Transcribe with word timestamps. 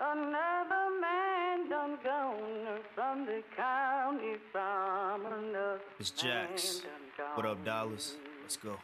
Another 0.00 1.00
man 1.00 1.68
done 1.68 1.98
gone 2.02 2.80
from 2.94 3.26
the 3.26 3.42
county 3.56 4.36
from 4.50 5.26
another 5.26 5.80
It's 6.00 6.10
Jax. 6.10 6.82
What 7.34 7.46
up. 7.46 7.64
Dallas? 7.64 8.16
Let's 8.42 8.56
go. 8.56 8.78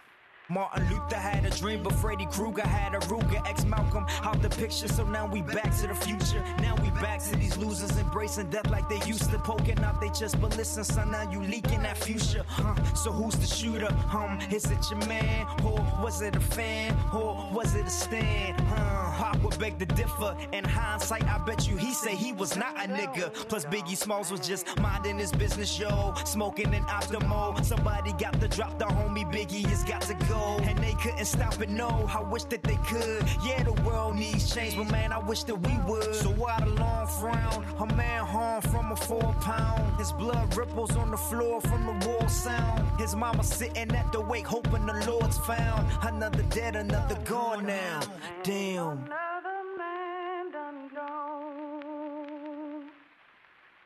Martin 0.50 0.88
Luther 0.88 1.16
had 1.16 1.44
a 1.44 1.50
dream, 1.50 1.82
but 1.82 1.92
Freddy 1.92 2.24
Krueger 2.24 2.66
had 2.66 2.94
a 2.94 2.98
Ruger. 3.00 3.46
Ex 3.46 3.66
Malcolm 3.66 4.06
out 4.22 4.40
the 4.40 4.48
picture, 4.48 4.88
so 4.88 5.04
now 5.04 5.26
we 5.26 5.42
back 5.42 5.76
to 5.76 5.86
the 5.86 5.94
future. 5.94 6.42
Now 6.62 6.74
we 6.82 6.88
back 7.02 7.22
to 7.24 7.36
these 7.36 7.58
losers 7.58 7.98
embracing 7.98 8.48
death 8.48 8.70
like 8.70 8.88
they 8.88 8.98
used 9.06 9.30
to, 9.30 9.38
poking 9.40 9.78
out 9.80 10.00
they 10.00 10.08
chest. 10.08 10.40
But 10.40 10.56
listen, 10.56 10.84
son, 10.84 11.10
now 11.10 11.30
you 11.30 11.42
leaking 11.42 11.82
that 11.82 11.98
future. 11.98 12.44
Huh? 12.48 12.82
So 12.94 13.12
who's 13.12 13.34
the 13.34 13.46
shooter? 13.46 13.94
Um, 14.10 14.38
is 14.50 14.64
it 14.70 14.90
your 14.90 15.04
man? 15.06 15.46
Or 15.64 15.84
was 16.02 16.22
it 16.22 16.34
a 16.34 16.40
fan? 16.40 16.96
Or 17.12 17.50
was 17.52 17.74
it 17.74 17.86
a 17.86 17.90
stand? 17.90 18.58
Huh? 18.60 19.34
I 19.34 19.38
would 19.42 19.58
beg 19.58 19.78
to 19.80 19.86
differ. 19.86 20.34
In 20.52 20.64
hindsight, 20.64 21.24
I 21.24 21.36
bet 21.44 21.68
you 21.68 21.76
he 21.76 21.92
say 21.92 22.14
he 22.14 22.32
was 22.32 22.56
not 22.56 22.74
a 22.76 22.88
nigga. 22.88 23.34
Plus 23.50 23.66
Biggie 23.66 23.98
Smalls 23.98 24.30
was 24.30 24.40
just 24.40 24.66
minding 24.80 25.18
his 25.18 25.30
business, 25.30 25.78
yo. 25.78 26.14
Smoking 26.24 26.74
an 26.74 26.84
Optimo. 26.84 27.62
Somebody 27.62 28.12
got 28.12 28.40
to 28.40 28.48
drop 28.48 28.78
the 28.78 28.86
homie 28.86 29.30
Biggie 29.30 29.66
has 29.66 29.84
got 29.84 30.00
to 30.02 30.14
go. 30.26 30.37
And 30.62 30.78
they 30.78 30.94
couldn't 30.94 31.24
stop 31.24 31.60
it, 31.60 31.68
no. 31.70 32.08
I 32.14 32.20
wish 32.22 32.44
that 32.44 32.62
they 32.62 32.76
could. 32.86 33.24
Yeah, 33.44 33.62
the 33.62 33.72
world 33.82 34.16
needs 34.16 34.52
change, 34.54 34.76
but 34.76 34.90
man, 34.90 35.12
I 35.12 35.18
wish 35.18 35.42
that 35.44 35.54
we 35.56 35.74
would. 35.88 36.14
So 36.14 36.30
why 36.30 36.58
the 36.60 36.66
long 36.70 37.06
frown? 37.06 37.64
A 37.78 37.86
man 37.94 38.24
harmed 38.24 38.64
from 38.70 38.92
a 38.92 38.96
four 38.96 39.34
pound. 39.40 39.96
His 39.98 40.12
blood 40.12 40.56
ripples 40.56 40.96
on 40.96 41.10
the 41.10 41.16
floor 41.16 41.60
from 41.60 41.86
the 41.86 42.06
wall 42.08 42.28
sound. 42.28 43.00
His 43.00 43.14
mama 43.14 43.42
sitting 43.44 43.90
at 43.94 44.12
the 44.12 44.20
wake, 44.20 44.46
hoping 44.46 44.86
the 44.86 44.94
Lord's 45.10 45.38
found. 45.38 45.86
Another 46.02 46.42
dead, 46.44 46.76
another 46.76 47.16
gone 47.24 47.66
now. 47.66 48.00
Damn. 48.42 48.98
Another 49.04 49.60
man 49.78 50.50
done 50.52 50.90
gone. 50.94 52.84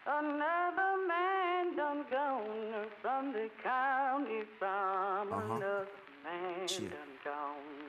Another 0.06 0.92
man 1.08 1.76
done 1.76 2.04
gone 2.10 2.86
from 3.00 3.32
the 3.32 3.48
county 3.62 4.42
from 4.58 5.32
Uh-huh. 5.32 5.54
another 5.56 5.86
man 6.32 6.68
Shit. 6.68 6.90
done 6.90 6.98
gone. 7.24 7.82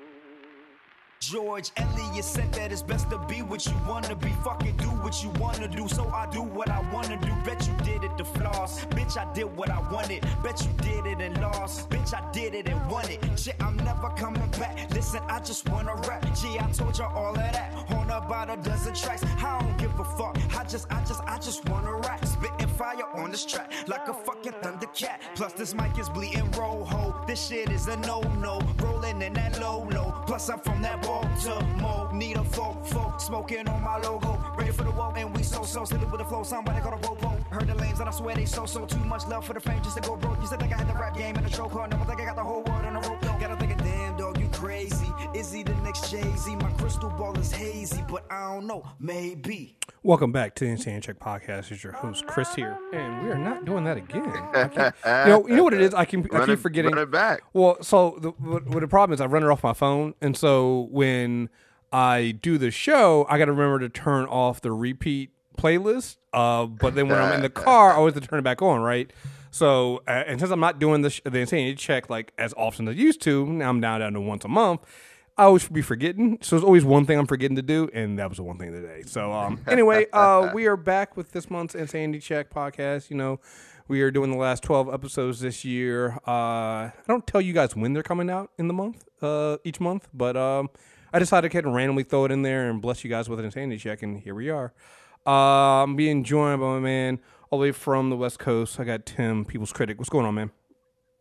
George 1.20 1.72
Eliot 1.78 2.26
said 2.26 2.52
that 2.54 2.74
it's 2.74 2.82
best 2.82 3.10
to 3.10 3.18
be 3.30 3.42
what 3.42 3.66
you 3.66 3.74
wanna 3.88 4.14
be. 4.14 4.30
Fucking 4.44 4.76
do 4.76 4.88
what 4.88 5.24
you 5.24 5.30
wanna 5.40 5.70
do, 5.70 5.88
so 5.88 6.10
I 6.10 6.30
do 6.30 6.42
what 6.42 6.70
I 6.70 6.82
wanna 6.92 7.18
do. 7.18 7.32
Bet 7.46 7.66
you 7.66 7.74
did 7.86 8.04
it 8.04 8.18
to 8.18 8.26
floss. 8.26 8.84
Bitch, 8.88 9.16
I 9.18 9.32
did 9.34 9.46
what 9.56 9.70
I 9.70 9.80
wanted. 9.90 10.28
Bet 10.44 10.62
you 10.66 10.74
did 10.82 11.06
it 11.06 11.22
and 11.22 11.40
lost. 11.42 11.90
Bitch, 11.90 12.14
I 12.14 12.30
did 12.34 12.54
it 12.56 12.68
and 12.68 12.92
won 12.92 13.10
it. 13.10 13.22
Shit, 13.40 13.56
I'm 13.62 13.78
never 13.78 14.10
coming 14.18 14.52
back. 14.60 14.92
Listen, 14.94 15.22
I 15.30 15.40
just 15.40 15.70
wanna 15.70 15.96
rap. 16.10 16.26
Gee, 16.36 16.60
I 16.60 16.70
told 16.74 16.98
you 16.98 17.06
all 17.06 17.30
of 17.30 17.36
that. 17.36 17.72
On 18.04 18.10
about 18.10 18.50
a 18.50 18.62
dozen 18.62 18.94
tracks. 18.94 19.24
I 19.24 19.60
don't 19.60 19.78
give 19.78 19.98
a 20.00 20.04
fuck. 20.04 20.38
I 20.58 20.64
just, 20.66 20.92
I 20.92 21.04
just, 21.06 21.22
I 21.26 21.38
just 21.38 21.68
wanna 21.70 21.94
rap. 21.96 22.26
Spitting 22.26 22.68
fire 22.68 23.06
on 23.16 23.32
this 23.32 23.46
track 23.46 23.72
like 23.88 24.08
a 24.08 24.14
fucking 24.14 24.54
thundercat. 24.62 25.20
Plus, 25.36 25.54
this 25.54 25.74
mic 25.74 25.98
is 25.98 26.10
bleeding 26.10 26.52
rojo. 26.52 27.16
This 27.28 27.48
shit 27.48 27.70
is 27.70 27.88
a 27.88 27.96
no-no. 27.98 28.60
Rolling 28.80 29.22
in 29.22 29.34
that 29.34 29.60
low-low. 29.62 30.24
Plus, 30.28 30.50
I'm 30.50 30.60
from 30.60 30.82
that 30.82 31.02
Baltimore. 31.02 32.10
Need 32.14 32.38
a 32.38 32.44
folk, 32.44 32.86
folk. 32.86 33.22
Smoking 33.22 33.68
on 33.70 33.82
my 33.82 33.98
logo. 33.98 34.38
Ready 34.58 34.72
for 34.72 34.84
the 34.84 34.92
woe, 34.92 35.14
and 35.16 35.36
we 35.36 35.44
so-so. 35.44 35.86
Silly 35.86 36.06
with 36.06 36.20
the 36.20 36.26
flow. 36.26 36.44
Somebody 36.44 36.82
call 36.82 36.94
a 36.94 36.98
robo. 36.98 37.38
Heard 37.52 37.68
the 37.68 37.76
lanes, 37.76 38.00
and 38.00 38.10
I 38.10 38.12
swear 38.12 38.36
they 38.36 38.46
so-so. 38.46 38.86
Too 38.86 39.00
much 39.00 39.28
love 39.28 39.46
for 39.46 39.54
the 39.54 39.62
fame 39.62 39.82
just 39.82 39.96
to 39.96 40.02
go 40.02 40.18
broke. 40.18 40.42
You 40.42 40.48
said 40.48 40.60
think 40.60 40.74
I 40.74 40.78
had 40.78 40.90
the 40.90 40.94
rap 40.94 41.16
game 41.16 41.38
in 41.38 41.44
the 41.44 41.50
chokehold. 41.50 41.92
Never 41.92 42.06
think 42.06 42.20
I 42.20 42.26
got 42.26 42.36
the 42.36 42.44
whole 42.44 42.64
world 42.64 42.86
on 42.86 42.96
the 42.96 43.10
rope. 43.10 43.22
Gotta 43.40 43.56
think 43.58 43.72
of 43.74 43.78
damn 43.86 44.18
dog, 44.18 44.40
you 44.40 44.48
crazy. 44.50 45.08
Is 45.34 45.52
he 45.52 45.64
the 45.64 45.76
next 45.84 46.10
Jay-Z? 46.10 46.56
My 46.56 46.72
crystal 46.74 47.10
ball 47.10 47.38
is 47.38 47.52
hazy, 47.52 48.03
but 48.08 48.26
I 48.30 48.54
don't 48.54 48.68
know. 48.68 48.84
Maybe. 49.00 49.78
Welcome 50.04 50.32
back 50.32 50.56
to 50.56 50.66
the 50.66 50.72
Insane 50.72 51.02
Check 51.02 51.20
Podcast. 51.20 51.72
It's 51.72 51.84
your 51.84 51.94
host 51.94 52.26
Chris 52.28 52.54
here, 52.54 52.78
and 52.94 53.24
we 53.24 53.30
are 53.30 53.38
not 53.38 53.66
doing 53.66 53.84
that 53.86 53.98
again. 53.98 54.24
You 54.26 55.32
know, 55.32 55.48
you 55.48 55.56
know 55.56 55.64
what 55.64 55.74
it 55.74 55.82
is. 55.82 55.94
I 55.94 56.06
can 56.06 56.28
I 56.32 56.38
Run 56.40 56.48
keep 56.48 56.54
it- 56.54 56.62
forgetting. 56.62 56.92
run 56.92 57.02
it 57.04 57.12
back. 57.12 57.42
Well, 57.54 57.78
so 57.82 58.18
the 58.22 58.30
what, 58.32 58.66
what 58.68 58.80
the 58.82 58.88
problem 58.88 59.14
is, 59.14 59.22
I 59.22 59.26
run 59.26 59.44
it 59.44 59.48
off 59.50 59.64
my 59.64 59.74
phone, 59.74 60.14
and 60.22 60.36
so 60.36 60.88
when 60.92 61.50
I 61.92 62.32
do 62.42 62.58
the 62.58 62.72
show, 62.72 63.26
I 63.30 63.38
got 63.38 63.46
to 63.46 63.54
remember 63.54 63.80
to 63.80 63.90
turn 63.90 64.26
off 64.26 64.62
the 64.62 64.72
repeat 64.72 65.32
playlist. 65.58 66.18
Uh, 66.34 66.66
but 66.66 66.96
then 66.96 67.08
when 67.08 67.18
I'm 67.20 67.34
in 67.34 67.42
the 67.42 67.50
car, 67.66 67.94
I 67.94 67.96
always 67.96 68.14
have 68.16 68.24
to 68.24 68.30
turn 68.30 68.40
it 68.40 68.44
back 68.44 68.62
on, 68.62 68.82
right? 68.82 69.12
So, 69.52 69.98
uh, 70.08 70.24
and 70.26 70.40
since 70.40 70.50
I'm 70.52 70.60
not 70.60 70.80
doing 70.80 71.04
the, 71.04 71.12
sh- 71.12 71.22
the 71.24 71.38
Insanity 71.38 71.76
Check 71.76 72.10
like 72.10 72.34
as 72.40 72.56
often 72.58 72.88
as 72.88 72.96
I 72.96 72.98
used 72.98 73.22
to, 73.22 73.46
now 73.46 73.70
I'm 73.70 73.80
down 73.80 74.00
down 74.00 74.14
to 74.14 74.22
once 74.22 74.44
a 74.44 74.48
month. 74.48 74.82
I 75.38 75.46
always 75.46 75.68
be 75.68 75.82
forgetting. 75.82 76.38
So 76.42 76.56
there's 76.56 76.64
always 76.64 76.86
one 76.86 77.06
thing 77.06 77.18
I'm 77.18 77.26
forgetting 77.26 77.56
to 77.56 77.64
do, 77.64 77.90
and 77.94 78.20
that 78.20 78.30
was 78.30 78.38
the 78.38 78.44
one 78.44 78.58
thing 78.60 78.72
today. 78.72 79.02
So 79.06 79.32
um, 79.32 79.60
anyway, 79.68 80.06
uh, 80.14 80.52
we 80.54 80.68
are 80.68 80.78
back 80.78 81.18
with 81.18 81.32
this 81.32 81.50
month's 81.50 81.74
Insanity 81.74 82.20
Check 82.20 82.52
podcast. 82.52 83.10
You 83.10 83.18
know, 83.18 83.40
we 83.88 84.02
are 84.02 84.12
doing 84.12 84.32
the 84.32 84.38
last 84.38 84.62
12 84.64 84.94
episodes 84.94 85.40
this 85.40 85.66
year. 85.66 86.20
Uh, 86.28 86.92
I 86.92 86.94
don't 87.08 87.26
tell 87.26 87.42
you 87.42 87.52
guys 87.52 87.76
when 87.76 87.94
they're 87.94 88.04
coming 88.04 88.30
out 88.30 88.52
in 88.60 88.68
the 88.68 88.74
month, 88.76 89.06
uh, 89.24 89.58
each 89.64 89.80
month, 89.80 90.08
but 90.14 90.38
um, 90.38 90.70
I 91.12 91.18
decided 91.18 91.50
to 91.50 91.54
kind 91.54 91.66
of 91.66 91.74
randomly 91.74 92.04
throw 92.04 92.26
it 92.26 92.32
in 92.32 92.44
there 92.44 92.70
and 92.70 92.80
bless 92.80 93.04
you 93.04 93.10
guys 93.10 93.28
with 93.28 93.40
an 93.40 93.46
Insanity 93.46 93.78
Check, 93.78 94.04
and 94.04 94.20
here 94.20 94.36
we 94.36 94.52
are. 94.52 94.72
Uh, 95.26 95.84
I'm 95.84 95.96
being 95.96 96.24
joined 96.24 96.62
by 96.62 96.68
my 96.68 96.80
man 96.80 97.20
all 97.50 97.58
the 97.58 97.64
way 97.64 97.72
from 97.72 98.12
the 98.12 98.18
West 98.18 98.38
Coast. 98.38 98.80
I 98.80 98.84
got 98.84 99.08
Tim, 99.08 99.46
People's 99.46 99.74
Critic. 99.74 99.98
What's 99.98 100.10
going 100.10 100.26
on, 100.28 100.36
man? 100.36 100.52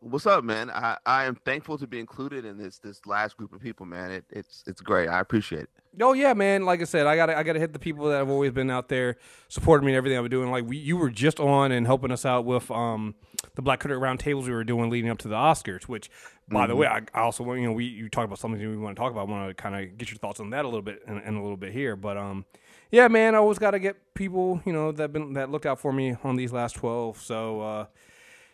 What's 0.05 0.27
up, 0.27 0.43
man? 0.43 0.69
I, 0.69 0.99
I 1.07 1.27
am 1.27 1.37
thankful 1.37 1.79
to 1.79 1.87
be 1.87 2.01
included 2.01 2.45
in 2.45 2.59
this 2.59 2.79
this 2.79 3.07
last 3.07 3.37
group 3.37 3.53
of 3.53 3.61
people, 3.63 3.87
man. 3.87 4.11
It, 4.11 4.25
it's 4.31 4.65
it's 4.67 4.81
great. 4.81 5.09
I 5.09 5.21
appreciate 5.21 5.63
it. 5.63 5.71
Oh 6.01 6.13
yeah, 6.13 6.35
man. 6.35 6.65
Like 6.65 6.81
I 6.81 6.85
said, 6.85 7.07
I 7.07 7.15
got 7.15 7.27
to 7.27 7.39
I 7.39 7.45
got 7.45 7.53
to 7.53 7.61
hit 7.61 7.73
the 7.73 7.79
people 7.79 8.09
that 8.09 8.17
have 8.17 8.29
always 8.29 8.51
been 8.51 8.69
out 8.69 8.89
there 8.89 9.17
supporting 9.49 9.87
me 9.87 9.93
and 9.93 9.97
everything 9.97 10.19
I've 10.19 10.25
been 10.25 10.33
doing. 10.33 10.51
Like 10.51 10.67
we, 10.67 10.77
you 10.77 10.97
were 10.97 11.09
just 11.09 11.39
on 11.39 11.71
and 11.71 11.87
helping 11.87 12.11
us 12.11 12.27
out 12.27 12.45
with 12.45 12.69
um 12.73 13.15
the 13.55 13.62
Black 13.62 13.79
Critic 13.79 14.01
round 14.01 14.19
tables 14.19 14.49
we 14.49 14.55
were 14.55 14.65
doing 14.65 14.91
leading 14.91 15.09
up 15.09 15.19
to 15.19 15.29
the 15.29 15.37
Oscars. 15.37 15.85
Which, 15.85 16.11
by 16.49 16.67
the 16.67 16.75
way, 16.75 16.89
I, 16.89 17.03
I 17.15 17.21
also 17.21 17.45
want 17.45 17.61
you 17.61 17.69
know 17.69 17.73
we 17.73 17.85
you 17.85 18.09
talked 18.09 18.27
about 18.27 18.41
something 18.41 18.61
we 18.61 18.77
want 18.77 18.97
to 18.97 19.01
talk 19.01 19.12
about. 19.12 19.29
I 19.29 19.31
want 19.31 19.57
to 19.57 19.62
kind 19.62 19.77
of 19.77 19.97
get 19.97 20.11
your 20.11 20.19
thoughts 20.19 20.41
on 20.41 20.51
that 20.51 20.65
a 20.65 20.69
little 20.69 20.83
bit 20.83 21.05
and, 21.07 21.23
and 21.25 21.37
a 21.39 21.41
little 21.41 21.57
bit 21.57 21.73
here. 21.73 21.95
But 21.95 22.17
um, 22.17 22.45
yeah, 22.91 23.07
man, 23.07 23.37
I 23.37 23.39
always 23.39 23.61
got 23.61 23.71
to 23.71 23.79
get 23.79 24.15
people 24.15 24.61
you 24.67 24.73
know 24.73 24.91
that 24.91 25.12
been 25.12 25.35
that 25.35 25.49
looked 25.49 25.67
out 25.67 25.79
for 25.79 25.93
me 25.93 26.17
on 26.25 26.35
these 26.35 26.53
last 26.53 26.75
twelve. 26.75 27.21
So. 27.23 27.61
uh 27.61 27.87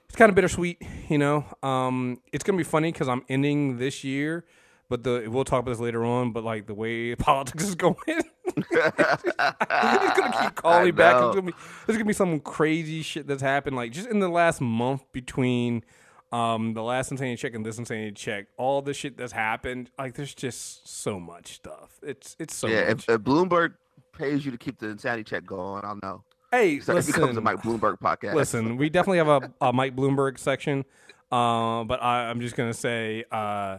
it's 0.09 0.17
kind 0.17 0.31
of 0.31 0.35
bittersweet, 0.35 0.83
you 1.09 1.19
know. 1.19 1.45
Um, 1.63 2.21
it's 2.33 2.45
gonna 2.45 2.59
be 2.59 2.65
funny 2.65 2.93
because 2.93 3.09
I'm 3.09 3.23
ending 3.29 3.79
this 3.79 4.05
year, 4.05 4.45
but 4.89 5.05
the 5.05 5.29
we'll 5.29 5.45
talk 5.45 5.61
about 5.61 5.73
this 5.73 5.81
later 5.81 6.05
on. 6.05 6.33
But 6.33 6.45
like 6.45 6.67
the 6.67 6.75
way 6.75 7.15
politics 7.17 7.65
is 7.65 7.75
going, 7.75 7.97
it's 8.07 8.69
gonna 8.71 10.39
keep 10.43 10.55
calling 10.57 10.95
back. 10.95 11.17
It's 11.17 11.35
gonna 11.35 11.43
be 11.43 11.53
there's 11.87 11.99
gonna 11.99 12.07
be 12.07 12.15
some 12.15 12.41
crazy 12.41 13.03
shit 13.03 13.27
that's 13.27 13.43
happened. 13.43 13.77
Like 13.77 13.93
just 13.93 14.09
in 14.09 14.21
the 14.21 14.29
last 14.29 14.61
month 14.61 15.05
between 15.13 15.85
um 16.33 16.75
the 16.75 16.83
last 16.83 17.11
insanity 17.11 17.37
check 17.37 17.55
and 17.55 17.65
this 17.65 17.79
insanity 17.79 18.13
check, 18.13 18.47
all 18.57 18.81
the 18.81 18.95
shit 18.95 19.17
that's 19.19 19.33
happened. 19.33 19.91
Like 19.99 20.15
there's 20.15 20.35
just 20.35 20.89
so 20.89 21.21
much 21.21 21.55
stuff. 21.55 21.99
It's 22.03 22.35
it's 22.39 22.55
so 22.55 22.67
yeah, 22.69 22.91
if, 22.91 23.09
if 23.09 23.21
Bloomberg 23.21 23.75
pays 24.13 24.45
you 24.45 24.51
to 24.53 24.59
keep 24.59 24.79
the 24.79 24.89
insanity 24.89 25.25
check 25.25 25.45
going, 25.45 25.85
I'll 25.85 25.99
know. 26.03 26.25
Hey, 26.51 26.81
So 26.81 26.97
it 26.97 27.07
becomes 27.07 27.37
a 27.37 27.41
listen, 27.41 27.45
Mike 27.45 27.63
Bloomberg 27.63 27.99
podcast. 27.99 28.35
Listen, 28.35 28.77
we 28.77 28.89
definitely 28.91 29.19
have 29.19 29.29
a, 29.29 29.53
a 29.61 29.73
Mike 29.73 29.95
Bloomberg 29.97 30.39
section, 30.39 30.85
uh, 31.31 31.85
but 31.85 32.03
I, 32.03 32.29
I'm 32.31 32.41
just 32.41 32.57
gonna 32.57 32.75
say, 32.75 33.25
uh, 33.31 33.79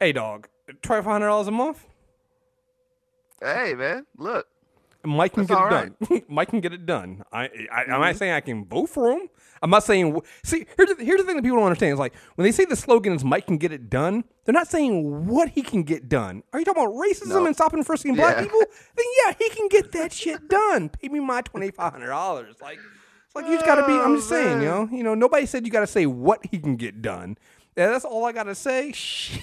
hey, 0.00 0.12
dog, 0.12 0.48
twenty 0.82 1.02
five 1.02 1.12
hundred 1.12 1.26
dollars 1.28 1.48
a 1.48 1.52
month. 1.52 1.86
Hey, 3.42 3.74
man, 3.74 4.06
look. 4.16 4.46
Mike 5.04 5.34
can 5.34 5.44
That's 5.46 5.50
get 5.50 5.58
it 5.58 5.62
all 5.62 5.70
done. 6.18 6.22
Mike 6.28 6.48
can 6.48 6.60
get 6.60 6.72
it 6.72 6.86
done. 6.86 7.22
I, 7.32 7.42
I 7.42 7.46
I'm 7.46 7.50
Mm-hmm. 7.88 8.00
not 8.00 8.16
saying 8.16 8.32
I 8.32 8.40
can 8.40 8.64
vote 8.64 8.86
for 8.88 9.10
him. 9.12 9.28
I'm 9.62 9.70
not 9.70 9.82
saying. 9.84 10.20
See, 10.42 10.66
here's 10.76 10.94
the, 10.94 11.04
here's 11.04 11.20
the 11.20 11.24
thing 11.26 11.36
that 11.36 11.42
people 11.42 11.56
don't 11.58 11.66
understand 11.66 11.92
is 11.94 11.98
like 11.98 12.14
when 12.34 12.44
they 12.44 12.52
say 12.52 12.64
the 12.66 12.76
slogan 12.76 13.14
is 13.14 13.24
Mike 13.24 13.46
can 13.46 13.56
get 13.56 13.72
it 13.72 13.88
done, 13.88 14.24
they're 14.44 14.52
not 14.52 14.68
saying 14.68 15.26
what 15.26 15.48
he 15.50 15.62
can 15.62 15.82
get 15.84 16.08
done. 16.08 16.42
Are 16.52 16.58
you 16.58 16.64
talking 16.66 16.82
about 16.82 16.94
racism 16.94 17.28
No. 17.28 17.46
and 17.46 17.54
stopping 17.54 17.82
frisking 17.82 18.14
black 18.14 18.36
Yeah. 18.36 18.42
people? 18.42 18.60
Then 18.96 19.06
yeah, 19.26 19.34
he 19.38 19.48
can 19.50 19.68
get 19.68 19.92
that 19.92 20.12
shit 20.12 20.48
done. 20.48 20.88
Pay 20.90 21.08
me 21.08 21.20
my 21.20 21.40
twenty 21.40 21.70
five 21.70 21.92
hundred 21.92 22.08
dollars. 22.08 22.56
Like, 22.60 22.78
it's 23.26 23.34
like 23.34 23.46
you 23.46 23.54
just 23.54 23.64
got 23.66 23.76
to 23.76 23.86
be. 23.86 23.94
I'm 23.94 24.16
just 24.16 24.28
Oh, 24.30 24.34
saying, 24.34 24.60
you 24.60 24.68
know, 24.68 24.88
you 24.92 25.02
know, 25.02 25.14
nobody 25.14 25.46
said 25.46 25.64
you 25.64 25.72
got 25.72 25.80
to 25.80 25.86
say 25.86 26.04
what 26.06 26.44
he 26.50 26.58
can 26.58 26.76
get 26.76 27.00
done. 27.02 27.38
Yeah, 27.76 27.88
that's 27.88 28.04
all 28.04 28.24
I 28.24 28.32
got 28.32 28.44
to 28.44 28.54
say. 28.54 28.92
Shit, 28.92 29.42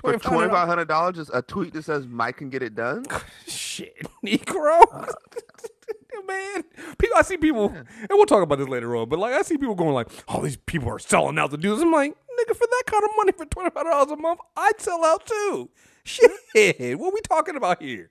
For 0.00 0.12
$2,500 0.12 0.50
five 0.50 0.68
hundred 0.68 1.14
just 1.14 1.30
a 1.32 1.40
tweet 1.40 1.72
that 1.72 1.84
says 1.84 2.06
Mike 2.06 2.36
can 2.36 2.50
get 2.50 2.62
it 2.62 2.74
done. 2.74 3.04
Shit, 3.46 4.06
Negro. 4.24 4.80
Man, 6.26 6.62
people, 6.98 7.16
I 7.16 7.22
see 7.22 7.38
people, 7.38 7.70
and 7.74 8.08
we'll 8.10 8.26
talk 8.26 8.42
about 8.42 8.58
this 8.58 8.68
later 8.68 8.94
on. 8.94 9.08
But 9.08 9.18
like, 9.18 9.32
I 9.32 9.42
see 9.42 9.56
people 9.56 9.74
going 9.74 9.94
like, 9.94 10.08
"Oh, 10.28 10.42
these 10.42 10.56
people 10.58 10.88
are 10.90 10.98
selling 10.98 11.38
out 11.38 11.50
to 11.50 11.56
do 11.56 11.74
this." 11.74 11.82
I'm 11.82 11.90
like, 11.90 12.12
nigga, 12.12 12.54
for 12.54 12.66
that 12.66 12.82
kind 12.86 13.02
of 13.02 13.10
money 13.16 13.32
for 13.32 13.46
twenty 13.46 13.70
five 13.70 13.84
dollars 13.84 14.10
a 14.12 14.16
month, 14.16 14.38
I'd 14.56 14.78
sell 14.78 15.04
out 15.04 15.26
too. 15.26 15.70
Shit, 16.04 16.98
what 16.98 17.14
we 17.14 17.20
talking 17.22 17.56
about 17.56 17.82
here? 17.82 18.08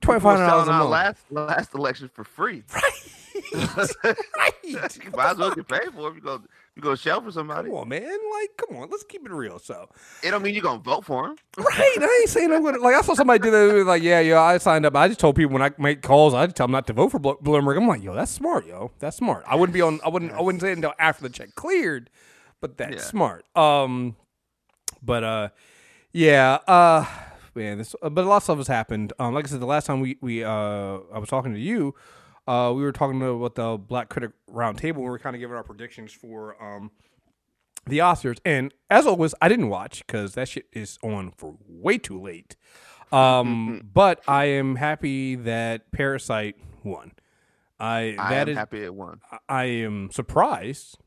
Twenty 0.00 0.20
People 0.20 0.30
five 0.30 0.48
dollars 0.48 0.66
selling 0.66 0.68
a 0.68 0.78
month. 0.78 0.90
last 0.90 1.32
last 1.32 1.74
election 1.74 2.08
for 2.14 2.24
free. 2.24 2.62
right. 2.72 4.54
you 4.64 5.10
might 5.16 5.30
as 5.32 5.36
well 5.36 5.54
get 5.54 5.68
paid 5.68 5.92
for 5.92 6.06
it. 6.06 6.10
if 6.10 6.14
You 6.16 6.20
go 6.22 6.40
You 6.76 6.82
go 6.82 6.90
to 6.90 6.96
shell 6.96 7.20
for 7.20 7.30
somebody. 7.30 7.68
Come 7.68 7.78
on, 7.78 7.88
man. 7.88 8.02
Like, 8.02 8.50
come 8.56 8.76
on. 8.76 8.88
Let's 8.90 9.04
keep 9.04 9.24
it 9.24 9.30
real. 9.30 9.60
So, 9.60 9.88
It 10.24 10.32
don't 10.32 10.42
mean 10.42 10.54
you're 10.54 10.62
gonna 10.62 10.80
vote 10.80 11.04
for 11.04 11.26
him. 11.28 11.36
right? 11.56 11.68
I 12.00 12.18
ain't 12.22 12.28
saying 12.30 12.52
I'm 12.52 12.64
gonna. 12.64 12.78
Like, 12.78 12.96
I 12.96 13.00
saw 13.02 13.14
somebody 13.14 13.38
do 13.38 13.50
that. 13.52 13.84
Like, 13.86 14.02
yeah, 14.02 14.18
yo, 14.18 14.40
I 14.40 14.58
signed 14.58 14.84
up. 14.84 14.96
I 14.96 15.06
just 15.06 15.20
told 15.20 15.36
people 15.36 15.52
when 15.52 15.62
I 15.62 15.70
make 15.78 16.02
calls, 16.02 16.34
I 16.34 16.46
just 16.46 16.56
tell 16.56 16.66
them 16.66 16.72
not 16.72 16.88
to 16.88 16.92
vote 16.92 17.10
for 17.12 17.20
Bl- 17.20 17.34
Bloomberg. 17.42 17.76
I'm 17.76 17.86
like, 17.86 18.02
yo, 18.02 18.12
that's 18.14 18.32
smart, 18.32 18.66
yo. 18.66 18.90
That's 18.98 19.16
smart. 19.16 19.44
I 19.46 19.54
wouldn't 19.54 19.72
be 19.74 19.82
on. 19.82 20.00
I 20.04 20.08
wouldn't. 20.08 20.32
I 20.32 20.40
wouldn't 20.40 20.62
say 20.62 20.70
it 20.70 20.76
until 20.76 20.94
after 20.98 21.22
the 21.22 21.30
check 21.30 21.54
cleared, 21.54 22.10
but 22.60 22.76
that's 22.76 22.94
Yeah. 22.96 23.00
smart. 23.02 23.44
Um, 23.56 24.16
but 25.00 25.22
uh, 25.22 25.48
yeah. 26.12 26.54
Uh, 26.66 27.06
man, 27.54 27.78
this. 27.78 27.94
uh, 28.02 28.10
But 28.10 28.24
a 28.24 28.28
lot 28.28 28.38
of 28.38 28.42
stuff 28.42 28.58
has 28.58 28.66
happened. 28.66 29.12
Um, 29.20 29.32
like 29.32 29.44
I 29.46 29.48
said, 29.48 29.60
the 29.60 29.66
last 29.66 29.86
time 29.86 30.00
we 30.00 30.18
we 30.20 30.42
uh, 30.42 30.50
I 31.12 31.18
was 31.20 31.28
talking 31.28 31.52
to 31.54 31.60
you. 31.60 31.94
Uh, 32.46 32.72
we 32.74 32.82
were 32.82 32.92
talking 32.92 33.20
about 33.22 33.54
the 33.54 33.78
Black 33.78 34.08
Critic 34.08 34.32
Roundtable. 34.50 34.96
We 34.96 35.04
were 35.04 35.18
kind 35.18 35.34
of 35.34 35.40
giving 35.40 35.56
our 35.56 35.62
predictions 35.62 36.12
for 36.12 36.62
um 36.62 36.90
the 37.86 37.98
Oscars. 37.98 38.38
And 38.44 38.72
as 38.90 39.06
always, 39.06 39.34
I 39.40 39.48
didn't 39.48 39.68
watch 39.68 40.06
because 40.06 40.34
that 40.34 40.48
shit 40.48 40.66
is 40.72 40.98
on 41.02 41.32
for 41.36 41.56
way 41.68 41.98
too 41.98 42.20
late. 42.20 42.56
Um, 43.12 43.88
but 43.94 44.22
I 44.26 44.46
am 44.46 44.76
happy 44.76 45.34
that 45.36 45.90
Parasite 45.92 46.56
won. 46.82 47.12
I 47.78 48.16
I 48.18 48.30
that 48.30 48.48
am 48.48 48.48
is 48.50 48.56
happy 48.56 48.84
it 48.84 48.94
won. 48.94 49.20
I 49.48 49.64
am 49.64 50.10
surprised 50.10 50.98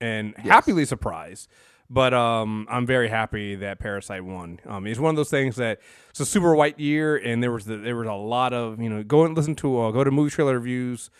and 0.00 0.36
happily 0.36 0.84
surprised. 0.84 1.48
But 1.88 2.12
um, 2.14 2.66
I'm 2.68 2.84
very 2.84 3.08
happy 3.08 3.54
that 3.56 3.78
Parasite 3.78 4.24
won. 4.24 4.58
Um, 4.66 4.86
it's 4.86 4.98
one 4.98 5.10
of 5.10 5.16
those 5.16 5.30
things 5.30 5.56
that 5.56 5.80
it's 6.10 6.20
a 6.20 6.26
super 6.26 6.54
white 6.54 6.80
year, 6.80 7.16
and 7.16 7.42
there 7.42 7.52
was 7.52 7.64
the, 7.64 7.76
there 7.76 7.94
was 7.96 8.08
a 8.08 8.12
lot 8.14 8.52
of 8.52 8.80
you 8.80 8.90
know 8.90 9.02
go 9.02 9.24
and 9.24 9.36
listen 9.36 9.54
to 9.56 9.80
uh, 9.80 9.90
go 9.92 10.02
to 10.02 10.10
movie 10.10 10.30
trailer 10.30 10.54
reviews 10.54 11.10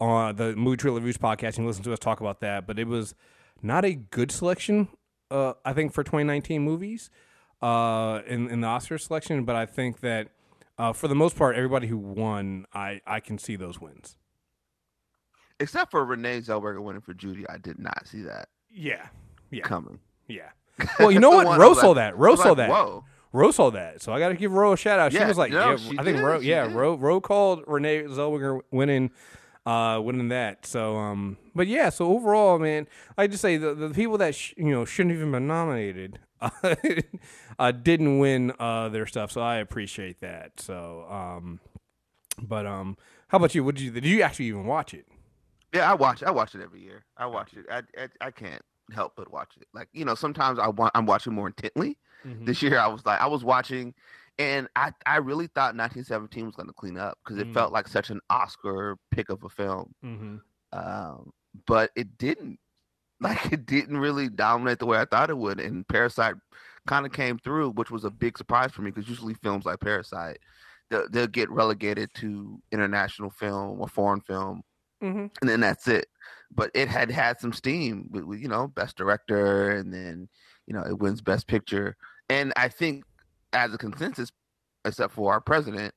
on 0.00 0.36
the 0.36 0.56
movie 0.56 0.76
trailer 0.76 0.96
reviews 0.96 1.16
podcast 1.16 1.58
and 1.58 1.66
listen 1.66 1.84
to 1.84 1.92
us 1.92 1.98
talk 1.98 2.20
about 2.20 2.40
that. 2.40 2.66
But 2.66 2.78
it 2.78 2.88
was 2.88 3.14
not 3.62 3.84
a 3.84 3.94
good 3.94 4.32
selection, 4.32 4.88
uh, 5.30 5.54
I 5.64 5.72
think, 5.72 5.92
for 5.92 6.02
2019 6.02 6.60
movies 6.60 7.10
uh, 7.62 8.20
in 8.26 8.48
in 8.50 8.62
the 8.62 8.66
Oscar 8.66 8.98
selection. 8.98 9.44
But 9.44 9.54
I 9.54 9.64
think 9.64 10.00
that 10.00 10.28
uh, 10.76 10.92
for 10.92 11.06
the 11.08 11.14
most 11.14 11.36
part, 11.36 11.54
everybody 11.54 11.86
who 11.86 11.98
won, 11.98 12.66
I 12.74 13.00
I 13.06 13.20
can 13.20 13.38
see 13.38 13.54
those 13.54 13.80
wins. 13.80 14.16
Except 15.58 15.90
for 15.90 16.04
Renee 16.04 16.40
Zellweger 16.40 16.82
winning 16.82 17.00
for 17.00 17.14
Judy, 17.14 17.48
I 17.48 17.56
did 17.58 17.78
not 17.78 18.06
see 18.06 18.22
that 18.22 18.48
Yeah, 18.70 19.06
yeah. 19.50 19.62
coming. 19.62 20.00
Yeah. 20.28 20.50
Well, 20.98 21.10
you 21.10 21.20
know 21.20 21.30
what? 21.30 21.46
one 21.46 21.58
Rose 21.60 21.70
was 21.76 21.80
saw 21.80 21.88
like- 21.88 21.96
that. 21.96 22.18
Rose 22.18 22.32
was 22.38 22.42
saw 22.42 22.48
like, 22.50 22.56
that. 22.58 22.68
Whoa. 22.70 23.04
Rose 23.32 23.56
saw 23.56 23.70
that. 23.70 24.02
So 24.02 24.12
I 24.12 24.18
got 24.18 24.28
to 24.28 24.34
give 24.34 24.52
Ro 24.52 24.72
a 24.72 24.76
shout 24.76 24.98
out. 24.98 25.12
She 25.12 25.18
Yeah, 25.18 25.28
was 25.28 25.36
like, 25.38 25.52
no, 25.52 25.70
yeah, 25.72 25.76
she 25.76 25.98
I 25.98 26.02
think 26.04 26.16
did, 26.18 26.22
Ro, 26.24 26.38
yeah, 26.40 26.66
did. 26.66 26.74
Ro, 26.74 26.94
Ro 26.96 27.20
called 27.20 27.64
Renee 27.66 28.04
Zellweger 28.04 28.60
winning, 28.70 29.10
uh, 29.66 30.00
winning 30.02 30.28
that. 30.28 30.64
So, 30.64 30.96
um, 30.96 31.36
but 31.54 31.66
yeah. 31.66 31.90
So 31.90 32.06
overall, 32.12 32.58
man, 32.58 32.86
I 33.18 33.26
just 33.26 33.42
say 33.42 33.56
the, 33.58 33.74
the 33.74 33.90
people 33.90 34.16
that 34.18 34.34
sh- 34.34 34.54
you 34.56 34.70
know 34.70 34.84
shouldn't 34.84 35.14
even 35.14 35.32
been 35.32 35.46
nominated, 35.46 36.18
uh, 37.58 37.72
didn't 37.72 38.18
win 38.18 38.52
uh 38.58 38.88
their 38.88 39.06
stuff. 39.06 39.32
So 39.32 39.40
I 39.40 39.56
appreciate 39.56 40.20
that. 40.20 40.60
So, 40.60 41.06
um, 41.10 41.60
but 42.40 42.66
um, 42.66 42.96
how 43.28 43.36
about 43.38 43.54
you? 43.54 43.64
What 43.64 43.74
did 43.74 43.84
you 43.84 43.90
did 43.90 44.04
you 44.06 44.22
actually 44.22 44.46
even 44.46 44.66
watch 44.66 44.94
it? 44.94 45.06
Yeah, 45.74 45.90
I 45.90 45.94
watch. 45.94 46.22
I 46.22 46.30
watch 46.30 46.54
it 46.54 46.62
every 46.62 46.80
year. 46.80 47.04
I 47.16 47.26
watch 47.26 47.52
it. 47.54 47.66
I, 47.70 47.82
I 48.02 48.08
I 48.28 48.30
can't 48.30 48.62
help 48.94 49.12
but 49.16 49.30
watch 49.32 49.52
it. 49.60 49.66
Like 49.74 49.88
you 49.92 50.04
know, 50.04 50.14
sometimes 50.14 50.58
I 50.58 50.68
want. 50.68 50.92
I'm 50.94 51.06
watching 51.06 51.32
more 51.34 51.46
intently. 51.48 51.98
This 52.44 52.60
year, 52.60 52.78
I 52.78 52.88
was 52.88 53.06
like, 53.06 53.20
I 53.20 53.26
was 53.26 53.44
watching, 53.44 53.94
and 54.38 54.66
I 54.74 54.90
I 55.06 55.16
really 55.18 55.46
thought 55.46 55.76
1917 55.76 56.44
was 56.46 56.56
going 56.56 56.66
to 56.66 56.72
clean 56.74 56.98
up 56.98 57.18
because 57.24 57.38
it 57.38 57.46
Mm. 57.48 57.54
felt 57.54 57.72
like 57.72 57.86
such 57.86 58.10
an 58.10 58.20
Oscar 58.30 58.96
pick 59.12 59.28
of 59.28 59.44
a 59.44 59.48
film. 59.48 59.92
Mm-hmm. 60.04 60.36
um, 60.78 61.30
but 61.66 61.90
it 61.96 62.18
didn't. 62.18 62.58
Like 63.18 63.50
it 63.50 63.64
didn't 63.64 63.96
really 63.96 64.28
dominate 64.28 64.78
the 64.78 64.84
way 64.84 64.98
I 64.98 65.06
thought 65.06 65.30
it 65.30 65.38
would, 65.38 65.58
and 65.58 65.88
Parasite 65.88 66.34
kind 66.86 67.06
of 67.06 67.12
came 67.12 67.38
through, 67.38 67.70
which 67.70 67.90
was 67.90 68.04
a 68.04 68.10
big 68.10 68.36
surprise 68.36 68.72
for 68.72 68.82
me 68.82 68.90
because 68.90 69.08
usually 69.08 69.32
films 69.42 69.64
like 69.64 69.80
Parasite, 69.80 70.36
they'll, 70.90 71.08
they'll 71.08 71.26
get 71.26 71.48
relegated 71.48 72.10
to 72.16 72.60
international 72.72 73.30
film 73.30 73.80
or 73.80 73.88
foreign 73.88 74.20
film, 74.20 74.60
Mm-hmm. 75.02 75.26
and 75.40 75.48
then 75.48 75.60
that's 75.60 75.88
it. 75.88 76.08
But 76.54 76.70
it 76.74 76.88
had 76.88 77.10
had 77.10 77.40
some 77.40 77.52
steam 77.52 78.08
with, 78.10 78.40
you 78.40 78.48
know 78.48 78.68
best 78.68 78.96
director, 78.96 79.70
and 79.70 79.92
then 79.92 80.28
you 80.66 80.74
know 80.74 80.82
it 80.82 80.98
wins 80.98 81.20
best 81.20 81.46
picture, 81.46 81.96
and 82.30 82.52
I 82.56 82.68
think 82.68 83.04
as 83.52 83.72
a 83.74 83.78
consensus, 83.78 84.30
except 84.84 85.12
for 85.14 85.32
our 85.32 85.40
president, 85.40 85.94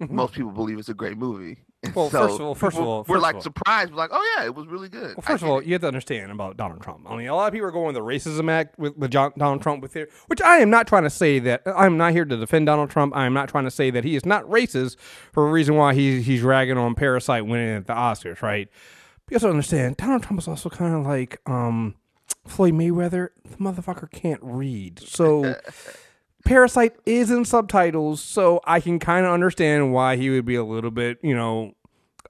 most 0.00 0.34
people 0.34 0.50
believe 0.50 0.78
it's 0.78 0.88
a 0.88 0.94
great 0.94 1.16
movie. 1.18 1.58
And 1.84 1.92
Mm-hmm. 1.94 1.98
Well, 1.98 2.10
so 2.10 2.20
first 2.28 2.34
of 2.36 2.40
all- 2.40 2.54
first 2.54 2.76
of 2.78 2.84
all- 2.84 2.98
were 3.00 3.04
first 3.06 3.16
of 3.16 3.22
like 3.22 3.34
all- 3.34 3.40
surprised, 3.40 3.90
we're 3.90 3.96
like, 3.96 4.10
oh 4.12 4.34
yeah, 4.38 4.44
it 4.44 4.54
was 4.54 4.68
really 4.68 4.88
good. 4.88 5.16
Well, 5.16 5.22
first 5.22 5.42
of 5.42 5.48
all, 5.50 5.60
you 5.60 5.72
have 5.72 5.80
to 5.80 5.88
understand 5.88 6.30
about 6.30 6.56
Donald 6.56 6.80
Trump. 6.80 7.10
I 7.10 7.16
mean, 7.16 7.26
a 7.26 7.34
lot 7.34 7.48
of 7.48 7.52
people 7.52 7.66
are 7.66 7.72
going 7.72 7.92
the 7.94 8.00
racism 8.00 8.48
act 8.48 8.78
with, 8.78 8.96
with 8.96 9.10
John, 9.10 9.32
Donald 9.36 9.62
Trump 9.62 9.82
with 9.82 9.96
it, 9.96 10.08
which 10.28 10.40
I 10.40 10.58
am 10.58 10.70
not 10.70 10.86
trying 10.86 11.02
to 11.02 11.10
say 11.10 11.40
that 11.40 11.62
I'm 11.66 11.96
not 11.96 12.12
here 12.12 12.24
to 12.24 12.36
defend 12.36 12.66
Donald 12.66 12.90
Trump. 12.90 13.16
I 13.16 13.26
am 13.26 13.34
not 13.34 13.48
trying 13.48 13.64
to 13.64 13.70
say 13.72 13.90
that 13.90 14.04
he 14.04 14.14
is 14.14 14.24
not 14.24 14.44
racist 14.44 14.96
for 15.32 15.48
a 15.48 15.50
reason 15.50 15.74
why 15.74 15.92
he, 15.94 16.22
he's 16.22 16.42
ragging 16.42 16.78
on 16.78 16.94
Parasite 16.94 17.46
winning 17.46 17.70
at 17.74 17.88
the 17.88 17.94
Oscars, 17.94 18.42
right? 18.42 18.68
You 19.32 19.36
also 19.36 19.48
understand, 19.48 19.96
Donald 19.96 20.22
Trump 20.22 20.38
is 20.40 20.46
also 20.46 20.68
kind 20.68 20.94
of 20.94 21.06
like 21.06 21.40
um, 21.48 21.94
Floyd 22.46 22.74
Mayweather. 22.74 23.28
The 23.50 23.56
motherfucker 23.56 24.10
can't 24.10 24.40
read. 24.42 24.98
So 24.98 25.54
Parasite 26.44 26.96
is 27.06 27.30
in 27.30 27.46
subtitles, 27.46 28.20
so 28.20 28.60
I 28.66 28.78
can 28.80 28.98
kind 28.98 29.24
of 29.24 29.32
understand 29.32 29.90
why 29.94 30.16
he 30.16 30.28
would 30.28 30.44
be 30.44 30.54
a 30.56 30.62
little 30.64 30.90
bit, 30.90 31.16
you 31.22 31.34
know, 31.34 31.72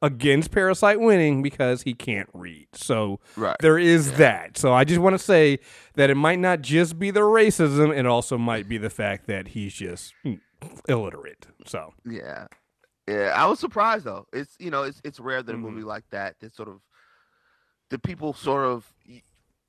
against 0.01 0.53
Parasite 0.53 1.01
winning 1.01 1.43
because 1.43 1.83
he 1.83 1.93
can't 1.93 2.29
read. 2.35 2.69
So 2.73 3.19
Right. 3.37 3.57
there 3.59 3.81
is 3.81 4.13
that. 4.13 4.57
So 4.57 4.73
I 4.73 4.85
just 4.85 5.01
want 5.01 5.15
to 5.15 5.19
say 5.19 5.59
that 5.95 6.09
it 6.09 6.15
might 6.15 6.39
not 6.39 6.61
just 6.61 7.01
be 7.01 7.11
the 7.11 7.23
racism, 7.23 7.93
it 7.99 8.07
also 8.07 8.39
might 8.39 8.69
be 8.69 8.79
the 8.79 8.91
fact 8.91 9.27
that 9.27 9.49
he's 9.49 9.75
just 9.75 10.15
mm, 10.25 10.39
illiterate. 10.89 11.49
So 11.67 11.95
Yeah, 12.05 12.47
yeah. 13.09 13.33
I 13.35 13.47
was 13.47 13.59
surprised 13.59 14.05
though. 14.05 14.29
It's 14.33 14.55
you 14.61 14.71
know 14.71 14.85
it's 14.85 15.01
it's 15.03 15.19
rare 15.19 15.43
that 15.43 15.53
a 15.53 15.59
Mhm. 15.59 15.63
movie 15.63 15.83
like 15.83 16.05
that 16.11 16.39
that 16.39 16.55
sort 16.55 16.69
of 16.69 16.81
the 17.93 17.99
people 17.99 18.33
sort 18.33 18.65
of 18.65 18.93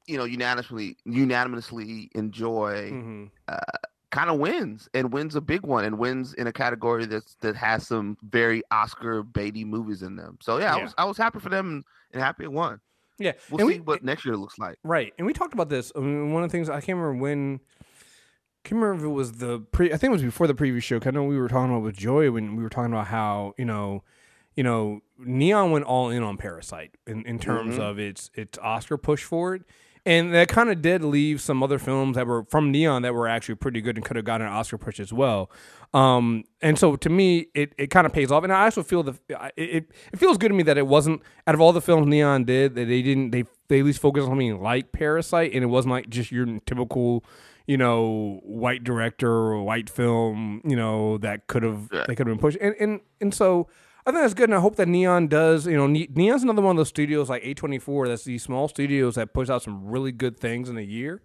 you 0.07 0.17
know 0.17 0.23
unanimously 0.23 0.97
unanimously 1.05 2.09
enjoy 2.15 2.89
mhm. 2.91 3.29
kind 4.11 4.29
of 4.29 4.37
wins 4.39 4.87
and 4.93 5.11
wins 5.11 5.35
a 5.35 5.41
big 5.41 5.61
one 5.63 5.83
and 5.85 5.97
wins 5.99 6.33
in 6.35 6.47
a 6.47 6.53
category 6.53 7.05
that's 7.05 7.35
that 7.41 7.55
has 7.55 7.85
some 7.87 8.17
very 8.23 8.63
Oscar 8.71 9.23
baity 9.23 9.65
movies 9.65 10.01
in 10.01 10.15
them. 10.15 10.37
So 10.41 10.57
yeah, 10.57 10.75
I 10.75 10.81
was 10.81 10.93
I 10.97 11.05
was 11.05 11.17
happy 11.17 11.39
for 11.39 11.49
them 11.49 11.67
and, 11.67 11.83
and 12.13 12.21
happy 12.21 12.43
it 12.45 12.51
won. 12.51 12.79
yeah, 13.19 13.33
We'll 13.49 13.67
and 13.67 13.75
see 13.75 13.81
what 13.81 14.03
next 14.03 14.25
year 14.25 14.37
looks 14.37 14.57
like. 14.57 14.77
Right, 14.83 15.13
and 15.17 15.27
we 15.27 15.33
talked 15.33 15.53
about 15.53 15.69
this. 15.69 15.91
I 15.95 15.99
mean, 15.99 16.31
one 16.33 16.43
of 16.43 16.49
the 16.49 16.57
things 16.57 16.69
I 16.69 16.79
can't 16.81 16.97
remember 16.97 17.21
when. 17.21 17.59
Can't 18.63 18.81
remember 18.81 19.03
if 19.03 19.09
it 19.11 19.13
was 19.13 19.33
the 19.33 19.59
pre. 19.59 19.87
I 19.91 19.97
think 19.97 20.11
it 20.11 20.13
was 20.13 20.23
before 20.23 20.47
the 20.47 20.55
previous 20.55 20.85
show. 20.85 20.97
'cause 20.97 21.07
I 21.07 21.11
know 21.11 21.25
we 21.25 21.37
were 21.37 21.49
talking 21.49 21.69
about 21.69 21.83
with 21.83 21.97
Joy 21.97 22.31
when 22.31 22.55
we 22.55 22.63
were 22.63 22.69
talking 22.69 22.93
about 22.93 23.07
how 23.07 23.53
you 23.57 23.65
know, 23.65 24.03
you 24.55 24.63
know, 24.63 25.01
Neon 25.17 25.71
went 25.71 25.85
all 25.85 26.09
in 26.09 26.23
on 26.23 26.37
Parasite 26.37 26.95
in, 27.07 27.25
in 27.25 27.39
terms 27.39 27.77
of 27.77 27.99
its 27.99 28.29
its 28.33 28.57
Oscar 28.59 28.97
push 28.97 29.23
for 29.23 29.55
it, 29.55 29.63
and 30.05 30.33
that 30.33 30.47
kind 30.49 30.69
of 30.69 30.81
did 30.81 31.03
leave 31.03 31.39
some 31.41 31.63
other 31.63 31.79
films 31.79 32.15
that 32.15 32.27
were 32.27 32.43
from 32.45 32.71
Neon 32.71 33.01
that 33.03 33.13
were 33.13 33.27
actually 33.27 33.55
pretty 33.55 33.81
good 33.81 33.95
and 33.97 34.05
could 34.05 34.15
have 34.15 34.25
gotten 34.25 34.45
an 34.47 34.53
Oscar 34.53 34.77
push 34.77 34.99
as 34.99 35.13
well. 35.13 35.49
Um, 35.93 36.43
and 36.61 36.77
so 36.77 36.95
to 36.95 37.09
me, 37.09 37.47
it, 37.53 37.73
it 37.77 37.87
kind 37.87 38.05
of 38.07 38.13
pays 38.13 38.31
off, 38.31 38.43
and 38.43 38.51
I 38.51 38.65
also 38.65 38.83
feel 38.83 39.03
the 39.03 39.13
it, 39.29 39.53
it 39.57 39.91
it 40.11 40.19
feels 40.19 40.37
good 40.37 40.49
to 40.49 40.53
me 40.55 40.63
that 40.63 40.77
it 40.77 40.87
wasn't 40.87 41.21
out 41.47 41.55
of 41.55 41.61
all 41.61 41.71
the 41.71 41.81
films 41.81 42.07
Neon 42.07 42.43
did 42.45 42.75
that 42.75 42.85
they 42.85 43.01
didn't 43.01 43.31
they 43.31 43.45
they 43.69 43.79
at 43.79 43.85
least 43.85 44.01
focused 44.01 44.23
on 44.25 44.31
something 44.31 44.61
like 44.61 44.91
Parasite, 44.91 45.53
and 45.53 45.63
it 45.63 45.67
wasn't 45.67 45.91
like 45.93 46.09
just 46.09 46.31
your 46.31 46.45
typical 46.65 47.23
you 47.65 47.77
know 47.77 48.41
white 48.43 48.83
director 48.83 49.31
or 49.31 49.63
white 49.63 49.89
film 49.89 50.61
you 50.65 50.75
know 50.75 51.17
that 51.19 51.47
could 51.47 51.63
have 51.63 51.89
Yeah. 51.93 52.03
they 52.07 52.15
could 52.15 52.27
have 52.27 52.35
been 52.35 52.41
pushed, 52.41 52.57
and 52.59 52.75
and 52.79 52.99
and 53.21 53.33
so. 53.33 53.67
I 54.05 54.11
think 54.11 54.21
that's 54.23 54.33
good, 54.33 54.49
and 54.49 54.55
I 54.55 54.59
hope 54.59 54.75
that 54.75 54.87
Neon 54.87 55.27
does. 55.27 55.65
You 55.65 55.77
know, 55.77 55.87
Ne- 55.87 56.09
Neon's 56.13 56.43
another 56.43 56.61
one 56.61 56.71
of 56.71 56.77
those 56.77 56.89
studios 56.89 57.29
like 57.29 57.43
A24. 57.43 58.07
That's 58.07 58.23
these 58.25 58.43
small 58.43 58.67
studios 58.67 59.15
that 59.15 59.33
push 59.33 59.49
out 59.49 59.61
some 59.63 59.85
really 59.85 60.11
good 60.11 60.37
things 60.39 60.67
in 60.69 60.77
a 60.77 60.81
year. 60.81 61.21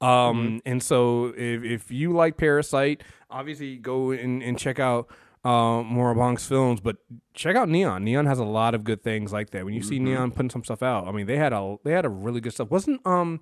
Um, 0.00 0.60
and 0.64 0.82
so 0.82 1.32
if, 1.36 1.62
if 1.64 1.90
you 1.90 2.12
like 2.12 2.36
Parasite, 2.36 3.02
obviously 3.30 3.76
go 3.76 4.10
and, 4.12 4.42
and 4.42 4.56
check 4.58 4.78
out 4.78 5.08
uh, 5.44 5.82
Morabong's 5.82 6.46
films, 6.46 6.80
but 6.80 6.96
check 7.34 7.56
out 7.56 7.68
Neon. 7.68 8.04
Neon 8.04 8.26
has 8.26 8.38
a 8.38 8.44
lot 8.44 8.74
of 8.74 8.84
good 8.84 9.02
things 9.02 9.32
like 9.32 9.50
that. 9.50 9.64
When 9.64 9.74
you 9.74 9.82
see 9.82 9.98
Neon 9.98 10.30
putting 10.32 10.50
some 10.50 10.62
stuff 10.64 10.82
out, 10.84 11.06
I 11.08 11.12
mean, 11.12 11.26
they 11.26 11.36
had 11.36 11.52
a 11.52 11.76
they 11.84 11.92
had 11.92 12.04
a 12.04 12.08
really 12.08 12.40
good 12.40 12.52
stuff. 12.52 12.70
Wasn't 12.70 13.04
um 13.06 13.40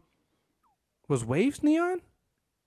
was 1.09 1.25
Waves 1.25 1.63
Neon? 1.63 2.01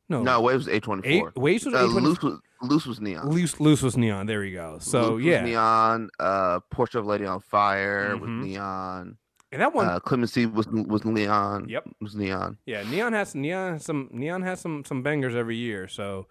No, 0.07 0.23
No, 0.23 0.41
Waves 0.41 0.67
A 0.67 0.79
twenty 0.79 1.07
Eight, 1.07 1.19
four. 1.21 1.33
Waves 1.35 1.65
was 1.65 1.73
Uh, 1.75 1.85
A24. 1.87 2.01
Luce 2.01 2.21
was 2.21 2.39
Luce 2.61 2.85
was 2.85 2.99
neon. 2.99 3.29
Luce, 3.29 3.59
Luce 3.59 3.81
was 3.81 3.95
Neon. 3.97 4.25
There 4.25 4.43
you 4.43 4.55
go. 4.55 4.77
So 4.79 5.13
Luce 5.13 5.23
yeah, 5.25 5.41
neon. 5.41 6.09
Uh, 6.19 6.59
Portrait 6.71 6.99
of 7.01 7.05
Lady 7.07 7.25
on 7.25 7.39
Fire 7.39 8.17
was 8.17 8.29
Mhm. 8.29 8.43
neon. 8.43 9.17
and 9.51 9.61
that 9.61 9.73
one, 9.73 9.87
Uh, 9.87 9.99
Clemency 9.99 10.45
was 10.45 10.67
was 10.67 11.03
neon. 11.05 11.67
Yep. 11.69 11.89
was 12.01 12.15
neon. 12.15 12.57
Yeah, 12.65 12.83
Neon 12.83 13.13
has 13.13 13.33
Neon 13.33 13.79
some 13.79 14.09
Neon 14.11 14.41
has 14.43 14.59
some 14.59 14.83
some 14.85 15.01
bangers 15.01 15.35
every 15.35 15.55
year, 15.55 15.87
so 15.87 16.27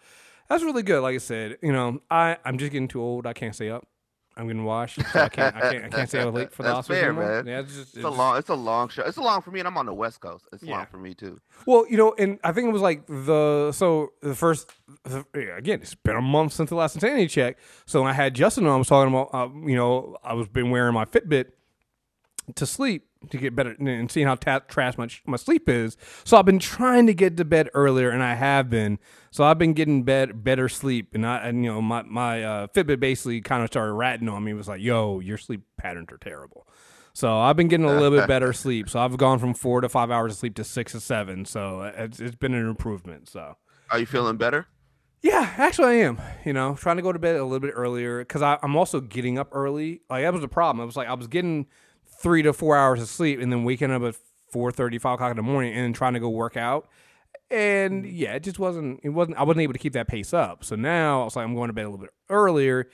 that's 0.48 0.62
really 0.62 0.82
good. 0.84 1.00
Like 1.02 1.14
I 1.14 1.18
said, 1.18 1.58
you 1.62 1.72
know, 1.72 2.00
I 2.10 2.36
I'm 2.44 2.58
just 2.58 2.70
getting 2.72 2.88
too 2.88 3.00
old. 3.02 3.26
I 3.26 3.32
can't 3.32 3.54
stay 3.54 3.70
up. 3.70 3.86
I'm 4.38 4.46
getting 4.46 4.64
washed. 4.64 5.00
So 5.12 5.20
I 5.20 5.28
can't. 5.28 5.56
I 5.56 5.60
can't. 5.60 5.84
I 5.94 6.06
can't 6.06 6.26
was 6.26 6.34
late 6.34 6.52
for 6.52 6.62
the 6.62 6.68
That's 6.72 6.86
Oscars 6.86 6.90
fair, 6.92 7.04
anymore. 7.08 7.42
man. 7.42 7.46
Yeah, 7.48 7.60
it's 7.60 7.74
just 7.74 7.96
It's 7.96 8.04
a 8.04 8.08
long. 8.08 8.38
It's 8.38 8.48
a 8.48 8.54
long 8.54 8.88
show. 8.88 9.02
It's 9.02 9.16
a 9.16 9.20
long 9.20 9.42
for 9.42 9.50
me, 9.50 9.58
and 9.58 9.66
I'm 9.66 9.76
on 9.76 9.86
the 9.86 9.92
West 9.92 10.20
Coast. 10.20 10.46
It's 10.52 10.62
Yeah. 10.62 10.76
long 10.76 10.86
for 10.86 10.96
me 10.98 11.12
too. 11.12 11.40
Well, 11.66 11.84
you 11.90 11.96
know, 11.96 12.14
and 12.16 12.38
I 12.44 12.52
think 12.52 12.68
it 12.68 12.72
was 12.72 12.80
like 12.80 13.04
the 13.08 13.72
so 13.72 14.12
the 14.22 14.36
first 14.36 14.70
the, 15.04 15.24
again. 15.56 15.80
It's 15.82 15.96
been 15.96 16.14
a 16.16 16.22
month 16.22 16.52
since 16.52 16.70
the 16.70 16.76
last 16.76 16.94
insanity 16.94 17.26
check. 17.26 17.58
So 17.84 18.04
I 18.04 18.12
had 18.12 18.34
Justin 18.34 18.64
on. 18.66 18.74
I 18.74 18.76
was 18.76 18.86
talking 18.86 19.12
about, 19.12 19.30
uh, 19.34 19.48
you 19.66 19.74
know, 19.74 20.16
I 20.22 20.34
was 20.34 20.46
been 20.46 20.70
wearing 20.70 20.94
my 20.94 21.04
Fitbit 21.04 21.46
to 22.54 22.64
sleep 22.64 23.07
to 23.30 23.36
get 23.36 23.54
better 23.54 23.74
and 23.78 24.10
seeing 24.10 24.26
how 24.26 24.34
ta- 24.36 24.60
trash 24.60 24.96
my 24.96 25.08
my 25.26 25.36
sleep 25.36 25.68
is. 25.68 25.96
So 26.24 26.36
I've 26.36 26.46
been 26.46 26.58
trying 26.58 27.06
to 27.06 27.14
get 27.14 27.36
to 27.36 27.44
bed 27.44 27.68
earlier, 27.74 28.10
and 28.10 28.22
I 28.22 28.34
have 28.34 28.70
been. 28.70 28.98
So 29.30 29.44
I've 29.44 29.58
been 29.58 29.72
getting 29.74 30.04
bed 30.04 30.44
better 30.44 30.68
sleep, 30.68 31.14
and 31.14 31.26
I 31.26 31.38
and 31.48 31.64
you 31.64 31.72
know 31.72 31.82
my 31.82 32.02
my 32.02 32.42
uh, 32.44 32.66
Fitbit 32.68 33.00
basically 33.00 33.40
kind 33.40 33.62
of 33.62 33.68
started 33.68 33.92
ratting 33.92 34.28
on 34.28 34.44
me. 34.44 34.52
It 34.52 34.54
was 34.54 34.68
like, 34.68 34.80
"Yo, 34.80 35.20
your 35.20 35.38
sleep 35.38 35.62
patterns 35.76 36.08
are 36.12 36.18
terrible." 36.18 36.66
So 37.12 37.36
I've 37.36 37.56
been 37.56 37.66
getting 37.66 37.86
a 37.86 37.92
little 37.92 38.16
bit 38.16 38.28
better 38.28 38.52
sleep. 38.52 38.88
So 38.88 39.00
I've 39.00 39.16
gone 39.16 39.40
from 39.40 39.52
four 39.52 39.80
to 39.80 39.88
five 39.88 40.10
hours 40.10 40.32
of 40.32 40.38
sleep 40.38 40.54
to 40.54 40.62
six 40.64 40.92
to 40.92 41.00
seven. 41.00 41.44
So 41.44 41.82
it's, 41.82 42.20
it's 42.20 42.36
been 42.36 42.54
an 42.54 42.68
improvement. 42.68 43.28
So 43.28 43.56
Are 43.90 43.98
you 43.98 44.06
feeling 44.06 44.36
better? 44.36 44.68
yeah, 45.20 45.52
actually 45.56 45.88
I 45.88 45.94
am. 46.04 46.20
You 46.44 46.52
know, 46.52 46.76
trying 46.76 46.94
to 46.96 47.02
go 47.02 47.12
to 47.12 47.18
bed 47.18 47.34
a 47.34 47.42
little 47.42 47.58
bit 47.58 47.72
earlier 47.74 48.20
because 48.20 48.40
I'm 48.40 48.76
also 48.76 49.00
getting 49.00 49.36
up 49.36 49.48
early. 49.50 50.02
Like 50.08 50.22
that 50.22 50.32
was 50.32 50.42
the 50.42 50.48
problem. 50.48 50.80
I 50.80 50.84
was 50.84 50.94
like 50.96 51.08
I 51.08 51.14
was 51.14 51.26
getting 51.26 51.66
three 52.18 52.42
to 52.42 52.52
four 52.52 52.76
hours 52.76 53.00
of 53.00 53.08
sleep 53.08 53.40
and 53.40 53.52
then 53.52 53.64
waking 53.64 53.90
up 53.90 54.02
at 54.02 54.16
4.30, 54.52 55.00
5 55.00 55.14
o'clock 55.14 55.30
in 55.30 55.36
the 55.36 55.42
morning 55.42 55.72
and 55.74 55.84
then 55.84 55.92
trying 55.92 56.14
to 56.14 56.20
go 56.20 56.28
work 56.28 56.56
out. 56.56 56.88
And 57.50 58.04
mm. 58.04 58.10
yeah, 58.12 58.34
it 58.34 58.42
just 58.42 58.58
wasn't. 58.58 59.00
It 59.02 59.10
wasn't. 59.10 59.38
I 59.38 59.42
wasn't 59.42 59.62
able 59.62 59.72
to 59.72 59.78
keep 59.78 59.94
that 59.94 60.08
pace 60.08 60.34
up. 60.34 60.64
So 60.64 60.76
now 60.76 61.22
I 61.22 61.24
was 61.24 61.36
like, 61.36 61.44
I'm 61.44 61.54
going 61.54 61.68
to 61.68 61.72
bed 61.72 61.86
a 61.86 61.88
little 61.88 62.04
bit 62.04 62.12
earlier, 62.28 62.90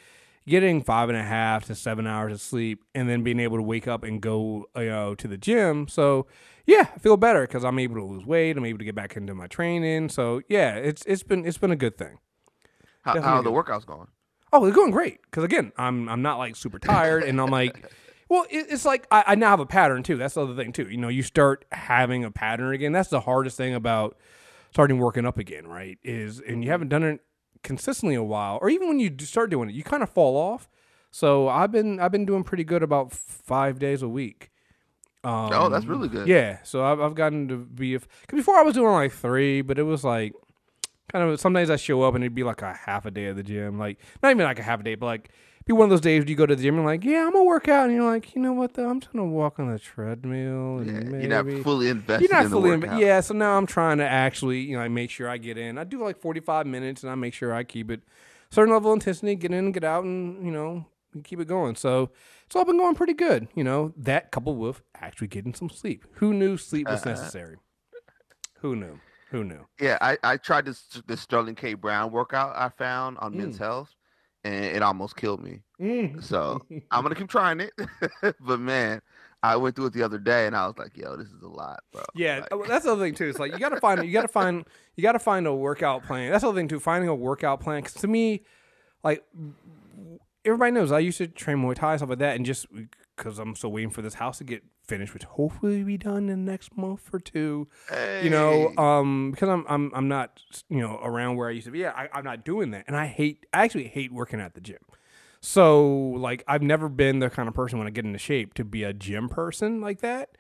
getting 0.47 0.83
five 0.83 1.09
and 1.09 1.19
a 1.19 1.23
half 1.23 1.65
to 1.67 1.75
seven 1.75 2.07
hours 2.07 2.33
of 2.35 2.41
sleep, 2.41 2.85
and 2.95 3.09
then 3.09 3.25
being 3.25 3.41
able 3.41 3.57
to 3.57 3.63
wake 3.63 3.89
up 3.89 4.05
and 4.05 4.21
go, 4.21 4.67
you 4.77 4.87
know, 4.87 5.15
to 5.17 5.27
the 5.27 5.37
gym. 5.37 5.89
So 5.89 6.27
yeah, 6.67 6.89
I 6.95 6.99
feel 6.99 7.17
better 7.17 7.43
because 7.43 7.65
I'm 7.65 7.79
able 7.79 7.97
to 7.97 8.05
lose 8.05 8.25
weight. 8.25 8.57
I'm 8.57 8.65
able 8.65 8.79
to 8.79 8.85
get 8.85 8.95
back 8.95 9.17
into 9.17 9.35
my 9.35 9.49
training. 9.49 10.09
So 10.09 10.41
yeah, 10.49 10.77
it's 10.77 11.05
it's 11.05 11.23
been 11.23 11.45
it's 11.45 11.59
been 11.59 11.73
a 11.73 11.77
good 11.77 11.99
thing. 11.99 12.19
How, 13.03 13.21
how 13.21 13.37
are 13.37 13.43
the 13.43 13.53
workouts 13.53 13.85
going? 13.85 14.09
Oh, 14.53 14.65
they're 14.65 14.75
going 14.75 14.93
great. 14.93 15.21
Because 15.23 15.45
again, 15.45 15.73
I'm 15.77 16.09
I'm 16.09 16.23
not 16.23 16.39
like 16.39 16.57
super 16.57 16.79
tired, 16.79 17.25
and 17.25 17.41
I'm 17.41 17.51
like, 17.51 17.91
well, 18.29 18.47
it's 18.51 18.85
like 18.85 19.07
I, 19.11 19.25
I 19.29 19.35
now 19.35 19.51
have 19.51 19.61
a 19.61 19.67
pattern 19.67 20.03
too. 20.03 20.17
That's 20.17 20.35
the 20.35 20.43
other 20.43 20.55
thing 20.55 20.73
too. 20.73 20.89
You 20.89 20.97
know, 20.97 21.09
you 21.09 21.23
start 21.23 21.65
having 21.73 22.25
a 22.25 22.31
pattern 22.31 22.75
again. 22.75 22.93
That's 22.93 23.11
the 23.11 23.21
hardest 23.21 23.57
thing 23.57 23.75
about 23.75 24.17
starting 24.71 24.99
working 24.99 25.27
up 25.27 25.39
again, 25.39 25.67
right? 25.67 25.99
Is 26.03 26.41
and 26.41 26.65
you 26.65 26.71
haven't 26.71 26.89
done 26.89 27.03
it 27.03 27.21
consistently 27.63 28.15
a 28.15 28.23
while, 28.23 28.59
or 28.61 28.71
even 28.71 28.89
when 28.89 29.01
you 29.01 29.15
start 29.21 29.51
doing 29.51 29.69
it, 29.69 29.75
you 29.75 29.83
kind 29.83 30.03
of 30.03 30.11
fall 30.11 30.37
off. 30.37 30.69
So 31.11 31.49
I've 31.49 31.71
been 31.71 32.01
I've 32.01 32.13
been 32.13 32.27
doing 32.27 32.45
pretty 32.45 32.65
good 32.65 32.83
about 32.83 33.13
five 33.13 33.79
days 33.79 34.03
a 34.03 34.09
week. 34.09 34.51
Um, 35.23 35.51
oh, 35.55 35.69
that's 35.71 35.87
really 35.87 36.09
good. 36.09 36.29
yeah, 36.29 36.59
so 36.65 36.85
I've, 36.85 37.01
I've 37.01 37.15
gotten 37.15 37.49
to 37.49 37.57
be 37.57 37.97
because 37.97 38.37
before 38.37 38.57
I 38.57 38.63
was 38.63 38.75
doing 38.75 38.93
like 38.93 39.13
three, 39.13 39.63
but 39.63 39.79
it 39.79 39.85
was 39.85 40.05
like 40.05 40.35
kind 41.11 41.31
of 41.31 41.41
some 41.41 41.55
days 41.55 41.71
I 41.71 41.77
show 41.77 42.03
up 42.03 42.15
and 42.15 42.23
it'd 42.23 42.35
be 42.35 42.43
like 42.43 42.61
a 42.61 42.75
half 42.75 43.07
a 43.07 43.11
day 43.11 43.27
at 43.27 43.37
the 43.37 43.43
gym, 43.43 43.79
like 43.79 43.99
not 44.23 44.31
even 44.33 44.45
like 44.45 44.59
a 44.59 44.63
half 44.63 44.81
a 44.81 44.83
day, 44.83 44.97
but 44.97 45.07
like 45.07 45.31
be 45.65 45.73
one 45.73 45.85
of 45.85 45.91
those 45.91 46.01
days 46.01 46.21
where 46.23 46.29
you 46.29 46.37
go 46.37 46.47
to 46.47 46.55
the 46.55 46.63
gym 46.63 46.77
and 46.77 46.85
like, 46.85 47.05
yeah, 47.05 47.25
I'm 47.27 47.33
gonna 47.33 47.45
work 47.45 47.69
out, 47.69 47.87
and 47.89 47.95
you're 47.97 48.05
like, 48.11 48.35
you 48.35 48.41
know 48.43 48.53
what 48.53 48.75
though, 48.75 48.89
I'm 48.89 49.01
just 49.01 49.13
gonna 49.13 49.25
walk 49.27 49.59
on 49.59 49.73
the 49.73 49.79
treadmill 49.79 50.79
and 50.79 50.87
Yeah, 50.87 51.01
maybe 51.11 51.27
you're 51.27 51.43
not 51.45 51.63
fully 51.65 51.89
invested 51.89 52.29
you're 52.29 52.37
not 52.37 52.45
in 52.47 52.51
fully 52.51 52.71
in, 52.73 52.81
workout. 52.81 53.01
yeah. 53.01 53.21
So 53.21 53.35
now 53.35 53.57
I'm 53.57 53.67
trying 53.67 53.99
to 53.99 54.05
actually, 54.09 54.61
you 54.61 54.77
know, 54.77 54.83
I 54.83 54.89
make 54.89 55.11
sure 55.11 55.29
I 55.29 55.39
get 55.39 55.57
in. 55.59 55.79
I 55.79 55.85
do 55.85 56.03
like 56.03 56.19
45 56.21 56.67
minutes, 56.67 57.03
and 57.03 57.11
I 57.11 57.15
make 57.15 57.35
sure 57.35 57.53
I 57.55 57.65
keep 57.65 57.91
it 57.91 58.03
certain 58.51 58.73
level 58.75 58.93
of 58.93 58.97
intensity, 58.97 59.35
get 59.37 59.53
in 59.53 59.59
and 59.67 59.75
get 59.75 59.85
out, 59.85 60.05
and 60.05 60.45
you 60.45 60.53
know, 60.53 60.87
keep 61.25 61.41
it 61.41 61.49
going. 61.49 61.77
So 61.77 62.11
it's 62.47 62.55
all 62.55 62.65
been 62.65 62.77
going 62.79 62.95
pretty 62.95 63.15
good. 63.15 63.49
You 63.55 63.65
know, 63.65 63.93
that 63.97 64.31
coupled 64.33 64.59
with 64.59 64.83
actually 65.01 65.29
getting 65.29 65.55
some 65.55 65.71
sleep. 65.71 66.05
Who 66.15 66.35
knew 66.35 66.57
sleep 66.57 66.89
was 66.89 67.05
necessary? 67.07 67.57
Who 68.61 68.77
knew? 68.77 68.99
Who 69.31 69.45
knew? 69.45 69.67
Yeah, 69.81 69.99
I, 70.01 70.17
I 70.23 70.37
tried 70.37 70.67
this 70.67 70.85
this 71.07 71.21
Sterling 71.21 71.55
K 71.57 71.75
Brown 71.75 72.13
workout 72.13 72.55
I 72.57 72.69
found 72.69 73.19
on 73.19 73.33
Mm. 73.33 73.37
Men's 73.37 73.59
Health, 73.59 73.95
and 74.45 74.65
it 74.65 74.83
almost 74.83 75.17
killed 75.17 75.43
me. 75.43 75.63
Mm. 75.81 76.23
So 76.23 76.61
I'm 76.91 77.03
gonna 77.03 77.15
keep 77.15 77.29
trying 77.29 77.61
it. 77.61 77.73
but 78.41 78.61
man, 78.61 79.01
I 79.43 79.57
went 79.57 79.77
through 79.77 79.87
it 79.87 79.93
the 79.95 80.03
other 80.03 80.19
day, 80.19 80.47
and 80.47 80.55
I 80.55 80.67
was 80.67 80.77
like, 80.79 80.97
"Yo, 80.97 81.17
this 81.17 81.29
is 81.29 81.43
a 81.43 81.49
lot, 81.49 81.81
bro." 81.93 82.03
Yeah, 82.15 82.41
Like, 82.41 82.49
oh, 82.53 82.65
that's 82.67 82.85
the 82.85 82.93
other 82.93 83.05
thing 83.05 83.15
too. 83.15 83.29
It's 83.29 83.39
like 83.39 83.53
you 83.53 83.59
gotta 83.59 83.81
find 83.81 84.05
you 84.05 84.13
gotta 84.13 84.29
find 84.29 84.65
you 84.97 85.03
gotta 85.03 85.19
find 85.19 85.47
a 85.47 85.55
workout 85.55 86.05
plan. 86.05 86.31
That's 86.31 86.43
the 86.43 86.49
other 86.49 86.59
thing 86.59 86.69
too. 86.69 86.81
Finding 86.81 87.09
a 87.09 87.15
workout 87.15 87.61
plan. 87.61 87.83
Because 87.83 87.95
to 87.95 88.07
me, 88.07 88.43
like 89.03 89.25
everybody 90.45 90.73
knows, 90.73 90.93
I 90.93 90.99
used 90.99 91.19
to 91.19 91.27
train 91.27 91.59
Muay 91.59 91.75
Thai 91.75 91.97
stuff 91.97 92.11
like 92.11 92.19
that, 92.19 92.37
and 92.37 92.47
just 92.47 92.67
because 93.17 93.39
I'm 93.39 93.55
still 93.57 93.73
waiting 93.73 93.91
for 93.91 94.03
this 94.03 94.15
house 94.15 94.39
to 94.39 94.45
get 94.45 94.63
finished, 94.87 95.15
which 95.15 95.25
hopefully 95.25 95.79
will 95.79 95.87
be 95.87 95.99
done 95.99 96.29
in 96.29 96.45
the 96.45 96.51
next 96.51 96.77
month 96.77 97.09
or 97.13 97.19
two. 97.19 97.69
You 98.23 98.31
know, 98.31 98.75
um, 98.77 99.31
because 99.31 99.49
I'm 99.49 99.65
I'm 99.69 99.91
I'm 99.95 100.09
not 100.09 100.41
you 100.69 100.81
know 100.81 100.99
around 101.03 101.37
where 101.37 101.49
I 101.49 101.53
used 101.53 101.67
to 101.67 101.73
be. 101.73 101.81
Yeah, 101.81 101.93
I, 101.97 102.09
I'm 102.13 102.25
not 102.25 102.45
doing 102.45 102.71
that, 102.73 102.85
and 102.87 102.97
I 102.97 103.07
hate. 103.07 103.47
I 103.53 103.65
actually 103.65 103.89
hate 103.89 104.13
working 104.13 104.41
at 104.41 104.55
the 104.55 104.61
gym. 104.61 104.79
So 105.41 106.15
like 106.17 106.43
I've 106.49 106.63
never 106.63 106.89
been 106.89 107.19
the 107.19 107.29
kind 107.29 107.49
of 107.49 107.55
person 107.55 107.79
when 107.79 107.87
I 107.87 107.91
get 107.91 108.07
into 108.07 108.19
shape 108.19 108.55
to 108.55 108.65
be 108.65 108.83
a 108.83 108.95
gym 108.95 109.29
person 109.29 109.81
like 109.83 110.01
that. 110.01 110.31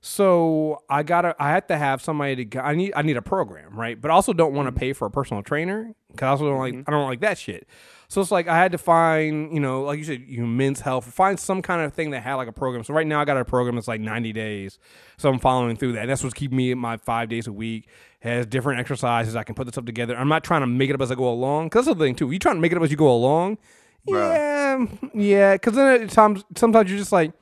So 0.00 0.82
I 0.88 1.02
gotta 1.02 1.36
I 1.38 1.50
have 1.50 1.66
to 1.68 1.76
have 1.76 2.02
somebody 2.02 2.46
to 2.46 2.64
I 2.64 2.74
need 2.74 2.92
I 2.96 3.02
need 3.02 3.16
a 3.16 3.22
program 3.22 3.74
right, 3.74 4.00
but 4.00 4.10
also 4.10 4.32
don't 4.32 4.54
want 4.54 4.66
to 4.68 4.72
pay 4.72 4.92
for 4.92 5.06
a 5.06 5.10
personal 5.10 5.42
trainer 5.42 5.94
because 6.10 6.26
I 6.26 6.28
also 6.28 6.44
don't 6.44 6.58
like 6.58 6.74
I 6.86 6.90
don't 6.90 7.06
like 7.06 7.20
that 7.20 7.38
shit. 7.38 7.66
So 8.14 8.20
it's 8.20 8.30
like 8.30 8.46
I 8.46 8.56
had 8.56 8.70
to 8.70 8.78
find 8.78 9.52
you 9.52 9.58
know 9.58 9.82
like 9.82 9.98
you 9.98 10.04
said 10.04 10.22
you 10.28 10.38
know, 10.38 10.46
men's 10.46 10.80
health 10.80 11.04
find 11.12 11.36
some 11.36 11.60
kind 11.62 11.82
of 11.82 11.94
thing 11.94 12.10
that 12.10 12.22
had 12.22 12.34
like 12.34 12.46
a 12.46 12.52
program. 12.52 12.84
So 12.84 12.94
right 12.94 13.08
now 13.08 13.20
I 13.20 13.24
got 13.24 13.36
a 13.36 13.44
program 13.44 13.74
that's 13.74 13.88
like 13.88 14.00
ninety 14.00 14.32
days, 14.32 14.78
so 15.16 15.28
I'm 15.28 15.40
following 15.40 15.74
through 15.74 15.94
that. 15.94 16.02
And 16.02 16.10
that's 16.10 16.22
what's 16.22 16.32
keeping 16.32 16.56
me 16.56 16.70
at 16.70 16.78
my 16.78 16.96
five 16.96 17.28
days 17.28 17.48
a 17.48 17.52
week. 17.52 17.88
Has 18.20 18.46
different 18.46 18.78
exercises 18.78 19.34
I 19.34 19.42
can 19.42 19.56
put 19.56 19.64
this 19.64 19.74
stuff 19.74 19.84
together. 19.84 20.16
I'm 20.16 20.28
not 20.28 20.44
trying 20.44 20.60
to 20.60 20.68
make 20.68 20.90
it 20.90 20.94
up 20.94 21.00
as 21.02 21.10
I 21.10 21.16
go 21.16 21.28
along 21.28 21.66
because 21.66 21.86
that's 21.86 21.98
the 21.98 22.04
thing 22.04 22.14
too. 22.14 22.30
You 22.30 22.38
trying 22.38 22.54
to 22.54 22.60
make 22.60 22.70
it 22.70 22.78
up 22.78 22.84
as 22.84 22.92
you 22.92 22.96
go 22.96 23.10
along. 23.10 23.58
Yeah, 24.06 24.86
yeah. 25.12 25.54
Because 25.54 25.72
then 25.74 26.02
at 26.02 26.08
times, 26.10 26.44
sometimes 26.56 26.88
you're 26.88 27.00
just 27.00 27.10
like, 27.10 27.32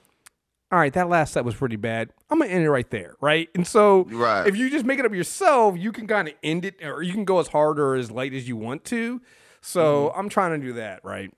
all 0.70 0.78
right, 0.78 0.92
that 0.94 1.10
last 1.10 1.34
set 1.34 1.44
was 1.44 1.54
pretty 1.54 1.76
bad. 1.76 2.14
I'm 2.30 2.38
gonna 2.38 2.50
end 2.50 2.64
it 2.64 2.70
right 2.70 2.88
there, 2.88 3.16
right? 3.20 3.50
And 3.54 3.66
so, 3.66 4.06
Right. 4.10 4.46
if 4.46 4.56
you 4.56 4.70
just 4.70 4.86
make 4.86 4.98
it 4.98 5.04
up 5.04 5.12
yourself, 5.12 5.76
you 5.76 5.92
can 5.92 6.06
kind 6.06 6.28
of 6.28 6.34
end 6.42 6.64
it, 6.64 6.82
or 6.82 7.02
you 7.02 7.12
can 7.12 7.26
go 7.26 7.40
as 7.40 7.48
hard 7.48 7.78
or 7.78 7.94
as 7.94 8.10
light 8.10 8.32
as 8.32 8.48
you 8.48 8.56
want 8.56 8.86
to. 8.86 9.20
So 9.62 10.08
Mm-hmm. 10.08 10.18
I'm 10.20 10.28
trying 10.28 10.60
to 10.60 10.66
do 10.66 10.72
that, 10.74 11.04
right? 11.04 11.32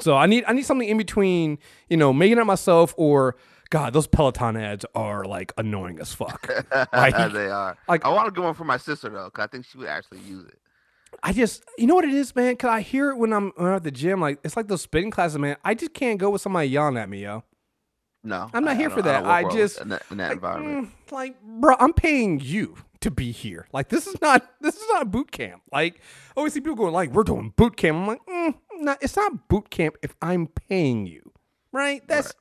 So 0.00 0.16
I 0.16 0.26
need 0.26 0.44
I 0.46 0.52
need 0.52 0.64
something 0.66 0.88
in 0.88 0.98
between, 0.98 1.58
you 1.88 1.96
know, 1.96 2.12
making 2.12 2.38
it 2.38 2.44
myself 2.44 2.94
or 2.96 3.36
God, 3.70 3.92
those 3.92 4.06
Peloton 4.06 4.56
ads 4.56 4.84
are 4.94 5.24
like 5.24 5.52
annoying 5.56 5.98
as 6.00 6.12
fuck. 6.12 6.48
like, 6.92 7.32
they 7.32 7.48
are. 7.48 7.76
like- 7.88 8.04
I 8.04 8.08
want 8.10 8.26
to 8.26 8.32
get 8.32 8.44
one 8.44 8.54
for 8.54 8.64
my 8.64 8.76
sister 8.76 9.08
though, 9.08 9.24
because 9.24 9.44
I 9.44 9.46
think 9.48 9.64
she 9.66 9.78
would 9.78 9.88
actually 9.88 10.18
use 10.20 10.44
it. 10.46 10.58
I 11.22 11.32
just, 11.32 11.64
you 11.78 11.86
know 11.86 11.94
what 11.94 12.04
it 12.04 12.12
is, 12.12 12.34
man? 12.36 12.56
Cause 12.56 12.68
I 12.70 12.80
hear 12.80 13.10
it 13.10 13.16
when 13.16 13.32
I'm, 13.32 13.52
when 13.56 13.68
I'm 13.68 13.74
at 13.76 13.84
the 13.84 13.90
gym. 13.90 14.20
Like 14.20 14.38
it's 14.44 14.56
like 14.56 14.68
those 14.68 14.82
spinning 14.82 15.10
classes, 15.10 15.38
man. 15.38 15.56
I 15.64 15.74
just 15.74 15.94
can't 15.94 16.18
go 16.18 16.30
with 16.30 16.42
somebody 16.42 16.68
yelling 16.68 16.96
at 16.98 17.08
me, 17.08 17.22
yo. 17.22 17.42
No, 18.24 18.50
I'm 18.52 18.64
not 18.64 18.72
I- 18.72 18.76
here 18.76 18.90
I 18.90 18.94
for 18.94 19.02
that. 19.02 19.20
don't 19.22 19.30
I 19.30 19.44
just- 19.50 19.80
in 19.80 19.88
that, 19.90 20.02
in 20.10 20.16
that 20.18 20.28
Like, 20.28 20.34
environment. 20.36 20.88
mm, 21.08 21.12
like, 21.12 21.40
bro, 21.42 21.76
I'm 21.78 21.92
paying 21.92 22.40
you 22.40 22.76
to 23.04 23.10
be 23.10 23.30
here. 23.30 23.66
Like, 23.72 23.88
this 23.88 24.06
is 24.06 24.20
not 24.20 24.46
this 24.60 24.74
is 24.76 24.84
not 24.92 25.10
boot 25.10 25.30
camp. 25.30 25.62
Like, 25.72 26.00
I 26.36 26.40
always 26.40 26.52
see 26.52 26.60
people 26.60 26.76
going 26.76 26.92
like, 26.92 27.10
"We're 27.10 27.22
doing 27.22 27.52
boot 27.56 27.76
camp." 27.76 27.98
I'm 27.98 28.06
like, 28.06 28.26
mm, 28.26 28.54
no, 28.80 28.96
it's 29.00 29.16
not 29.16 29.48
boot 29.48 29.70
camp 29.70 29.96
if 30.02 30.14
I'm 30.20 30.48
paying 30.48 31.06
you, 31.06 31.32
right? 31.72 32.06
That's 32.08 32.34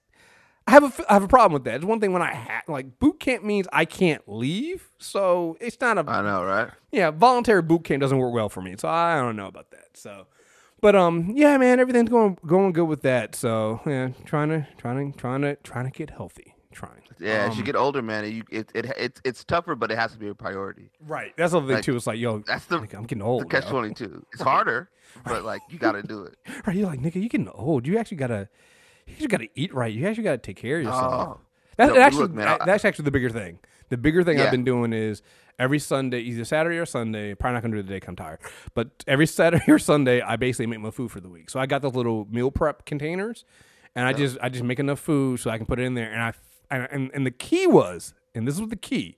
I 0.68 0.72
have 0.72 1.00
a 1.00 1.12
I 1.12 1.14
have 1.14 1.24
a 1.24 1.28
problem 1.28 1.54
with 1.54 1.66
that. 1.66 1.76
It's 1.76 1.86
one 1.86 2.00
thing 2.00 2.14
when 2.14 2.22
I 2.22 2.34
ha- 2.34 2.62
like 2.68 3.00
boot 3.00 3.20
camp 3.20 3.44
means 3.44 3.68
I 3.74 3.86
can't 3.86 4.22
leave, 4.28 4.90
so 4.98 5.58
it's 5.60 5.80
not 5.82 5.98
a 5.98 6.06
I 6.08 6.22
know, 6.22 6.44
right? 6.44 6.72
yeah, 6.92 7.12
voluntary 7.12 7.62
boot 7.62 7.84
camp 7.84 8.02
doesn't 8.02 8.18
work 8.18 8.34
well 8.34 8.50
for 8.50 8.62
me, 8.62 8.76
so 8.78 8.88
I 8.88 9.18
don't 9.18 9.36
know 9.36 9.48
about 9.48 9.72
that. 9.72 9.90
So, 9.96 10.28
but 10.80 10.96
um, 10.96 11.34
yeah, 11.36 11.58
man, 11.58 11.80
everything's 11.80 12.10
going 12.10 12.38
going 12.46 12.72
good 12.72 12.86
with 12.86 13.02
that. 13.02 13.36
So 13.36 13.82
yeah, 13.86 14.10
trying 14.26 14.50
to 14.50 14.66
trying 14.78 15.12
to 15.12 15.18
trying 15.18 15.42
to 15.42 15.56
trying 15.58 15.86
to 15.86 15.92
get 15.92 16.12
healthy, 16.12 16.53
trying. 16.74 17.02
Yeah, 17.20 17.48
as 17.48 17.56
you 17.56 17.62
Um, 17.62 17.66
get 17.66 17.76
older, 17.76 18.02
man, 18.02 18.30
you, 18.32 18.44
it, 18.52 18.70
it 18.74 18.86
it's 18.98 19.22
it's 19.24 19.44
tougher, 19.46 19.76
but 19.76 19.92
it 19.92 19.98
has 19.98 20.12
to 20.14 20.18
be 20.20 20.28
a 20.28 20.36
priority. 20.36 20.90
right. 21.08 21.34
That's 21.38 21.52
the 21.52 21.60
other 21.60 21.68
thing 21.68 21.76
Like, 21.78 21.86
too. 21.86 21.96
It's 21.96 22.08
like, 22.08 22.20
yo, 22.20 22.40
That's 22.40 22.66
the 22.66 22.80
nigga, 22.80 22.96
I'm 22.96 23.04
getting 23.04 23.20
the 23.20 23.26
old. 23.26 23.50
catch 23.50 23.68
twenty 23.68 23.94
two. 23.94 24.26
It's 24.34 24.42
harder, 24.52 24.90
but 25.26 25.44
like 25.46 25.62
you 25.70 25.80
got 25.80 25.94
to 25.94 26.04
do 26.04 26.24
it. 26.24 26.36
Right? 26.68 26.76
You're 26.76 26.88
like, 26.88 27.00
nigga, 27.02 27.16
you 27.22 27.30
getting 27.30 27.50
old. 27.50 27.86
You 27.88 27.98
actually 27.98 28.18
gotta, 28.18 28.50
you 29.08 29.16
just 29.16 29.30
gotta 29.30 29.48
eat 29.56 29.74
right. 29.74 29.94
You 29.94 30.08
actually 30.08 30.24
gotta 30.24 30.38
take 30.40 30.58
care 30.58 30.78
of 30.80 30.84
yourself. 30.84 31.14
Oh. 31.14 31.40
That's 31.78 31.94
No, 31.94 32.00
actually 32.00 32.22
look, 32.24 32.34
man, 32.34 32.48
I- 32.48 32.66
that's 32.66 32.86
actually 32.86 33.06
the 33.06 33.12
bigger 33.12 33.30
thing. 33.30 33.60
The 33.90 33.98
bigger 33.98 34.24
thing 34.24 34.40
I've 34.40 34.50
been 34.52 34.64
doing 34.64 34.92
is 34.94 35.22
every 35.60 35.78
Sunday, 35.78 36.20
either 36.22 36.46
Saturday 36.46 36.78
or 36.78 36.86
Sunday. 36.86 37.36
Probably 37.36 37.54
not 37.56 37.62
gonna 37.64 37.76
do 37.76 37.80
it 37.80 37.84
today. 37.84 38.00
'cause 38.00 38.10
I'm 38.10 38.16
tired. 38.16 38.40
But 38.74 39.04
every 39.08 39.28
Saturday 39.28 39.66
or 39.72 39.78
Sunday, 39.78 40.22
I 40.22 40.36
basically 40.36 40.66
make 40.68 40.80
my 40.80 40.90
food 40.92 41.12
for 41.12 41.20
the 41.20 41.30
week. 41.30 41.50
So 41.52 41.60
I 41.60 41.66
got 41.68 41.82
those 41.84 41.94
little 41.96 42.26
meal 42.32 42.50
prep 42.50 42.86
containers, 42.86 43.46
and 43.96 44.08
I 44.08 44.14
just 44.14 44.38
I 44.42 44.50
just 44.50 44.64
make 44.64 44.80
enough 44.80 45.00
food 45.00 45.40
so 45.42 45.52
I 45.52 45.58
can 45.58 45.68
put 45.68 45.80
it 45.80 45.84
in 45.84 45.94
there. 45.94 46.12
And 46.12 46.22
I 46.24 46.34
and 46.76 46.88
and, 46.92 47.12
and 47.14 47.26
the 47.26 47.32
key 47.32 47.68
was, 47.68 48.14
and 48.36 48.48
this 48.48 48.60
was 48.60 48.70
the 48.70 48.76
key. 48.76 49.18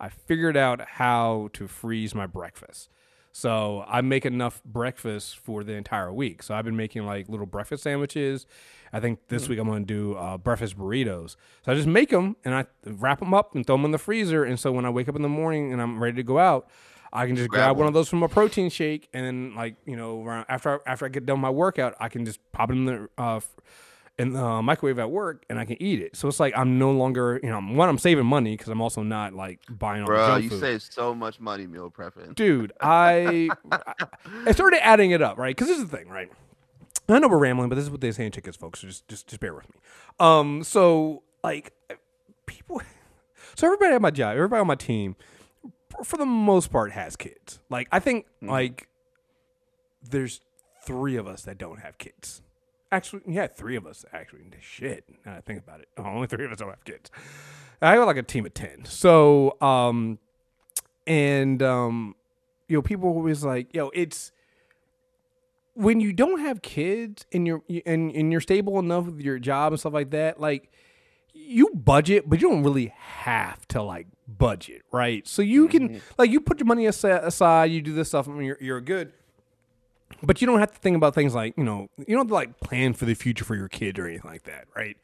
I 0.00 0.08
figured 0.08 0.56
out 0.56 0.80
how 0.88 1.50
to 1.54 1.66
freeze 1.66 2.14
my 2.14 2.26
breakfast. 2.26 2.88
So 3.32 3.84
I 3.86 4.00
make 4.00 4.24
enough 4.26 4.62
breakfast 4.64 5.38
for 5.38 5.62
the 5.62 5.72
entire 5.74 6.12
week. 6.12 6.42
So 6.42 6.54
I've 6.54 6.64
been 6.64 6.76
making 6.76 7.04
like 7.04 7.28
little 7.28 7.46
breakfast 7.46 7.82
sandwiches. 7.84 8.46
I 8.92 9.00
think 9.00 9.18
this 9.28 9.44
Hmm. 9.46 9.50
week 9.50 9.58
I'm 9.60 9.68
going 9.68 9.84
to 9.86 9.94
do 9.94 10.14
uh, 10.14 10.38
breakfast 10.38 10.76
burritos. 10.78 11.36
So 11.64 11.72
I 11.72 11.74
just 11.74 11.86
make 11.86 12.10
them 12.10 12.36
and 12.44 12.54
I 12.54 12.66
wrap 12.84 13.18
them 13.20 13.34
up 13.34 13.54
and 13.54 13.66
throw 13.66 13.76
them 13.76 13.84
in 13.84 13.90
the 13.90 13.98
freezer. 13.98 14.44
And 14.44 14.58
so 14.58 14.72
when 14.72 14.84
I 14.84 14.90
wake 14.90 15.08
up 15.08 15.14
in 15.16 15.22
the 15.22 15.28
morning 15.28 15.72
and 15.72 15.80
I'm 15.82 16.02
ready 16.02 16.16
to 16.16 16.22
go 16.22 16.38
out, 16.38 16.68
I 17.12 17.26
can 17.26 17.36
just 17.36 17.48
grab, 17.48 17.60
Grab 17.64 17.76
one 17.76 17.84
one. 17.84 17.88
of 17.88 17.94
those 17.94 18.08
from 18.08 18.22
a 18.22 18.28
protein 18.28 18.70
shake, 18.70 19.08
and 19.14 19.24
then 19.24 19.54
like 19.54 19.76
you 19.86 19.96
know, 19.96 20.44
after 20.48 20.74
I, 20.86 20.90
after 20.92 21.06
I 21.06 21.08
get 21.08 21.24
done 21.24 21.40
my 21.40 21.48
workout, 21.50 21.94
I 21.98 22.08
can 22.10 22.24
just 22.26 22.38
pop 22.52 22.70
it 22.70 22.74
in 22.74 22.84
the 22.84 23.08
uh, 23.16 23.40
in 24.18 24.32
the 24.32 24.62
microwave 24.62 24.98
at 24.98 25.10
work, 25.10 25.44
and 25.48 25.58
I 25.58 25.64
can 25.64 25.80
eat 25.80 26.00
it. 26.00 26.16
So 26.16 26.28
it's 26.28 26.40
like 26.40 26.52
I'm 26.56 26.78
no 26.78 26.90
longer 26.90 27.38
you 27.42 27.48
know 27.50 27.60
one 27.60 27.88
I'm 27.88 27.98
saving 27.98 28.26
money 28.26 28.56
because 28.56 28.68
I'm 28.68 28.80
also 28.80 29.02
not 29.02 29.32
like 29.32 29.60
buying 29.70 30.02
all 30.02 30.08
the 30.08 30.12
Bro, 30.14 30.26
junk 30.26 30.44
you 30.44 30.50
food. 30.50 30.60
save 30.60 30.82
so 30.82 31.14
much 31.14 31.38
money 31.40 31.66
meal 31.66 31.90
prepping. 31.90 32.34
Dude, 32.34 32.72
I 32.80 33.48
I 34.46 34.52
started 34.52 34.84
adding 34.84 35.12
it 35.12 35.22
up, 35.22 35.38
right? 35.38 35.54
Because 35.54 35.68
this 35.68 35.78
is 35.78 35.88
the 35.88 35.96
thing, 35.96 36.08
right? 36.08 36.30
I 37.08 37.18
know 37.20 37.28
we're 37.28 37.38
rambling, 37.38 37.70
but 37.70 37.76
this 37.76 37.84
is 37.84 37.90
what 37.90 38.02
they 38.02 38.12
say 38.12 38.26
in 38.26 38.32
tickets, 38.32 38.56
folks. 38.56 38.80
So 38.80 38.88
just 38.88 39.06
just 39.08 39.28
just 39.28 39.40
bear 39.40 39.54
with 39.54 39.68
me. 39.72 39.80
Um, 40.20 40.62
so 40.62 41.22
like 41.42 41.72
people, 42.46 42.82
so 43.54 43.66
everybody 43.66 43.94
at 43.94 44.02
my 44.02 44.10
job, 44.10 44.34
everybody 44.36 44.60
on 44.60 44.66
my 44.66 44.74
team, 44.74 45.16
for 46.04 46.16
the 46.18 46.26
most 46.26 46.70
part, 46.70 46.92
has 46.92 47.16
kids. 47.16 47.60
Like 47.70 47.88
I 47.92 47.98
think 48.00 48.26
like 48.42 48.88
there's 50.02 50.40
three 50.84 51.16
of 51.16 51.26
us 51.26 51.42
that 51.42 51.56
don't 51.56 51.80
have 51.80 51.98
kids. 51.98 52.42
Actually, 52.90 53.22
yeah, 53.26 53.46
three 53.46 53.76
of 53.76 53.86
us 53.86 54.04
actually. 54.12 54.40
Shit, 54.60 55.04
now 55.26 55.36
I 55.36 55.40
think 55.40 55.60
about 55.60 55.80
it, 55.80 55.88
only 55.98 56.26
three 56.26 56.44
of 56.44 56.52
us 56.52 56.58
don't 56.58 56.70
have 56.70 56.84
kids. 56.84 57.10
I 57.80 57.96
got 57.96 58.06
like 58.06 58.16
a 58.16 58.22
team 58.22 58.46
of 58.46 58.54
ten. 58.54 58.84
So, 58.84 59.56
um, 59.60 60.18
and 61.06 61.62
um, 61.62 62.16
you 62.66 62.76
know, 62.76 62.82
people 62.82 63.08
always 63.08 63.44
like, 63.44 63.74
yo, 63.74 63.90
it's 63.94 64.32
when 65.74 66.00
you 66.00 66.12
don't 66.12 66.40
have 66.40 66.60
kids 66.60 67.24
and 67.32 67.46
you're 67.46 67.62
and, 67.86 68.10
and 68.10 68.32
you're 68.32 68.40
stable 68.40 68.78
enough 68.78 69.06
with 69.06 69.20
your 69.20 69.38
job 69.38 69.72
and 69.72 69.78
stuff 69.78 69.92
like 69.92 70.10
that, 70.10 70.40
like 70.40 70.72
you 71.32 71.70
budget, 71.74 72.28
but 72.28 72.40
you 72.40 72.48
don't 72.48 72.64
really 72.64 72.92
have 72.96 73.66
to 73.68 73.82
like 73.82 74.06
budget, 74.26 74.82
right? 74.92 75.26
So 75.26 75.40
you 75.42 75.68
can 75.68 76.00
like 76.18 76.30
you 76.30 76.40
put 76.40 76.58
your 76.58 76.66
money 76.66 76.86
aside, 76.86 77.66
you 77.66 77.80
do 77.80 77.92
this 77.92 78.08
stuff, 78.08 78.26
and 78.26 78.44
you're 78.44 78.58
you're 78.60 78.80
good. 78.80 79.12
But 80.22 80.40
you 80.40 80.46
don't 80.46 80.58
have 80.58 80.72
to 80.72 80.78
think 80.78 80.96
about 80.96 81.14
things 81.14 81.34
like 81.34 81.54
you 81.56 81.64
know 81.64 81.88
you 81.96 82.06
don't 82.06 82.18
have 82.18 82.28
to 82.28 82.34
like 82.34 82.60
plan 82.60 82.92
for 82.92 83.04
the 83.04 83.14
future 83.14 83.44
for 83.44 83.54
your 83.54 83.68
kid 83.68 83.98
or 83.98 84.06
anything 84.08 84.30
like 84.30 84.44
that, 84.44 84.66
right? 84.74 84.96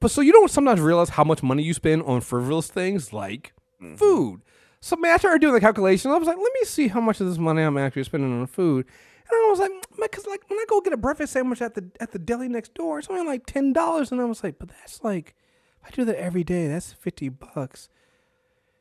But 0.00 0.10
so 0.10 0.20
you 0.20 0.32
don't 0.32 0.50
sometimes 0.50 0.80
realize 0.80 1.10
how 1.10 1.24
much 1.24 1.42
money 1.42 1.62
you 1.62 1.74
spend 1.74 2.02
on 2.02 2.22
frivolous 2.22 2.68
things 2.68 3.12
like 3.12 3.52
mm-hmm. 3.80 3.96
food. 3.96 4.40
So 4.80 4.96
man, 4.96 5.14
I 5.14 5.16
started 5.18 5.40
doing 5.40 5.54
the 5.54 5.60
calculation. 5.60 6.10
I 6.10 6.18
was 6.18 6.26
like, 6.26 6.38
let 6.38 6.52
me 6.52 6.64
see 6.64 6.88
how 6.88 7.00
much 7.00 7.20
of 7.20 7.28
this 7.28 7.38
money 7.38 7.62
I'm 7.62 7.78
actually 7.78 8.02
spending 8.04 8.40
on 8.40 8.46
food. 8.48 8.86
And 9.30 9.46
I 9.46 9.48
was 9.50 9.60
like, 9.60 9.70
mm, 9.70 10.02
because 10.02 10.26
like 10.26 10.48
when 10.48 10.58
I 10.58 10.64
go 10.68 10.80
get 10.80 10.92
a 10.92 10.96
breakfast 10.96 11.34
sandwich 11.34 11.62
at 11.62 11.74
the 11.74 11.88
at 12.00 12.10
the 12.10 12.18
deli 12.18 12.48
next 12.48 12.74
door, 12.74 12.98
it's 12.98 13.08
only 13.08 13.24
like 13.24 13.46
ten 13.46 13.72
dollars. 13.72 14.10
And 14.10 14.20
I 14.20 14.24
was 14.24 14.42
like, 14.42 14.58
but 14.58 14.70
that's 14.70 15.04
like, 15.04 15.34
if 15.80 15.88
I 15.88 15.90
do 15.94 16.04
that 16.06 16.16
every 16.16 16.42
day, 16.42 16.66
that's 16.68 16.92
fifty 16.92 17.28
bucks. 17.28 17.88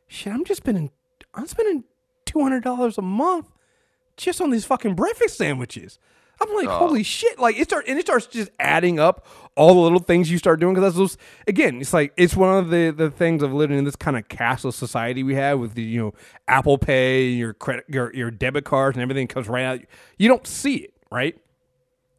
Shit, 0.07 0.33
I'm 0.33 0.43
just 0.43 0.63
spending, 0.63 0.91
I'm 1.35 1.45
spending 1.45 1.83
two 2.25 2.41
hundred 2.41 2.63
dollars 2.63 2.97
a 2.97 3.03
month 3.03 3.50
just 4.21 4.41
on 4.41 4.49
these 4.51 4.65
fucking 4.65 4.95
breakfast 4.95 5.37
sandwiches. 5.37 5.99
I'm 6.41 6.53
like, 6.55 6.67
holy 6.67 7.03
shit! 7.03 7.37
Like 7.37 7.57
it 7.59 7.65
starts 7.65 7.87
and 7.87 7.99
it 7.99 8.01
starts 8.05 8.25
just 8.25 8.49
adding 8.59 8.99
up 8.99 9.27
all 9.55 9.75
the 9.75 9.79
little 9.79 9.99
things 9.99 10.31
you 10.31 10.39
start 10.39 10.59
doing 10.59 10.73
because 10.73 10.93
that's 10.93 10.97
those 10.97 11.17
again. 11.47 11.79
It's 11.81 11.93
like 11.93 12.13
it's 12.17 12.35
one 12.35 12.57
of 12.57 12.71
the 12.71 12.89
the 12.89 13.11
things 13.11 13.43
of 13.43 13.53
living 13.53 13.77
in 13.77 13.83
this 13.83 13.95
kind 13.95 14.17
of 14.17 14.27
cashless 14.27 14.73
society 14.73 15.21
we 15.21 15.35
have 15.35 15.59
with 15.59 15.75
the 15.75 15.83
you 15.83 15.99
know 15.99 16.13
Apple 16.47 16.79
Pay, 16.79 17.29
and 17.29 17.37
your 17.37 17.53
credit, 17.53 17.85
your 17.87 18.11
your 18.15 18.31
debit 18.31 18.65
cards, 18.65 18.97
and 18.97 19.03
everything 19.03 19.27
comes 19.27 19.47
right 19.47 19.65
out. 19.65 19.79
You 20.17 20.29
don't 20.29 20.47
see 20.47 20.77
it, 20.77 20.93
right? 21.11 21.39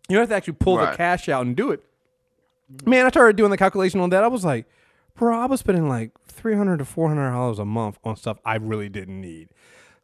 You 0.08 0.18
have 0.18 0.28
to 0.28 0.34
actually 0.36 0.54
pull 0.54 0.76
the 0.76 0.96
cash 0.96 1.28
out 1.28 1.44
and 1.44 1.56
do 1.56 1.72
it. 1.72 1.82
Man, 2.86 3.06
I 3.06 3.08
started 3.08 3.36
doing 3.36 3.50
the 3.50 3.56
calculation 3.56 3.98
on 4.00 4.10
that. 4.10 4.22
I 4.22 4.28
was 4.28 4.44
like, 4.44 4.66
bro, 5.16 5.36
I 5.36 5.46
was 5.46 5.60
spending 5.60 5.88
like 5.88 6.12
three 6.26 6.54
hundred 6.54 6.78
to 6.78 6.84
four 6.84 7.08
hundred 7.08 7.30
dollars 7.30 7.58
a 7.58 7.64
month 7.64 7.98
on 8.04 8.14
stuff 8.16 8.38
I 8.44 8.56
really 8.56 8.88
didn't 8.88 9.20
need. 9.20 9.48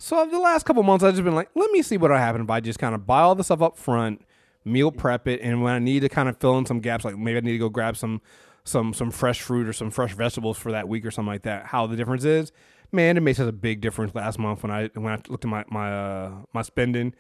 So 0.01 0.25
the 0.27 0.39
last 0.39 0.65
couple 0.65 0.83
months, 0.85 1.05
I've 1.05 1.15
just 1.15 1.25
been 1.25 1.35
like, 1.35 1.51
let 1.55 1.71
me 1.73 1.83
see 1.83 1.97
what 1.97 2.11
will 2.11 2.19
happen 2.19 2.43
if 2.43 2.51
I 2.51 2.61
just 2.61 2.79
kind 2.79 2.95
of 2.95 3.05
buy 3.07 3.21
all 3.21 3.35
the 3.35 3.43
stuff 3.43 3.61
up 3.61 3.77
front, 3.77 4.23
meal 4.65 4.93
prep 4.93 5.27
it, 5.27 5.41
and 5.43 5.63
when 5.63 5.75
I 5.75 5.79
need 5.81 6.01
to 6.01 6.09
kind 6.09 6.29
of 6.29 6.37
fill 6.39 6.57
in 6.59 6.67
some 6.67 6.81
gaps, 6.81 7.05
like 7.05 7.17
maybe 7.17 7.39
I 7.39 7.41
need 7.41 7.53
to 7.53 7.59
go 7.59 7.69
grab 7.69 7.97
some 7.97 8.21
some 8.65 8.93
some 8.93 9.11
fresh 9.11 9.41
fruit 9.41 9.67
or 9.67 9.73
some 9.73 9.91
fresh 9.91 10.13
vegetables 10.15 10.59
for 10.59 10.71
that 10.73 10.89
week 10.89 11.05
or 11.05 11.11
something 11.11 11.33
like 11.33 11.43
that. 11.43 11.67
How 11.67 11.87
the 11.87 11.97
difference 11.97 12.25
is, 12.25 12.53
man, 12.93 13.17
it 13.17 13.21
makes 13.21 13.41
us 13.41 13.49
a 13.49 13.53
big 13.53 13.81
difference. 13.81 14.15
Last 14.15 14.39
month 14.39 14.63
when 14.63 14.71
I 14.71 14.89
when 14.95 15.13
I 15.13 15.21
looked 15.29 15.45
at 15.45 15.51
my 15.51 15.65
my 15.69 15.93
uh, 15.93 16.33
my 16.53 16.63
spending, 16.63 17.13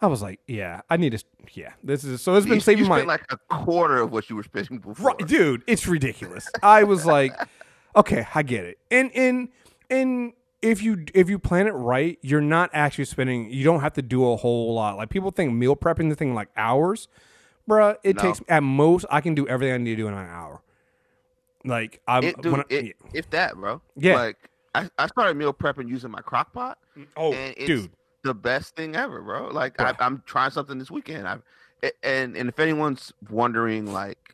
I 0.00 0.08
was 0.08 0.20
like, 0.20 0.40
yeah, 0.48 0.80
I 0.90 0.96
need 0.96 1.16
to, 1.16 1.24
yeah, 1.52 1.74
this 1.84 2.02
is 2.02 2.20
so 2.20 2.34
it's 2.34 2.46
been 2.46 2.54
You, 2.56 2.60
saving 2.60 2.84
you 2.84 2.90
my 2.90 3.02
like 3.02 3.30
a 3.30 3.36
quarter 3.36 3.98
of 3.98 4.10
what 4.10 4.28
you 4.28 4.34
were 4.34 4.42
spending 4.42 4.78
before. 4.78 5.12
Right, 5.12 5.28
dude, 5.28 5.62
it's 5.68 5.86
ridiculous. 5.86 6.48
I 6.64 6.82
was 6.82 7.06
like, 7.06 7.32
okay, 7.96 8.26
I 8.34 8.42
get 8.42 8.64
it. 8.64 8.78
And 8.90 9.12
and 9.14 9.48
and 9.88 10.32
if 10.64 10.82
you 10.82 11.04
if 11.14 11.28
you 11.28 11.38
plan 11.38 11.66
it 11.66 11.72
right, 11.72 12.18
you're 12.22 12.40
not 12.40 12.70
actually 12.72 13.04
spending. 13.04 13.50
You 13.50 13.62
don't 13.64 13.80
have 13.80 13.92
to 13.94 14.02
do 14.02 14.28
a 14.30 14.36
whole 14.36 14.74
lot. 14.74 14.96
Like 14.96 15.10
people 15.10 15.30
think 15.30 15.52
meal 15.52 15.76
prepping 15.76 16.08
the 16.08 16.14
thing 16.16 16.34
like 16.34 16.48
hours, 16.56 17.08
bruh. 17.68 17.96
It 18.02 18.16
No. 18.16 18.22
takes 18.22 18.40
at 18.48 18.62
most 18.62 19.04
I 19.10 19.20
can 19.20 19.34
do 19.34 19.46
everything 19.46 19.74
I 19.74 19.78
need 19.78 19.90
to 19.90 19.96
do 19.96 20.08
in 20.08 20.14
an 20.14 20.26
hour. 20.26 20.60
Like 21.64 22.00
I'm 22.08 22.24
It, 22.24 22.40
dude, 22.42 22.58
I- 22.58 22.64
it, 22.68 22.96
if 23.12 23.30
that, 23.30 23.54
bro. 23.56 23.80
Yeah. 23.96 24.16
Like 24.16 24.36
I, 24.74 24.90
I 24.98 25.06
started 25.06 25.36
meal 25.36 25.54
prepping 25.54 25.88
using 25.88 26.10
my 26.10 26.20
crock 26.20 26.52
pot. 26.52 26.78
Mm, 26.98 27.06
oh, 27.16 27.32
and 27.32 27.54
it's 27.56 27.66
dude, 27.66 27.90
the 28.22 28.34
best 28.34 28.74
thing 28.74 28.96
ever, 28.96 29.20
bro. 29.22 29.48
Like 29.48 29.80
I, 29.80 29.94
I'm 30.00 30.22
trying 30.26 30.50
something 30.50 30.78
this 30.78 30.90
weekend. 30.90 31.28
I've 31.28 31.42
and 32.02 32.36
and 32.36 32.48
if 32.48 32.58
anyone's 32.58 33.12
wondering, 33.30 33.92
like 33.92 34.33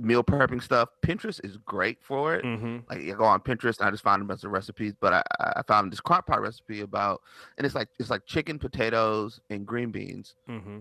meal 0.00 0.22
prepping 0.24 0.62
stuff, 0.62 0.88
Pinterest 1.02 1.40
is 1.44 1.56
great 1.58 1.98
for 2.02 2.34
it. 2.34 2.44
hmm 2.44 2.78
Like 2.88 2.98
I 3.00 3.10
go 3.12 3.24
on 3.24 3.40
Pinterest 3.40 3.78
and 3.78 3.86
I 3.88 3.90
just 3.90 4.02
find 4.02 4.22
a 4.22 4.24
bunch 4.24 4.44
of 4.44 4.50
recipes. 4.50 4.94
But 4.98 5.12
I, 5.14 5.22
I 5.56 5.62
found 5.66 5.92
this 5.92 6.00
crock 6.00 6.26
pot 6.26 6.40
recipe 6.40 6.80
about, 6.80 7.20
and 7.58 7.64
it's 7.66 7.74
like 7.74 7.88
it's 7.98 8.10
like 8.10 8.26
chicken, 8.26 8.58
potatoes, 8.58 9.40
and 9.50 9.66
green 9.66 9.90
beans, 9.90 10.34
hmm 10.46 10.78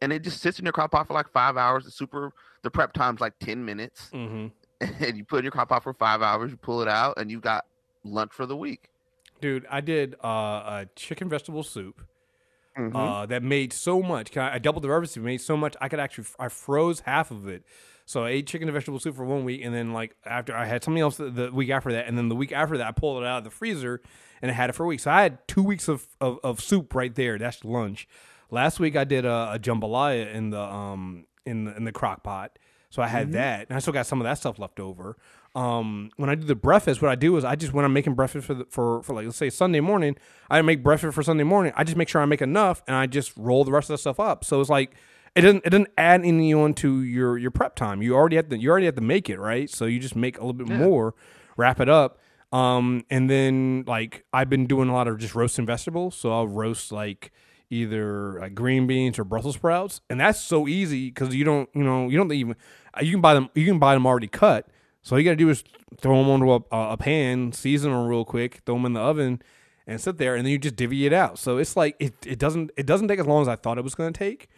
and 0.00 0.12
it 0.12 0.22
just 0.24 0.40
sits 0.40 0.58
in 0.58 0.64
your 0.64 0.72
crock 0.72 0.90
pot 0.90 1.06
for 1.06 1.14
like 1.14 1.30
five 1.32 1.56
hours. 1.56 1.86
It's 1.86 1.96
super. 1.96 2.32
The 2.62 2.70
prep 2.70 2.92
time's 2.92 3.20
like 3.20 3.34
ten 3.40 3.64
minutes, 3.64 4.08
hmm 4.10 4.48
and 4.80 5.16
you 5.16 5.24
put 5.24 5.38
in 5.38 5.44
your 5.44 5.52
crock 5.52 5.68
pot 5.68 5.82
for 5.82 5.94
five 5.94 6.22
hours. 6.22 6.50
You 6.50 6.56
pull 6.56 6.82
it 6.82 6.88
out, 6.88 7.14
and 7.18 7.30
you 7.30 7.40
got 7.40 7.64
lunch 8.04 8.32
for 8.32 8.46
the 8.46 8.56
week. 8.56 8.88
dude. 9.40 9.66
I 9.70 9.80
did 9.80 10.14
uh, 10.24 10.28
a 10.28 10.88
chicken 10.96 11.28
vegetable 11.28 11.62
soup. 11.62 12.02
Mhm. 12.78 12.94
uh, 12.96 13.26
that 13.26 13.42
made 13.42 13.70
so 13.72 14.02
much. 14.02 14.34
I, 14.36 14.54
I 14.54 14.58
doubled 14.58 14.82
the 14.82 14.88
recipe, 14.88 15.20
made 15.20 15.42
so 15.42 15.58
much. 15.58 15.76
I 15.80 15.88
could 15.90 16.00
actually, 16.00 16.24
I 16.38 16.48
froze 16.48 17.00
half 17.00 17.30
of 17.30 17.46
it. 17.46 17.64
So 18.12 18.24
I 18.24 18.30
ate 18.30 18.46
chicken 18.46 18.68
and 18.68 18.74
vegetable 18.74 19.00
soup 19.00 19.16
for 19.16 19.24
one 19.24 19.44
week, 19.44 19.62
and 19.64 19.74
then 19.74 19.92
like 19.92 20.14
after 20.24 20.54
I 20.54 20.66
had 20.66 20.84
something 20.84 21.00
else 21.00 21.16
the, 21.16 21.30
the 21.30 21.50
week 21.50 21.70
after 21.70 21.92
that, 21.92 22.06
and 22.06 22.16
then 22.16 22.28
the 22.28 22.36
week 22.36 22.52
after 22.52 22.76
that, 22.78 22.86
I 22.86 22.92
pulled 22.92 23.22
it 23.22 23.26
out 23.26 23.38
of 23.38 23.44
the 23.44 23.50
freezer 23.50 24.02
and 24.42 24.50
I 24.50 24.54
had 24.54 24.68
it 24.68 24.74
for 24.74 24.84
a 24.84 24.86
week. 24.86 25.00
So 25.00 25.10
I 25.10 25.22
had 25.22 25.46
two 25.48 25.62
weeks 25.62 25.88
of, 25.88 26.06
of, 26.20 26.38
of 26.44 26.60
soup 26.60 26.94
right 26.94 27.14
there. 27.14 27.38
That's 27.38 27.64
lunch. 27.64 28.06
Last 28.50 28.78
week 28.78 28.96
I 28.96 29.04
did 29.04 29.24
a, 29.24 29.52
a 29.54 29.58
jambalaya 29.58 30.32
in 30.34 30.50
the 30.50 30.60
um 30.60 31.26
in 31.46 31.64
the 31.64 31.76
in 31.76 31.84
the 31.84 31.92
crock 31.92 32.22
pot. 32.22 32.58
So 32.90 33.00
I 33.00 33.08
had 33.08 33.32
that, 33.32 33.68
and 33.70 33.76
I 33.76 33.80
still 33.80 33.94
got 33.94 34.06
some 34.06 34.20
of 34.20 34.24
that 34.24 34.34
stuff 34.34 34.58
left 34.58 34.78
over. 34.78 35.16
Um, 35.54 36.10
when 36.16 36.28
I 36.28 36.34
do 36.34 36.46
the 36.46 36.54
breakfast, 36.54 37.00
what 37.00 37.10
I 37.10 37.14
do 37.14 37.34
is 37.38 37.44
I 37.44 37.56
just 37.56 37.72
when 37.72 37.86
I'm 37.86 37.94
making 37.94 38.12
breakfast 38.12 38.46
for 38.46 38.52
the, 38.52 38.66
for 38.66 39.02
for 39.02 39.14
like 39.14 39.24
let's 39.24 39.38
say 39.38 39.48
Sunday 39.48 39.80
morning, 39.80 40.16
I 40.50 40.60
make 40.60 40.82
breakfast 40.82 41.14
for 41.14 41.22
Sunday 41.22 41.44
morning. 41.44 41.72
I 41.74 41.84
just 41.84 41.96
make 41.96 42.10
sure 42.10 42.20
I 42.20 42.26
make 42.26 42.42
enough, 42.42 42.82
and 42.86 42.94
I 42.94 43.06
just 43.06 43.32
roll 43.38 43.64
the 43.64 43.72
rest 43.72 43.88
of 43.88 43.94
the 43.94 43.98
stuff 43.98 44.20
up. 44.20 44.44
So 44.44 44.60
it's 44.60 44.68
like 44.68 44.94
it 45.34 45.40
doesn't 45.42 45.64
it 45.64 45.70
doesn't 45.70 45.90
add 45.96 46.24
any 46.24 46.52
on 46.52 46.74
to 46.74 47.02
your 47.02 47.38
your 47.38 47.50
prep 47.50 47.74
time. 47.74 48.02
You 48.02 48.14
already 48.14 48.36
have 48.36 48.48
to 48.50 48.58
you 48.58 48.70
already 48.70 48.86
have 48.86 48.96
to 48.96 49.02
make 49.02 49.30
it 49.30 49.38
right. 49.38 49.68
So 49.70 49.86
you 49.86 49.98
just 49.98 50.16
make 50.16 50.38
a 50.38 50.40
little 50.40 50.52
bit 50.52 50.68
more, 50.68 51.14
wrap 51.56 51.80
it 51.80 51.88
up. 51.88 52.18
Um, 52.52 53.04
and 53.08 53.30
then 53.30 53.84
like 53.86 54.24
I've 54.32 54.50
been 54.50 54.66
doing 54.66 54.88
a 54.88 54.92
lot 54.92 55.08
of 55.08 55.18
just 55.18 55.34
roasting 55.34 55.64
vegetables. 55.66 56.14
So 56.14 56.32
I'll 56.32 56.48
roast 56.48 56.92
like 56.92 57.32
either 57.70 58.38
like 58.40 58.54
green 58.54 58.86
beans 58.86 59.18
or 59.18 59.24
Brussels 59.24 59.54
sprouts, 59.54 60.02
and 60.10 60.20
that's 60.20 60.38
so 60.40 60.68
easy 60.68 61.08
because 61.08 61.34
you 61.34 61.44
don't 61.44 61.68
you 61.74 61.82
know 61.82 62.08
you 62.08 62.18
don't 62.18 62.30
even 62.32 62.54
you 63.00 63.10
can 63.10 63.22
buy 63.22 63.32
them 63.32 63.48
you 63.54 63.64
can 63.64 63.78
buy 63.78 63.94
them 63.94 64.06
already 64.06 64.28
cut. 64.28 64.68
So 65.02 65.16
all 65.16 65.20
you 65.20 65.24
gotta 65.24 65.36
do 65.36 65.48
is 65.48 65.64
throw 65.98 66.16
them 66.22 66.30
onto 66.30 66.52
a, 66.52 66.92
a 66.92 66.96
pan, 66.96 67.52
season 67.52 67.90
them 67.90 68.06
real 68.06 68.24
quick, 68.24 68.60
throw 68.66 68.76
them 68.76 68.84
in 68.84 68.92
the 68.92 69.00
oven, 69.00 69.42
and 69.86 70.00
sit 70.00 70.18
there, 70.18 70.36
and 70.36 70.44
then 70.44 70.52
you 70.52 70.58
just 70.58 70.76
divvy 70.76 71.06
it 71.06 71.12
out. 71.12 71.38
So 71.38 71.56
it's 71.56 71.76
like 71.76 71.96
it, 71.98 72.14
it 72.26 72.38
doesn't 72.38 72.70
it 72.76 72.86
doesn't 72.86 73.08
take 73.08 73.18
as 73.18 73.26
long 73.26 73.42
as 73.42 73.48
I 73.48 73.56
thought 73.56 73.78
it 73.78 73.84
was 73.84 73.94
gonna 73.94 74.12
take. 74.12 74.48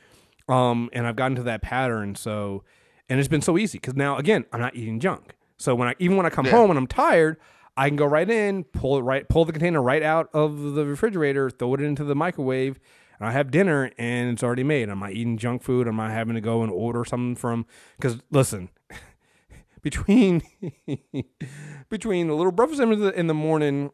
Um, 0.49 0.91
and 0.93 1.07
I've 1.07 1.17
gotten 1.17 1.37
to 1.37 1.43
that 1.45 1.63
pattern. 1.63 2.15
So, 2.15 2.65
and 3.09 3.19
it's 3.19 3.29
been 3.29 3.43
so 3.43 3.57
easy 3.59 3.79
because 3.79 3.95
now 3.95 4.17
again 4.17 4.45
I'm 4.53 4.61
not 4.61 4.77
eating 4.77 5.01
junk. 5.01 5.35
So 5.57 5.75
when 5.75 5.89
I 5.89 5.95
even 5.99 6.17
when 6.17 6.27
I 6.27 6.31
come 6.31 6.47
Yeah. 6.47 6.53
home 6.53 6.71
and 6.71 6.79
I'm 6.79 6.87
tired, 6.87 7.39
I 7.77 7.89
can 7.89 7.97
go 7.97 8.07
right 8.07 8.29
in, 8.29 8.65
pull 8.65 8.99
it 8.99 9.03
right, 9.03 9.29
pull 9.29 9.45
the 9.45 9.53
container 9.53 9.83
right 9.83 10.03
out 10.03 10.29
of 10.35 10.75
the 10.75 10.85
refrigerator, 10.85 11.51
throw 11.51 11.75
it 11.75 11.81
into 11.81 12.05
the 12.05 12.15
microwave, 12.15 12.79
and 13.19 13.29
I 13.29 13.33
have 13.33 13.51
dinner 13.51 13.91
and 13.99 14.31
it's 14.31 14.43
already 14.43 14.65
made. 14.65 14.89
I'm 14.89 14.99
not 15.01 15.13
eating 15.13 15.39
junk 15.39 15.63
food. 15.63 15.87
I'm 15.87 15.97
not 15.97 16.11
having 16.11 16.35
to 16.35 16.41
go 16.41 16.63
and 16.63 16.71
order 16.73 17.05
something 17.05 17.37
from 17.37 17.67
because 17.97 18.19
listen, 18.31 18.69
between 19.83 20.43
between 21.89 22.29
the 22.29 22.35
little 22.35 22.53
breakfast 22.53 22.81
in 22.81 22.99
the, 22.99 23.19
in 23.19 23.27
the 23.27 23.35
morning 23.35 23.91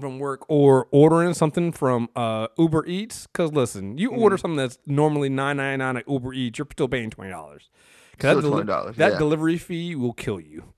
from 0.00 0.18
work 0.18 0.44
or 0.48 0.86
ordering 0.90 1.34
something 1.34 1.72
from 1.72 2.08
uh, 2.16 2.48
Uber 2.58 2.84
Eats. 2.86 3.26
Because 3.26 3.52
listen, 3.52 3.98
you 3.98 4.10
order 4.10 4.36
Mm. 4.36 4.40
something 4.40 4.56
that's 4.56 4.78
normally 4.86 5.28
nine 5.28 5.56
ninety 5.58 5.78
nine 5.78 5.96
at 5.96 6.08
Uber 6.08 6.32
Eats, 6.34 6.58
you're 6.58 6.66
still 6.70 6.88
paying 6.88 7.10
twenty 7.10 7.30
dollars. 7.30 7.70
Still 8.18 8.36
that, 8.36 8.42
deli- 8.42 8.62
$20, 8.64 8.94
that 8.96 9.12
yeah. 9.12 9.18
delivery 9.18 9.58
fee 9.58 9.94
will 9.96 10.12
kill 10.12 10.38
you. 10.40 10.72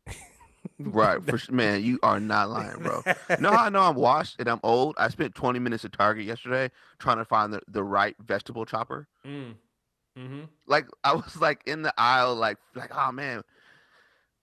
Right, 0.78 1.22
for 1.22 1.36
sure. 1.36 1.54
man, 1.54 1.82
you 1.84 1.98
are 2.02 2.18
not 2.18 2.48
lying, 2.48 2.78
bro. 2.78 3.02
How 3.28 3.50
I 3.52 3.68
know 3.68 3.82
I'm 3.82 3.96
washed 3.96 4.36
and 4.40 4.48
I'm 4.48 4.60
old? 4.62 4.94
I 4.98 5.08
spent 5.08 5.34
20 5.34 5.58
minutes 5.58 5.84
at 5.84 5.92
Target 5.92 6.24
yesterday 6.24 6.70
trying 6.98 7.18
to 7.18 7.24
find 7.24 7.52
the, 7.52 7.60
the 7.68 7.82
right 7.84 8.16
vegetable 8.18 8.64
chopper. 8.64 9.06
Mm-hmm. 9.26 10.40
Like 10.66 10.86
I 11.02 11.14
was 11.14 11.36
like 11.40 11.62
in 11.66 11.82
the 11.82 11.92
aisle, 11.98 12.34
like 12.36 12.56
like 12.74 12.90
oh 12.96 13.12
man, 13.12 13.42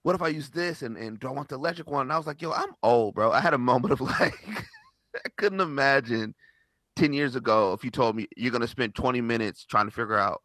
what 0.02 0.14
if 0.14 0.22
I 0.22 0.28
use 0.28 0.50
this 0.50 0.82
and 0.82 0.96
and 0.96 1.18
do 1.20 1.28
I 1.28 1.30
want 1.30 1.48
the 1.48 1.54
electric 1.56 1.90
one? 1.90 2.02
And 2.02 2.12
I 2.12 2.16
was 2.18 2.26
like, 2.26 2.42
yo, 2.42 2.52
I'm 2.52 2.70
old, 2.82 3.14
bro. 3.14 3.30
I 3.32 3.40
had 3.40 3.54
a 3.54 3.58
moment 3.58 3.92
of 3.92 4.00
like, 4.20 4.34
I 5.14 5.28
couldn't 5.36 5.60
imagine 5.60 6.34
10 6.96 7.12
years 7.12 7.36
ago 7.36 7.72
if 7.72 7.84
you 7.84 7.90
told 7.90 8.16
me 8.16 8.26
you're 8.36 8.50
gonna 8.52 8.66
spend 8.66 8.94
20 8.94 9.20
minutes 9.20 9.64
trying 9.64 9.86
to 9.86 9.90
figure 9.92 10.18
out 10.18 10.42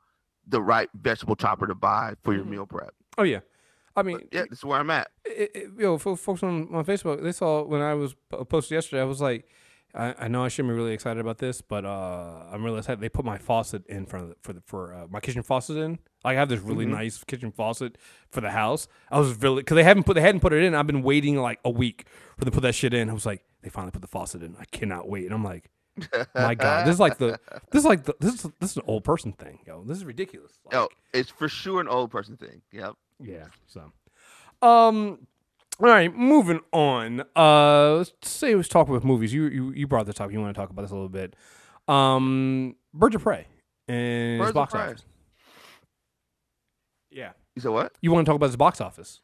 the 0.48 0.62
right 0.62 0.90
vegetable 0.96 1.36
chopper 1.36 1.68
to 1.68 1.76
buy 1.76 2.14
for 2.24 2.34
your 2.34 2.46
Mhm. 2.46 2.50
meal 2.50 2.66
prep. 2.66 2.94
Oh 3.18 3.24
yeah, 3.24 3.40
I 3.96 4.04
mean, 4.04 4.18
But 4.20 4.28
yeah, 4.32 4.44
this 4.50 4.60
is 4.60 4.64
where 4.66 4.80
I'm 4.80 4.90
at. 4.92 5.10
it, 5.26 5.52
it, 5.56 5.72
yo, 5.78 5.98
fo- 5.98 6.16
folks 6.16 6.44
on, 6.44 6.74
on 6.74 6.86
Facebook, 6.86 7.22
they 7.22 7.32
saw 7.34 7.64
when 7.64 7.82
I 7.82 7.96
was 7.96 8.16
posted 8.48 8.76
yesterday. 8.76 9.02
I 9.02 9.06
was 9.06 9.20
like, 9.20 9.46
I, 9.96 10.14
I 10.20 10.28
know 10.28 10.44
I 10.44 10.48
shouldn't 10.50 10.74
be 10.74 10.78
really 10.78 10.94
excited 10.94 11.20
about 11.20 11.38
this, 11.40 11.62
but 11.62 11.86
uh, 11.86 12.44
I'm 12.52 12.64
really 12.64 12.80
excited. 12.80 13.00
They 13.00 13.10
put 13.10 13.26
my 13.26 13.38
faucet 13.38 13.86
in 13.88 14.06
front 14.06 14.24
of 14.26 14.30
the, 14.30 14.36
for 14.42 14.54
the, 14.54 14.62
for 14.66 14.94
uh, 14.94 15.08
my 15.10 15.20
kitchen 15.20 15.44
faucet 15.44 15.78
in. 15.78 15.92
Like, 16.24 16.36
I 16.36 16.40
have 16.40 16.50
this 16.50 16.60
really 16.60 16.86
Mhm. 16.86 16.90
nice 16.92 17.24
kitchen 17.24 17.52
faucet 17.52 17.98
for 18.30 18.42
the 18.42 18.52
house. 18.52 18.88
I 19.10 19.18
was 19.20 19.36
really 19.42 19.62
because 19.62 19.76
they 19.76 19.84
haven't 19.84 20.04
put 20.04 20.16
they 20.16 20.22
hadn't 20.22 20.42
put 20.42 20.54
it 20.54 20.64
in. 20.64 20.76
I've 20.76 20.88
been 20.88 21.04
waiting 21.04 21.38
like 21.38 21.60
a 21.66 21.70
week 21.70 22.06
for 22.38 22.46
them 22.46 22.52
to 22.52 22.56
put 22.56 22.62
that 22.64 22.76
shit 22.76 22.94
in. 22.94 23.10
I 23.10 23.14
was 23.14 23.26
like, 23.26 23.44
they 23.64 23.70
finally 23.70 23.92
put 23.92 24.02
the 24.02 24.08
faucet 24.08 24.44
in. 24.44 24.56
I 24.60 24.66
cannot 24.66 25.08
wait. 25.10 25.26
And 25.26 25.34
I'm 25.34 25.44
like, 25.44 25.70
my 26.36 26.54
god, 26.54 26.86
this 26.86 26.94
is 26.94 27.00
like 27.00 27.18
the 27.18 27.40
this 27.72 27.80
is 27.80 27.86
like 27.86 28.04
the 28.04 28.14
this 28.20 28.36
is 28.36 28.52
this 28.60 28.72
is 28.72 28.78
an 28.78 28.84
old 28.88 29.04
person 29.04 29.32
thing, 29.32 29.60
yo. 29.66 29.84
This 29.84 29.98
is 29.98 30.06
ridiculous. 30.06 30.52
Like, 30.66 30.76
Oh, 30.76 30.90
it's 31.14 31.30
for 31.32 31.48
sure 31.50 31.80
an 31.82 31.88
old 31.88 32.12
person 32.12 32.36
thing. 32.38 32.62
Yep. 32.72 32.94
yeah. 33.24 33.46
So, 33.66 33.92
um, 34.62 35.26
all 35.80 35.88
right, 35.88 36.14
moving 36.16 36.60
on. 36.72 37.24
Uh, 37.36 37.96
let's 37.98 38.12
say 38.24 38.56
let's 38.56 38.68
talk 38.68 38.88
about 38.90 39.04
movies. 39.04 39.34
You 39.34 39.46
you 39.48 39.72
you 39.72 39.88
brought 39.88 40.06
this 40.06 40.20
up. 40.20 40.32
You 40.32 40.40
want 40.42 40.56
to 40.56 40.60
talk 40.60 40.70
about 40.70 40.82
this 40.84 40.92
a 40.92 40.96
little 40.96 41.10
bit? 41.10 41.36
Um, 41.88 42.76
Birds 42.94 43.16
of 43.16 43.24
Prey 43.24 43.48
and 43.88 44.40
Birds 44.40 44.54
box 44.54 44.74
office. 44.76 45.06
Yeah, 47.10 47.32
You 47.56 47.62
said 47.62 47.72
what? 47.72 47.98
you 48.02 48.12
want 48.12 48.26
to 48.26 48.30
talk 48.30 48.36
about 48.36 48.48
his 48.48 48.58
box 48.58 48.82
office? 48.82 49.22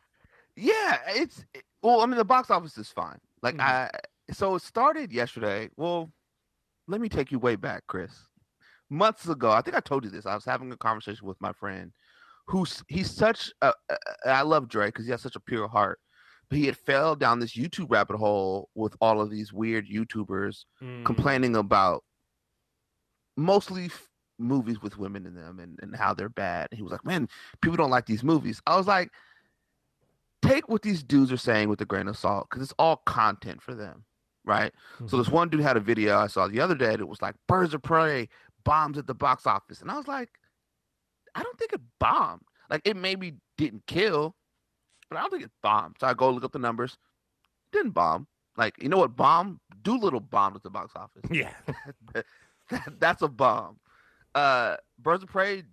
Yeah, 0.56 1.00
it's 1.10 1.44
it- 1.54 1.64
well. 1.82 2.02
I 2.02 2.06
mean, 2.06 2.18
the 2.18 2.26
box 2.26 2.50
office 2.50 2.78
is 2.78 2.90
fine. 2.90 3.20
Like 3.42 3.56
Mhm. 3.56 3.62
I, 3.62 3.90
so 4.32 4.56
it 4.56 4.62
started 4.62 5.12
yesterday. 5.12 5.70
Well, 5.76 6.12
let 6.88 7.02
me 7.02 7.10
take 7.10 7.32
you 7.32 7.40
way 7.40 7.56
back, 7.56 7.84
Chris. 7.88 8.30
Months 8.90 9.28
ago, 9.28 9.52
I 9.52 9.62
think 9.62 9.76
I 9.76 9.80
told 9.80 10.04
you 10.06 10.10
this. 10.12 10.26
I 10.26 10.36
was 10.36 10.46
having 10.46 10.72
a 10.72 10.78
conversation 10.78 11.28
with 11.28 11.40
my 11.42 11.52
friend, 11.54 11.92
who's 12.48 12.84
he's 12.88 13.12
such. 13.12 13.52
A, 13.62 13.74
a- 13.90 14.30
I 14.30 14.42
love 14.44 14.70
Dre 14.70 14.88
because 14.88 15.06
he 15.06 15.12
has 15.12 15.22
such 15.22 15.36
a 15.36 15.40
pure 15.42 15.68
heart. 15.68 16.00
But 16.50 16.58
he 16.58 16.66
had 16.66 16.78
fell 16.78 17.16
down 17.16 17.40
this 17.40 17.54
YouTube 17.56 17.88
rabbit 17.90 18.18
hole 18.18 18.70
with 18.76 18.96
all 19.02 19.20
of 19.22 19.30
these 19.30 19.52
weird 19.54 19.88
YouTubers 19.88 20.66
Mm. 20.82 21.06
complaining 21.06 21.56
about 21.56 22.04
mostly 23.36 23.86
f- 23.86 24.10
movies 24.38 24.82
with 24.82 24.98
women 24.98 25.26
in 25.26 25.36
them 25.36 25.60
and, 25.60 25.80
and 25.82 25.96
how 25.96 26.14
they're 26.14 26.30
bad. 26.30 26.68
And 26.72 26.78
he 26.78 26.84
was 26.84 26.92
like, 26.92 27.06
man, 27.06 27.28
people 27.62 27.78
don't 27.78 27.90
like 27.90 28.06
these 28.06 28.24
movies. 28.24 28.62
I 28.68 28.76
was 28.76 28.88
like, 28.88 29.10
take 30.42 30.68
what 30.70 30.82
these 30.82 31.04
dudes 31.04 31.32
are 31.32 31.38
saying 31.38 31.70
with 31.70 31.82
a 31.82 31.86
grain 31.86 32.08
of 32.08 32.18
salt 32.18 32.48
because 32.50 32.62
it's 32.62 32.74
all 32.78 32.98
content 33.06 33.62
for 33.62 33.74
them, 33.74 34.04
right? 34.44 34.74
So 35.08 35.18
this 35.18 35.30
one 35.30 35.50
dude 35.50 35.62
had 35.62 35.78
a 35.78 35.82
video 35.82 36.18
I 36.18 36.28
saw 36.28 36.48
the 36.48 36.60
other 36.60 36.76
day 36.76 36.96
that 36.96 37.06
was 37.08 37.22
like, 37.22 37.36
Birds 37.48 37.74
of 37.74 37.82
Prey 37.82 38.28
bombs 38.66 38.98
at 38.98 39.08
the 39.08 39.16
box 39.16 39.48
office. 39.48 39.82
And 39.82 39.90
I 39.90 39.96
was 39.98 40.08
like, 40.08 40.30
I 41.36 41.42
don't 41.44 41.58
think 41.58 41.74
it 41.74 41.82
bombed. 42.00 42.42
Like, 42.70 42.82
it 42.86 42.96
maybe 42.96 43.36
didn't 43.58 43.86
kill, 43.88 44.36
but 45.14 45.20
I 45.20 45.22
don't 45.22 45.30
think 45.30 45.44
it 45.44 45.52
bombed. 45.62 45.98
So 46.00 46.08
I 46.08 46.14
go 46.14 46.32
look 46.32 46.44
up 46.44 46.52
the 46.52 46.60
numbers. 46.60 46.98
Didn't 47.72 47.92
bomb. 47.92 48.28
Like, 48.58 48.82
you 48.82 48.90
know 48.90 48.98
what 48.98 49.16
bomb? 49.16 49.60
Dolittle 49.84 50.20
bombed 50.20 50.56
at 50.56 50.64
the 50.64 50.70
box 50.70 50.94
office. 50.96 51.24
Yeah, 51.32 51.54
that's 53.00 53.22
a 53.22 53.28
bomb. 53.28 53.78
Uh, 54.34 54.78
Birds 55.00 55.24
of 55.24 55.30
Prey 55.30 55.64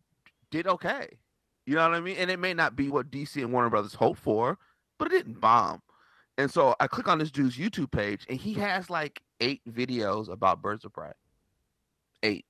did 0.51 0.67
okay. 0.67 1.09
You 1.65 1.75
know 1.75 1.89
what 1.89 1.97
I 1.97 2.01
mean? 2.01 2.17
And 2.17 2.31
it 2.31 2.39
may 2.39 2.53
not 2.53 2.77
be 2.77 2.89
what 2.89 3.11
DC 3.11 3.37
and 3.37 3.53
Warner 3.53 3.71
Brothers 3.71 3.95
hoped 3.95 4.21
for, 4.21 4.59
but 4.99 5.09
it 5.09 5.17
didn't 5.17 5.41
bomb. 5.41 5.83
And 6.37 6.51
so 6.51 6.75
I 6.81 6.87
click 6.87 7.09
on 7.09 7.19
this 7.19 7.31
dude's 7.31 7.57
YouTube 7.57 7.91
page, 7.91 8.27
and 8.29 8.39
he 8.39 8.55
has 8.55 8.91
like 8.91 9.23
eight 9.41 9.63
videos 9.71 10.31
about 10.31 10.63
Birds 10.63 10.85
of 10.85 10.93
Prey. 10.93 11.13
Eight, 12.23 12.45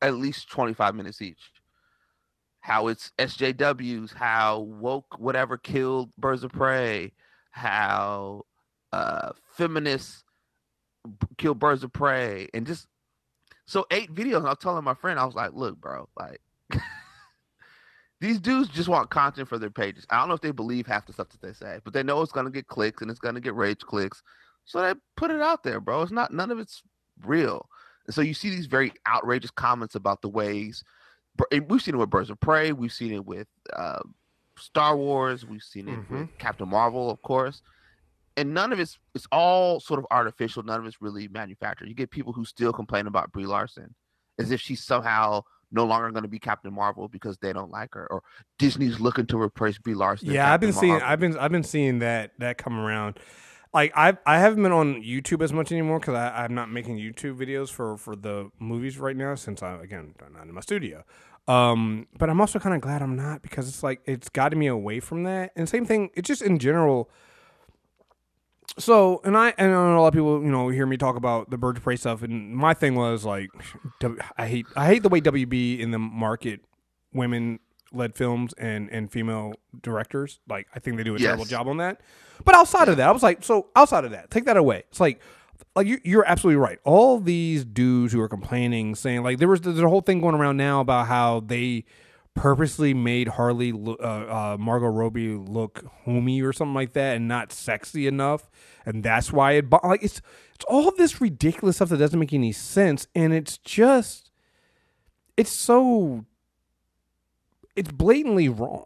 at 0.00 0.14
least 0.14 0.50
twenty-five 0.50 0.94
minutes 0.94 1.20
each. 1.20 1.50
How 2.62 2.88
it's 2.88 3.12
SJWs, 3.18 4.14
how 4.14 4.60
woke 4.60 5.18
whatever 5.18 5.58
killed 5.58 6.10
Birds 6.16 6.44
of 6.44 6.52
Prey, 6.52 7.12
how 7.50 8.44
uh 8.92 9.32
feminists 9.56 10.24
b- 11.04 11.26
kill 11.38 11.54
birds 11.54 11.84
of 11.84 11.92
prey, 11.92 12.48
and 12.52 12.66
just 12.66 12.86
so 13.66 13.86
eight 13.90 14.12
videos. 14.14 14.44
I 14.44 14.50
was 14.50 14.58
telling 14.58 14.84
my 14.84 14.94
friend, 14.94 15.18
I 15.18 15.24
was 15.24 15.34
like, 15.34 15.52
"Look, 15.54 15.80
bro, 15.80 16.08
like 16.18 16.40
these 18.20 18.38
dudes 18.38 18.68
just 18.68 18.88
want 18.88 19.10
content 19.10 19.48
for 19.48 19.58
their 19.58 19.70
pages. 19.70 20.06
I 20.10 20.18
don't 20.18 20.28
know 20.28 20.34
if 20.34 20.40
they 20.40 20.50
believe 20.50 20.86
half 20.86 21.06
the 21.06 21.12
stuff 21.12 21.28
that 21.30 21.42
they 21.42 21.52
say, 21.52 21.80
but 21.84 21.92
they 21.92 22.02
know 22.02 22.20
it's 22.22 22.32
gonna 22.32 22.50
get 22.50 22.66
clicks 22.66 23.02
and 23.02 23.10
it's 23.10 23.20
gonna 23.20 23.40
get 23.40 23.54
rage 23.54 23.80
clicks, 23.80 24.22
so 24.64 24.80
they 24.80 24.94
put 25.16 25.30
it 25.30 25.40
out 25.40 25.62
there, 25.62 25.80
bro. 25.80 26.02
It's 26.02 26.12
not 26.12 26.32
none 26.32 26.50
of 26.50 26.58
it's 26.58 26.82
real. 27.24 27.68
And 28.06 28.14
so 28.14 28.20
you 28.20 28.34
see 28.34 28.50
these 28.50 28.66
very 28.66 28.92
outrageous 29.06 29.50
comments 29.50 29.94
about 29.94 30.22
the 30.22 30.28
ways 30.28 30.82
we've 31.68 31.82
seen 31.82 31.94
it 31.94 31.98
with 31.98 32.10
Birds 32.10 32.30
of 32.30 32.40
Prey, 32.40 32.72
we've 32.72 32.92
seen 32.92 33.12
it 33.12 33.24
with 33.24 33.48
uh, 33.74 34.00
Star 34.58 34.96
Wars, 34.96 35.44
we've 35.46 35.62
seen 35.62 35.88
it 35.88 35.98
with 36.10 36.28
Captain 36.38 36.68
Marvel, 36.68 37.10
of 37.10 37.20
course 37.22 37.62
and 38.36 38.54
none 38.54 38.72
of 38.72 38.80
it's 38.80 38.98
it's 39.14 39.26
all 39.30 39.80
sort 39.80 39.98
of 39.98 40.06
artificial. 40.10 40.62
None 40.62 40.80
of 40.80 40.86
it's 40.86 41.02
really 41.02 41.28
manufactured. 41.28 41.88
You 41.88 41.94
get 41.94 42.10
people 42.10 42.32
who 42.32 42.44
still 42.44 42.72
complain 42.72 43.06
about 43.06 43.32
Brie 43.32 43.46
Larson 43.46 43.94
as 44.38 44.50
if 44.50 44.60
she's 44.60 44.82
somehow 44.82 45.42
no 45.70 45.84
longer 45.84 46.10
going 46.10 46.22
to 46.22 46.28
be 46.28 46.38
Captain 46.38 46.72
Marvel 46.72 47.08
because 47.08 47.38
they 47.38 47.52
don't 47.52 47.70
like 47.70 47.94
her, 47.94 48.06
or 48.10 48.22
Disney's 48.58 49.00
looking 49.00 49.26
to 49.26 49.40
replace 49.40 49.78
Brie 49.78 49.94
Larson. 49.94 50.30
yeah. 50.30 50.52
I've 50.52 50.60
been 50.60 50.72
Captain 50.72 50.88
seeing 50.88 51.02
I've 51.02 51.20
been 51.20 51.38
I've 51.38 51.52
been 51.52 51.64
seeing 51.64 51.98
that 52.00 52.32
that 52.38 52.58
come 52.58 52.78
around. 52.78 53.18
Like 53.74 53.92
I 53.96 54.16
I 54.26 54.38
haven't 54.38 54.62
been 54.62 54.72
on 54.72 55.02
YouTube 55.02 55.42
as 55.42 55.52
much 55.52 55.72
anymore 55.72 55.98
because 55.98 56.14
I'm 56.14 56.54
not 56.54 56.70
making 56.70 56.98
YouTube 56.98 57.36
videos 57.38 57.70
for 57.70 57.96
for 57.96 58.14
the 58.14 58.50
movies 58.58 58.98
right 58.98 59.16
now 59.16 59.34
since 59.34 59.62
I 59.62 59.74
again 59.82 60.14
I'm 60.24 60.32
not 60.34 60.46
in 60.46 60.54
my 60.54 60.60
studio. 60.60 61.04
Um, 61.48 62.06
but 62.16 62.30
I'm 62.30 62.40
also 62.40 62.58
kind 62.58 62.74
of 62.74 62.80
glad 62.80 63.02
I'm 63.02 63.16
not 63.16 63.42
because 63.42 63.68
it's 63.68 63.82
like 63.82 64.00
it's 64.04 64.28
gotten 64.28 64.58
me 64.58 64.68
away 64.68 65.00
from 65.00 65.24
that. 65.24 65.52
And 65.56 65.68
same 65.68 65.84
thing, 65.84 66.10
it's 66.14 66.28
just 66.28 66.42
in 66.42 66.58
general. 66.58 67.10
So, 68.78 69.20
and 69.24 69.36
I 69.36 69.52
and 69.58 69.72
a 69.72 70.00
lot 70.00 70.08
of 70.08 70.14
people, 70.14 70.42
you 70.42 70.50
know, 70.50 70.68
hear 70.68 70.86
me 70.86 70.96
talk 70.96 71.16
about 71.16 71.50
the 71.50 71.58
bird 71.58 71.76
of 71.76 71.82
prey 71.82 71.96
stuff, 71.96 72.22
and 72.22 72.54
my 72.54 72.74
thing 72.74 72.94
was 72.94 73.24
like, 73.24 73.50
I 74.38 74.46
hate 74.46 74.66
I 74.76 74.86
hate 74.86 75.02
the 75.02 75.08
way 75.08 75.20
WB 75.20 75.78
in 75.80 75.90
the 75.90 75.98
market 75.98 76.60
women 77.12 77.58
led 77.92 78.14
films 78.14 78.52
and 78.54 78.88
and 78.90 79.10
female 79.10 79.54
directors. 79.82 80.40
Like, 80.48 80.68
I 80.74 80.78
think 80.78 80.96
they 80.96 81.04
do 81.04 81.14
a 81.14 81.18
terrible 81.18 81.44
job 81.44 81.68
on 81.68 81.78
that. 81.78 82.00
But 82.44 82.54
outside 82.54 82.88
of 82.88 82.96
that, 82.96 83.08
I 83.08 83.12
was 83.12 83.22
like, 83.22 83.44
so 83.44 83.68
outside 83.76 84.04
of 84.04 84.10
that, 84.10 84.30
take 84.30 84.44
that 84.46 84.56
away. 84.56 84.84
It's 84.90 85.00
like, 85.00 85.20
like 85.74 85.86
you, 85.86 86.00
you're 86.04 86.26
absolutely 86.26 86.56
right. 86.56 86.78
All 86.84 87.18
these 87.18 87.64
dudes 87.64 88.12
who 88.12 88.20
are 88.20 88.28
complaining, 88.28 88.94
saying 88.94 89.22
like 89.22 89.38
there 89.38 89.48
was 89.48 89.60
there's 89.60 89.78
a 89.78 89.88
whole 89.88 90.00
thing 90.00 90.20
going 90.20 90.34
around 90.34 90.56
now 90.56 90.80
about 90.80 91.06
how 91.06 91.40
they 91.40 91.84
purposely 92.34 92.94
made 92.94 93.28
Harley 93.28 93.72
uh, 93.72 93.92
uh, 94.02 94.56
Margot 94.58 94.86
Robbie 94.86 95.34
look 95.34 95.84
homey 96.04 96.42
or 96.42 96.52
something 96.52 96.74
like 96.74 96.94
that, 96.94 97.16
and 97.16 97.28
not 97.28 97.52
sexy 97.52 98.06
enough, 98.06 98.50
and 98.84 99.02
that's 99.02 99.32
why 99.32 99.52
it 99.52 99.66
like 99.84 100.02
it's 100.02 100.20
it's 100.54 100.64
all 100.66 100.90
this 100.92 101.20
ridiculous 101.20 101.76
stuff 101.76 101.90
that 101.90 101.98
doesn't 101.98 102.18
make 102.18 102.32
any 102.32 102.52
sense, 102.52 103.06
and 103.14 103.32
it's 103.32 103.58
just 103.58 104.30
it's 105.36 105.50
so 105.50 106.24
it's 107.76 107.90
blatantly 107.90 108.48
wrong, 108.48 108.84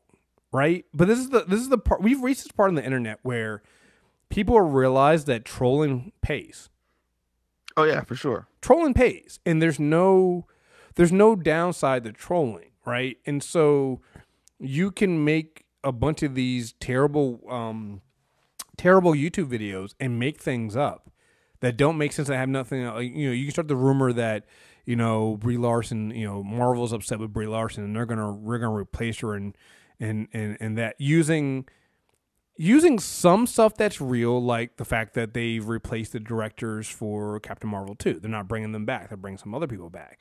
right? 0.53 0.85
But 0.95 1.09
this 1.09 1.19
is 1.19 1.31
the 1.31 1.45
this 1.45 1.61
is 1.61 1.69
the 1.69 1.79
part 1.79 2.03
we've 2.03 2.23
reached 2.23 2.45
this 2.45 2.53
part 2.53 2.69
on 2.69 2.75
the 2.75 2.85
internet 2.85 3.19
where 3.23 3.63
people 4.29 4.61
realize 4.61 5.25
that 5.27 5.45
trolling 5.45 6.13
pays 6.23 6.69
Oh 7.77 7.85
yeah, 7.85 8.01
for 8.03 8.15
sure. 8.17 8.49
trolling 8.63 8.95
pays 8.95 9.39
and 9.45 9.61
there's 9.61 9.79
no 9.79 10.47
there's 10.95 11.13
no 11.13 11.37
downside 11.37 12.05
to 12.05 12.13
trolling 12.13 12.71
right 12.87 13.19
and 13.27 13.43
so 13.43 14.01
you 14.59 14.91
can 14.91 15.23
make 15.25 15.67
a 15.85 15.93
bunch 15.93 16.23
of 16.23 16.35
these 16.35 16.73
terrible 16.81 17.41
um 17.51 18.01
terrible 18.79 19.13
youtube 19.13 19.49
videos 19.51 19.95
and 20.01 20.19
make 20.19 20.41
things 20.41 20.75
up 20.75 21.11
that 21.61 21.77
don't 21.77 21.99
make 21.99 22.13
sense 22.13 22.29
that 22.29 22.37
have 22.37 22.49
nothing 22.49 22.81
you 22.81 23.27
know 23.27 23.33
you 23.33 23.45
can 23.45 23.53
start 23.53 23.69
the 23.69 23.77
rumor 23.77 24.13
that 24.13 24.45
you 24.87 24.97
know 24.97 25.37
brie 25.37 25.59
larson 25.59 26.11
you 26.13 26.25
know 26.27 26.43
marvel's 26.43 26.93
upset 26.93 27.19
with 27.19 27.33
brie 27.33 27.47
larson 27.47 27.85
and 27.85 27.95
they're 27.95 28.07
gonna 28.07 28.33
we're 28.33 28.59
gonna 28.59 28.75
replace 28.75 29.19
her 29.21 29.35
and 29.35 29.55
and 30.01 30.29
and, 30.33 30.57
and 30.61 30.79
that 30.79 30.95
using 30.99 31.67
using 32.59 32.99
some 32.99 33.47
stuff 33.47 33.75
that's 33.75 34.01
real, 34.01 34.43
like 34.43 34.77
the 34.77 34.85
fact 34.85 35.13
that 35.15 35.35
they've 35.35 35.67
replaced 35.69 36.13
the 36.13 36.21
directors 36.21 36.89
for 36.89 37.39
Captain 37.41 37.69
Marvel 37.69 37.95
2. 37.95 38.15
They're 38.15 38.31
not 38.31 38.49
bringing 38.49 38.73
them 38.73 38.87
back. 38.87 39.09
They're 39.11 39.19
bringing 39.19 39.37
some 39.37 39.55
other 39.55 39.67
people 39.67 39.91
back. 39.91 40.19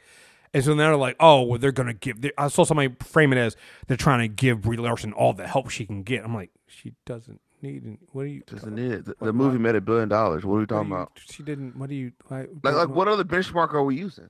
And 0.53 0.61
so 0.63 0.73
now 0.73 0.87
they're 0.87 0.97
like, 0.97 1.15
oh, 1.21 1.43
well, 1.43 1.59
they're 1.59 1.71
going 1.71 1.87
to 1.87 1.93
give. 1.93 2.19
they- 2.21 2.33
I 2.37 2.49
saw 2.49 2.65
somebody 2.65 2.93
frame 3.01 3.31
it 3.31 3.37
as 3.37 3.55
they're 3.87 3.95
trying 3.95 4.19
to 4.19 4.27
give 4.27 4.61
Brie 4.63 4.75
Larson 4.75 5.13
all 5.13 5.31
the 5.33 5.47
help 5.47 5.69
she 5.69 5.85
can 5.85 6.03
get. 6.03 6.25
I'm 6.25 6.33
like, 6.35 6.51
she 6.67 6.93
doesn't 7.05 7.39
need. 7.61 7.85
Any, 7.85 7.99
what 8.11 8.23
are 8.23 8.27
you? 8.27 8.43
Doesn't 8.45 8.77
it? 8.79 9.05
The, 9.05 9.15
the 9.21 9.31
movie 9.33 9.57
made 9.57 9.75
a 9.75 9.81
billion 9.81 10.09
dollars. 10.09 10.43
What 10.43 10.55
are 10.55 10.57
we 10.57 10.61
what 10.63 10.71
are 10.71 10.75
talking 10.75 10.89
you- 10.89 10.95
about? 10.95 11.11
She 11.29 11.41
didn't. 11.43 11.77
What 11.77 11.87
do 11.89 11.95
you? 11.95 12.11
Why, 12.27 12.47
Like, 12.63 12.75
like 12.75 12.89
what 12.89 13.07
other 13.07 13.23
benchmark 13.23 13.73
are 13.73 13.83
we 13.83 13.95
using? 13.97 14.29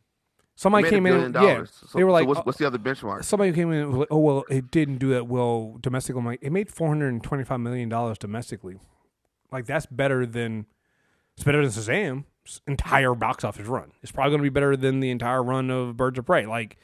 Somebody 0.58 0.88
It 0.88 0.91
made 0.91 0.94
a 0.94 0.96
came 0.98 1.06
in. 1.26 1.32
billion 1.34 1.60
Yeah. 1.60 1.65
So, 1.65 1.98
they 1.98 2.04
were 2.06 2.10
so 2.12 2.13
like, 2.13 2.28
what's, 2.28 2.39
oh, 2.39 2.44
what's 2.44 2.58
the 2.58 2.65
other 2.68 2.78
benchmark? 2.80 3.26
somebody 3.26 3.52
came 3.52 3.72
in 3.72 3.80
and 3.80 3.89
was 3.89 3.98
like, 4.00 4.08
oh 4.12 4.20
well, 4.20 4.46
it 4.50 4.72
didn't 4.72 4.98
do 5.00 5.10
that 5.10 5.28
well 5.28 5.78
domestically. 5.82 6.20
I'm 6.20 6.26
like, 6.26 6.39
it 6.41 6.52
made 6.52 6.72
425 6.72 7.60
million 7.60 7.89
dollars 7.89 8.18
domestically. 8.18 8.78
Like 9.52 9.65
that's 9.65 9.86
better 9.86 10.26
than 10.26 10.65
it's 11.36 11.44
better 11.44 11.62
than 11.62 11.72
Shazam's 11.72 12.62
entire 12.68 13.13
box 13.15 13.44
office 13.44 13.68
run. 13.68 13.91
It's 14.02 14.12
probably 14.12 14.32
going 14.32 14.39
to 14.39 14.44
be 14.44 14.50
better 14.50 14.78
than 14.78 15.02
the 15.02 15.10
entire 15.10 15.44
run 15.44 15.70
of 15.70 15.98
Birds 15.98 16.18
of 16.20 16.26
Prey. 16.26 16.46
Like 16.46 16.78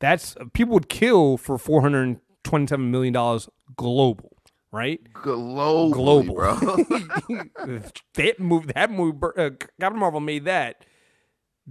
that's 0.00 0.36
people 0.52 0.74
would 0.74 0.88
kill 0.90 1.38
for 1.38 1.56
427 1.56 2.90
million 2.90 3.14
dollars 3.14 3.48
global, 3.76 4.36
right? 4.70 5.00
Globally, 5.14 5.92
global, 5.92 6.34
bro. 6.34 6.56
that 8.14 8.38
movie, 8.38 8.72
that 8.74 8.90
movie, 8.90 9.18
uh, 9.36 9.50
Captain 9.80 9.98
Marvel 9.98 10.20
made 10.20 10.44
that 10.44 10.84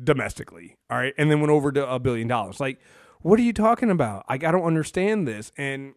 domestically, 0.01 0.77
all 0.89 0.97
right, 0.97 1.13
and 1.17 1.29
then 1.29 1.39
went 1.39 1.51
over 1.51 1.71
to 1.71 1.89
a 1.89 1.99
billion 1.99 2.27
dollars. 2.27 2.59
Like, 2.59 2.79
what 3.21 3.39
are 3.39 3.43
you 3.43 3.53
talking 3.53 3.89
about? 3.89 4.25
Like, 4.29 4.43
I 4.43 4.51
don't 4.51 4.63
understand 4.63 5.27
this. 5.27 5.51
And 5.57 5.93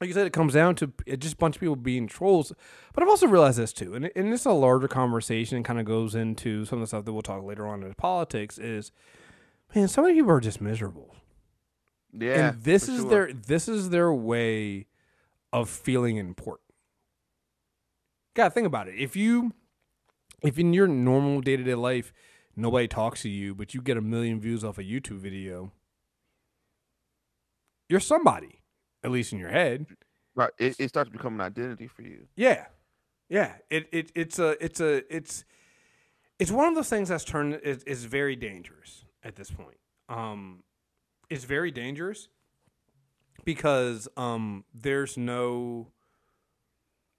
like 0.00 0.08
you 0.08 0.14
said, 0.14 0.26
it 0.26 0.32
comes 0.32 0.54
down 0.54 0.74
to 0.76 0.92
it 1.06 1.20
just 1.20 1.34
a 1.34 1.38
bunch 1.38 1.56
of 1.56 1.60
people 1.60 1.76
being 1.76 2.06
trolls. 2.06 2.52
But 2.92 3.02
I've 3.02 3.08
also 3.08 3.26
realized 3.26 3.58
this 3.58 3.72
too, 3.72 3.94
and, 3.94 4.10
and 4.14 4.32
this 4.32 4.40
is 4.40 4.46
a 4.46 4.52
larger 4.52 4.88
conversation. 4.88 5.56
and 5.56 5.64
Kind 5.64 5.80
of 5.80 5.86
goes 5.86 6.14
into 6.14 6.64
some 6.64 6.78
of 6.78 6.82
the 6.82 6.86
stuff 6.88 7.04
that 7.04 7.12
we'll 7.12 7.22
talk 7.22 7.42
later 7.42 7.66
on 7.66 7.82
in 7.82 7.94
politics. 7.94 8.58
Is 8.58 8.92
man, 9.74 9.88
so 9.88 10.02
many 10.02 10.14
people 10.14 10.30
are 10.30 10.40
just 10.40 10.60
miserable 10.60 11.16
yeah, 12.18 12.48
and 12.48 12.62
this 12.62 12.88
is 12.88 13.00
sure. 13.00 13.10
their 13.10 13.32
this 13.32 13.68
is 13.68 13.90
their 13.90 14.12
way 14.12 14.86
of 15.52 15.68
feeling 15.68 16.16
important. 16.16 16.72
Gotta 18.34 18.50
think 18.50 18.66
about 18.66 18.88
it. 18.88 18.96
If 18.98 19.16
you 19.16 19.52
if 20.42 20.58
in 20.58 20.72
your 20.72 20.86
normal 20.86 21.40
day 21.40 21.56
to 21.56 21.62
day 21.64 21.74
life 21.74 22.12
nobody 22.56 22.88
talks 22.88 23.22
to 23.22 23.28
you, 23.28 23.54
but 23.54 23.74
you 23.74 23.80
get 23.82 23.96
a 23.96 24.00
million 24.00 24.40
views 24.40 24.64
off 24.64 24.78
a 24.78 24.82
YouTube 24.82 25.18
video, 25.18 25.72
you're 27.88 28.00
somebody, 28.00 28.62
at 29.04 29.10
least 29.10 29.32
in 29.32 29.38
your 29.38 29.50
head. 29.50 29.86
right. 30.34 30.50
It, 30.58 30.76
it 30.80 30.88
starts 30.88 31.10
to 31.10 31.16
become 31.16 31.34
an 31.34 31.40
identity 31.40 31.86
for 31.86 32.02
you. 32.02 32.26
Yeah, 32.36 32.66
yeah. 33.28 33.52
It 33.70 33.88
it 33.92 34.12
it's 34.14 34.38
a 34.38 34.62
it's 34.64 34.80
a 34.80 35.14
it's 35.14 35.44
it's 36.38 36.50
one 36.50 36.68
of 36.68 36.74
those 36.74 36.88
things 36.88 37.08
that's 37.08 37.24
turned 37.24 37.60
is, 37.62 37.82
is 37.84 38.04
very 38.04 38.36
dangerous 38.36 39.04
at 39.22 39.36
this 39.36 39.50
point. 39.50 39.78
Um, 40.08 40.62
it's 41.30 41.44
very 41.44 41.70
dangerous 41.70 42.28
because 43.44 44.08
um 44.16 44.64
there's 44.74 45.16
no. 45.16 45.88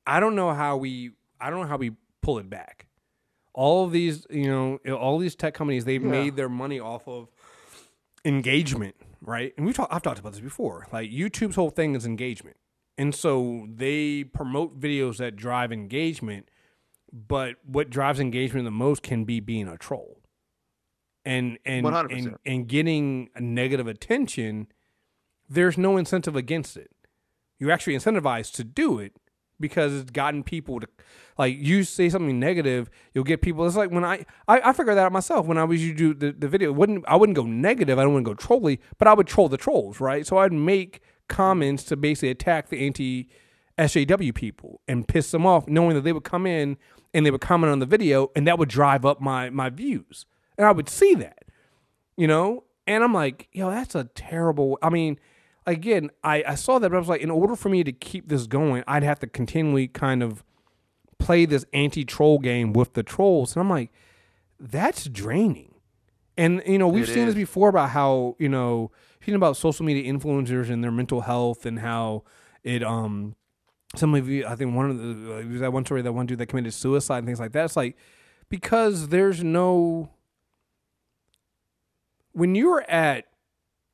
I 0.05 0.19
don't 0.19 0.35
know 0.35 0.53
how 0.53 0.77
we 0.77 1.11
I 1.39 1.49
don't 1.49 1.61
know 1.61 1.67
how 1.67 1.77
we 1.77 1.91
pull 2.21 2.39
it 2.39 2.49
back. 2.49 2.86
All 3.57 3.83
of 3.85 3.91
these, 3.91 4.25
you 4.29 4.45
know, 4.45 4.77
all 4.93 5.17
these 5.17 5.35
tech 5.35 5.55
companies, 5.55 5.83
they've 5.85 6.03
Yeah. 6.03 6.11
made 6.11 6.35
their 6.35 6.47
money 6.49 6.79
off 6.79 7.07
of 7.07 7.27
engagement, 8.23 8.95
right? 9.19 9.51
And 9.57 9.65
we 9.65 9.73
talked 9.73 9.91
I've 9.93 10.03
talked 10.03 10.19
about 10.19 10.33
this 10.33 10.41
before. 10.41 10.87
Like 10.91 11.09
YouTube's 11.09 11.55
whole 11.55 11.71
thing 11.71 11.95
is 11.95 12.05
engagement. 12.05 12.57
And 12.99 13.13
so 13.15 13.67
they 13.73 14.23
promote 14.25 14.79
videos 14.79 15.17
that 15.17 15.35
drive 15.35 15.71
engagement, 15.71 16.49
but 17.11 17.55
what 17.65 17.89
drives 17.89 18.19
engagement 18.19 18.65
the 18.65 18.71
most 18.71 19.01
can 19.01 19.23
be 19.23 19.39
being 19.39 19.67
a 19.67 19.77
troll. 19.77 20.21
And 21.25 21.57
and 21.65 21.83
100%. 21.85 22.11
and, 22.11 22.37
and 22.45 22.67
getting 22.67 23.29
negative 23.39 23.87
attention, 23.87 24.67
there's 25.49 25.77
no 25.77 25.97
incentive 25.97 26.35
against 26.35 26.77
it. 26.77 26.91
You're 27.59 27.71
actually 27.71 27.95
incentivized 27.95 28.53
to 28.53 28.63
do 28.63 28.99
it 28.99 29.13
because 29.59 29.93
it's 29.93 30.11
gotten 30.11 30.43
people 30.43 30.79
to 30.79 30.87
like 31.37 31.55
you 31.57 31.83
say 31.83 32.09
something 32.09 32.39
negative, 32.39 32.89
you'll 33.13 33.23
get 33.23 33.41
people. 33.41 33.65
It's 33.67 33.75
like 33.75 33.91
when 33.91 34.03
I 34.03 34.25
I, 34.47 34.61
I 34.69 34.73
figured 34.73 34.97
that 34.97 35.05
out 35.05 35.11
myself 35.11 35.45
when 35.45 35.57
I 35.57 35.63
was 35.63 35.85
you 35.85 35.93
do 35.93 36.13
the, 36.13 36.31
the 36.31 36.47
video. 36.47 36.71
Wouldn't 36.71 37.05
I 37.07 37.15
wouldn't 37.15 37.35
go 37.35 37.43
negative. 37.43 37.99
I 37.99 38.03
don't 38.03 38.13
want 38.13 38.25
to 38.25 38.31
go 38.31 38.35
trolly, 38.35 38.79
but 38.97 39.07
I 39.07 39.13
would 39.13 39.27
troll 39.27 39.49
the 39.49 39.57
trolls, 39.57 39.99
right? 39.99 40.25
So 40.25 40.37
I'd 40.37 40.53
make 40.53 41.01
comments 41.27 41.83
to 41.85 41.95
basically 41.95 42.29
attack 42.29 42.69
the 42.69 42.85
anti 42.85 43.29
SJW 43.77 44.33
people 44.33 44.81
and 44.87 45.07
piss 45.07 45.31
them 45.31 45.45
off, 45.45 45.67
knowing 45.67 45.95
that 45.95 46.01
they 46.01 46.13
would 46.13 46.23
come 46.23 46.47
in 46.47 46.77
and 47.13 47.25
they 47.25 47.31
would 47.31 47.41
comment 47.41 47.71
on 47.71 47.79
the 47.79 47.85
video, 47.85 48.31
and 48.35 48.47
that 48.47 48.57
would 48.57 48.69
drive 48.69 49.05
up 49.05 49.21
my 49.21 49.49
my 49.49 49.69
views, 49.69 50.25
and 50.57 50.65
I 50.65 50.71
would 50.71 50.89
see 50.89 51.13
that, 51.15 51.45
you 52.15 52.27
know. 52.27 52.63
And 52.87 53.03
I'm 53.03 53.13
like, 53.13 53.49
yo, 53.51 53.69
that's 53.69 53.95
a 53.95 54.05
terrible. 54.15 54.79
I 54.81 54.89
mean, 54.89 55.19
again, 55.67 56.09
I 56.23 56.43
I 56.47 56.55
saw 56.55 56.79
that, 56.79 56.89
but 56.89 56.95
I 56.95 56.99
was 56.99 57.09
like, 57.09 57.21
in 57.21 57.29
order 57.29 57.55
for 57.55 57.69
me 57.69 57.83
to 57.83 57.91
keep 57.91 58.29
this 58.29 58.47
going, 58.47 58.83
I'd 58.87 59.03
have 59.03 59.19
to 59.19 59.27
continually 59.27 59.87
kind 59.87 60.23
of 60.23 60.43
play 61.19 61.45
this 61.45 61.65
anti 61.73 62.03
troll 62.03 62.39
game 62.39 62.73
with 62.73 62.93
the 62.93 63.03
trolls, 63.03 63.55
and 63.55 63.61
I'm 63.61 63.69
like, 63.69 63.91
that's 64.59 65.05
draining. 65.05 65.75
And 66.37 66.63
you 66.65 66.79
know, 66.79 66.87
we've 66.87 67.03
It 67.09 67.13
seen 67.13 67.25
this 67.25 67.35
before 67.35 67.69
about 67.69 67.91
how 67.91 68.35
you 68.39 68.49
know, 68.49 68.91
seen 69.23 69.35
about 69.35 69.57
social 69.57 69.85
media 69.85 70.11
influencers 70.11 70.69
and 70.69 70.83
their 70.83 70.91
mental 70.91 71.21
health 71.21 71.65
and 71.65 71.79
how 71.79 72.23
it 72.63 72.81
um 72.83 73.35
some 73.95 74.13
of 74.15 74.27
you 74.27 74.45
I 74.45 74.55
think 74.55 74.75
one 74.75 74.89
of 74.89 74.97
the 74.97 75.33
uh, 75.33 75.37
it 75.37 75.49
was 75.49 75.61
that 75.61 75.73
one 75.73 75.85
story 75.85 76.01
that 76.01 76.13
one 76.13 76.25
dude 76.25 76.39
that 76.39 76.47
committed 76.47 76.73
suicide 76.73 77.19
and 77.19 77.27
things 77.27 77.39
like 77.39 77.51
that. 77.51 77.65
It's 77.65 77.75
like 77.75 77.97
because 78.49 79.09
there's 79.09 79.43
no 79.43 80.09
when 82.33 82.53
you're 82.55 82.81
at 82.89 83.26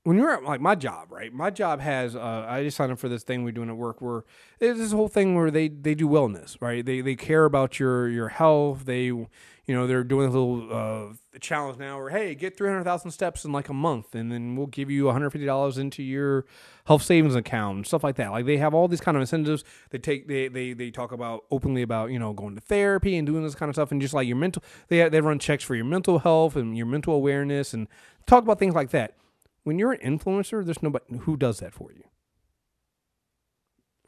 when 0.04 0.18
you're 0.18 0.32
at 0.32 0.44
like 0.44 0.60
my 0.60 0.76
job, 0.76 1.12
right? 1.12 1.34
My 1.34 1.50
job 1.50 1.80
has 1.80 2.16
uh, 2.16 2.46
I 2.48 2.64
just 2.64 2.76
signed 2.76 2.92
up 2.92 3.00
for 3.00 3.10
this 3.10 3.24
thing 3.24 3.44
we're 3.44 3.52
doing 3.52 3.70
at 3.70 3.78
work 3.78 4.02
where 4.02 4.26
there's 4.60 4.78
this 4.78 4.92
whole 4.92 5.08
thing 5.08 5.36
where 5.36 5.50
they 5.50 5.70
they 5.70 5.96
do 5.96 6.08
wellness, 6.08 6.58
right? 6.62 6.86
They 6.86 7.02
they 7.02 7.16
care 7.16 7.46
about 7.46 7.80
your 7.80 8.10
your 8.10 8.28
health. 8.30 8.86
They 8.86 9.06
you 9.06 9.30
know 9.68 9.88
they're 9.88 10.04
doing 10.04 10.28
a 10.28 10.30
little 10.30 10.74
uh, 10.74 11.38
challenge 11.40 11.80
now 11.80 11.98
where 11.98 12.10
hey 12.10 12.36
get 12.36 12.58
three 12.58 12.68
hundred 12.68 12.84
thousand 12.84 13.12
steps 13.12 13.46
in 13.46 13.54
like 13.54 13.70
a 13.70 13.74
month 13.74 14.14
and 14.14 14.30
then 14.30 14.58
we'll 14.58 14.68
give 14.68 14.92
you 14.92 15.06
one 15.06 15.14
hundred 15.14 15.30
fifty 15.30 15.46
dollars 15.46 15.78
into 15.78 16.04
your 16.04 16.46
health 16.86 17.04
savings 17.04 17.34
account 17.34 17.78
and 17.78 17.88
stuff 17.88 18.04
like 18.04 18.18
that. 18.18 18.32
Like 18.32 18.46
they 18.46 18.58
have 18.58 18.74
all 18.74 18.90
these 18.90 19.00
kind 19.00 19.16
of 19.16 19.22
incentives. 19.22 19.64
They 19.92 20.00
take 20.00 20.28
they 20.28 20.50
they 20.50 20.74
they 20.74 20.92
talk 20.92 21.14
about 21.14 21.46
openly 21.50 21.82
about 21.82 22.12
you 22.12 22.20
know 22.20 22.34
going 22.34 22.56
to 22.56 22.62
therapy 22.62 23.16
and 23.16 23.26
doing 23.26 23.44
this 23.44 23.56
kind 23.56 23.70
of 23.70 23.76
stuff 23.76 23.90
and 23.94 24.02
just 24.02 24.14
like 24.14 24.28
your 24.28 24.36
mental 24.36 24.62
they 24.90 25.08
they 25.08 25.22
run 25.22 25.40
checks 25.40 25.64
for 25.64 25.76
your 25.76 25.86
mental 25.86 26.20
health 26.20 26.58
and 26.58 26.76
your 26.76 26.88
mental 26.88 27.14
awareness 27.14 27.74
and 27.74 27.88
talk 28.26 28.44
about 28.44 28.60
things 28.60 28.76
like 28.76 28.90
that 28.90 29.16
when 29.64 29.80
you're 29.80 29.94
an 29.94 30.20
influencer, 30.20 30.64
there's 30.64 30.84
nobody 30.84 31.18
who 31.20 31.38
does 31.38 31.60
that 31.60 31.74
for 31.74 31.92
you. 31.92 32.04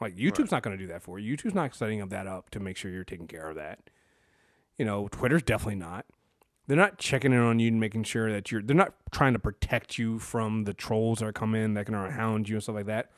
Like 0.00 0.16
YouTube's 0.16 0.50
not 0.50 0.62
going 0.62 0.76
to 0.76 0.82
do 0.82 0.88
that 0.92 1.02
for 1.02 1.18
you. 1.18 1.36
YouTube's 1.36 1.54
not 1.54 1.74
setting 1.74 2.02
up 2.02 2.10
that 2.10 2.26
up 2.26 2.50
to 2.50 2.60
make 2.60 2.76
sure 2.76 2.90
you're 2.90 3.04
taking 3.04 3.26
care 3.26 3.48
of 3.48 3.56
that. 3.56 3.90
You 4.76 4.84
know, 4.84 5.08
Twitter's 5.08 5.42
definitely 5.42 5.76
not. 5.76 6.04
They're 6.66 6.76
not 6.76 6.98
checking 6.98 7.32
in 7.32 7.38
on 7.38 7.58
you 7.60 7.68
and 7.68 7.80
making 7.80 8.04
sure 8.04 8.30
that 8.30 8.50
you're. 8.50 8.60
They're 8.60 8.76
not 8.76 8.94
trying 9.10 9.32
to 9.32 9.38
protect 9.38 9.98
you 9.98 10.18
from 10.18 10.64
the 10.64 10.74
trolls 10.74 11.20
that 11.20 11.34
come 11.34 11.54
in 11.54 11.74
that 11.74 11.86
can 11.86 11.94
hound 11.94 12.48
you 12.48 12.56
and 12.56 12.62
stuff 12.62 12.74
like 12.74 12.86
that. 12.86 13.10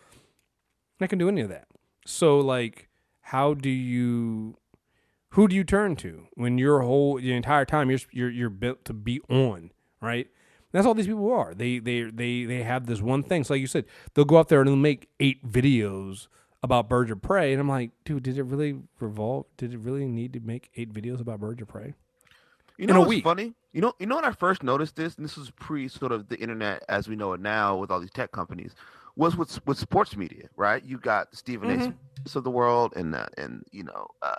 Not 1.01 1.09
gonna 1.09 1.18
do 1.18 1.29
any 1.29 1.40
of 1.40 1.48
that. 1.48 1.66
So 2.07 2.38
like, 2.38 2.88
how 3.20 3.55
do 3.55 3.70
you? 3.70 4.59
Who 5.31 5.48
do 5.48 5.57
you 5.57 5.64
turn 5.64 5.96
to 5.96 6.27
when 6.35 6.59
your 6.59 6.81
whole 6.83 7.16
the 7.16 7.33
entire 7.33 7.64
time 7.64 7.90
you're 7.90 8.01
you're 8.12 8.31
you're 8.31 8.51
built 8.51 8.85
to 8.85 8.92
be 8.92 9.20
on 9.29 9.70
right? 10.01 10.29
That's 10.72 10.87
all 10.87 10.94
these 10.94 11.07
people 11.07 11.31
are. 11.33 11.54
They 11.54 11.78
they 11.78 12.02
they 12.02 12.44
they 12.44 12.62
have 12.62 12.87
this 12.87 13.00
one 13.00 13.22
thing. 13.22 13.44
So 13.44 13.54
like 13.54 13.61
you 13.61 13.66
said, 13.66 13.85
they'll 14.14 14.24
go 14.24 14.38
out 14.38 14.48
there 14.48 14.61
and 14.61 14.68
they'll 14.68 14.76
make 14.76 15.09
eight 15.20 15.46
videos 15.46 16.28
about 16.62 16.88
birds 16.88 17.11
of 17.11 17.22
prey, 17.22 17.52
and 17.52 17.61
I'm 17.61 17.68
like, 17.68 17.90
dude, 18.04 18.24
did 18.24 18.37
it 18.37 18.42
really 18.42 18.76
revolve? 19.00 19.46
Did 19.57 19.72
it 19.72 19.78
really 19.78 20.07
need 20.07 20.33
to 20.35 20.40
make 20.40 20.70
eight 20.76 20.92
videos 20.92 21.20
about 21.20 21.40
birds 21.40 21.62
of 21.62 21.68
prey? 21.68 21.94
You 22.76 22.87
know 22.87 23.00
what's 23.00 23.09
week. 23.09 23.24
funny? 23.24 23.54
You 23.72 23.81
know, 23.81 23.92
you 23.98 24.07
know 24.07 24.16
when 24.16 24.24
I 24.24 24.33
first 24.33 24.62
noticed 24.62 24.96
this, 24.96 25.16
and 25.16 25.24
this 25.24 25.37
was 25.37 25.50
pre 25.52 25.88
sort 25.88 26.12
of 26.12 26.28
the 26.28 26.37
internet 26.38 26.83
as 26.88 27.09
we 27.09 27.16
know 27.16 27.33
it 27.33 27.40
now 27.40 27.76
with 27.76 27.90
all 27.90 28.00
these 28.00 28.11
tech 28.11 28.33
companies, 28.33 28.74
was 29.16 29.37
with 29.37 29.64
with 29.66 29.78
sports 29.78 30.16
media, 30.16 30.48
right? 30.57 30.85
You 30.85 30.98
got 30.98 31.35
Stephen 31.35 31.70
Mhm. 31.70 31.94
A. 32.35 32.38
Of 32.38 32.44
the 32.44 32.50
world, 32.50 32.92
and 32.96 33.14
uh, 33.14 33.26
and 33.38 33.64
you 33.72 33.85
know 33.85 34.07
uh, 34.22 34.35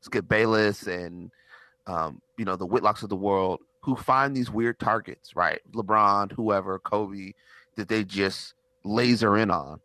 Skip 0.00 0.28
Bayless, 0.28 0.86
and 0.86 1.30
um, 1.86 2.20
you 2.38 2.44
know 2.44 2.56
the 2.56 2.66
Whitlocks 2.66 3.02
of 3.02 3.08
the 3.08 3.16
world, 3.16 3.60
who 3.82 3.96
find 3.96 4.36
these 4.36 4.50
weird 4.50 4.78
targets, 4.78 5.34
right? 5.34 5.60
LeBron, 5.72 6.32
whoever, 6.32 6.78
Kobe, 6.78 7.32
that 7.76 7.88
they 7.88 8.04
just 8.04 8.54
laser 8.84 9.36
in 9.36 9.50
on, 9.50 9.80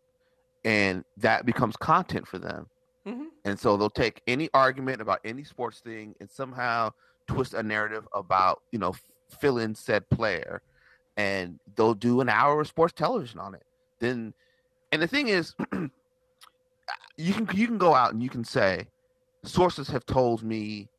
and 0.63 1.03
that 1.17 1.45
becomes 1.45 1.75
content 1.77 2.27
for 2.27 2.37
them. 2.39 2.67
Mhm. 3.05 3.27
And 3.45 3.59
so 3.59 3.77
they'll 3.77 3.89
take 3.89 4.21
any 4.27 4.49
argument 4.53 5.01
about 5.01 5.19
any 5.23 5.43
sports 5.43 5.79
thing 5.79 6.15
and 6.19 6.29
somehow 6.29 6.91
twist 7.27 7.53
a 7.53 7.63
narrative 7.63 8.07
about, 8.13 8.61
you 8.71 8.79
know, 8.79 8.93
fill 9.39 9.57
in 9.57 9.75
said 9.75 10.09
player. 10.09 10.61
And 11.15 11.59
they'll 11.75 11.93
do 11.93 12.21
an 12.21 12.29
hour 12.29 12.61
of 12.61 12.67
sports 12.67 12.93
television 12.93 13.39
on 13.39 13.55
it. 13.55 13.65
Then, 13.99 14.33
and 14.91 15.01
the 15.01 15.07
thing 15.07 15.29
is, 15.29 15.55
you 17.17 17.33
can 17.33 17.47
you 17.53 17.65
can 17.65 17.77
go 17.77 17.95
out 17.95 18.13
and 18.13 18.21
you 18.21 18.29
can 18.29 18.43
say, 18.43 18.87
sources 19.43 19.87
have 19.87 20.05
told 20.05 20.43
me 20.43 20.89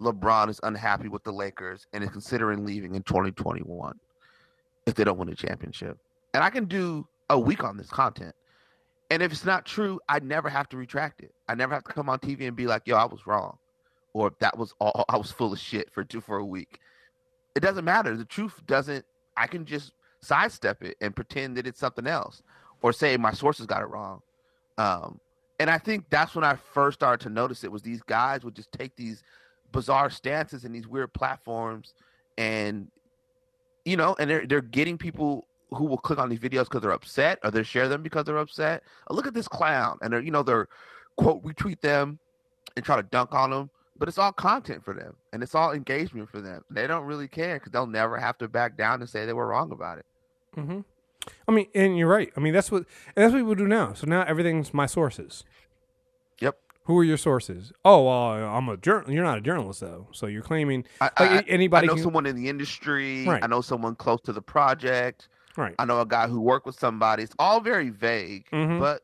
LeBron 0.00 0.48
is 0.48 0.60
unhappy 0.62 1.08
with 1.08 1.22
the 1.24 1.32
Lakers 1.32 1.86
and 1.92 2.02
is 2.02 2.10
considering 2.10 2.64
leaving 2.64 2.94
in 2.94 3.02
2021 3.02 3.98
if 4.86 4.94
they 4.94 5.04
don't 5.04 5.18
win 5.18 5.28
a 5.28 5.34
championship. 5.34 5.98
And 6.34 6.42
I 6.42 6.50
can 6.50 6.64
do 6.64 7.06
a 7.28 7.38
week 7.38 7.64
on 7.64 7.76
this 7.76 7.88
content. 7.88 8.34
And 9.10 9.22
if 9.22 9.32
it's 9.32 9.44
not 9.44 9.66
true, 9.66 10.00
I 10.08 10.20
never 10.20 10.48
have 10.48 10.68
to 10.70 10.76
retract 10.76 11.20
it. 11.22 11.32
I 11.48 11.54
never 11.54 11.74
have 11.74 11.84
to 11.84 11.92
come 11.92 12.08
on 12.08 12.18
TV 12.20 12.46
and 12.46 12.56
be 12.56 12.66
like, 12.66 12.86
"Yo, 12.86 12.96
I 12.96 13.04
was 13.04 13.26
wrong," 13.26 13.58
or 14.12 14.32
"That 14.38 14.56
was 14.56 14.72
all. 14.78 15.04
I 15.08 15.16
was 15.16 15.32
full 15.32 15.52
of 15.52 15.58
shit 15.58 15.92
for 15.92 16.04
two 16.04 16.20
for 16.20 16.38
a 16.38 16.44
week." 16.44 16.78
It 17.56 17.60
doesn't 17.60 17.84
matter. 17.84 18.16
The 18.16 18.24
truth 18.24 18.62
doesn't. 18.66 19.04
I 19.36 19.48
can 19.48 19.66
just 19.66 19.92
sidestep 20.20 20.82
it 20.84 20.96
and 21.00 21.14
pretend 21.14 21.56
that 21.56 21.66
it's 21.66 21.80
something 21.80 22.06
else, 22.06 22.42
or 22.82 22.92
say 22.92 23.16
my 23.16 23.32
sources 23.32 23.66
got 23.66 23.82
it 23.82 23.86
wrong. 23.86 24.22
Um, 24.78 25.18
and 25.58 25.68
I 25.68 25.78
think 25.78 26.06
that's 26.08 26.34
when 26.34 26.44
I 26.44 26.54
first 26.54 27.00
started 27.00 27.22
to 27.24 27.30
notice 27.30 27.64
it 27.64 27.72
was 27.72 27.82
these 27.82 28.02
guys 28.02 28.44
would 28.44 28.54
just 28.54 28.70
take 28.72 28.94
these 28.96 29.22
bizarre 29.72 30.10
stances 30.10 30.64
and 30.64 30.74
these 30.74 30.86
weird 30.86 31.12
platforms, 31.12 31.94
and 32.38 32.88
you 33.84 33.96
know, 33.96 34.16
and 34.18 34.30
they're 34.30 34.46
they're 34.46 34.60
getting 34.60 34.98
people 34.98 35.46
who 35.70 35.84
will 35.84 35.98
click 35.98 36.18
on 36.18 36.28
these 36.28 36.40
videos 36.40 36.64
because 36.64 36.82
they're 36.82 36.90
upset 36.90 37.38
or 37.44 37.50
they 37.50 37.62
share 37.62 37.88
them 37.88 38.02
because 38.02 38.24
they're 38.24 38.38
upset. 38.38 38.82
Oh, 39.08 39.14
look 39.14 39.26
at 39.26 39.34
this 39.34 39.48
clown, 39.48 39.98
and 40.02 40.12
they're 40.12 40.20
you 40.20 40.30
know 40.30 40.42
they're 40.42 40.68
quote 41.16 41.42
retweet 41.44 41.80
them 41.80 42.18
and 42.76 42.84
try 42.84 42.96
to 42.96 43.02
dunk 43.02 43.34
on 43.34 43.50
them, 43.50 43.70
but 43.98 44.08
it's 44.08 44.18
all 44.18 44.32
content 44.32 44.84
for 44.84 44.94
them 44.94 45.14
and 45.32 45.42
it's 45.42 45.54
all 45.54 45.72
engagement 45.72 46.28
for 46.30 46.40
them. 46.40 46.64
They 46.70 46.86
don't 46.86 47.04
really 47.04 47.28
care 47.28 47.56
because 47.56 47.72
they'll 47.72 47.86
never 47.86 48.16
have 48.16 48.38
to 48.38 48.48
back 48.48 48.76
down 48.76 49.00
and 49.00 49.08
say 49.08 49.26
they 49.26 49.32
were 49.32 49.46
wrong 49.46 49.72
about 49.72 49.98
it. 49.98 50.06
Mm-hmm. 50.56 50.80
I 51.46 51.52
mean, 51.52 51.66
and 51.74 51.98
you're 51.98 52.08
right. 52.08 52.32
I 52.36 52.40
mean, 52.40 52.54
that's 52.54 52.70
what 52.70 52.84
and 53.14 53.24
that's 53.24 53.34
what 53.34 53.44
we 53.44 53.54
do 53.54 53.68
now. 53.68 53.92
So 53.92 54.06
now 54.06 54.22
everything's 54.22 54.72
my 54.72 54.86
sources. 54.86 55.44
Who 56.90 56.98
are 56.98 57.04
your 57.04 57.18
sources? 57.18 57.72
Oh, 57.84 58.02
well, 58.02 58.52
I'm 58.52 58.68
a 58.68 58.76
journal. 58.76 59.12
You're 59.12 59.22
not 59.22 59.38
a 59.38 59.40
journalist 59.40 59.78
though, 59.80 60.08
so 60.10 60.26
you're 60.26 60.42
claiming 60.42 60.84
I, 61.00 61.04
like 61.04 61.14
I- 61.20 61.44
anybody 61.46 61.84
I 61.84 61.86
know 61.86 61.94
can, 61.94 62.02
someone 62.02 62.26
in 62.26 62.34
the 62.34 62.48
industry. 62.48 63.24
Right. 63.28 63.40
I 63.44 63.46
know 63.46 63.60
someone 63.60 63.94
close 63.94 64.20
to 64.22 64.32
the 64.32 64.42
project. 64.42 65.28
right? 65.56 65.72
I 65.78 65.84
know 65.84 66.00
a 66.00 66.06
guy 66.06 66.26
who 66.26 66.40
worked 66.40 66.66
with 66.66 66.76
somebody. 66.76 67.22
It's 67.22 67.34
all 67.38 67.60
very 67.60 67.90
vague, 67.90 68.46
Mhm. 68.52 68.80
but 68.80 69.02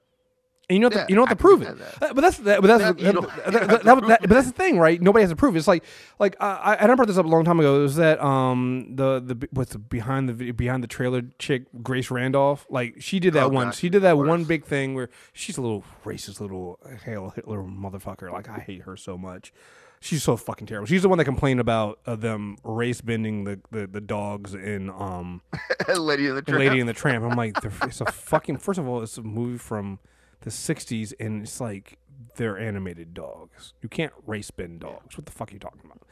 And 0.69 0.75
you 0.77 0.81
know, 0.81 0.87
what 0.89 0.95
Yeah, 0.97 1.05
the, 1.05 1.09
you 1.11 1.15
know 1.15 1.23
what 1.23 1.31
to 1.31 1.37
prove 1.37 1.63
it. 1.63 1.79
that. 1.79 2.03
Uh, 2.11 2.15
But 2.15 2.23
that's 2.23 2.39
that, 2.39 2.61
but 2.61 2.67
that's 2.67 2.83
That- 2.83 2.99
that, 2.99 3.85
that- 3.85 4.21
but 4.23 4.29
that's 4.31 4.47
the 4.49 4.53
thing, 4.53 4.79
right? 4.79 5.01
Nobody 5.01 5.23
has 5.23 5.31
to 5.31 5.37
prove. 5.37 5.55
it. 5.55 5.59
It's 5.59 5.69
like 5.69 5.85
like 6.19 6.35
uh, 6.41 6.59
I 6.61 6.75
and 6.75 6.91
I 6.91 6.95
brought 6.97 7.07
this 7.09 7.19
up 7.19 7.25
a 7.25 7.29
long 7.29 7.45
time 7.45 7.61
ago. 7.61 7.79
It 7.79 7.83
was 7.83 7.97
that 7.97 8.21
um 8.21 8.89
the 8.97 9.21
the 9.21 9.49
what's 9.53 9.73
the 9.73 9.79
behind 9.79 10.29
the 10.29 10.33
video, 10.33 10.53
behind 10.55 10.83
the 10.83 10.89
trailer 10.89 11.23
chick 11.39 11.65
Grace 11.83 12.11
Randolph. 12.11 12.67
Like 12.69 12.97
she 13.01 13.21
did 13.21 13.35
that 13.35 13.45
Oh, 13.45 13.49
one. 13.49 13.67
God, 13.69 13.75
She 13.77 13.89
did 13.89 14.03
that 14.03 14.19
one 14.19 14.43
big 14.45 14.65
thing 14.65 14.95
where 14.95 15.09
she's 15.33 15.57
a 15.57 15.63
little 15.63 15.85
racist 16.05 16.41
little 16.41 16.81
Hail 17.05 17.31
Hitler 17.31 17.59
motherfucker. 17.63 18.33
Like 18.33 18.49
I 18.49 18.59
hate 18.59 18.83
her 18.83 18.97
so 18.97 19.17
much. 19.17 19.53
She's 20.01 20.23
so 20.23 20.37
fucking 20.37 20.67
terrible. 20.67 20.87
She's 20.87 21.03
the 21.03 21.09
one 21.09 21.19
that 21.19 21.25
complained 21.25 21.59
about 21.59 22.01
uh, 22.07 22.17
them 22.17 22.59
race 22.65 23.01
bending 23.01 23.45
the, 23.45 23.61
the, 23.71 23.87
the 23.87 24.01
dogs 24.01 24.53
in 24.55 24.91
um 24.91 25.41
Lady 25.97 26.27
in 26.27 26.35
the 26.35 26.43
Tramp. 26.43 26.59
Lady 26.59 26.81
and 26.81 26.89
the 26.89 26.93
Tramp. 26.93 27.25
I'm 27.25 27.37
like, 27.37 27.57
it's 27.85 28.01
a 28.01 28.07
fucking. 28.11 28.59
First 28.59 28.79
of 28.81 28.87
all, 28.89 29.01
it's 29.03 29.17
a 29.17 29.23
movie 29.23 29.59
from 29.59 29.99
the 30.41 30.51
'60s, 30.51 31.13
and 31.19 31.43
it's 31.43 31.61
like 31.61 31.99
they're 32.37 32.59
animated 32.59 33.15
dogs. 33.15 33.75
You 33.83 33.89
can't 33.89 34.13
race 34.27 34.51
bend 34.51 34.81
dogs. 34.81 35.17
What 35.17 35.27
the 35.27 35.33
fuck 35.33 35.51
are 35.51 35.55
you 35.55 35.59
talking 35.59 35.81
about? 35.85 36.03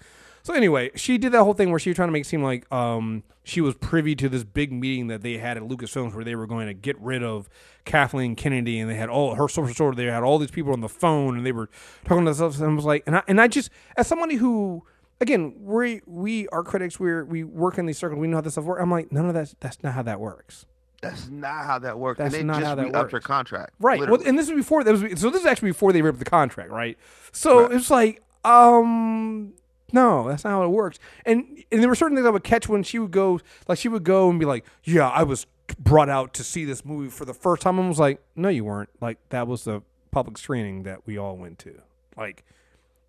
So 0.42 0.52
anyway, 0.52 0.90
she 0.94 1.16
did 1.16 1.32
that 1.32 1.42
whole 1.42 1.54
thing 1.54 1.70
where 1.70 1.78
she 1.78 1.88
was 1.88 1.96
trying 1.96 2.08
to 2.08 2.12
make 2.12 2.22
it 2.22 2.28
seem 2.28 2.42
like 2.42 2.70
um, 2.70 3.22
she 3.44 3.62
was 3.62 3.74
privy 3.76 4.14
to 4.16 4.28
this 4.28 4.44
big 4.44 4.72
meeting 4.72 5.06
that 5.06 5.22
they 5.22 5.38
had 5.38 5.56
at 5.56 5.62
Lucasfilms 5.62 6.14
where 6.14 6.22
they 6.22 6.36
were 6.36 6.46
going 6.46 6.66
to 6.66 6.74
get 6.74 7.00
rid 7.00 7.22
of 7.22 7.48
Kathleen 7.86 8.36
Kennedy, 8.36 8.78
and 8.78 8.90
they 8.90 8.94
had 8.94 9.08
all 9.08 9.36
her 9.36 9.48
social 9.48 9.74
sort. 9.74 9.96
They 9.96 10.04
had 10.04 10.22
all 10.22 10.38
these 10.38 10.50
people 10.50 10.74
on 10.74 10.82
the 10.82 10.88
phone, 10.88 11.38
and 11.38 11.46
they 11.46 11.52
were 11.52 11.70
talking 12.04 12.26
to 12.26 12.34
stuff. 12.34 12.60
And 12.60 12.72
I 12.72 12.74
was 12.74 12.84
like, 12.84 13.04
and 13.06 13.16
I 13.16 13.22
and 13.26 13.40
I 13.40 13.48
just 13.48 13.70
as 13.96 14.06
somebody 14.06 14.36
who. 14.36 14.84
Again, 15.20 15.54
we 15.60 16.02
we 16.06 16.48
are 16.48 16.64
critics. 16.64 16.98
We 16.98 17.22
we 17.22 17.44
work 17.44 17.78
in 17.78 17.86
these 17.86 17.96
circles. 17.96 18.20
We 18.20 18.26
know 18.26 18.38
how 18.38 18.40
this 18.40 18.54
stuff 18.54 18.64
works. 18.64 18.82
I'm 18.82 18.90
like, 18.90 19.12
none 19.12 19.26
of 19.26 19.34
that. 19.34 19.54
That's 19.60 19.80
not 19.82 19.94
how 19.94 20.02
that 20.02 20.18
works. 20.18 20.66
That's 21.04 21.28
not 21.28 21.64
how 21.64 21.78
that 21.80 21.98
works. 21.98 22.18
That's 22.18 22.34
and 22.34 22.42
they 22.42 22.46
not 22.46 22.56
just 22.60 22.66
how 22.68 22.74
that 22.74 22.84
re-upped 22.84 23.12
her 23.12 23.20
contract. 23.20 23.74
Right. 23.80 24.00
Well, 24.00 24.20
and 24.26 24.38
this 24.38 24.48
was 24.50 24.56
before 24.56 24.84
that 24.84 24.92
was 24.92 25.00
so 25.20 25.30
this 25.30 25.40
is 25.40 25.46
actually 25.46 25.70
before 25.70 25.92
they 25.92 26.02
ripped 26.02 26.18
the 26.18 26.24
contract, 26.24 26.70
right? 26.70 26.98
So 27.32 27.62
Right. 27.62 27.72
it's 27.72 27.90
like, 27.90 28.22
um 28.44 29.52
no, 29.92 30.26
that's 30.28 30.42
not 30.44 30.50
how 30.50 30.64
it 30.64 30.68
works. 30.68 30.98
And 31.24 31.62
and 31.70 31.80
there 31.82 31.88
were 31.88 31.94
certain 31.94 32.16
things 32.16 32.26
I 32.26 32.30
would 32.30 32.44
catch 32.44 32.68
when 32.68 32.82
she 32.82 32.98
would 32.98 33.10
go 33.12 33.40
like 33.68 33.78
she 33.78 33.88
would 33.88 34.04
go 34.04 34.28
and 34.30 34.38
be 34.40 34.46
like, 34.46 34.64
Yeah, 34.84 35.08
I 35.08 35.22
was 35.22 35.46
brought 35.78 36.08
out 36.10 36.34
to 36.34 36.44
see 36.44 36.64
this 36.64 36.84
movie 36.84 37.08
for 37.10 37.24
the 37.24 37.34
first 37.34 37.62
time 37.62 37.78
and 37.78 37.88
was 37.88 37.98
like, 38.00 38.20
No, 38.36 38.48
you 38.48 38.64
weren't. 38.64 38.90
Like 39.00 39.18
that 39.30 39.46
was 39.46 39.64
the 39.64 39.82
public 40.10 40.38
screening 40.38 40.82
that 40.84 41.06
we 41.06 41.16
all 41.18 41.36
went 41.36 41.58
to. 41.60 41.80
Like 42.16 42.44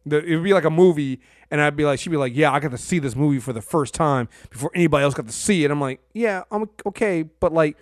the, 0.06 0.24
it 0.24 0.36
would 0.36 0.44
be 0.44 0.54
like 0.54 0.66
a 0.66 0.70
movie, 0.70 1.20
and 1.52 1.60
I'd 1.62 1.76
be 1.76 1.86
like, 1.86 2.00
she'd 2.00 2.10
be 2.12 2.18
like, 2.18 2.36
"Yeah, 2.36 2.52
I 2.52 2.60
got 2.60 2.72
to 2.72 2.78
see 2.78 3.00
this 3.00 3.16
movie 3.16 3.40
for 3.40 3.54
the 3.54 3.62
first 3.62 3.94
time 3.94 4.28
before 4.50 4.72
anybody 4.76 5.04
else 5.04 5.14
got 5.14 5.26
to 5.28 5.32
see 5.34 5.64
it." 5.64 5.72
I'm 5.72 5.82
like, 5.82 6.00
"Yeah, 6.14 6.44
I'm 6.52 6.70
okay," 6.86 7.24
but 7.24 7.54
like 7.54 7.78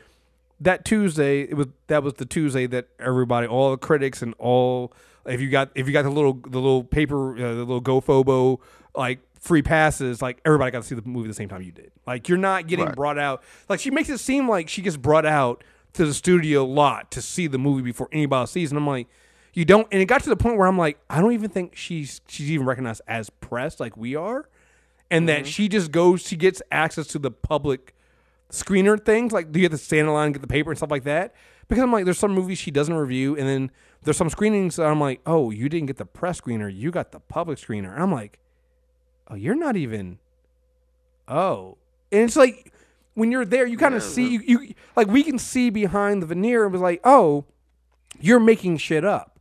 that 0.61 0.85
Tuesday, 0.85 1.41
it 1.41 1.55
was 1.55 1.67
that 1.87 2.03
was 2.03 2.13
the 2.13 2.25
Tuesday 2.25 2.65
that 2.67 2.87
everybody, 2.99 3.47
all 3.47 3.71
the 3.71 3.77
critics 3.77 4.21
and 4.21 4.33
all, 4.39 4.93
if 5.25 5.41
you 5.41 5.49
got 5.49 5.71
if 5.75 5.87
you 5.87 5.93
got 5.93 6.03
the 6.03 6.09
little 6.09 6.33
the 6.33 6.59
little 6.59 6.83
paper, 6.83 7.33
uh, 7.35 7.53
the 7.55 7.65
little 7.65 7.81
GoFobo 7.81 8.59
like 8.95 9.19
free 9.39 9.61
passes, 9.61 10.21
like 10.21 10.39
everybody 10.45 10.71
got 10.71 10.83
to 10.83 10.87
see 10.87 10.95
the 10.95 11.01
movie 11.05 11.27
the 11.27 11.33
same 11.33 11.49
time 11.49 11.61
you 11.61 11.71
did. 11.73 11.91
Like 12.07 12.29
you're 12.29 12.37
not 12.37 12.67
getting 12.67 12.85
Right. 12.85 12.95
brought 12.95 13.17
out. 13.19 13.43
Like 13.67 13.79
she 13.81 13.91
makes 13.91 14.09
it 14.09 14.19
seem 14.19 14.47
like 14.47 14.69
she 14.69 14.81
gets 14.81 14.95
brought 14.95 15.25
out 15.25 15.63
to 15.93 16.05
the 16.05 16.13
studio 16.13 16.63
lot 16.63 17.11
to 17.11 17.21
see 17.21 17.47
the 17.47 17.57
movie 17.57 17.81
before 17.81 18.07
anybody 18.11 18.47
sees, 18.47 18.71
and 18.71 18.77
I'm 18.77 18.87
like. 18.87 19.07
You 19.53 19.65
don't, 19.65 19.87
and 19.91 20.01
it 20.01 20.05
got 20.05 20.23
to 20.23 20.29
the 20.29 20.35
point 20.35 20.57
where 20.57 20.67
I'm 20.67 20.77
like, 20.77 20.97
I 21.09 21.21
don't 21.21 21.33
even 21.33 21.49
think 21.49 21.75
she's 21.75 22.21
she's 22.27 22.49
even 22.49 22.65
recognized 22.65 23.01
as 23.07 23.29
press 23.29 23.79
like 23.79 23.95
we 23.95 24.15
are, 24.15 24.49
and 25.11 25.29
that 25.29 25.41
mm-hmm. 25.41 25.45
she 25.45 25.67
just 25.67 25.91
goes, 25.91 26.23
she 26.23 26.35
gets 26.35 26.61
access 26.71 27.07
to 27.07 27.19
the 27.19 27.29
public 27.29 27.93
screener 28.49 29.03
things. 29.03 29.31
Like, 29.31 29.51
do 29.51 29.59
you 29.59 29.65
have 29.65 29.71
to 29.71 29.77
stand 29.77 30.07
in 30.07 30.13
line 30.13 30.27
and 30.27 30.35
get 30.35 30.41
the 30.41 30.47
paper 30.47 30.71
and 30.71 30.77
stuff 30.77 30.89
like 30.91 31.03
that? 31.03 31.35
Because 31.67 31.83
I'm 31.83 31.91
like, 31.91 32.05
there's 32.05 32.17
some 32.17 32.33
movies 32.33 32.57
she 32.57 32.71
doesn't 32.71 32.95
review, 32.95 33.37
and 33.37 33.47
then 33.47 33.71
there's 34.01 34.17
some 34.17 34.29
screenings 34.29 34.77
that 34.77 34.87
I'm 34.87 34.99
like, 34.99 35.21
oh, 35.25 35.51
you 35.51 35.69
didn't 35.69 35.87
get 35.87 35.97
the 35.97 36.05
press 36.05 36.41
screener, 36.41 36.73
you 36.73 36.89
got 36.89 37.11
the 37.11 37.19
public 37.19 37.59
screener. 37.59 37.93
And 37.93 38.01
I'm 38.01 38.11
like, 38.11 38.39
oh, 39.27 39.35
you're 39.35 39.55
not 39.55 39.75
even. 39.75 40.19
Oh, 41.27 41.77
and 42.11 42.23
it's 42.23 42.35
like 42.35 42.73
when 43.13 43.31
you're 43.31 43.45
there, 43.45 43.65
you 43.65 43.77
kind 43.77 43.95
of 43.95 44.01
Yeah, 44.01 44.09
see 44.09 44.27
you, 44.29 44.41
you 44.45 44.73
like 44.95 45.07
we 45.07 45.23
can 45.23 45.37
see 45.37 45.69
behind 45.69 46.21
the 46.21 46.25
veneer. 46.25 46.65
It 46.65 46.69
was 46.69 46.81
like, 46.81 47.01
oh, 47.03 47.45
you're 48.19 48.39
making 48.39 48.77
shit 48.77 49.05
up. 49.05 49.32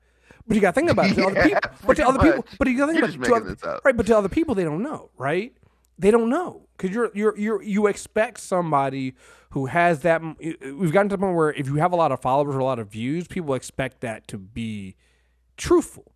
But 0.47 0.55
you 0.57 0.61
got 0.61 0.75
to 0.75 0.81
think 0.81 0.91
about 0.91 1.07
it. 1.11 1.15
To 1.15 1.27
other 1.27 1.35
Yeah, 1.49 1.61
people, 1.61 1.71
but 1.87 1.97
to 1.97 2.07
other 2.09 2.19
people, 2.19 2.47
but 2.59 2.69
you 2.69 2.77
got 2.77 2.87
to 2.87 2.93
think 2.93 3.15
You're 3.15 3.37
about 3.39 3.51
it. 3.51 3.65
Other, 3.65 3.81
right? 3.85 3.97
But 3.97 4.07
to 4.07 4.17
other 4.19 4.29
people, 4.29 4.55
they 4.55 4.65
don't 4.65 4.83
know, 4.83 5.11
right? 5.17 5.55
They 5.99 6.11
don't 6.11 6.29
know 6.31 6.67
because 6.77 6.95
you're 6.95 7.11
you're 7.15 7.39
you're 7.39 7.63
you 7.63 7.87
expect 7.87 8.41
somebody 8.41 9.15
who 9.51 9.67
has 9.67 10.01
that. 10.01 10.21
We've 10.41 10.93
gotten 10.93 11.09
to 11.11 11.17
the 11.17 11.19
point 11.19 11.37
where 11.37 11.53
if 11.53 11.67
you 11.67 11.77
have 11.77 11.93
a 11.93 11.97
lot 11.97 12.11
of 12.13 12.21
followers 12.21 12.55
or 12.57 12.59
a 12.59 12.65
lot 12.65 12.79
of 12.79 12.89
views, 12.89 13.29
people 13.29 13.55
expect 13.55 14.01
that 14.01 14.27
to 14.29 14.39
be 14.39 14.97
truthful. 15.57 16.13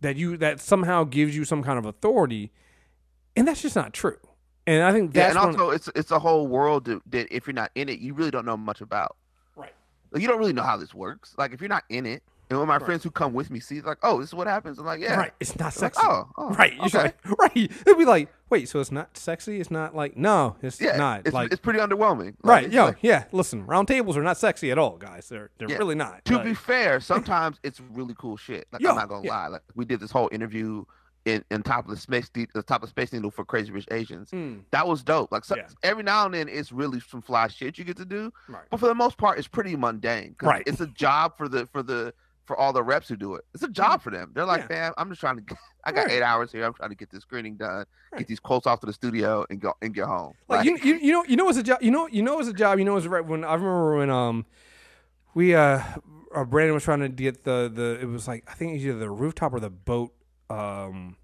That 0.00 0.16
you 0.16 0.38
that 0.38 0.60
somehow 0.60 1.04
gives 1.04 1.36
you 1.36 1.44
some 1.44 1.62
kind 1.62 1.78
of 1.78 1.84
authority, 1.84 2.50
and 3.36 3.46
that's 3.46 3.60
just 3.60 3.76
not 3.76 3.92
true. 3.92 4.16
And 4.66 4.82
I 4.82 4.92
think 4.92 5.14
yeah, 5.14 5.32
that's 5.32 5.36
and 5.36 5.56
also 5.56 5.70
it's 5.70 5.90
it's 5.94 6.10
a 6.10 6.18
whole 6.18 6.46
world 6.46 6.84
that, 6.86 7.02
that 7.06 7.34
if 7.34 7.46
you're 7.46 7.54
not 7.54 7.70
in 7.74 7.90
it, 7.90 7.98
you 7.98 8.14
really 8.14 8.30
don't 8.30 8.46
know 8.46 8.56
much 8.56 8.80
about. 8.80 9.16
right. 9.56 9.74
Like, 10.12 10.22
you 10.22 10.28
don't 10.28 10.38
really 10.38 10.52
know 10.54 10.62
how 10.62 10.78
this 10.78 10.94
works. 10.94 11.34
Like 11.36 11.52
if 11.52 11.60
you're 11.60 11.68
not 11.68 11.84
in 11.90 12.06
it, 12.06 12.22
and 12.50 12.58
when 12.58 12.68
my 12.68 12.78
friends 12.78 13.02
who 13.04 13.10
come 13.10 13.32
with 13.32 13.50
me 13.50 13.60
see, 13.60 13.76
it's 13.78 13.86
like, 13.86 13.98
oh, 14.02 14.18
this 14.20 14.28
is 14.30 14.34
what 14.34 14.46
happens. 14.46 14.78
I'm 14.78 14.84
like, 14.84 15.00
yeah, 15.00 15.14
Right. 15.16 15.32
It's 15.40 15.58
not 15.58 15.72
They're 15.72 15.86
like, 15.86 15.94
sexy. 15.94 16.00
oh, 16.04 16.28
oh, 16.36 16.50
right. 16.50 16.74
You 16.74 16.82
okay. 16.86 17.12
right. 17.38 17.56
It'd 17.56 17.96
be 17.98 18.04
like, 18.04 18.28
wait, 18.50 18.68
so 18.68 18.80
it's 18.80 18.90
not 18.92 19.16
sexy? 19.16 19.60
It's 19.60 19.70
not 19.70 19.94
like, 19.94 20.16
no, 20.16 20.56
it's 20.60 20.80
yeah, 20.80 20.96
not. 20.96 21.22
It's, 21.26 21.32
like, 21.34 21.52
it's 21.52 21.60
pretty 21.60 21.78
underwhelming. 21.78 22.34
Like, 22.42 22.64
right. 22.64 22.70
Yeah. 22.72 22.84
like- 22.84 22.98
yeah. 23.02 23.24
Listen, 23.32 23.64
round 23.66 23.88
tables 23.88 24.16
are 24.16 24.22
not 24.22 24.36
sexy 24.36 24.70
at 24.70 24.78
all, 24.78 24.96
guys. 24.96 25.28
They're, 25.28 25.50
they're 25.58 25.70
Yeah. 25.70 25.76
really 25.78 25.94
not. 25.94 26.24
to 26.26 26.42
be 26.42 26.54
fair, 26.54 27.00
sometimes 27.00 27.58
it's 27.62 27.80
really 27.92 28.14
cool 28.18 28.36
shit. 28.36 28.66
Like 28.72 28.82
Yo, 28.82 28.90
I'm 28.90 28.96
not 28.96 29.08
gonna 29.08 29.24
yeah. 29.26 29.30
lie. 29.30 29.46
Like 29.48 29.62
we 29.76 29.84
did 29.84 30.00
this 30.00 30.10
whole 30.10 30.28
interview 30.32 30.84
in, 31.26 31.44
in 31.50 31.62
top 31.62 31.84
of 31.84 31.90
the 31.90 31.98
space 31.98 32.30
the 32.32 32.62
top 32.62 32.82
of 32.82 32.88
Space 32.88 33.12
Needle 33.12 33.30
for 33.30 33.44
Crazy 33.44 33.70
Rich 33.70 33.86
Asians. 33.90 34.30
mm, 34.30 34.62
That 34.70 34.88
was 34.88 35.02
dope. 35.02 35.30
Like 35.30 35.44
so, 35.44 35.54
Yeah. 35.54 35.66
every 35.82 36.02
now 36.02 36.24
and 36.24 36.32
then, 36.34 36.48
it's 36.48 36.72
really 36.72 36.98
some 36.98 37.20
fly 37.20 37.46
shit 37.48 37.76
you 37.78 37.84
get 37.84 37.98
to 37.98 38.06
do. 38.06 38.32
right. 38.48 38.62
But 38.70 38.80
for 38.80 38.86
the 38.86 38.94
most 38.94 39.18
part, 39.18 39.38
it's 39.38 39.46
pretty 39.46 39.76
mundane 39.76 40.34
Right. 40.42 40.62
It's 40.66 40.80
a 40.80 40.86
job 40.86 41.36
for 41.36 41.46
the 41.48 41.66
for 41.66 41.82
the 41.82 42.14
for 42.50 42.58
all 42.58 42.72
the 42.72 42.82
reps 42.82 43.08
who 43.08 43.14
do 43.14 43.36
it. 43.36 43.44
It's 43.54 43.62
a 43.62 43.68
job 43.68 44.02
for 44.02 44.10
them. 44.10 44.32
They're 44.34 44.44
like, 44.44 44.62
Yeah. 44.68 44.76
man, 44.76 44.92
I'm 44.98 45.08
just 45.08 45.20
trying 45.20 45.36
to. 45.36 45.42
Get, 45.42 45.56
I 45.84 45.92
got 45.92 46.06
Right. 46.06 46.14
eight 46.14 46.22
hours 46.22 46.50
here. 46.50 46.64
I'm 46.64 46.74
trying 46.74 46.90
to 46.90 46.96
get 46.96 47.08
this 47.10 47.22
screening 47.22 47.54
done, 47.56 47.84
Right. 48.10 48.18
get 48.18 48.26
these 48.26 48.40
quotes 48.40 48.66
off 48.66 48.80
to 48.80 48.86
the 48.86 48.92
studio, 48.92 49.46
and 49.50 49.60
go 49.60 49.72
and 49.80 49.94
get 49.94 50.06
home. 50.06 50.32
Like, 50.48 50.64
you, 50.64 50.76
you, 50.82 50.94
you 50.96 51.12
know, 51.12 51.24
you 51.26 51.36
know, 51.36 51.48
it's 51.48 51.58
a 51.58 51.62
job. 51.62 51.78
You 51.80 51.92
know, 51.92 52.08
you 52.08 52.22
know, 52.22 52.40
it's 52.40 52.48
a 52.48 52.52
job. 52.52 52.80
You 52.80 52.84
know, 52.84 52.96
it's 52.96 53.06
right. 53.06 53.24
When 53.24 53.44
I 53.44 53.54
remember 53.54 53.96
when 53.98 54.10
um, 54.10 54.46
we 55.34 55.54
uh, 55.54 55.80
uh, 56.34 56.44
Brandon 56.44 56.74
was 56.74 56.82
trying 56.82 57.00
to 57.00 57.08
get 57.08 57.44
the 57.44 57.70
the. 57.72 57.98
It 58.00 58.06
was 58.08 58.26
like 58.26 58.42
I 58.48 58.54
think 58.54 58.72
it 58.72 58.74
was 58.78 58.86
either 58.86 58.98
the 58.98 59.10
rooftop 59.10 59.54
or 59.54 59.60
the 59.60 59.70
boat. 59.70 60.12
Um, 60.50 61.16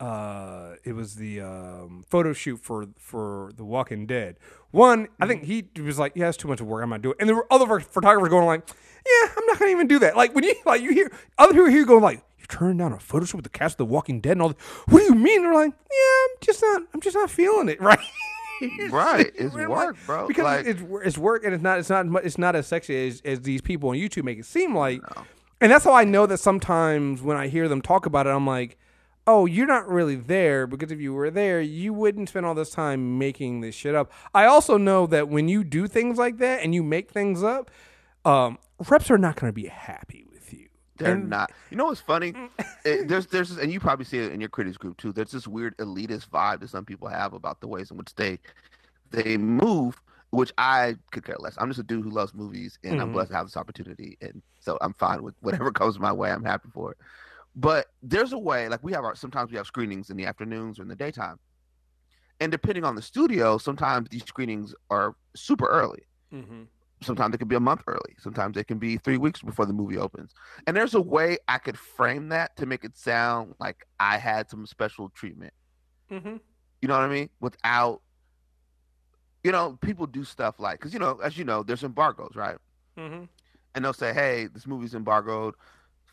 uh, 0.00 0.74
it 0.84 0.92
was 0.94 1.14
the 1.16 1.40
um 1.40 2.04
photo 2.08 2.32
shoot 2.32 2.58
for 2.62 2.86
for 2.98 3.52
The 3.56 3.64
Walking 3.64 4.06
Dead. 4.06 4.38
One, 4.70 5.08
I 5.20 5.26
think 5.26 5.44
he 5.44 5.68
was 5.80 5.98
like, 5.98 6.12
"Yeah, 6.14 6.28
it's 6.28 6.36
too 6.36 6.48
much 6.48 6.60
work. 6.60 6.82
I'm 6.82 6.90
not 6.90 7.02
doing." 7.02 7.14
it. 7.18 7.20
And 7.22 7.28
there 7.28 7.36
were 7.36 7.46
other 7.50 7.80
photographers 7.80 8.28
going 8.28 8.46
like, 8.46 8.68
"Yeah, 8.68 9.30
I'm 9.36 9.46
not 9.46 9.58
gonna 9.58 9.70
even 9.70 9.86
do 9.88 9.98
that." 10.00 10.16
Like 10.16 10.34
when 10.34 10.44
you 10.44 10.54
like 10.66 10.82
you 10.82 10.92
hear 10.92 11.10
other 11.38 11.52
people 11.52 11.66
here 11.68 11.84
going 11.86 12.02
like, 12.02 12.22
"You're 12.38 12.46
turning 12.48 12.76
down 12.76 12.92
a 12.92 12.98
photo 12.98 13.24
shoot 13.24 13.38
with 13.38 13.44
the 13.44 13.50
cast 13.50 13.74
of 13.74 13.78
The 13.78 13.84
Walking 13.86 14.20
Dead 14.20 14.32
and 14.32 14.42
all. 14.42 14.48
The, 14.50 14.56
what 14.88 14.98
do 14.98 15.04
you 15.06 15.14
mean? 15.14 15.42
They're 15.42 15.54
like, 15.54 15.72
yeah, 15.72 16.24
I'm 16.24 16.36
just 16.42 16.60
not. 16.62 16.82
I'm 16.92 17.00
just 17.00 17.16
not 17.16 17.30
feeling 17.30 17.68
it, 17.68 17.80
right? 17.80 17.98
Right, 18.90 19.30
it's 19.34 19.54
work, 19.54 19.98
bro. 20.06 20.26
Because 20.26 20.44
Like- 20.44 20.64
it's 20.66 20.82
it's 21.04 21.18
work, 21.18 21.44
and 21.44 21.52
it's 21.52 21.62
not 21.62 21.78
it's 21.78 21.90
not 21.90 22.06
it's 22.24 22.38
not 22.38 22.56
as 22.56 22.66
sexy 22.66 23.08
as, 23.08 23.20
as 23.22 23.42
these 23.42 23.60
people 23.60 23.90
on 23.90 23.96
YouTube 23.96 24.24
make 24.24 24.38
it 24.38 24.46
seem 24.46 24.74
like. 24.74 25.02
And 25.60 25.70
that's 25.70 25.84
how 25.84 25.92
I 25.92 26.04
know 26.04 26.24
that 26.24 26.38
sometimes 26.38 27.20
when 27.20 27.36
I 27.36 27.48
hear 27.48 27.68
them 27.68 27.82
talk 27.82 28.06
about 28.06 28.26
it, 28.26 28.30
I'm 28.30 28.46
like, 28.46 28.78
oh, 29.26 29.46
you're 29.46 29.66
not 29.66 29.88
really 29.88 30.14
there 30.16 30.66
because 30.66 30.92
if 30.92 31.00
you 31.00 31.12
were 31.12 31.30
there, 31.30 31.60
you 31.60 31.92
wouldn't 31.92 32.28
spend 32.28 32.46
all 32.46 32.54
this 32.54 32.70
time 32.70 33.18
making 33.18 33.60
this 33.60 33.74
shit 33.74 33.94
up. 33.94 34.10
I 34.34 34.44
also 34.46 34.76
know 34.78 35.06
that 35.08 35.28
when 35.28 35.48
you 35.48 35.64
do 35.64 35.86
things 35.88 36.16
like 36.18 36.38
that 36.38 36.62
and 36.62 36.74
you 36.74 36.82
make 36.82 37.10
things 37.10 37.42
up, 37.42 37.70
um, 38.24 38.58
reps 38.88 39.10
are 39.10 39.18
not 39.18 39.36
going 39.36 39.48
to 39.48 39.54
be 39.54 39.66
happy 39.66 40.24
with 40.30 40.52
you. 40.52 40.68
They're 40.98 41.14
And- 41.14 41.28
not. 41.28 41.50
You 41.70 41.76
know 41.76 41.86
what's 41.86 42.00
funny? 42.00 42.34
It- 42.84 43.08
there's 43.08 43.26
there's 43.26 43.56
and 43.58 43.72
you 43.72 43.80
probably 43.80 44.04
see 44.04 44.18
it 44.18 44.32
in 44.32 44.40
your 44.40 44.48
critics 44.48 44.76
group 44.76 44.96
too. 44.96 45.12
There's 45.12 45.32
this 45.32 45.46
weird 45.48 45.76
elitist 45.78 46.28
vibe 46.28 46.60
that 46.60 46.70
some 46.70 46.84
people 46.84 47.08
have 47.08 47.32
about 47.32 47.60
the 47.60 47.66
ways 47.68 47.90
in 47.90 47.96
which 47.96 48.14
they 48.14 48.38
they 49.10 49.36
move, 49.36 50.00
which 50.30 50.52
I 50.58 50.96
could 51.12 51.24
care 51.24 51.36
less. 51.38 51.54
I'm 51.58 51.68
just 51.68 51.78
a 51.80 51.84
dude 51.84 52.04
who 52.04 52.10
loves 52.10 52.32
movies, 52.34 52.78
and 52.82 53.00
I'm 53.00 53.10
Mhm. 53.10 53.12
blessed 53.12 53.30
to 53.30 53.36
have 53.36 53.46
this 53.46 53.56
opportunity, 53.56 54.16
and 54.20 54.42
so 54.60 54.78
I'm 54.80 54.94
fine 54.94 55.22
with 55.22 55.34
whatever 55.40 55.70
comes 55.72 55.98
my 55.98 56.12
way. 56.12 56.30
I'm 56.30 56.44
happy 56.44 56.68
for 56.72 56.92
it. 56.92 56.98
But 57.56 57.86
there's 58.02 58.32
a 58.32 58.38
way, 58.38 58.68
like 58.68 58.82
we 58.84 58.92
have 58.92 59.04
our 59.04 59.14
sometimes 59.14 59.50
we 59.50 59.56
have 59.56 59.66
screenings 59.66 60.10
in 60.10 60.16
the 60.16 60.26
afternoons 60.26 60.78
or 60.78 60.82
in 60.82 60.88
the 60.88 60.94
daytime, 60.96 61.38
and 62.38 62.52
depending 62.52 62.84
on 62.84 62.94
the 62.94 63.02
studio, 63.02 63.56
sometimes 63.58 64.08
these 64.10 64.24
screenings 64.24 64.74
are 64.90 65.16
super 65.34 65.66
early. 65.66 66.02
Sometimes 67.02 67.34
it 67.34 67.38
can 67.38 67.48
be 67.48 67.56
a 67.56 67.60
month 67.60 67.82
early. 67.86 68.14
Sometimes 68.18 68.56
it 68.56 68.66
can 68.66 68.78
be 68.78 68.96
three 68.98 69.16
weeks 69.18 69.40
before 69.42 69.64
the 69.66 69.72
movie 69.72 69.96
opens. 69.98 70.32
And 70.66 70.76
there's 70.76 70.94
a 70.94 71.00
way 71.00 71.38
i 71.48 71.56
could 71.58 71.78
frame 71.78 72.28
that 72.30 72.56
to 72.56 72.66
make 72.66 72.84
it 72.84 72.96
sound 72.96 73.54
like 73.60 73.86
i 74.00 74.16
had 74.18 74.50
some 74.50 74.66
special 74.66 75.08
treatment. 75.10 75.52
Mhm. 76.10 76.40
you 76.82 76.88
know 76.88 76.94
what 76.94 77.04
i 77.04 77.08
mean? 77.08 77.30
Without 77.40 78.02
you 79.44 79.52
know 79.52 79.78
people 79.80 80.06
do 80.06 80.24
stuff 80.24 80.58
like 80.58 80.78
because 80.78 80.92
you 80.92 80.98
know 80.98 81.18
as 81.22 81.36
you 81.38 81.44
know 81.44 81.62
there's 81.62 81.84
embargoes 81.84 82.32
right? 82.34 82.58
Mhm. 82.98 83.28
and 83.74 83.84
they'll 83.84 83.92
say 83.92 84.12
hey 84.12 84.46
this 84.46 84.66
movie's 84.66 84.94
embargoed 84.94 85.54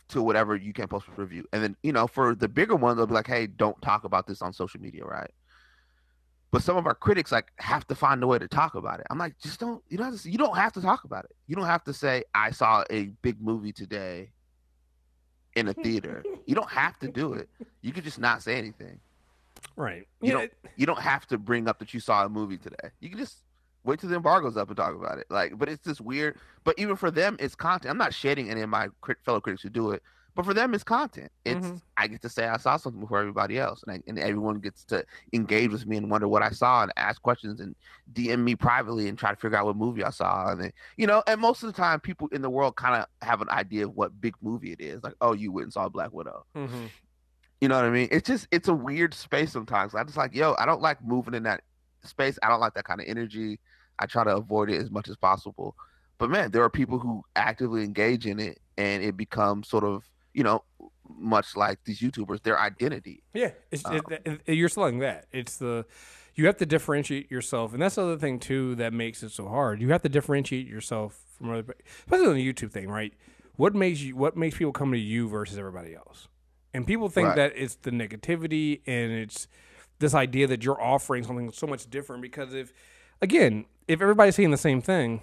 to 0.09 0.21
whatever 0.21 0.55
you 0.55 0.73
can't 0.73 0.89
post 0.89 1.05
for 1.05 1.13
review. 1.21 1.45
And 1.53 1.63
then 1.63 1.75
you 1.83 1.91
know 1.93 2.07
for 2.07 2.35
the 2.35 2.47
bigger 2.47 2.75
ones 2.75 2.97
they'll 2.97 3.07
be 3.07 3.13
like 3.13 3.27
hey 3.27 3.47
don't 3.47 3.81
talk 3.81 4.03
about 4.03 4.27
this 4.27 4.41
on 4.41 4.53
social 4.53 4.79
media 4.81 5.05
right? 5.05 5.31
But 6.51 6.61
some 6.61 6.77
of 6.77 6.85
our 6.85 6.93
critics 6.93 7.31
like 7.31 7.51
have 7.57 7.87
to 7.87 7.95
find 7.95 8.21
a 8.23 8.27
way 8.27 8.37
to 8.37 8.47
talk 8.47 8.75
about 8.75 8.99
it. 8.99 9.07
I'm 9.09 9.17
like 9.17 9.37
just 9.39 9.59
don't 9.59 9.83
you 9.89 9.97
don't 9.97 10.11
have 10.11 10.21
to, 10.21 10.29
you 10.29 10.37
don't 10.37 10.55
have 10.55 10.73
to 10.73 10.81
talk 10.81 11.03
about 11.03 11.25
it. 11.25 11.31
You 11.47 11.55
don't 11.55 11.65
have 11.65 11.83
to 11.85 11.93
say 11.93 12.23
i 12.35 12.51
saw 12.51 12.83
a 12.91 13.05
big 13.23 13.41
movie 13.41 13.71
today 13.71 14.31
in 15.55 15.67
a 15.67 15.73
theater. 15.85 16.23
You 16.45 16.53
don't 16.55 16.69
have 16.69 16.99
to 16.99 17.07
do 17.07 17.33
it. 17.33 17.49
You 17.81 17.91
could 17.91 18.03
just 18.03 18.19
not 18.19 18.43
say 18.43 18.55
anything. 18.55 18.99
Right. 19.75 20.07
You 20.21 20.27
Yeah, 20.33 20.33
don't- 20.33 20.51
you 20.75 20.85
don't 20.85 20.99
have 20.99 21.25
to 21.27 21.37
bring 21.37 21.67
up 21.67 21.79
that 21.79 21.93
you 21.93 21.99
saw 21.99 22.25
a 22.25 22.29
movie 22.29 22.57
today. 22.57 22.89
You 22.99 23.09
can 23.09 23.17
just 23.17 23.37
wait 23.83 23.99
till 23.99 24.09
the 24.09 24.15
embargo's 24.15 24.57
up 24.57 24.67
and 24.69 24.77
talk 24.77 24.95
about 24.95 25.17
it. 25.17 25.27
Like, 25.29 25.57
but 25.57 25.69
it's 25.69 25.83
just 25.83 26.01
weird. 26.01 26.37
But 26.63 26.75
even 26.77 26.95
for 26.95 27.11
them, 27.11 27.35
it's 27.39 27.55
content. 27.55 27.91
I'm 27.91 27.97
not 27.97 28.13
shading 28.13 28.49
any 28.49 28.61
of 28.61 28.69
my 28.69 28.89
crit- 29.01 29.23
fellow 29.23 29.41
critics 29.41 29.61
who 29.63 29.69
do 29.69 29.91
it, 29.91 30.01
but 30.35 30.45
for 30.45 30.53
them, 30.53 30.73
it's 30.73 30.83
content. 30.83 31.31
It's 31.45 31.67
Mhm. 31.67 31.81
I 31.97 32.07
get 32.07 32.21
to 32.23 32.29
say 32.29 32.47
I 32.47 32.57
saw 32.57 32.77
something 32.77 32.99
before 33.01 33.19
everybody 33.19 33.59
else, 33.59 33.83
and 33.83 33.91
I, 33.97 34.01
and 34.07 34.17
everyone 34.17 34.59
gets 34.59 34.83
to 34.85 35.05
engage 35.33 35.71
with 35.71 35.85
me 35.85 35.97
and 35.97 36.09
wonder 36.09 36.27
what 36.27 36.41
I 36.41 36.49
saw 36.49 36.83
and 36.83 36.91
ask 36.97 37.21
questions 37.21 37.59
and 37.59 37.75
DM 38.13 38.43
me 38.43 38.55
privately 38.55 39.09
and 39.09 39.17
try 39.17 39.29
to 39.31 39.35
figure 39.35 39.57
out 39.57 39.65
what 39.65 39.75
movie 39.75 40.03
I 40.03 40.09
saw. 40.09 40.51
And 40.51 40.61
then, 40.61 40.71
you 40.97 41.05
know, 41.05 41.21
and 41.27 41.39
most 41.39 41.61
of 41.61 41.67
the 41.67 41.73
time, 41.79 41.99
people 41.99 42.29
in 42.31 42.41
the 42.41 42.49
world 42.49 42.75
kind 42.77 42.95
of 42.95 43.05
have 43.27 43.41
an 43.41 43.49
idea 43.49 43.85
of 43.85 43.95
what 43.95 44.19
big 44.19 44.33
movie 44.41 44.71
it 44.71 44.81
is. 44.81 45.03
Like, 45.03 45.15
oh, 45.21 45.33
you 45.33 45.51
went 45.51 45.65
and 45.65 45.73
saw 45.73 45.87
Black 45.89 46.11
Widow. 46.13 46.45
Mhm. 46.55 46.89
You 47.61 47.67
know 47.69 47.75
what 47.75 47.85
I 47.85 47.91
mean? 47.91 48.07
It's 48.11 48.27
just 48.27 48.47
it's 48.51 48.67
a 48.67 48.73
weird 48.73 49.13
space 49.13 49.51
sometimes. 49.51 49.93
I 49.95 50.03
just 50.03 50.17
like, 50.17 50.33
yo, 50.33 50.55
I 50.57 50.65
don't 50.65 50.81
like 50.81 51.01
moving 51.03 51.33
in 51.33 51.43
that 51.43 51.63
space. 52.05 52.37
I 52.43 52.49
don't 52.49 52.59
like 52.59 52.73
that 52.75 52.85
kind 52.85 53.01
of 53.01 53.07
energy. 53.07 53.59
I 53.99 54.05
try 54.05 54.23
to 54.23 54.35
avoid 54.35 54.69
it 54.69 54.81
as 54.81 54.89
much 54.91 55.07
as 55.09 55.15
possible. 55.15 55.75
But 56.17 56.29
man, 56.29 56.51
there 56.51 56.63
are 56.63 56.69
people 56.69 56.99
who 56.99 57.23
actively 57.35 57.83
engage 57.83 58.25
in 58.25 58.39
it 58.39 58.59
and 58.77 59.03
it 59.03 59.17
becomes 59.17 59.67
sort 59.67 59.83
of, 59.83 60.03
you 60.33 60.43
know, 60.43 60.63
much 61.07 61.55
like 61.55 61.79
these 61.85 61.99
YouTubers, 61.99 62.41
their 62.43 62.59
identity. 62.59 63.23
Yeah, 63.33 63.51
it's, 63.71 63.85
Uh, 63.85 63.99
it, 64.09 64.41
it- 64.45 64.53
you're 64.55 64.69
selling 64.69 64.99
that. 64.99 65.25
It's 65.31 65.57
the 65.57 65.85
you 66.35 66.47
have 66.47 66.57
to 66.57 66.65
differentiate 66.65 67.29
yourself, 67.29 67.73
and 67.73 67.81
that's 67.81 67.93
the 67.95 68.01
other 68.01 68.17
thing 68.17 68.39
too 68.39 68.73
that 68.75 68.91
makes 68.91 69.21
it 69.21 69.29
so 69.29 69.47
hard. 69.47 69.79
You 69.81 69.89
have 69.91 70.01
to 70.01 70.09
differentiate 70.09 70.65
yourself 70.65 71.19
from 71.37 71.51
other, 71.51 71.75
especially 71.99 72.27
on 72.27 72.33
the 72.35 72.53
YouTube 72.53 72.71
thing, 72.71 72.89
right? 72.89 73.13
What 73.55 73.75
makes 73.75 74.01
you? 74.01 74.15
What 74.15 74.35
makes 74.35 74.57
people 74.57 74.73
come 74.73 74.91
to 74.93 74.97
you 74.97 75.29
versus 75.29 75.59
everybody 75.59 75.93
else? 75.93 76.27
And 76.73 76.87
people 76.87 77.07
think 77.09 77.27
Right. 77.27 77.35
that 77.35 77.53
it's 77.55 77.75
the 77.75 77.91
negativity 77.91 78.81
and 78.87 79.11
it's 79.11 79.47
this 79.99 80.13
idea 80.13 80.47
that 80.47 80.63
you're 80.63 80.81
offering 80.81 81.23
something 81.23 81.51
so 81.51 81.67
much 81.67 81.89
different. 81.89 82.21
Because 82.21 82.53
if, 82.53 82.73
again, 83.21 83.65
if 83.87 84.01
everybody's 84.01 84.35
saying 84.35 84.51
the 84.51 84.57
same 84.57 84.81
thing, 84.81 85.21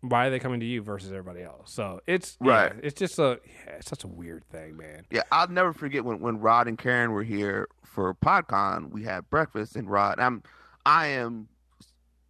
why 0.00 0.26
are 0.26 0.30
they 0.30 0.38
coming 0.38 0.60
to 0.60 0.66
you 0.66 0.82
versus 0.82 1.10
everybody 1.10 1.42
else? 1.42 1.70
So 1.72 2.00
it's 2.06 2.36
yeah, 2.44 2.50
Right. 2.52 2.72
it's 2.82 2.98
just 2.98 3.18
a 3.18 3.40
yeah, 3.46 3.72
it's 3.78 3.88
such 3.88 4.04
a 4.04 4.08
weird 4.08 4.44
thing, 4.50 4.76
man. 4.76 5.06
Yeah, 5.10 5.22
I'll 5.32 5.48
never 5.48 5.72
forget 5.72 6.04
when, 6.04 6.20
when 6.20 6.40
Rod 6.40 6.68
and 6.68 6.76
Karen 6.76 7.12
were 7.12 7.22
here 7.22 7.68
for 7.84 8.14
PodCon. 8.14 8.90
We 8.90 9.02
had 9.04 9.28
breakfast, 9.30 9.76
and 9.76 9.88
Rod, 9.90 10.20
I'm, 10.20 10.42
I 10.84 11.06
am 11.06 11.48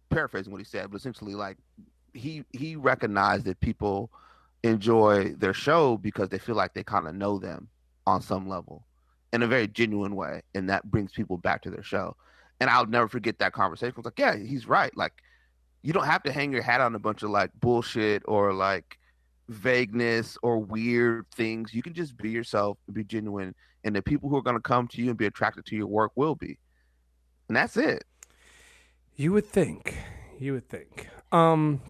paraphrasing 0.09 0.53
what 0.53 0.59
he 0.59 0.65
said, 0.65 0.89
but 0.89 0.97
essentially, 0.97 1.35
like 1.35 1.57
he 2.13 2.45
he 2.53 2.77
recognized 2.77 3.43
that 3.45 3.59
people 3.59 4.09
enjoy 4.63 5.33
their 5.33 5.53
show 5.53 5.97
because 5.97 6.29
they 6.29 6.37
feel 6.39 6.55
like 6.55 6.73
they 6.73 6.83
kind 6.83 7.07
of 7.07 7.13
know 7.15 7.37
them 7.39 7.67
on 8.07 8.21
some 8.21 8.47
level, 8.47 8.85
in 9.35 9.43
a 9.43 9.47
very 9.47 9.67
genuine 9.67 10.15
way, 10.15 10.41
and 10.55 10.69
that 10.69 10.89
brings 10.89 11.11
people 11.11 11.37
back 11.37 11.61
to 11.63 11.69
their 11.69 11.83
show. 11.83 12.15
And 12.59 12.69
I'll 12.69 12.85
never 12.85 13.07
forget 13.07 13.37
that 13.39 13.53
conversation. 13.53 13.93
I 13.95 13.99
was 13.99 14.05
like, 14.05 14.19
yeah, 14.19 14.35
he's 14.37 14.65
right. 14.65 14.95
Like, 14.95 15.13
you 15.83 15.93
don't 15.93 16.05
have 16.05 16.23
to 16.23 16.31
hang 16.31 16.51
your 16.51 16.61
hat 16.61 16.81
on 16.81 16.95
a 16.95 16.99
bunch 16.99 17.21
of 17.21 17.29
like 17.29 17.51
bullshit 17.59 18.23
or 18.25 18.53
like 18.53 18.97
vagueness 19.49 20.37
or 20.41 20.59
weird 20.59 21.25
things. 21.35 21.73
You 21.73 21.83
can 21.83 21.93
just 21.93 22.17
be 22.17 22.31
yourself, 22.31 22.77
and 22.87 22.95
be 22.95 23.03
genuine, 23.03 23.53
and 23.83 23.95
the 23.95 24.01
people 24.01 24.29
who 24.29 24.37
are 24.37 24.41
going 24.41 24.55
to 24.55 24.61
come 24.61 24.87
to 24.87 25.01
you 25.01 25.09
and 25.09 25.17
be 25.17 25.25
attracted 25.25 25.65
to 25.67 25.75
your 25.75 25.87
work 25.87 26.11
will 26.15 26.35
be. 26.35 26.57
And 27.49 27.55
that's 27.55 27.77
it. 27.77 28.03
You 29.15 29.33
would 29.33 29.45
think. 29.45 29.97
You 30.39 30.53
would 30.53 30.67
think. 30.67 31.07
Um, 31.31 31.81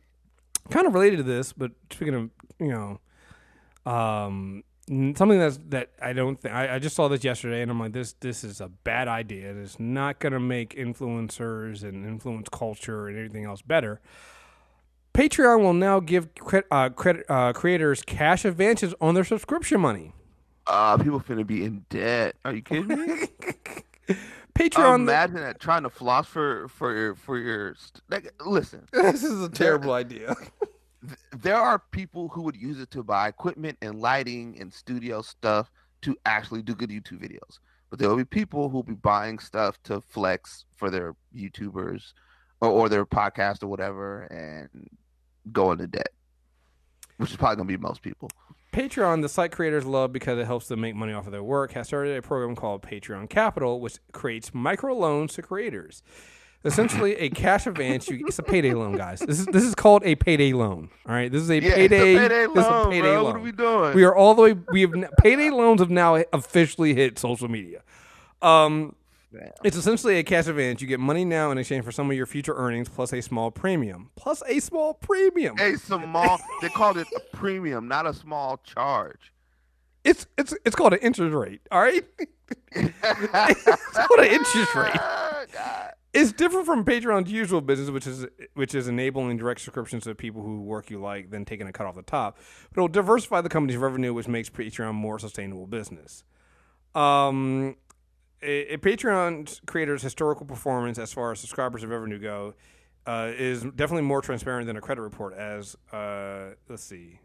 kind 0.69 0.87
of 0.87 0.93
related 0.93 1.17
to 1.17 1.23
this, 1.23 1.53
but 1.53 1.71
speaking 1.91 2.15
of, 2.15 2.29
you 2.59 2.67
know, 2.67 3.91
um, 3.91 4.63
something 4.87 5.39
that's 5.39 5.59
that 5.69 5.91
I 6.01 6.13
don't 6.13 6.39
think 6.39 6.53
I, 6.53 6.75
I 6.75 6.79
just 6.79 6.95
saw 6.95 7.07
this 7.07 7.23
yesterday, 7.23 7.61
and 7.61 7.71
I'm 7.71 7.79
like, 7.79 7.93
this 7.93 8.13
this 8.19 8.43
is 8.43 8.61
a 8.61 8.67
bad 8.69 9.07
idea. 9.07 9.49
and 9.51 9.61
It's 9.63 9.79
not 9.79 10.19
going 10.19 10.33
to 10.33 10.39
make 10.39 10.75
influencers 10.75 11.83
and 11.83 12.05
influence 12.05 12.47
culture 12.49 13.07
and 13.07 13.17
everything 13.17 13.45
else 13.45 13.61
better. 13.61 13.99
Patreon 15.13 15.61
will 15.61 15.73
now 15.73 15.99
give 16.01 16.35
cre- 16.35 16.59
uh, 16.69 16.89
credit, 16.89 17.25
uh, 17.29 17.53
creators 17.53 18.01
cash 18.01 18.43
advances 18.43 18.93
on 18.99 19.13
their 19.15 19.23
subscription 19.23 19.79
money. 19.79 20.11
Uh, 20.67 20.97
people 20.97 21.19
finna 21.21 21.45
be 21.47 21.63
in 21.63 21.85
debt. 21.89 22.35
Are 22.43 22.53
you 22.53 22.61
kidding 22.61 22.87
me? 22.87 23.27
Patreon. 24.55 24.95
Imagine 24.95 25.35
that 25.35 25.59
trying 25.59 25.83
to 25.83 25.89
floss 25.89 26.27
for 26.27 26.67
for 26.69 26.95
your 26.95 27.15
for 27.15 27.37
your. 27.37 27.75
st- 27.75 28.01
Like, 28.09 28.33
listen, 28.45 28.87
this 28.91 29.23
is 29.23 29.41
a 29.43 29.49
terrible 29.49 29.93
idea. 30.03 30.35
Th- 31.07 31.41
there 31.41 31.57
are 31.57 31.79
people 31.91 32.29
who 32.29 32.41
would 32.43 32.55
use 32.55 32.79
it 32.79 32.91
to 32.91 33.03
buy 33.03 33.27
equipment 33.27 33.77
and 33.81 33.99
lighting 33.99 34.57
and 34.59 34.73
studio 34.73 35.21
stuff 35.21 35.71
to 36.01 36.15
actually 36.25 36.61
do 36.61 36.75
good 36.75 36.89
YouTube 36.89 37.21
videos. 37.21 37.59
But 37.89 37.99
there 37.99 38.09
will 38.09 38.17
be 38.17 38.25
people 38.25 38.69
who 38.69 38.77
will 38.77 38.83
be 38.83 38.93
buying 38.93 39.39
stuff 39.39 39.81
to 39.83 40.01
flex 40.01 40.65
for 40.75 40.89
their 40.89 41.15
YouTubers 41.35 42.13
or, 42.61 42.69
or 42.69 42.89
their 42.89 43.05
podcast 43.05 43.63
or 43.63 43.67
whatever 43.67 44.23
and 44.23 44.89
go 45.51 45.71
into 45.71 45.87
debt, 45.87 46.09
which 47.17 47.31
is 47.31 47.37
probably 47.37 47.57
going 47.57 47.67
to 47.67 47.77
be 47.77 47.81
most 47.81 48.01
people. 48.01 48.29
Patreon, 48.73 49.21
the 49.21 49.29
site 49.29 49.53
creators 49.53 49.85
love 49.85 50.11
because 50.11 50.37
it 50.37 50.45
helps 50.45 50.67
them 50.67 50.81
make 50.81 50.95
money 50.95 51.13
off 51.13 51.25
of 51.25 51.31
their 51.31 51.43
work, 51.43 51.71
has 51.73 51.87
started 51.87 52.17
a 52.17 52.21
program 52.21 52.55
called 52.55 52.81
Patreon 52.81 53.29
Capital, 53.29 53.79
which 53.79 53.99
creates 54.11 54.53
micro 54.53 54.93
loans 54.93 55.33
to 55.35 55.41
creators. 55.41 56.03
Essentially, 56.65 57.15
a 57.17 57.29
cash 57.29 57.67
advance. 57.67 58.09
You, 58.09 58.25
it's 58.27 58.39
a 58.39 58.43
payday 58.43 58.73
loan, 58.73 58.97
guys. 58.97 59.19
This 59.19 59.39
is 59.39 59.45
this 59.45 59.63
is 59.63 59.75
called 59.75 60.03
a 60.03 60.15
payday 60.15 60.51
loan. 60.53 60.89
All 61.07 61.13
right, 61.13 61.31
this 61.31 61.41
is 61.43 61.49
a 61.51 61.61
Yeah, 61.61 61.75
payday. 61.75 62.15
it's 62.15 62.19
a 62.19 62.27
payday 62.27 62.47
this 62.47 62.65
is 62.65 62.65
a 62.65 62.69
loan, 62.71 62.89
payday 62.91 63.01
bro. 63.01 63.13
loan. 63.13 63.23
What 63.25 63.35
are 63.35 63.39
we 63.39 63.51
doing? 63.51 63.93
We 63.95 64.03
are 64.03 64.15
all 64.15 64.33
the 64.33 64.41
way. 64.41 64.55
We 64.71 64.81
have 64.81 64.93
payday 65.19 65.51
loans 65.51 65.79
have 65.79 65.91
now 65.91 66.15
officially 66.33 66.95
hit 66.95 67.19
social 67.19 67.47
media. 67.47 67.83
Um, 68.41 68.95
Damn. 69.31 69.51
it's 69.63 69.77
essentially 69.77 70.15
a 70.17 70.23
cash 70.23 70.47
advance. 70.47 70.81
You 70.81 70.87
get 70.87 70.99
money 70.99 71.23
now 71.23 71.51
in 71.51 71.57
exchange 71.59 71.85
for 71.85 71.91
some 71.91 72.09
of 72.09 72.17
your 72.17 72.25
future 72.25 72.55
earnings, 72.55 72.89
plus 72.89 73.13
a 73.13 73.21
small 73.21 73.51
premium. 73.51 74.09
Plus 74.15 74.41
a 74.47 74.59
small 74.59 74.95
premium. 74.95 75.55
a 75.59 75.75
small, 75.77 76.39
they 76.61 76.69
called 76.69 76.97
it 76.97 77.07
a 77.15 77.19
premium, 77.37 77.87
not 77.87 78.07
a 78.07 78.13
small 78.13 78.57
charge. 78.63 79.31
It's 80.03 80.25
it's 80.37 80.53
it's 80.65 80.75
called 80.75 80.93
an 80.93 80.99
interest 80.99 81.33
rate. 81.35 81.61
All 81.71 81.81
right. 81.81 82.03
it's 82.71 83.97
called 84.07 84.19
an 84.19 84.31
interest 84.31 84.75
rate. 84.75 84.93
God. 85.53 85.91
It's 86.15 86.31
different 86.31 86.65
from 86.65 86.85
Patreon's 86.85 87.29
usual 87.29 87.59
business, 87.59 87.89
which 87.89 88.07
is 88.07 88.25
which 88.53 88.73
is 88.73 88.87
enabling 88.87 89.37
direct 89.37 89.59
subscriptions 89.59 90.05
to 90.05 90.15
people 90.15 90.41
who 90.41 90.61
work 90.61 90.89
you 90.89 90.99
like, 90.99 91.29
then 91.29 91.43
taking 91.43 91.67
a 91.67 91.73
cut 91.73 91.85
off 91.85 91.95
the 91.95 92.01
top. 92.01 92.37
But 92.73 92.79
it'll 92.79 92.87
diversify 92.87 93.41
the 93.41 93.49
company's 93.49 93.77
revenue, 93.77 94.13
which 94.13 94.27
makes 94.27 94.49
Patreon 94.49 94.93
more 94.93 95.19
sustainable 95.19 95.67
business. 95.67 96.23
Um, 96.95 97.75
creator's 99.65 100.01
historical 100.01 100.45
performance, 100.45 100.97
as 100.97 101.11
far 101.11 101.33
as 101.33 101.39
subscribers 101.41 101.83
and 101.83 101.91
revenue 101.91 102.19
go, 102.19 102.53
uh, 103.05 103.31
is 103.37 103.63
definitely 103.63 104.03
more 104.03 104.21
transparent 104.21 104.67
than 104.67 104.77
a 104.77 104.81
credit 104.81 105.01
report. 105.01 105.33
As 105.33 105.75
uh, 105.91 106.51
let's 106.69 106.83
see. 106.83 107.19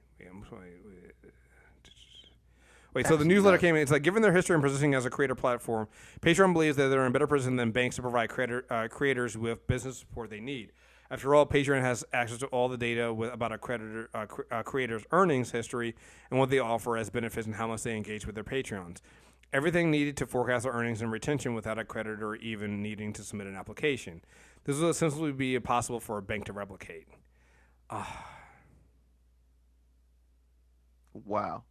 Wait, 2.93 3.07
so 3.07 3.17
the 3.17 3.25
newsletter 3.25 3.59
came 3.59 3.77
in. 3.77 3.83
It's 3.83 3.93
like, 3.93 4.03
given 4.03 4.21
their 4.21 4.33
history 4.33 4.55
and 4.55 4.63
positioning 4.63 4.95
as 4.95 5.07
a 5.07 5.11
creator 5.11 5.37
platform, 5.37 5.87
Patreon 6.21 6.53
believes 6.53 6.77
that 6.77 6.89
they're 6.89 7.03
in 7.03 7.09
a 7.09 7.13
better 7.13 7.27
position 7.29 7.57
than 7.57 7.71
banks 7.71 7.97
to 7.97 8.03
provide 8.03 8.31
creator, 8.31 8.65
uh, 8.69 8.89
creators 8.89 9.39
with 9.39 9.65
business 9.69 9.99
support 9.99 10.29
they 10.29 10.41
need. 10.41 10.73
After 11.09 11.35
all, 11.35 11.47
Patreon 11.47 11.81
has 11.83 12.05
access 12.13 12.39
to 12.39 12.47
all 12.47 12.69
the 12.69 12.77
data 12.77 13.13
with, 13.13 13.33
about 13.33 13.53
a 13.53 13.59
creditor, 13.59 14.11
uh, 14.15 14.27
cr- 14.27 14.43
uh, 14.51 14.63
creator's 14.63 15.05
earnings 15.13 15.51
history 15.51 15.95
and 16.31 16.39
what 16.39 16.51
they 16.51 16.59
offer 16.59 16.97
as 16.97 17.11
benefits 17.11 17.47
and 17.47 17.57
how 17.57 17.67
much 17.69 17.83
they 17.83 17.97
engage 17.97 18.27
with 18.27 18.35
their 18.35 18.45
Patreons. 18.45 18.99
Everything 19.53 19.91
needed 19.91 20.17
to 20.19 20.27
forecast 20.27 20.65
their 20.65 20.73
earnings 20.73 21.03
and 21.03 21.11
retention 21.11 21.55
without 21.55 21.79
a 21.79 21.85
creditor 21.85 22.37
even 22.37 22.83
needing 22.83 23.13
to 23.13 23.23
submit 23.23 23.49
an 23.49 23.57
application. 23.57 24.23
This 24.65 24.79
will 24.79 24.91
essentially 24.91 25.33
be 25.33 25.57
impossible 25.57 25.99
for 25.99 26.19
a 26.19 26.23
bank 26.23 26.45
to 26.45 26.53
replicate. 26.53 27.09
Wow. 31.13 31.65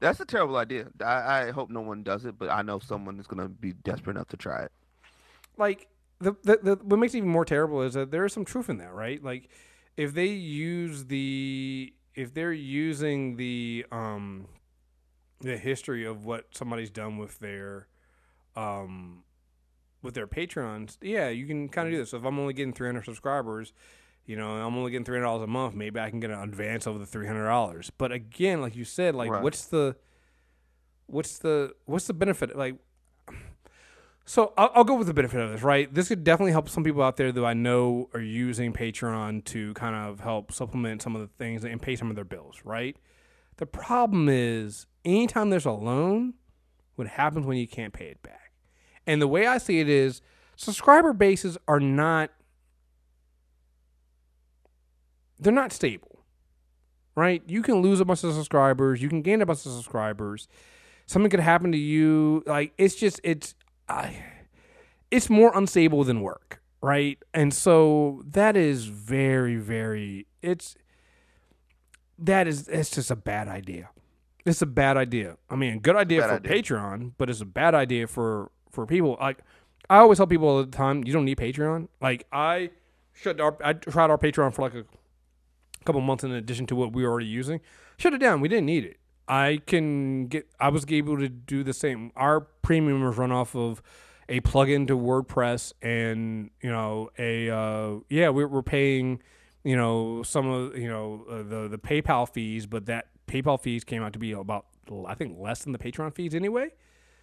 That's 0.00 0.20
a 0.20 0.24
terrible 0.24 0.56
idea. 0.56 0.88
I, 1.04 1.46
I 1.46 1.50
hope 1.50 1.70
no 1.70 1.80
one 1.80 2.02
does 2.02 2.24
it, 2.24 2.38
but 2.38 2.50
I 2.50 2.62
know 2.62 2.78
someone 2.78 3.18
is 3.18 3.26
going 3.26 3.42
to 3.42 3.48
be 3.48 3.72
desperate 3.72 4.16
enough 4.16 4.28
to 4.28 4.36
try 4.36 4.62
it. 4.64 4.72
like 5.56 5.88
the, 6.20 6.34
the, 6.42 6.58
the 6.62 6.76
what 6.82 6.98
makes 6.98 7.14
it 7.14 7.18
even 7.18 7.30
more 7.30 7.44
terrible 7.44 7.82
is 7.82 7.94
that 7.94 8.10
there 8.10 8.24
is 8.24 8.32
some 8.32 8.44
truth 8.44 8.68
in 8.68 8.78
that, 8.78 8.92
right? 8.94 9.22
Like 9.22 9.48
if 9.96 10.14
they 10.14 10.26
use 10.26 11.06
the 11.06 11.92
if 12.14 12.32
they're 12.34 12.52
using 12.52 13.36
the 13.36 13.86
um 13.92 14.48
the 15.40 15.56
history 15.56 16.04
of 16.04 16.24
what 16.24 16.46
somebody's 16.52 16.90
done 16.90 17.18
with 17.18 17.38
their 17.40 17.88
um 18.56 19.24
with 20.02 20.14
their 20.14 20.26
patrons, 20.26 20.98
yeah, 21.00 21.28
you 21.28 21.46
can 21.46 21.68
kind 21.68 21.88
of 21.88 21.92
do 21.92 21.98
this. 21.98 22.10
So 22.10 22.18
if 22.18 22.24
I'm 22.24 22.38
only 22.38 22.54
getting 22.54 22.72
300 22.72 23.04
subscribers, 23.04 23.72
you 24.26 24.36
know, 24.36 24.52
I'm 24.54 24.76
only 24.76 24.90
getting 24.90 25.04
$300 25.04 25.42
a 25.44 25.46
month, 25.46 25.74
maybe 25.74 26.00
I 26.00 26.10
can 26.10 26.20
get 26.20 26.30
an 26.30 26.40
advance 26.40 26.86
over 26.86 26.98
the 26.98 27.06
$300. 27.06 27.90
But 27.98 28.12
again, 28.12 28.60
like 28.60 28.74
you 28.76 28.84
said, 28.84 29.14
like 29.14 29.30
Right. 29.30 29.42
what's 29.42 29.66
the 29.66 29.96
what's 31.06 31.38
the 31.38 31.74
what's 31.84 32.06
the 32.06 32.14
benefit 32.14 32.56
like 32.56 32.76
so 34.26 34.54
I'll, 34.56 34.70
I'll 34.74 34.84
go 34.84 34.94
with 34.94 35.06
the 35.06 35.12
benefit 35.12 35.38
of 35.38 35.50
this, 35.52 35.62
right? 35.62 35.92
This 35.92 36.08
could 36.08 36.24
definitely 36.24 36.52
help 36.52 36.70
some 36.70 36.82
people 36.82 37.02
out 37.02 37.18
there 37.18 37.30
that 37.30 37.44
I 37.44 37.52
know 37.52 38.08
are 38.14 38.20
using 38.20 38.72
Patreon 38.72 39.44
to 39.46 39.74
kind 39.74 39.94
of 39.94 40.20
help 40.20 40.50
supplement 40.50 41.02
some 41.02 41.14
of 41.14 41.20
the 41.20 41.28
things 41.38 41.62
and 41.64 41.80
pay 41.80 41.94
some 41.94 42.08
of 42.08 42.16
their 42.16 42.24
bills, 42.24 42.62
right? 42.64 42.96
The 43.58 43.66
problem 43.66 44.28
is, 44.30 44.86
anytime 45.04 45.50
there's 45.50 45.66
a 45.66 45.72
loan, 45.72 46.34
what 46.94 47.06
happens 47.06 47.44
when 47.44 47.58
you 47.58 47.68
can't 47.68 47.92
pay 47.92 48.06
it 48.06 48.22
back? 48.22 48.52
And 49.06 49.20
the 49.20 49.28
way 49.28 49.46
I 49.46 49.58
see 49.58 49.80
it 49.80 49.90
is, 49.90 50.22
subscriber 50.56 51.12
bases 51.12 51.58
are 51.68 51.78
not 51.80 52.30
they're 55.38 55.52
not 55.52 55.72
stable, 55.72 56.20
right? 57.14 57.42
You 57.46 57.62
can 57.62 57.76
lose 57.76 58.00
a 58.00 58.04
bunch 58.04 58.24
of 58.24 58.34
subscribers, 58.34 59.02
you 59.02 59.08
can 59.08 59.22
gain 59.22 59.42
a 59.42 59.46
bunch 59.46 59.66
of 59.66 59.72
subscribers. 59.72 60.48
Something 61.06 61.30
could 61.30 61.40
happen 61.40 61.72
to 61.72 61.78
you. 61.78 62.42
Like 62.46 62.72
it's 62.78 62.94
just 62.94 63.20
it's 63.22 63.54
I, 63.88 64.24
it's 65.10 65.28
more 65.28 65.52
unstable 65.54 66.04
than 66.04 66.22
work, 66.22 66.62
right? 66.80 67.18
And 67.34 67.52
so 67.52 68.22
that 68.26 68.56
is 68.56 68.86
very, 68.86 69.56
very. 69.56 70.26
It's 70.40 70.76
that 72.18 72.46
is 72.46 72.68
it's 72.68 72.90
just 72.90 73.10
a 73.10 73.16
bad 73.16 73.48
idea. 73.48 73.90
It's 74.46 74.62
a 74.62 74.66
bad 74.66 74.96
idea. 74.96 75.36
I 75.48 75.56
mean, 75.56 75.80
good 75.80 75.96
idea 75.96 76.20
Bad 76.20 76.28
for 76.28 76.34
idea. 76.34 76.62
Patreon, 76.62 77.12
but 77.16 77.30
it's 77.30 77.40
a 77.40 77.46
bad 77.46 77.74
idea 77.74 78.06
for 78.06 78.50
for 78.70 78.86
people. 78.86 79.16
Like 79.20 79.38
I 79.88 79.98
always 79.98 80.18
tell 80.18 80.26
people 80.26 80.48
all 80.48 80.64
the 80.64 80.70
time, 80.70 81.04
you 81.04 81.12
don't 81.12 81.24
need 81.24 81.38
Patreon. 81.38 81.88
Like 82.00 82.26
I 82.32 82.70
shut 83.12 83.40
our 83.40 83.56
I 83.62 83.74
tried 83.74 84.10
our 84.10 84.18
Patreon 84.18 84.54
for 84.54 84.62
like 84.62 84.74
a 84.74 84.84
couple 85.84 86.00
months 86.00 86.24
in 86.24 86.32
addition 86.32 86.66
to 86.66 86.76
what 86.76 86.92
we 86.92 87.02
were 87.04 87.10
already 87.10 87.26
using. 87.26 87.60
Shut 87.96 88.12
it 88.14 88.18
down. 88.18 88.40
We 88.40 88.48
didn't 88.48 88.66
need 88.66 88.84
it. 88.84 88.98
I 89.28 89.60
can 89.66 90.26
get. 90.26 90.46
I 90.60 90.68
was 90.68 90.84
able 90.88 91.18
to 91.18 91.28
do 91.28 91.62
the 91.64 91.72
same. 91.72 92.12
Our 92.16 92.40
premium 92.40 93.02
was 93.02 93.16
run 93.16 93.32
off 93.32 93.54
of 93.56 93.82
a 94.28 94.40
plugin 94.40 94.86
to 94.88 94.96
WordPress, 94.98 95.72
and 95.82 96.50
you 96.62 96.70
know, 96.70 97.10
a 97.18 97.50
uh, 97.50 98.00
yeah, 98.10 98.28
we're, 98.28 98.48
we're 98.48 98.62
paying, 98.62 99.22
you 99.62 99.76
know, 99.76 100.22
some 100.22 100.48
of 100.48 100.76
you 100.76 100.88
know 100.88 101.24
uh, 101.30 101.36
the 101.42 101.68
the 101.68 101.78
PayPal 101.78 102.28
fees, 102.30 102.66
but 102.66 102.86
that 102.86 103.06
PayPal 103.26 103.58
fees 103.60 103.84
came 103.84 104.02
out 104.02 104.12
to 104.12 104.18
be 104.18 104.32
about 104.32 104.66
I 105.06 105.14
think 105.14 105.38
less 105.38 105.62
than 105.64 105.72
the 105.72 105.78
Patreon 105.78 106.14
fees 106.14 106.34
anyway. 106.34 106.72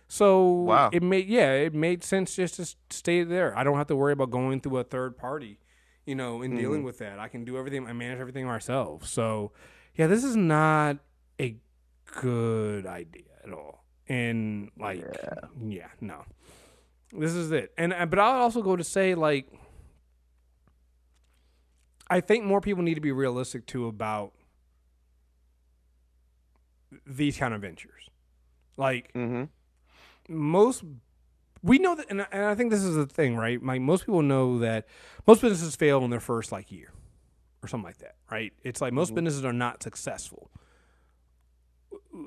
So 0.07 0.47
Wow. 0.51 0.89
it 0.91 1.03
made 1.03 1.27
yeah, 1.27 1.51
it 1.53 1.73
made 1.75 2.03
sense 2.03 2.35
just 2.35 2.55
to 2.55 2.65
stay 2.89 3.23
there. 3.23 3.55
I 3.57 3.63
don't 3.63 3.77
have 3.77 3.87
to 3.87 3.95
worry 3.95 4.13
about 4.13 4.31
going 4.31 4.59
through 4.59 4.77
a 4.79 4.83
third 4.83 5.17
party, 5.17 5.59
you 6.05 6.15
know, 6.15 6.41
in 6.41 6.55
dealing 6.57 6.83
with 6.83 6.97
that. 6.99 7.19
I 7.19 7.27
can 7.27 7.45
do 7.45 7.57
everything. 7.57 7.85
I 7.87 7.93
manage 7.93 8.19
everything 8.19 8.45
myself. 8.45 9.05
So 9.07 9.51
yeah, 9.95 10.07
this 10.07 10.23
is 10.23 10.35
not 10.35 10.97
a 11.39 11.57
good 12.19 12.85
idea 12.85 13.23
at 13.43 13.51
all. 13.53 13.83
And 14.07 14.71
like, 14.77 15.05
yeah, 15.63 15.87
no, 16.01 16.25
this 17.13 17.33
is 17.33 17.51
it. 17.51 17.71
And 17.77 17.93
uh, 17.93 18.05
but 18.05 18.19
I'll 18.19 18.41
also 18.41 18.61
go 18.61 18.75
to 18.75 18.83
say 18.83 19.15
like, 19.15 19.47
I 22.09 22.19
think 22.19 22.43
more 22.43 22.59
people 22.61 22.83
need 22.83 22.95
to 22.95 23.01
be 23.01 23.11
realistic 23.11 23.65
too 23.65 23.87
about 23.87 24.33
these 27.07 27.37
kind 27.37 27.53
of 27.53 27.61
ventures. 27.61 28.09
Like 28.77 29.13
Mm-hmm. 29.13 29.43
most 30.35 30.83
we 31.63 31.77
know 31.77 31.95
that 31.95 32.07
and 32.09 32.21
I, 32.21 32.27
and 32.31 32.45
I 32.45 32.55
think 32.55 32.71
this 32.71 32.83
is 32.83 32.95
the 32.95 33.05
thing 33.05 33.35
right? 33.35 33.63
Like 33.63 33.81
most 33.81 34.05
people 34.05 34.21
know 34.21 34.59
that 34.59 34.87
most 35.27 35.41
businesses 35.41 35.75
fail 35.75 36.03
in 36.03 36.09
their 36.09 36.19
first 36.19 36.51
like 36.51 36.71
year 36.71 36.91
or 37.63 37.67
something 37.67 37.85
like 37.85 37.99
that 37.99 38.15
right? 38.29 38.53
It's 38.63 38.81
like 38.81 38.93
most 38.93 39.07
mm-hmm. 39.07 39.15
businesses 39.15 39.45
are 39.45 39.53
not 39.53 39.83
successful. 39.83 40.49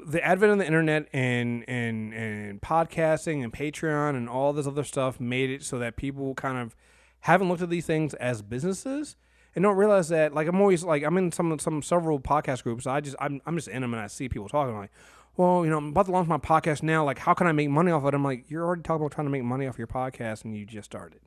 The 0.07 0.25
advent 0.25 0.53
of 0.53 0.59
the 0.59 0.67
internet 0.67 1.09
and 1.13 1.69
and 1.69 2.15
and 2.15 2.61
podcasting 2.61 3.43
and 3.43 3.53
patreon 3.53 4.17
and 4.17 4.29
all 4.29 4.53
this 4.53 4.67
other 4.67 4.85
stuff 4.85 5.21
made 5.21 5.51
it 5.51 5.63
so 5.63 5.79
that 5.79 5.97
people 5.97 6.35
kind 6.35 6.59
of 6.59 6.75
haven't 7.21 7.49
looked 7.49 7.63
at 7.63 7.71
these 7.71 7.87
things 7.87 8.15
as 8.15 8.43
businesses 8.43 9.17
and 9.55 9.63
don't 9.63 9.77
realize 9.77 10.09
that 10.09 10.35
like 10.35 10.49
i'm 10.49 10.61
always 10.61 10.85
like 10.85 11.03
i'm 11.03 11.17
in 11.17 11.33
some 11.33 11.59
some 11.59 11.83
several 11.83 12.21
podcast 12.21 12.63
groups. 12.63 12.87
I 12.87 13.01
just 13.01 13.17
i'm, 13.19 13.41
I'm 13.47 13.57
just 13.57 13.69
in 13.69 13.83
them 13.83 13.95
and 13.95 14.03
i 14.03 14.07
see 14.07 14.29
people 14.29 14.49
talking 14.49 14.77
like 14.77 14.91
well, 15.37 15.65
you 15.65 15.71
know, 15.71 15.79
I'm 15.79 15.89
about 15.89 16.07
to 16.07 16.13
launch 16.13 16.29
my 16.29 16.39
podcast 16.39 16.83
now. 16.83 17.05
Like, 17.05 17.19
how 17.19 17.35
can 17.35 17.47
I 17.47 17.53
make 17.53 17.69
money 17.69 17.91
off 17.91 18.05
it? 18.05 18.15
I'm 18.15 18.23
like, 18.23 18.51
you're 18.51 18.65
already 18.65 18.83
talking 18.83 19.03
about 19.03 19.13
trying 19.13 19.27
to 19.27 19.31
make 19.31 19.43
money 19.43 19.67
off 19.67 19.79
your 19.79 19.87
podcast 19.87 20.45
and 20.45 20.57
you 20.57 20.65
just 20.65 20.87
started. 20.87 21.21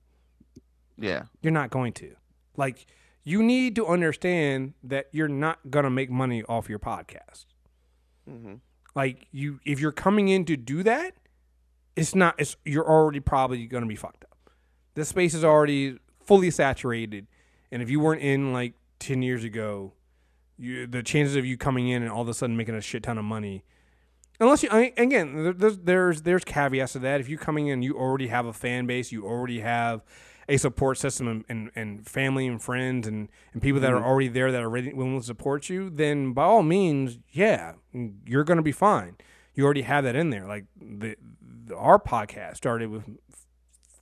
Yeah. 0.97 1.23
You're 1.41 1.51
not 1.51 1.69
going 1.69 1.93
to. 1.93 2.15
Like, 2.55 2.85
you 3.23 3.43
need 3.43 3.75
to 3.75 3.85
understand 3.85 4.73
that 4.83 5.07
you're 5.11 5.27
not 5.27 5.59
going 5.69 5.83
to 5.83 5.89
make 5.89 6.09
money 6.09 6.43
off 6.43 6.69
your 6.69 6.79
podcast. 6.79 7.45
Mm-hmm. 8.29 8.55
Like, 8.95 9.27
you, 9.31 9.59
if 9.65 9.81
you're 9.81 9.91
coming 9.91 10.29
in 10.29 10.45
to 10.45 10.55
do 10.55 10.83
that, 10.83 11.13
it's 11.97 12.15
not, 12.15 12.35
it's, 12.37 12.55
you're 12.63 12.87
already 12.87 13.19
probably 13.19 13.65
going 13.67 13.83
to 13.83 13.89
be 13.89 13.95
fucked 13.95 14.23
up. 14.23 14.51
This 14.95 15.09
space 15.09 15.33
is 15.33 15.43
already 15.43 15.99
fully 16.23 16.49
saturated. 16.49 17.27
And 17.71 17.81
if 17.81 17.89
you 17.89 17.99
weren't 17.99 18.21
in 18.21 18.53
like 18.53 18.73
10 18.99 19.21
years 19.21 19.43
ago, 19.43 19.93
you, 20.57 20.87
the 20.87 21.03
chances 21.03 21.35
of 21.35 21.45
you 21.45 21.57
coming 21.57 21.89
in 21.89 22.01
and 22.01 22.11
all 22.11 22.21
of 22.21 22.29
a 22.29 22.33
sudden 22.33 22.55
making 22.55 22.75
a 22.75 22.81
shit 22.81 23.03
ton 23.03 23.17
of 23.17 23.25
money 23.25 23.63
unless 24.39 24.63
you 24.63 24.69
I, 24.71 24.93
again 24.97 25.55
there's 25.57 25.77
there's 25.77 26.21
there's 26.21 26.43
caveats 26.43 26.93
to 26.93 26.99
that. 26.99 27.19
If 27.19 27.29
you're 27.29 27.39
coming 27.39 27.67
in 27.67 27.81
you 27.81 27.97
already 27.97 28.27
have 28.27 28.45
a 28.45 28.53
fan 28.53 28.85
base 28.85 29.11
you 29.11 29.25
already 29.25 29.59
have 29.61 30.01
a 30.49 30.57
support 30.57 30.97
system 30.97 31.27
and, 31.27 31.45
and, 31.49 31.71
and 31.75 32.07
family 32.07 32.47
and 32.47 32.61
friends 32.61 33.05
and, 33.05 33.27
and 33.51 33.61
people 33.61 33.81
that 33.81 33.91
are 33.91 33.97
mm-hmm. 33.97 34.05
already 34.05 34.27
there 34.29 34.51
that 34.51 34.61
are 34.61 34.69
ready 34.69 34.93
willing 34.93 35.19
to 35.19 35.25
support 35.25 35.69
you 35.69 35.89
then 35.89 36.33
by 36.33 36.43
all 36.43 36.63
means 36.63 37.17
yeah 37.31 37.73
you're 38.25 38.43
gonna 38.43 38.61
be 38.61 38.71
fine. 38.71 39.17
You 39.55 39.65
already 39.65 39.81
have 39.81 40.03
that 40.03 40.15
in 40.15 40.29
there. 40.29 40.45
Like 40.45 40.65
the, 40.79 41.15
the 41.65 41.75
our 41.75 41.97
podcast 41.99 42.57
started 42.57 42.89
with 42.89 43.03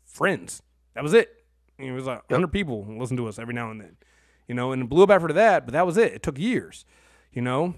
friends. 0.06 0.62
That 0.96 1.04
was 1.04 1.14
it. 1.14 1.30
It 1.78 1.92
was 1.92 2.06
like 2.06 2.30
100 2.30 2.48
people 2.50 2.86
listen 2.88 3.18
to 3.18 3.28
us 3.28 3.40
every 3.40 3.54
now 3.54 3.72
and 3.72 3.82
then 3.82 3.98
you 4.48 4.56
know 4.56 4.72
and 4.72 4.84
it 4.84 4.90
blew 4.90 5.04
up 5.04 5.10
after 5.10 5.34
that 5.34 5.66
but 5.66 5.74
that 5.74 5.86
was 5.86 5.98
it. 5.98 6.14
It 6.14 6.24
took 6.24 6.38
years 6.38 6.86
you 7.32 7.42
know 7.42 7.76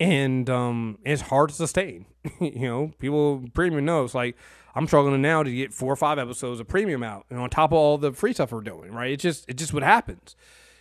and 0.00 0.48
um, 0.50 0.98
it's 1.04 1.22
hard 1.22 1.50
to 1.50 1.54
sustain. 1.54 2.06
you 2.40 2.68
know, 2.68 2.92
people 2.98 3.44
premium 3.54 3.84
know 3.84 4.04
it's 4.04 4.14
like 4.14 4.36
I'm 4.74 4.86
struggling 4.86 5.20
now 5.22 5.42
to 5.42 5.52
get 5.52 5.72
four 5.72 5.92
or 5.92 5.96
five 5.96 6.18
episodes 6.18 6.60
of 6.60 6.68
premium 6.68 7.02
out, 7.02 7.26
and 7.30 7.38
on 7.38 7.50
top 7.50 7.70
of 7.70 7.78
all 7.78 7.98
the 7.98 8.12
free 8.12 8.32
stuff 8.32 8.52
we're 8.52 8.60
doing, 8.60 8.92
right? 8.92 9.12
It's 9.12 9.22
just 9.22 9.44
it's 9.48 9.60
just 9.60 9.74
what 9.74 9.82
happens, 9.82 10.36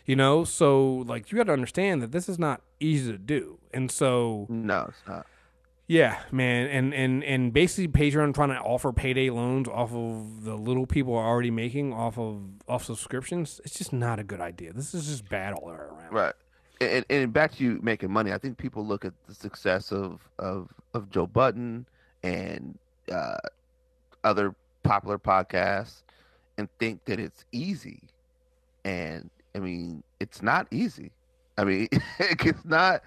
you 0.05 0.15
know. 0.15 0.43
So 0.43 1.03
like 1.07 1.31
you 1.31 1.37
got 1.37 1.45
to 1.45 1.53
understand 1.53 2.01
that 2.01 2.11
this 2.11 2.29
is 2.29 2.39
not 2.39 2.61
easy 2.79 3.11
to 3.11 3.17
do, 3.17 3.59
and 3.73 3.91
so 3.91 4.47
No, 4.49 4.87
it's 4.89 5.07
not. 5.07 5.25
Yeah, 5.87 6.19
man, 6.31 6.67
and 6.67 6.93
and 6.93 7.21
and 7.23 7.51
basically 7.51 7.89
Patreon 7.89 8.33
trying 8.33 8.49
to 8.49 8.59
offer 8.59 8.93
payday 8.93 9.29
loans 9.29 9.67
off 9.67 9.93
of 9.93 10.45
the 10.45 10.55
little 10.55 10.85
people 10.85 11.13
are 11.15 11.27
already 11.27 11.51
making 11.51 11.91
off 11.91 12.17
of 12.17 12.43
off 12.65 12.85
subscriptions. 12.85 13.59
It's 13.65 13.77
just 13.77 13.91
not 13.91 14.17
a 14.17 14.23
good 14.23 14.39
idea. 14.39 14.71
This 14.71 14.93
is 14.93 15.07
just 15.07 15.27
bad 15.27 15.53
all 15.53 15.69
around. 15.69 16.13
Right. 16.13 16.33
And, 16.81 17.05
and 17.09 17.31
back 17.31 17.53
to 17.55 17.63
you 17.63 17.79
making 17.83 18.11
money. 18.11 18.33
I 18.33 18.39
think 18.39 18.57
people 18.57 18.85
look 18.85 19.05
at 19.05 19.13
the 19.27 19.35
success 19.35 19.91
of 19.91 20.19
of, 20.39 20.69
of 20.93 21.09
Joe 21.11 21.27
Budden 21.27 21.85
and 22.23 22.77
uh, 23.11 23.37
other 24.23 24.55
popular 24.83 25.19
podcasts 25.19 26.03
and 26.57 26.69
think 26.79 27.05
that 27.05 27.19
it's 27.19 27.45
easy. 27.51 28.01
And 28.83 29.29
I 29.55 29.59
mean, 29.59 30.03
it's 30.19 30.41
not 30.41 30.67
easy. 30.71 31.11
I 31.57 31.65
mean, 31.65 31.87
it's 32.19 32.65
not. 32.65 33.03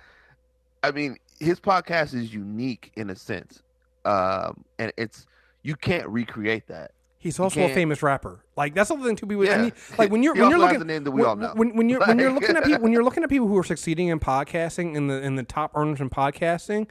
I 0.83 0.91
mean, 0.93 1.17
his 1.41 1.61
podcast 1.61 2.15
is 2.15 2.33
unique 2.33 2.93
in 2.97 3.11
a 3.11 3.17
sense, 3.17 3.63
um, 4.05 4.65
and 4.79 4.93
it's 4.97 5.27
you 5.63 5.77
can't 5.77 6.09
recreate 6.09 6.67
that. 6.69 6.93
He's 7.25 7.41
also 7.41 7.63
a 7.63 7.73
famous 7.73 8.03
rapper. 8.03 8.45
Like 8.55 8.75
that's 8.75 8.91
the 8.91 8.97
thing 8.99 9.17
too. 9.17 9.25
People, 9.27 9.45
I 9.45 9.47
Yeah. 9.47 9.63
mean, 9.63 9.73
like 9.99 10.11
when 10.11 10.23
you're 10.23 10.35
He 10.35 10.43
when 10.43 10.51
you're 10.51 10.59
looking 10.59 10.87
name 10.87 11.05
that 11.05 11.11
we 11.11 11.23
when, 11.23 11.31
all 11.31 11.37
know. 11.37 11.53
when, 11.57 11.75
when 11.75 11.89
you're 11.89 12.01
when 12.07 12.19
you're 12.19 12.31
looking 12.31 12.55
at 12.55 12.65
people 12.67 12.83
when 12.83 12.93
you're 12.93 13.03
looking 13.03 13.23
at 13.25 13.31
people 13.31 13.49
who 13.49 13.57
are 13.57 13.65
succeeding 13.65 14.09
in 14.09 14.21
podcasting 14.21 14.95
in 14.95 15.07
the 15.07 15.23
in 15.23 15.37
the 15.37 15.43
top 15.43 15.73
earners 15.75 16.03
in 16.03 16.11
podcasting, 16.11 16.87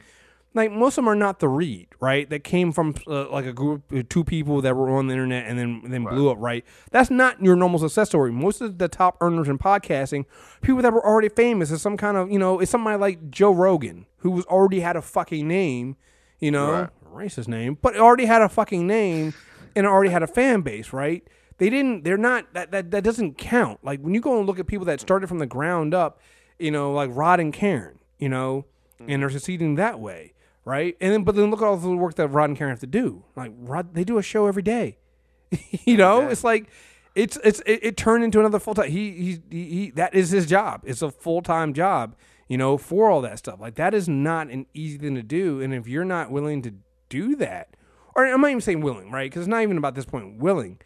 like 0.52 0.72
most 0.72 0.98
of 0.98 1.04
them 1.04 1.08
are 1.08 1.14
not 1.14 1.38
the 1.38 1.48
read 1.48 1.86
right. 2.00 2.28
That 2.28 2.42
came 2.42 2.72
from 2.72 2.96
uh, 3.06 3.30
like 3.30 3.46
a 3.46 3.52
group 3.52 3.92
of 3.92 4.08
two 4.08 4.24
people 4.24 4.60
that 4.62 4.74
were 4.74 4.90
on 4.90 5.06
the 5.06 5.12
internet 5.14 5.46
and 5.46 5.56
then 5.56 5.82
then 5.86 6.02
blew 6.02 6.28
up. 6.28 6.38
Right. 6.40 6.64
That's 6.90 7.10
not 7.10 7.40
your 7.40 7.54
normal 7.54 7.78
success 7.78 8.08
story. 8.08 8.32
Most 8.32 8.60
of 8.60 8.78
the 8.78 8.88
top 8.88 9.16
earners 9.20 9.48
in 9.48 9.56
podcasting, 9.58 10.24
people 10.62 10.82
that 10.82 10.92
were 10.92 11.06
already 11.06 11.28
famous, 11.28 11.70
is 11.70 11.80
some 11.80 11.96
kind 11.96 12.16
of 12.16 12.28
you 12.28 12.40
know, 12.40 12.58
it's 12.58 12.72
somebody 12.72 12.98
like 12.98 13.30
Joe 13.30 13.52
Rogan 13.52 14.06
who 14.16 14.32
was 14.32 14.44
already 14.46 14.80
had 14.80 14.96
a 14.96 15.02
fucking 15.02 15.46
name, 15.46 15.94
you 16.40 16.50
know, 16.50 16.88
racist 17.14 17.46
name, 17.46 17.78
but 17.80 17.96
already 17.96 18.24
had 18.24 18.42
a 18.42 18.48
fucking 18.48 18.88
name 18.88 19.32
and 19.76 19.86
already 19.86 20.10
had 20.10 20.22
a 20.22 20.26
fan 20.26 20.62
base, 20.62 20.92
right? 20.92 21.26
They 21.58 21.70
didn't. 21.70 22.04
They're 22.04 22.16
not. 22.16 22.52
That 22.54 22.70
that 22.72 22.90
that 22.90 23.04
doesn't 23.04 23.38
count. 23.38 23.84
Like 23.84 24.00
when 24.00 24.14
you 24.14 24.20
go 24.20 24.38
and 24.38 24.46
look 24.46 24.58
at 24.58 24.66
people 24.66 24.86
that 24.86 25.00
started 25.00 25.28
from 25.28 25.38
the 25.38 25.46
ground 25.46 25.94
up, 25.94 26.20
you 26.58 26.70
know, 26.70 26.92
like 26.92 27.10
Rod 27.12 27.40
and 27.40 27.52
Karen, 27.52 27.98
you 28.18 28.28
know, 28.28 28.64
and 29.06 29.22
they're 29.22 29.30
succeeding 29.30 29.76
that 29.76 30.00
way, 30.00 30.34
right? 30.64 30.96
And 31.00 31.12
then, 31.12 31.24
but 31.24 31.36
then 31.36 31.50
look 31.50 31.62
at 31.62 31.66
all 31.66 31.76
the 31.76 31.90
work 31.90 32.14
that 32.16 32.28
Rod 32.28 32.50
and 32.50 32.58
Karen 32.58 32.72
have 32.72 32.80
to 32.80 32.86
do. 32.86 33.24
Like 33.36 33.52
Rod, 33.56 33.94
they 33.94 34.04
do 34.04 34.18
a 34.18 34.22
show 34.22 34.46
every 34.46 34.62
day. 34.62 34.98
you 35.84 35.96
know, 35.96 36.28
it's 36.28 36.44
like 36.44 36.68
it's 37.14 37.38
it's 37.44 37.60
it, 37.66 37.80
it 37.82 37.96
turned 37.96 38.24
into 38.24 38.40
another 38.40 38.58
full 38.58 38.74
time. 38.74 38.90
He, 38.90 39.10
he 39.12 39.38
he 39.50 39.64
he 39.64 39.90
that 39.92 40.14
is 40.14 40.30
his 40.30 40.46
job. 40.46 40.82
It's 40.84 41.02
a 41.02 41.10
full 41.10 41.42
time 41.42 41.72
job. 41.72 42.16
You 42.48 42.58
know, 42.58 42.76
for 42.76 43.08
all 43.08 43.22
that 43.22 43.38
stuff. 43.38 43.60
Like 43.60 43.76
that 43.76 43.94
is 43.94 44.08
not 44.08 44.48
an 44.48 44.66
easy 44.74 44.98
thing 44.98 45.14
to 45.14 45.22
do. 45.22 45.60
And 45.60 45.72
if 45.72 45.88
you're 45.88 46.04
not 46.04 46.30
willing 46.30 46.60
to 46.62 46.74
do 47.08 47.36
that, 47.36 47.74
or 48.14 48.26
I'm 48.26 48.40
not 48.40 48.50
even 48.50 48.60
saying 48.60 48.80
willing, 48.80 49.10
right? 49.10 49.30
Because 49.30 49.42
it's 49.42 49.48
not 49.48 49.62
even 49.62 49.78
about 49.78 49.94
this 49.94 50.04
point 50.04 50.38
willing. 50.38 50.78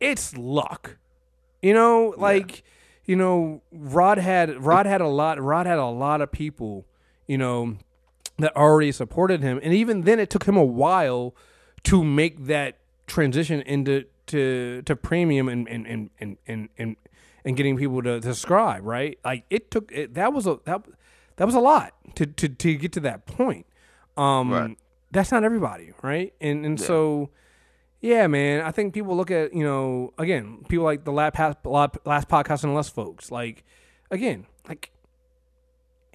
It's 0.00 0.36
luck. 0.36 0.96
You 1.62 1.74
know, 1.74 2.14
like 2.16 2.62
you 3.04 3.16
know, 3.16 3.62
Rod 3.72 4.18
had 4.18 4.62
Rod 4.64 4.86
had 4.86 5.00
a 5.00 5.08
lot. 5.08 5.40
Rod 5.40 5.66
had 5.66 5.78
a 5.78 5.86
lot 5.86 6.20
of 6.20 6.30
people. 6.30 6.84
You 7.26 7.38
know, 7.38 7.76
that 8.38 8.56
already 8.56 8.92
supported 8.92 9.42
him, 9.42 9.60
and 9.62 9.74
even 9.74 10.02
then, 10.02 10.18
it 10.20 10.30
took 10.30 10.44
him 10.44 10.56
a 10.56 10.64
while 10.64 11.34
to 11.84 12.04
make 12.04 12.46
that 12.46 12.78
transition 13.06 13.60
into 13.62 14.04
to 14.26 14.82
to 14.82 14.96
premium 14.96 15.48
and 15.48 15.68
and 15.68 15.86
and 15.86 16.10
and 16.20 16.36
and, 16.46 16.68
and, 16.78 16.96
and 17.44 17.56
getting 17.56 17.76
people 17.76 18.02
to, 18.02 18.20
to 18.20 18.34
subscribe. 18.34 18.84
Right? 18.84 19.18
Like 19.24 19.44
it 19.50 19.70
took 19.70 19.90
it, 19.92 20.14
that 20.14 20.32
was 20.32 20.46
a 20.46 20.58
that 20.64 20.84
that 21.36 21.46
was 21.46 21.54
a 21.54 21.60
lot 21.60 21.94
to 22.14 22.26
to 22.26 22.48
to 22.48 22.74
get 22.74 22.92
to 22.92 23.00
that 23.00 23.26
point. 23.26 23.66
Um, 24.16 24.50
Right. 24.52 24.78
That's 25.10 25.32
not 25.32 25.44
everybody, 25.44 25.92
right? 26.02 26.32
And 26.40 26.64
and 26.64 26.80
so. 26.80 27.30
Yeah, 28.00 28.28
man. 28.28 28.60
I 28.64 28.70
think 28.70 28.94
people 28.94 29.16
look 29.16 29.32
at 29.32 29.52
you 29.52 29.64
know 29.64 30.12
again 30.18 30.64
people 30.68 30.84
like 30.84 31.04
the 31.04 31.10
last 31.10 31.34
past, 31.34 31.58
last 31.64 32.28
podcast 32.28 32.62
and 32.62 32.72
less 32.72 32.88
folks 32.88 33.32
like 33.32 33.64
again 34.08 34.46
like 34.68 34.92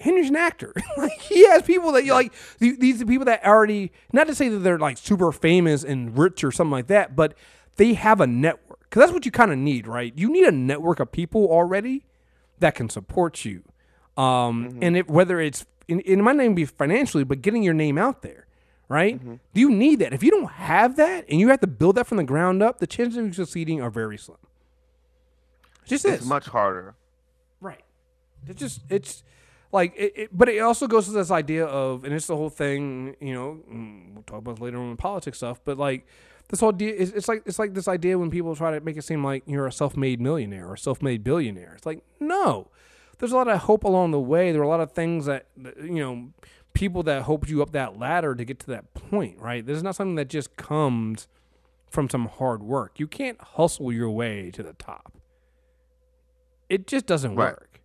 Henry's 0.00 0.28
an 0.28 0.36
actor. 0.36 0.72
like 0.96 1.20
he 1.20 1.46
has 1.48 1.62
people 1.62 1.92
that 1.92 2.04
you 2.04 2.12
like 2.12 2.32
these 2.58 3.02
are 3.02 3.06
people 3.06 3.24
that 3.26 3.44
already 3.44 3.92
not 4.12 4.26
to 4.26 4.34
say 4.34 4.48
that 4.48 4.58
they're 4.58 4.78
like 4.78 4.98
super 4.98 5.30
famous 5.32 5.84
and 5.84 6.16
rich 6.16 6.44
or 6.44 6.50
something 6.50 6.72
like 6.72 6.86
that, 6.88 7.14
but 7.16 7.34
they 7.76 7.94
have 7.94 8.20
a 8.20 8.26
network 8.26 8.80
because 8.80 9.00
that's 9.00 9.12
what 9.12 9.24
you 9.26 9.32
kind 9.32 9.50
of 9.50 9.58
need, 9.58 9.86
right? 9.86 10.12
You 10.16 10.30
need 10.30 10.44
a 10.44 10.52
network 10.52 11.00
of 11.00 11.12
people 11.12 11.46
already 11.48 12.04
that 12.60 12.74
can 12.74 12.88
support 12.88 13.44
you, 13.44 13.62
um, 14.16 14.78
and 14.80 14.96
it, 14.96 15.08
whether 15.08 15.40
it's 15.40 15.66
and 15.88 16.02
it 16.04 16.16
might 16.18 16.36
not 16.36 16.44
even 16.44 16.54
be 16.54 16.64
financially, 16.64 17.24
but 17.24 17.42
getting 17.42 17.62
your 17.62 17.74
name 17.74 17.98
out 17.98 18.22
there, 18.22 18.43
right? 18.88 19.20
Do 19.54 19.60
you 19.60 19.70
need 19.70 19.98
that? 20.00 20.12
If 20.12 20.22
you 20.22 20.30
don't 20.30 20.50
have 20.50 20.96
that 20.96 21.24
and 21.28 21.40
you 21.40 21.48
have 21.48 21.60
to 21.60 21.66
build 21.66 21.96
that 21.96 22.06
from 22.06 22.18
the 22.18 22.24
ground 22.24 22.62
up, 22.62 22.78
the 22.78 22.86
chances 22.86 23.16
of 23.18 23.26
you 23.26 23.32
succeeding 23.32 23.80
are 23.80 23.90
very 23.90 24.18
slim. 24.18 24.38
Just 25.86 26.04
It's 26.04 26.22
is. 26.22 26.28
much 26.28 26.46
harder. 26.46 26.94
Right. 27.60 27.84
It 28.48 28.56
just 28.56 28.80
it's 28.88 29.22
like 29.72 29.94
it, 29.96 30.12
it, 30.16 30.28
but 30.32 30.48
it 30.48 30.58
also 30.60 30.86
goes 30.86 31.06
to 31.06 31.12
this 31.12 31.30
idea 31.30 31.66
of 31.66 32.04
and 32.04 32.14
it's 32.14 32.26
the 32.26 32.36
whole 32.36 32.50
thing, 32.50 33.16
you 33.20 33.34
know, 33.34 33.60
mm, 33.70 34.14
we'll 34.14 34.22
talk 34.22 34.38
about 34.38 34.60
later 34.60 34.78
on 34.78 34.90
in 34.90 34.96
politics 34.96 35.38
stuff, 35.38 35.60
but 35.64 35.78
like 35.78 36.06
this 36.48 36.60
whole 36.60 36.72
idea 36.72 36.94
is 36.94 37.12
it's 37.12 37.28
like 37.28 37.42
it's 37.46 37.58
like 37.58 37.74
this 37.74 37.88
idea 37.88 38.18
when 38.18 38.30
people 38.30 38.54
try 38.54 38.70
to 38.70 38.80
make 38.80 38.96
it 38.96 39.02
seem 39.04 39.24
like 39.24 39.42
you're 39.46 39.66
a 39.66 39.72
self-made 39.72 40.20
millionaire 40.20 40.68
or 40.68 40.74
a 40.74 40.78
self-made 40.78 41.24
billionaire. 41.24 41.72
It's 41.76 41.86
like, 41.86 42.02
no. 42.20 42.68
There's 43.18 43.32
a 43.32 43.36
lot 43.36 43.48
of 43.48 43.60
hope 43.60 43.84
along 43.84 44.10
the 44.10 44.20
way. 44.20 44.50
There 44.52 44.60
are 44.60 44.64
a 44.64 44.68
lot 44.68 44.80
of 44.80 44.92
things 44.92 45.26
that, 45.26 45.46
you 45.56 46.00
know, 46.00 46.28
people 46.74 47.02
that 47.04 47.22
hoped 47.22 47.48
you 47.48 47.62
up 47.62 47.72
that 47.72 47.98
ladder 47.98 48.34
to 48.34 48.44
get 48.44 48.58
to 48.60 48.66
that 48.66 48.92
point, 48.94 49.38
right? 49.38 49.64
This 49.64 49.76
is 49.76 49.82
not 49.82 49.96
something 49.96 50.16
that 50.16 50.28
just 50.28 50.56
comes 50.56 51.26
from 51.88 52.10
some 52.10 52.26
hard 52.26 52.62
work. 52.62 52.98
You 53.00 53.06
can't 53.06 53.40
hustle 53.40 53.92
your 53.92 54.10
way 54.10 54.50
to 54.50 54.62
the 54.62 54.72
top 54.74 55.12
it 56.68 56.86
just 56.86 57.06
doesn't 57.06 57.36
Right. 57.36 57.52
work. 57.52 57.80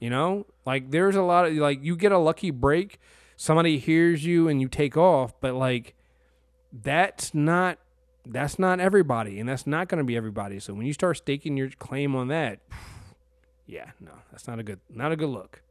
You 0.00 0.10
know, 0.10 0.46
like 0.64 0.90
there's 0.90 1.16
a 1.16 1.22
lot 1.22 1.46
of 1.46 1.54
like 1.54 1.82
you 1.82 1.96
get 1.96 2.12
a 2.12 2.18
lucky 2.18 2.50
break, 2.50 3.00
somebody 3.36 3.78
hears 3.78 4.24
you 4.24 4.48
and 4.48 4.60
you 4.60 4.68
take 4.68 4.96
off, 4.96 5.32
but 5.40 5.54
like 5.54 5.94
that's 6.72 7.34
not 7.34 7.78
that's 8.24 8.58
not 8.58 8.78
everybody, 8.78 9.40
and 9.40 9.48
that's 9.48 9.66
not 9.66 9.88
going 9.88 9.98
to 9.98 10.04
be 10.04 10.16
everybody. 10.16 10.60
So 10.60 10.74
when 10.74 10.86
you 10.86 10.92
start 10.92 11.16
staking 11.16 11.56
your 11.56 11.70
claim 11.70 12.14
on 12.14 12.28
that, 12.28 12.60
yeah, 13.66 13.90
no, 13.98 14.12
that's 14.30 14.46
not 14.46 14.58
a 14.58 14.62
good 14.62 14.78
not 14.88 15.10
a 15.10 15.16
good 15.16 15.30
look. 15.30 15.62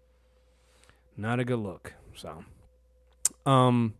Not 1.16 1.40
a 1.40 1.46
good 1.46 1.60
look. 1.60 1.94
So, 2.16 2.44
um, 3.48 3.94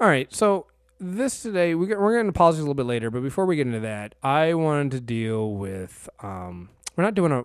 all 0.00 0.08
right, 0.08 0.32
so 0.34 0.66
this 0.98 1.42
today 1.42 1.74
we 1.74 1.86
get, 1.86 2.00
we're 2.00 2.14
going 2.14 2.26
to 2.26 2.32
politics 2.32 2.60
a 2.60 2.62
little 2.62 2.74
bit 2.74 2.86
later, 2.86 3.10
but 3.10 3.22
before 3.22 3.44
we 3.46 3.56
get 3.56 3.66
into 3.66 3.80
that, 3.80 4.14
I 4.22 4.54
wanted 4.54 4.92
to 4.92 5.00
deal 5.00 5.54
with 5.54 6.08
um, 6.22 6.70
we're 6.96 7.04
not 7.04 7.14
doing 7.14 7.32
a 7.32 7.44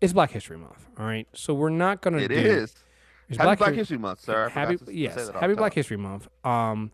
it's 0.00 0.12
Black 0.12 0.30
History 0.30 0.56
Month, 0.56 0.86
all 0.98 1.04
right. 1.06 1.28
So 1.34 1.52
we're 1.52 1.68
not 1.68 2.00
going 2.00 2.16
to 2.16 2.24
It 2.24 2.28
do 2.28 2.34
is. 2.34 2.74
it's 3.28 3.36
Happy 3.38 3.56
Black, 3.56 3.58
Hi- 3.60 3.72
History 3.74 3.98
Month, 3.98 4.20
sir. 4.20 4.48
Happy 4.48 4.78
yes, 4.88 5.30
Happy. 5.30 5.54
Black 5.54 5.74
History 5.74 5.98
Month. 5.98 6.26
Um, 6.44 6.90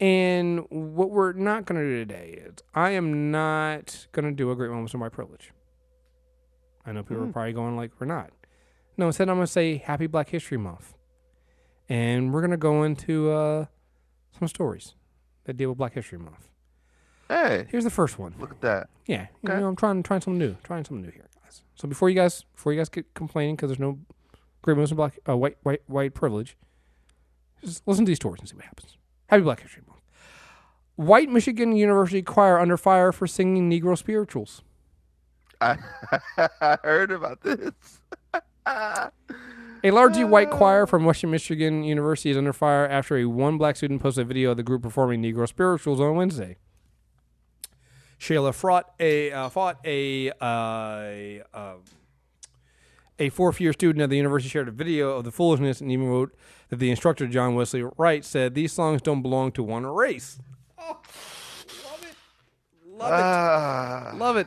and 0.00 0.64
what 0.70 1.10
we're 1.10 1.32
not 1.32 1.64
going 1.66 1.80
to 1.80 1.86
do 1.86 1.96
today 2.04 2.40
is 2.46 2.54
I 2.74 2.90
am 2.90 3.32
not 3.32 4.06
going 4.12 4.24
to 4.26 4.30
do 4.30 4.50
a 4.52 4.56
great 4.56 4.70
moments 4.70 4.94
of 4.94 5.00
my 5.00 5.08
privilege. 5.08 5.50
I 6.86 6.92
know 6.92 7.02
people 7.02 7.24
are 7.24 7.32
probably 7.32 7.52
going 7.52 7.76
like 7.76 7.90
we're 7.98 8.06
not. 8.06 8.30
No, 8.96 9.06
instead 9.06 9.28
I'm 9.28 9.36
going 9.36 9.46
to 9.46 9.52
say 9.52 9.76
Happy 9.78 10.06
Black 10.06 10.28
History 10.30 10.56
Month, 10.58 10.94
and 11.88 12.32
we're 12.32 12.40
going 12.40 12.50
to 12.50 12.56
go 12.56 12.82
into 12.82 13.30
uh, 13.30 13.66
some 14.38 14.48
stories 14.48 14.94
that 15.44 15.56
deal 15.56 15.70
with 15.70 15.78
Black 15.78 15.94
History 15.94 16.18
Month. 16.18 16.48
Hey, 17.28 17.66
Here's 17.70 17.84
the 17.84 17.90
first 17.90 18.18
one. 18.18 18.34
look 18.38 18.50
at 18.50 18.60
that. 18.62 18.88
Yeah, 19.06 19.26
you 19.42 19.50
Okay. 19.50 19.60
know, 19.60 19.68
I'm 19.68 19.76
trying 19.76 20.02
trying 20.02 20.20
something 20.22 20.38
new, 20.38 20.56
trying 20.64 20.84
something 20.84 21.02
new 21.02 21.10
here, 21.10 21.28
guys. 21.42 21.62
So 21.74 21.86
before 21.88 22.08
you 22.08 22.14
guys 22.14 22.44
before 22.54 22.72
you 22.72 22.78
guys 22.80 22.88
get 22.88 23.12
complaining 23.14 23.56
because 23.56 23.68
there's 23.68 23.78
no 23.78 23.98
great 24.62 24.76
Muslim 24.76 24.96
black 24.96 25.18
uh, 25.28 25.36
white 25.36 25.58
white 25.62 25.82
white 25.86 26.14
privilege, 26.14 26.56
just 27.62 27.86
listen 27.86 28.04
to 28.06 28.10
these 28.10 28.16
stories 28.16 28.40
and 28.40 28.48
see 28.48 28.56
what 28.56 28.64
happens. 28.64 28.96
Happy 29.26 29.42
Black 29.42 29.60
History 29.60 29.82
Month. 29.86 30.00
White 30.96 31.28
Michigan 31.28 31.76
University 31.76 32.22
choir 32.22 32.58
under 32.58 32.76
fire 32.78 33.12
for 33.12 33.26
singing 33.26 33.70
Negro 33.70 33.96
spirituals. 33.96 34.62
I, 35.60 35.76
I 36.60 36.78
heard 36.82 37.10
about 37.10 37.42
this. 37.42 37.72
A 39.84 39.90
largely 39.92 40.24
white 40.24 40.50
choir 40.50 40.86
from 40.86 41.04
Western 41.04 41.30
Michigan 41.30 41.84
University 41.84 42.30
is 42.30 42.36
under 42.36 42.52
fire 42.52 42.86
after 42.88 43.16
a 43.16 43.26
one 43.26 43.58
black 43.58 43.76
student 43.76 44.02
posted 44.02 44.22
a 44.22 44.24
video 44.24 44.50
of 44.50 44.56
the 44.56 44.62
group 44.62 44.82
performing 44.82 45.22
Negro 45.22 45.46
spirituals 45.46 46.00
on 46.00 46.16
Wednesday. 46.16 46.56
Shayla 48.18 48.52
fought 48.52 48.92
a 48.98 49.30
uh, 49.30 49.48
fought 49.48 49.78
a 49.84 50.32
uh, 50.40 50.44
uh, 51.54 51.74
a 53.20 53.28
fourth 53.28 53.60
year 53.60 53.72
student 53.72 54.02
at 54.02 54.10
the 54.10 54.16
university 54.16 54.48
shared 54.48 54.66
a 54.66 54.72
video 54.72 55.16
of 55.16 55.24
the 55.24 55.30
foolishness 55.30 55.80
and 55.80 55.92
even 55.92 56.08
wrote 56.08 56.34
that 56.70 56.80
the 56.80 56.90
instructor 56.90 57.28
John 57.28 57.54
Wesley 57.54 57.84
Wright 57.96 58.24
said 58.24 58.54
these 58.54 58.72
songs 58.72 59.00
don't 59.00 59.22
belong 59.22 59.52
to 59.52 59.62
one 59.62 59.86
race. 59.86 60.40
Oh, 60.76 61.00
love 61.84 62.02
it, 62.02 62.16
love 62.98 63.12
it. 63.12 63.22
Ah, 63.22 64.12
Love 64.16 64.36
it. 64.36 64.46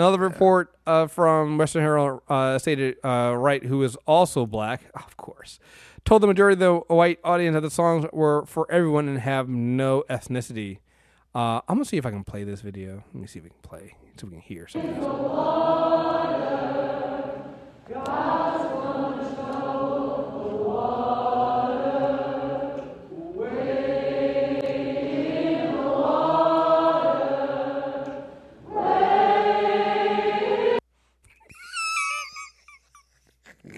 Another 0.00 0.16
report 0.16 0.74
uh, 0.86 1.08
from 1.08 1.58
Western 1.58 1.82
Herald 1.82 2.22
uh, 2.26 2.58
stated 2.58 2.96
uh, 3.04 3.34
Wright, 3.36 3.62
who 3.62 3.82
is 3.82 3.96
also 4.06 4.46
black, 4.46 4.80
of 4.94 5.14
course, 5.18 5.58
told 6.06 6.22
the 6.22 6.26
majority 6.26 6.54
of 6.54 6.58
the 6.88 6.94
white 6.94 7.18
audience 7.22 7.52
that 7.52 7.60
the 7.60 7.68
songs 7.68 8.06
were 8.10 8.46
for 8.46 8.66
everyone 8.72 9.08
and 9.08 9.18
have 9.18 9.50
no 9.50 10.02
ethnicity. 10.08 10.78
Uh, 11.34 11.60
I'm 11.68 11.76
gonna 11.76 11.84
see 11.84 11.98
if 11.98 12.06
I 12.06 12.10
can 12.12 12.24
play 12.24 12.44
this 12.44 12.62
video. 12.62 13.04
Let 13.12 13.20
me 13.20 13.26
see 13.26 13.40
if 13.40 13.44
we 13.44 13.50
can 13.50 13.60
play, 13.60 13.94
so 14.16 14.26
we 14.26 14.32
can 14.32 14.40
hear 14.40 14.66
some 14.68 14.80
of 14.80 14.94
this. 14.94 15.04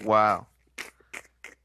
Wow. 0.03 0.47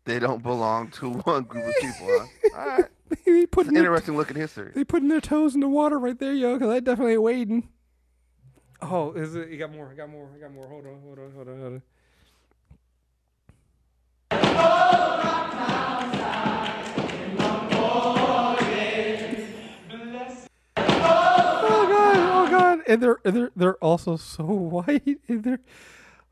They 0.05 0.18
don't 0.18 0.43
belong 0.43 0.91
to 0.93 1.11
one 1.11 1.43
group 1.45 1.66
of 1.66 1.74
people, 1.80 2.07
huh? 2.09 2.26
All 2.57 2.66
right. 2.66 2.84
they 3.26 3.47
putting 3.47 3.74
their, 3.74 3.82
Interesting 3.84 4.16
look 4.16 4.30
at 4.30 4.36
history. 4.36 4.72
they 4.74 4.84
putting 4.84 5.09
their 5.09 5.20
toes 5.20 5.55
in 5.55 5.61
the 5.61 5.68
water 5.68 5.99
right 5.99 6.18
there, 6.18 6.32
yo. 6.32 6.55
Because 6.55 6.70
I 6.70 6.80
definitely 6.80 7.12
ain't 7.14 7.22
wading. 7.22 7.68
Oh, 8.80 9.12
is 9.12 9.34
it? 9.34 9.49
You 9.51 9.59
got 9.59 9.72
more? 9.72 9.91
I 9.91 9.95
got 9.95 10.09
more. 10.09 10.28
I 10.34 10.39
got 10.39 10.53
more. 10.53 10.68
Hold 10.68 10.86
on. 10.86 11.01
Hold 11.03 11.18
on. 11.18 11.32
Hold 11.32 11.49
on. 11.49 11.61
Hold 11.61 11.72
on. 11.74 11.82
Oh 20.80 21.86
god! 21.89 22.16
Oh 22.16 22.51
god! 22.51 22.80
And 22.86 23.03
they're 23.03 23.18
and 23.24 23.36
they're 23.36 23.51
they're 23.57 23.74
also 23.76 24.16
so 24.16 24.45
white. 24.45 25.18
And 25.28 25.45
they're 25.45 25.61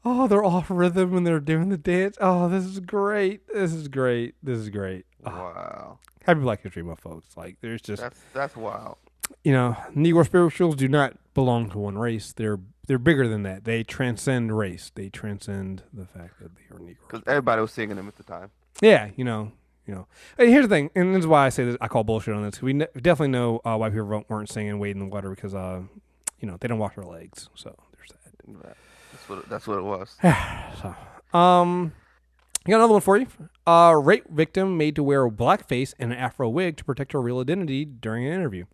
oh 0.04 0.26
they're 0.28 0.44
off 0.44 0.66
rhythm 0.70 1.12
when 1.12 1.24
they're 1.24 1.40
doing 1.40 1.68
the 1.68 1.76
dance. 1.78 2.16
Oh, 2.20 2.48
this 2.48 2.64
is 2.64 2.80
great. 2.80 3.46
This 3.52 3.72
is 3.72 3.88
great. 3.88 4.34
This 4.42 4.58
is 4.58 4.68
great. 4.70 5.06
Oh, 5.24 5.30
Wow. 5.30 5.98
happy 6.24 6.40
Black 6.40 6.62
History 6.62 6.82
Month, 6.82 7.00
folks. 7.00 7.36
Like 7.36 7.56
there's 7.60 7.82
just 7.82 8.02
That's 8.02 8.20
that's 8.32 8.56
wild. 8.56 8.96
you 9.44 9.52
know, 9.52 9.76
Negro 9.94 10.24
spirituals 10.24 10.76
do 10.76 10.88
not 10.88 11.14
belong 11.34 11.70
to 11.70 11.78
one 11.78 11.98
race. 11.98 12.32
They're 12.32 12.58
they're 12.86 12.98
bigger 12.98 13.26
than 13.26 13.42
that. 13.42 13.64
They 13.64 13.82
transcend 13.82 14.56
race. 14.56 14.92
They 14.94 15.08
transcend 15.08 15.82
the 15.92 16.06
fact 16.06 16.40
that 16.40 16.52
they 16.54 16.62
are 16.74 16.78
Negro. 16.78 16.96
Because 17.08 17.22
everybody 17.26 17.60
was 17.60 17.72
singing 17.72 17.96
them 17.96 18.06
at 18.06 18.16
the 18.16 18.22
time. 18.22 18.50
Yeah, 18.80 19.10
you 19.16 19.24
know, 19.24 19.50
you 19.86 19.94
know. 19.94 20.06
And 20.38 20.48
here's 20.48 20.66
the 20.66 20.68
thing, 20.68 20.90
and 20.94 21.12
this 21.14 21.20
is 21.20 21.26
why 21.26 21.46
I 21.46 21.48
say 21.48 21.64
this. 21.64 21.76
I 21.80 21.88
call 21.88 22.04
bullshit 22.04 22.34
on 22.34 22.44
this. 22.44 22.62
We 22.62 22.74
ne- 22.74 22.86
definitely 22.94 23.28
know 23.32 23.60
uh, 23.64 23.76
why 23.76 23.88
people 23.90 24.06
weren't- 24.06 24.30
weren't 24.30 24.48
singing 24.50 24.78
"Wade 24.78 24.94
in 24.94 25.00
the 25.00 25.06
Water" 25.06 25.30
because, 25.30 25.54
uh, 25.54 25.80
you 26.38 26.46
know, 26.46 26.56
they 26.60 26.68
don't 26.68 26.78
wash 26.78 26.94
their 26.94 27.04
legs. 27.04 27.48
So 27.56 27.74
there's 27.96 28.10
that. 28.62 28.76
That's 29.26 29.28
what 29.28 29.38
it, 29.38 29.48
that's 29.48 29.66
what 29.66 29.78
it 29.78 29.82
was. 29.82 30.16
So, 30.82 31.38
um, 31.38 31.92
I 32.66 32.70
got 32.70 32.76
another 32.76 32.92
one 32.92 33.00
for 33.00 33.16
you. 33.16 33.26
Uh, 33.66 33.94
rape 34.00 34.28
victim 34.28 34.76
made 34.76 34.94
to 34.96 35.02
wear 35.02 35.24
a 35.24 35.30
blackface 35.30 35.94
and 35.98 36.12
an 36.12 36.18
afro 36.18 36.48
wig 36.48 36.76
to 36.76 36.84
protect 36.84 37.12
her 37.12 37.20
real 37.20 37.40
identity 37.40 37.84
during 37.84 38.26
an 38.26 38.32
interview. 38.32 38.66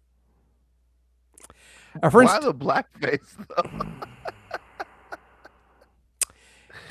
A 2.03 2.11
French, 2.11 2.31
Why 2.31 2.41
the 2.41 2.55
blackface 2.55 3.37
though? 3.49 3.87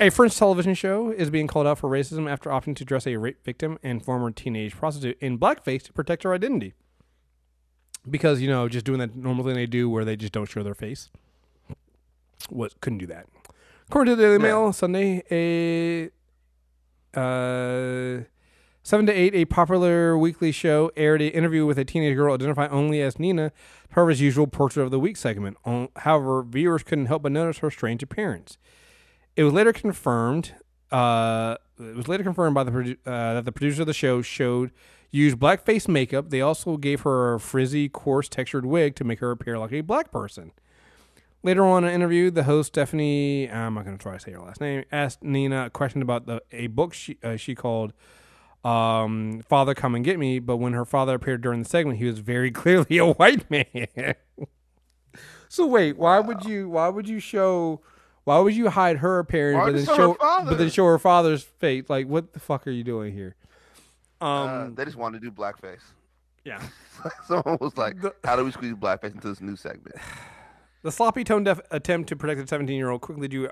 a 0.00 0.10
French 0.10 0.36
television 0.36 0.74
show 0.74 1.10
is 1.10 1.28
being 1.28 1.46
called 1.46 1.66
out 1.66 1.78
for 1.78 1.90
racism 1.90 2.30
after 2.30 2.50
opting 2.50 2.74
to 2.76 2.84
dress 2.84 3.06
a 3.06 3.16
rape 3.16 3.44
victim 3.44 3.78
and 3.82 4.04
former 4.04 4.30
teenage 4.30 4.74
prostitute 4.74 5.18
in 5.20 5.38
blackface 5.38 5.82
to 5.82 5.92
protect 5.92 6.22
her 6.22 6.32
identity. 6.32 6.72
Because 8.08 8.40
you 8.40 8.48
know, 8.48 8.68
just 8.68 8.86
doing 8.86 8.98
that 9.00 9.14
normal 9.14 9.44
thing 9.44 9.54
they 9.54 9.66
do, 9.66 9.90
where 9.90 10.04
they 10.04 10.16
just 10.16 10.32
don't 10.32 10.46
show 10.46 10.62
their 10.62 10.74
face. 10.74 11.10
What 12.48 12.80
couldn't 12.80 12.98
do 12.98 13.06
that. 13.06 13.26
According 13.92 14.12
to 14.12 14.16
the 14.16 14.22
Daily 14.22 14.36
Yeah. 14.36 14.38
Mail, 14.38 14.72
Sunday, 14.72 15.22
a 15.30 16.06
uh, 17.14 18.24
seven 18.82 19.04
to 19.04 19.12
eight, 19.12 19.34
a 19.34 19.44
popular 19.44 20.16
weekly 20.16 20.50
show 20.50 20.90
aired 20.96 21.20
an 21.20 21.28
interview 21.28 21.66
with 21.66 21.78
a 21.78 21.84
teenage 21.84 22.16
girl 22.16 22.32
identified 22.32 22.70
only 22.70 23.02
as 23.02 23.18
Nina, 23.18 23.52
part 23.90 24.04
of 24.04 24.08
his 24.08 24.22
usual 24.22 24.46
portrait 24.46 24.82
of 24.82 24.90
the 24.92 24.98
week 24.98 25.18
segment. 25.18 25.58
On- 25.66 25.90
However, 25.96 26.42
viewers 26.42 26.82
couldn't 26.82 27.04
help 27.04 27.24
but 27.24 27.32
notice 27.32 27.58
her 27.58 27.70
strange 27.70 28.02
appearance. 28.02 28.56
It 29.36 29.44
was 29.44 29.52
later 29.52 29.74
confirmed. 29.74 30.54
Uh, 30.90 31.56
it 31.78 31.94
was 31.94 32.08
later 32.08 32.24
confirmed 32.24 32.54
by 32.54 32.64
the 32.64 32.70
produ- 32.70 32.96
uh, 33.04 33.34
that 33.34 33.44
the 33.44 33.52
producer 33.52 33.82
of 33.82 33.88
the 33.88 33.92
show 33.92 34.22
showed 34.22 34.70
used 35.10 35.36
blackface 35.38 35.86
makeup. 35.86 36.30
They 36.30 36.40
also 36.40 36.78
gave 36.78 37.02
her 37.02 37.34
a 37.34 37.40
frizzy, 37.40 37.90
coarse 37.90 38.30
textured 38.30 38.64
wig 38.64 38.94
to 38.94 39.04
make 39.04 39.18
her 39.18 39.30
appear 39.30 39.58
like 39.58 39.72
a 39.72 39.82
black 39.82 40.10
person. 40.10 40.52
Later 41.44 41.64
on 41.64 41.82
in 41.82 41.90
an 41.90 41.94
interview, 41.94 42.30
the 42.30 42.44
host 42.44 42.68
Stephanie, 42.68 43.50
I'm 43.50 43.74
not 43.74 43.84
going 43.84 43.98
to 43.98 44.02
try 44.02 44.14
to 44.14 44.20
say 44.20 44.30
her 44.32 44.40
last 44.40 44.60
name, 44.60 44.84
asked 44.92 45.24
Nina 45.24 45.66
a 45.66 45.70
question 45.70 46.00
about 46.00 46.26
the 46.26 46.40
a 46.52 46.68
book 46.68 46.94
she 46.94 47.18
uh, 47.22 47.36
she 47.36 47.54
called 47.56 47.92
um, 48.64 49.42
"Father 49.48 49.74
Come 49.74 49.96
and 49.96 50.04
Get 50.04 50.20
Me," 50.20 50.38
but 50.38 50.58
when 50.58 50.72
her 50.72 50.84
father 50.84 51.14
appeared 51.14 51.40
during 51.42 51.62
the 51.64 51.68
segment, 51.68 51.98
he 51.98 52.04
was 52.04 52.20
very 52.20 52.50
clearly 52.52 52.98
a 52.98 53.06
white 53.06 53.50
man. 53.50 54.14
so 55.48 55.66
wait, 55.66 55.96
why 55.98 56.20
would 56.20 56.44
you 56.44 56.68
why 56.68 56.88
would 56.88 57.08
you 57.08 57.18
show 57.18 57.80
why 58.22 58.38
would 58.38 58.54
you 58.54 58.70
hide 58.70 58.98
her 58.98 59.18
appearance 59.18 59.58
Why 59.58 59.72
but 59.72 59.76
then 59.76 59.96
show 59.96 60.16
but 60.48 60.58
then 60.58 60.70
show 60.70 60.86
her 60.86 60.98
father's 61.00 61.42
face? 61.42 61.86
Like 61.88 62.06
what 62.06 62.34
the 62.34 62.40
fuck 62.40 62.68
are 62.68 62.70
you 62.70 62.84
doing 62.84 63.12
here? 63.12 63.34
Um, 64.20 64.28
uh, 64.48 64.68
they 64.74 64.84
just 64.84 64.96
wanted 64.96 65.20
to 65.22 65.28
do 65.28 65.34
blackface. 65.34 65.82
yeah. 66.44 66.62
Someone 67.26 67.58
was 67.60 67.76
like, 67.76 67.96
"How 68.22 68.36
do 68.36 68.44
we 68.44 68.52
squeeze 68.52 68.74
blackface 68.74 69.12
into 69.14 69.28
this 69.28 69.40
new 69.40 69.56
segment?" 69.56 69.96
The 70.82 70.92
sloppy 70.92 71.24
tone 71.24 71.44
deaf 71.44 71.60
attempt 71.70 72.08
to 72.08 72.16
protect 72.16 72.40
the 72.40 72.46
17 72.46 72.76
year 72.76 72.90
old 72.90 73.00
quickly 73.00 73.28
drew 73.28 73.48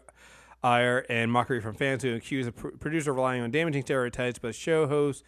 ire 0.62 1.06
and 1.08 1.30
mockery 1.32 1.60
from 1.60 1.74
fans 1.74 2.02
who 2.02 2.14
accused 2.14 2.48
the 2.48 2.52
pr- 2.52 2.68
producer 2.70 3.10
of 3.12 3.16
relying 3.16 3.42
on 3.42 3.50
damaging 3.50 3.82
stereotypes. 3.82 4.38
But 4.38 4.54
show 4.54 4.86
host 4.86 5.22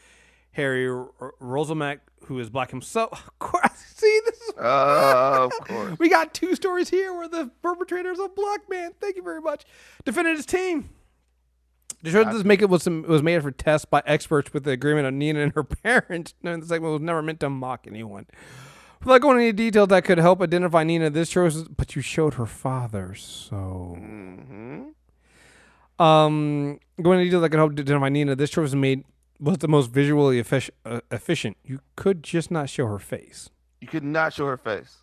Harry 0.53 0.89
R- 0.89 1.11
Roselmack, 1.41 2.01
who 2.27 2.39
is 2.39 2.51
black 2.51 2.71
himself, 2.71 3.31
see 3.77 4.21
this. 4.27 4.41
Is, 4.41 4.55
Uh, 4.59 5.45
of 5.47 5.51
course. 5.69 5.99
we 5.99 6.09
got 6.09 6.35
two 6.35 6.55
stories 6.57 6.91
here 6.91 7.15
where 7.15 7.29
the 7.29 7.51
perpetrator 7.63 8.11
is 8.11 8.19
a 8.19 8.29
black 8.29 8.69
man. 8.69 8.93
Thank 9.01 9.17
you 9.17 9.23
very 9.23 9.41
much. 9.41 9.65
Defended 10.05 10.37
his 10.37 10.47
team. 10.47 10.91
That 12.03 12.33
this 12.33 12.43
makeup 12.43 12.69
was 12.69 12.85
was 12.89 13.23
made 13.23 13.41
for 13.43 13.53
tests 13.53 13.85
by 13.85 14.03
experts 14.07 14.53
with 14.53 14.65
the 14.65 14.73
agreement 14.73 15.07
of 15.07 15.15
Nina 15.15 15.39
and 15.39 15.53
her 15.55 15.63
parents. 15.63 16.35
No, 16.43 16.57
the 16.57 16.67
segment 16.67 16.93
was 16.95 17.01
never 17.01 17.23
meant 17.23 17.39
to 17.41 17.49
mock 17.49 17.87
anyone. 17.87 18.27
Without 19.05 19.21
going 19.21 19.41
into 19.41 19.53
detail 19.53 19.87
that 19.89 20.05
could 20.05 20.19
help 20.19 20.41
identify 20.41 20.85
Nina, 20.85 21.11
this 21.11 21.29
shows, 21.29 21.65
but 21.69 21.97
you 21.97 22.03
showed 22.03 22.35
her 22.35 22.47
father, 22.47 23.15
so. 23.15 23.97
hmm 23.99 24.83
Um, 26.03 26.79
going 27.01 27.19
into 27.19 27.31
detail 27.31 27.41
that 27.41 27.51
could 27.51 27.59
help 27.59 27.73
identify 27.73 28.09
Nina, 28.09 28.37
this 28.37 28.51
show 28.51 28.63
was 28.63 28.75
made 28.75 29.05
was 29.41 29.59
the 29.59 29.67
most 29.69 29.91
visually 29.91 30.41
effic- 30.41 30.71
uh, 30.85 31.01
efficient. 31.11 31.57
You 31.65 31.81
could 31.97 32.23
just 32.23 32.51
not 32.53 32.71
show 32.71 32.87
her 32.87 33.01
face. 33.01 33.51
You 33.81 33.89
could 33.89 34.05
not 34.05 34.33
show 34.33 34.47
her 34.47 34.57
face. 34.57 34.99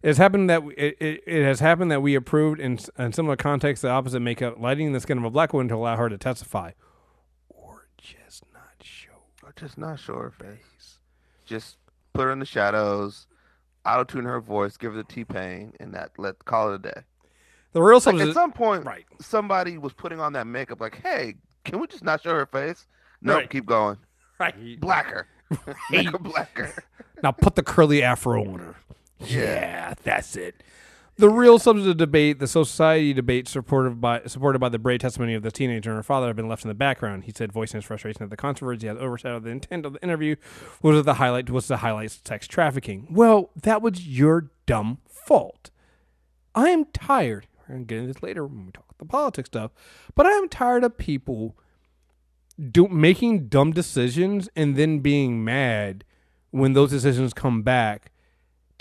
It 0.00 0.08
has 0.08 0.18
happened 0.18 0.48
that 0.48 0.62
we, 0.62 0.74
it, 0.74 0.96
it, 1.00 1.24
it 1.26 1.42
has 1.44 1.58
happened 1.60 1.90
that 1.90 2.02
we 2.02 2.14
approved 2.14 2.60
in, 2.60 2.78
in 2.98 3.12
similar 3.12 3.36
contexts 3.36 3.82
the 3.82 3.88
opposite 3.88 4.20
makeup, 4.20 4.60
lighting 4.60 4.92
the 4.92 5.00
skin 5.00 5.18
of 5.18 5.24
a 5.24 5.30
black 5.30 5.52
woman 5.52 5.66
to 5.68 5.74
allow 5.74 5.96
her 5.96 6.08
to 6.08 6.16
testify, 6.18 6.70
or 7.48 7.88
just 7.96 8.44
not 8.52 8.62
show. 8.82 9.10
Or 9.42 9.52
just 9.56 9.76
not 9.76 9.98
show 9.98 10.14
her 10.14 10.30
face. 10.30 10.73
Just 11.44 11.76
put 12.12 12.22
her 12.24 12.30
in 12.30 12.38
the 12.38 12.46
shadows, 12.46 13.26
auto 13.86 14.04
tune 14.04 14.24
her 14.24 14.40
voice, 14.40 14.76
give 14.76 14.92
her 14.92 14.98
the 14.98 15.04
T 15.04 15.24
pain, 15.24 15.72
and 15.80 15.94
that 15.94 16.10
let 16.18 16.44
call 16.44 16.72
it 16.72 16.76
a 16.76 16.78
day. 16.78 17.00
The 17.72 17.82
real 17.82 17.96
Like 17.96 18.02
substance. 18.04 18.30
at 18.30 18.34
some 18.34 18.52
point, 18.52 18.84
right. 18.84 19.04
somebody 19.20 19.78
was 19.78 19.92
putting 19.92 20.20
on 20.20 20.32
that 20.34 20.46
makeup. 20.46 20.80
Like, 20.80 21.00
hey, 21.02 21.34
can 21.64 21.80
we 21.80 21.86
just 21.88 22.04
not 22.04 22.22
show 22.22 22.30
her 22.34 22.46
face? 22.46 22.86
No, 23.20 23.34
Right. 23.34 23.50
keep 23.50 23.66
going. 23.66 23.96
Right. 24.40 24.80
Blacker, 24.80 25.28
make 25.90 26.08
her 26.10 26.18
blacker. 26.18 26.74
Now 27.22 27.30
put 27.30 27.54
the 27.54 27.62
curly 27.62 28.02
afro 28.02 28.44
on 28.44 28.58
her. 28.58 28.74
Yeah, 29.20 29.94
that's 30.02 30.34
it. 30.34 30.56
The 31.16 31.28
real 31.28 31.56
of 31.56 31.96
debate, 31.96 32.40
the 32.40 32.48
society 32.48 33.12
debate 33.12 33.46
supported 33.46 34.00
by 34.00 34.22
supported 34.26 34.58
by 34.58 34.68
the 34.68 34.80
brave 34.80 34.98
testimony 34.98 35.34
of 35.34 35.42
the 35.44 35.52
teenager 35.52 35.90
and 35.90 35.96
her 35.96 36.02
father, 36.02 36.26
have 36.26 36.36
been 36.36 36.48
left 36.48 36.64
in 36.64 36.68
the 36.68 36.74
background. 36.74 37.24
He 37.24 37.32
said, 37.32 37.52
voicing 37.52 37.78
his 37.78 37.84
frustration 37.84 38.18
that 38.20 38.30
the 38.30 38.36
controversy 38.36 38.88
has 38.88 38.98
overshadowed 38.98 39.44
the 39.44 39.50
intent 39.50 39.86
of 39.86 39.92
the 39.92 40.02
interview. 40.02 40.34
Was 40.82 41.04
the 41.04 41.14
highlight? 41.14 41.50
Was 41.50 41.68
the 41.68 41.78
highlight 41.78 42.10
sex 42.10 42.48
trafficking? 42.48 43.06
Well, 43.10 43.50
that 43.54 43.80
was 43.80 44.08
your 44.08 44.50
dumb 44.66 44.98
fault. 45.06 45.70
I 46.54 46.70
am 46.70 46.86
tired. 46.86 47.46
We're 47.60 47.76
gonna 47.76 47.84
get 47.84 47.98
into 47.98 48.12
this 48.12 48.22
later 48.22 48.44
when 48.44 48.66
we 48.66 48.72
talk 48.72 48.84
about 48.84 48.98
the 48.98 49.04
politics 49.04 49.46
stuff, 49.46 49.70
but 50.16 50.26
I 50.26 50.32
am 50.32 50.48
tired 50.48 50.82
of 50.82 50.98
people 50.98 51.56
do 52.70 52.88
making 52.88 53.48
dumb 53.48 53.72
decisions 53.72 54.48
and 54.56 54.76
then 54.76 54.98
being 54.98 55.44
mad 55.44 56.04
when 56.50 56.72
those 56.72 56.90
decisions 56.90 57.32
come 57.32 57.62
back 57.62 58.10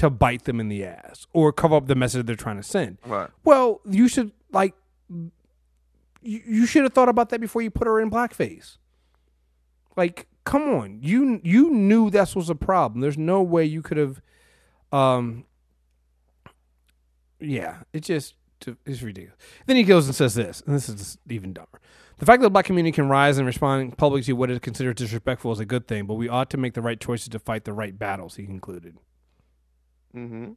to 0.03 0.09
bite 0.09 0.43
them 0.43 0.59
in 0.59 0.67
the 0.67 0.83
ass 0.83 1.27
or 1.31 1.53
cover 1.53 1.75
up 1.75 1.87
the 1.87 1.95
message 1.95 2.25
they're 2.25 2.35
trying 2.35 2.57
to 2.57 2.63
send. 2.63 2.97
Right. 3.05 3.29
Well, 3.45 3.79
you 3.89 4.09
should 4.09 4.33
like 4.51 4.75
you, 5.09 6.41
you 6.45 6.65
should 6.65 6.83
have 6.83 6.91
thought 6.91 7.07
about 7.07 7.29
that 7.29 7.39
before 7.39 7.61
you 7.61 7.71
put 7.71 7.87
her 7.87 8.01
in 8.01 8.11
blackface. 8.11 8.77
Like, 9.95 10.27
come 10.43 10.63
on. 10.63 10.99
You 11.01 11.39
you 11.41 11.69
knew 11.69 12.09
this 12.09 12.35
was 12.35 12.49
a 12.49 12.55
problem. 12.55 12.99
There's 12.99 13.17
no 13.17 13.41
way 13.41 13.63
you 13.63 13.81
could 13.81 13.97
have 13.97 14.21
um 14.91 15.45
yeah, 17.39 17.77
it 17.93 18.01
just 18.01 18.35
to, 18.61 18.77
it's 18.85 19.01
ridiculous. 19.01 19.37
Then 19.67 19.77
he 19.77 19.83
goes 19.83 20.05
and 20.07 20.15
says 20.15 20.35
this, 20.35 20.61
and 20.65 20.75
this 20.75 20.89
is 20.89 21.17
even 21.29 21.53
dumber. 21.53 21.79
The 22.17 22.25
fact 22.25 22.41
that 22.41 22.47
the 22.47 22.51
black 22.51 22.65
community 22.65 22.91
can 22.91 23.07
rise 23.07 23.37
and 23.37 23.47
respond 23.47 23.97
publicly 23.97 24.23
to 24.23 24.33
what 24.33 24.51
is 24.51 24.59
considered 24.59 24.97
disrespectful 24.97 25.51
is 25.53 25.59
a 25.59 25.65
good 25.65 25.87
thing, 25.87 26.05
but 26.05 26.15
we 26.15 26.27
ought 26.27 26.49
to 26.49 26.57
make 26.57 26.73
the 26.73 26.81
right 26.81 26.99
choices 26.99 27.29
to 27.29 27.39
fight 27.39 27.63
the 27.63 27.73
right 27.73 27.97
battles. 27.97 28.35
He 28.35 28.45
concluded. 28.45 28.97
Mm-hmm. 30.15 30.51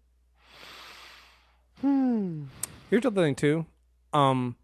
Here's 2.91 3.03
the 3.03 3.09
other 3.09 3.23
thing 3.23 3.35
too. 3.35 3.67
Um, 4.13 4.57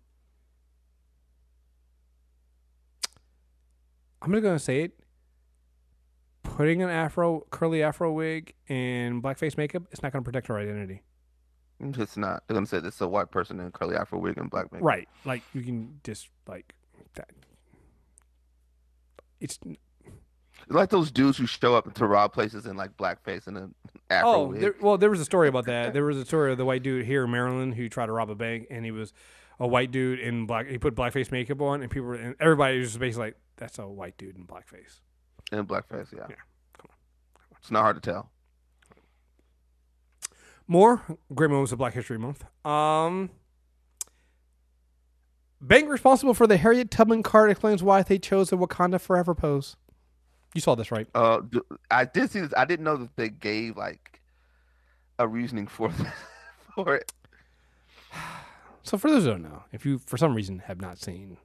I'm 4.21 4.33
just 4.33 4.43
gonna 4.43 4.59
say 4.59 4.83
it. 4.83 4.93
Putting 6.43 6.83
an 6.83 6.91
afro, 6.91 7.47
curly 7.51 7.83
afro 7.83 8.13
wig 8.13 8.55
and 8.69 9.23
blackface 9.23 9.57
makeup, 9.57 9.85
it's 9.91 10.03
not 10.03 10.13
gonna 10.13 10.23
protect 10.23 10.47
her 10.49 10.59
identity. 10.59 11.03
It's 11.81 12.17
not. 12.17 12.45
They're 12.47 12.55
gonna 12.55 12.67
say 12.67 12.79
this 12.79 12.97
is 12.97 13.01
a 13.01 13.09
white 13.09 13.31
person 13.31 13.59
in 13.59 13.71
curly 13.73 13.97
afro 13.97 14.19
wig 14.19 14.39
and 14.39 14.49
black 14.51 14.71
makeup. 14.73 14.85
Right. 14.85 15.09
Like 15.25 15.43
you 15.53 15.63
can 15.63 16.01
just 16.05 16.29
like 16.47 16.75
that. 17.15 17.31
It's 19.41 19.59
It's 19.65 19.79
like 20.69 20.91
those 20.91 21.11
dudes 21.11 21.39
who 21.39 21.47
show 21.47 21.75
up 21.75 21.93
to 21.95 22.07
rob 22.07 22.33
places 22.33 22.67
in 22.67 22.77
like 22.77 22.97
blackface 22.97 23.47
and 23.47 23.57
an 23.57 23.75
afro 24.11 24.31
oh, 24.31 24.53
there, 24.55 24.75
well, 24.81 24.99
there 24.99 25.11
was 25.11 25.21
a 25.21 25.25
story 25.25 25.49
about 25.49 25.67
that. 25.67 25.93
There 25.93 26.05
was 26.05 26.17
a 26.17 26.25
story 26.25 26.53
of 26.53 26.59
the 26.59 26.65
white 26.65 26.83
dude 26.83 27.05
here 27.07 27.25
in 27.25 27.31
Maryland 27.31 27.75
who 27.75 27.89
tried 27.89 28.07
to 28.07 28.13
rob 28.13 28.31
a 28.31 28.35
bank, 28.35 28.67
and 28.71 28.85
he 28.85 28.91
was 28.91 29.13
a 29.59 29.67
white 29.67 29.91
dude 29.91 30.19
in 30.19 30.47
black. 30.47 30.69
He 30.69 30.79
put 30.79 30.95
blackface 30.95 31.31
makeup 31.31 31.61
on, 31.61 31.83
and 31.83 31.91
people 31.91 32.09
were, 32.09 32.15
and 32.15 32.37
everybody 32.41 32.79
was 32.79 32.89
just 32.89 33.01
basically 33.01 33.27
like, 33.27 33.37
"That's 33.57 33.79
a 33.79 33.87
white 33.87 34.17
dude 34.17 34.37
in 34.37 34.47
blackface." 34.47 35.01
in 35.53 35.67
blackface, 35.67 36.13
yeah. 36.13 36.27
Yeah. 36.29 36.37
It's 37.59 37.71
not 37.71 37.83
hard 37.83 38.03
to 38.03 38.11
tell. 38.11 38.31
More 40.67 41.03
great 41.35 41.51
moments 41.51 41.73
of 41.73 41.79
Black 41.79 41.93
History 41.93 42.19
Month. 42.19 42.45
Um, 42.65 43.31
bank 45.61 45.89
responsible 45.89 46.35
for 46.35 46.47
the 46.47 46.57
Harriet 46.57 46.91
Tubman 46.91 47.23
card 47.23 47.51
explains 47.51 47.83
why 47.83 48.03
they 48.03 48.19
chose 48.19 48.51
the 48.51 48.57
Wakanda 48.57 49.01
Forever 49.01 49.35
pose. 49.35 49.77
You 50.55 50.61
saw 50.61 50.75
this, 50.75 50.91
right? 50.91 51.07
Uh, 51.15 51.41
I 51.91 52.05
did 52.05 52.31
see 52.31 52.41
this. 52.41 52.53
I 52.57 52.65
didn't 52.65 52.85
know 52.85 52.97
that 52.97 53.17
they 53.17 53.31
gave 53.31 53.77
like 53.77 54.21
a 55.19 55.27
reasoning 55.27 55.67
for 55.67 55.93
for 56.75 56.97
it. 56.97 57.13
So 58.83 58.99
for 58.99 59.11
those 59.11 59.25
who 59.25 59.31
don't 59.31 59.43
know, 59.43 59.65
if 59.73 59.87
you 59.87 59.99
for 59.99 60.17
some 60.17 60.35
reason 60.35 60.61
have 60.61 60.81
not 60.81 60.99
seen 60.99 61.39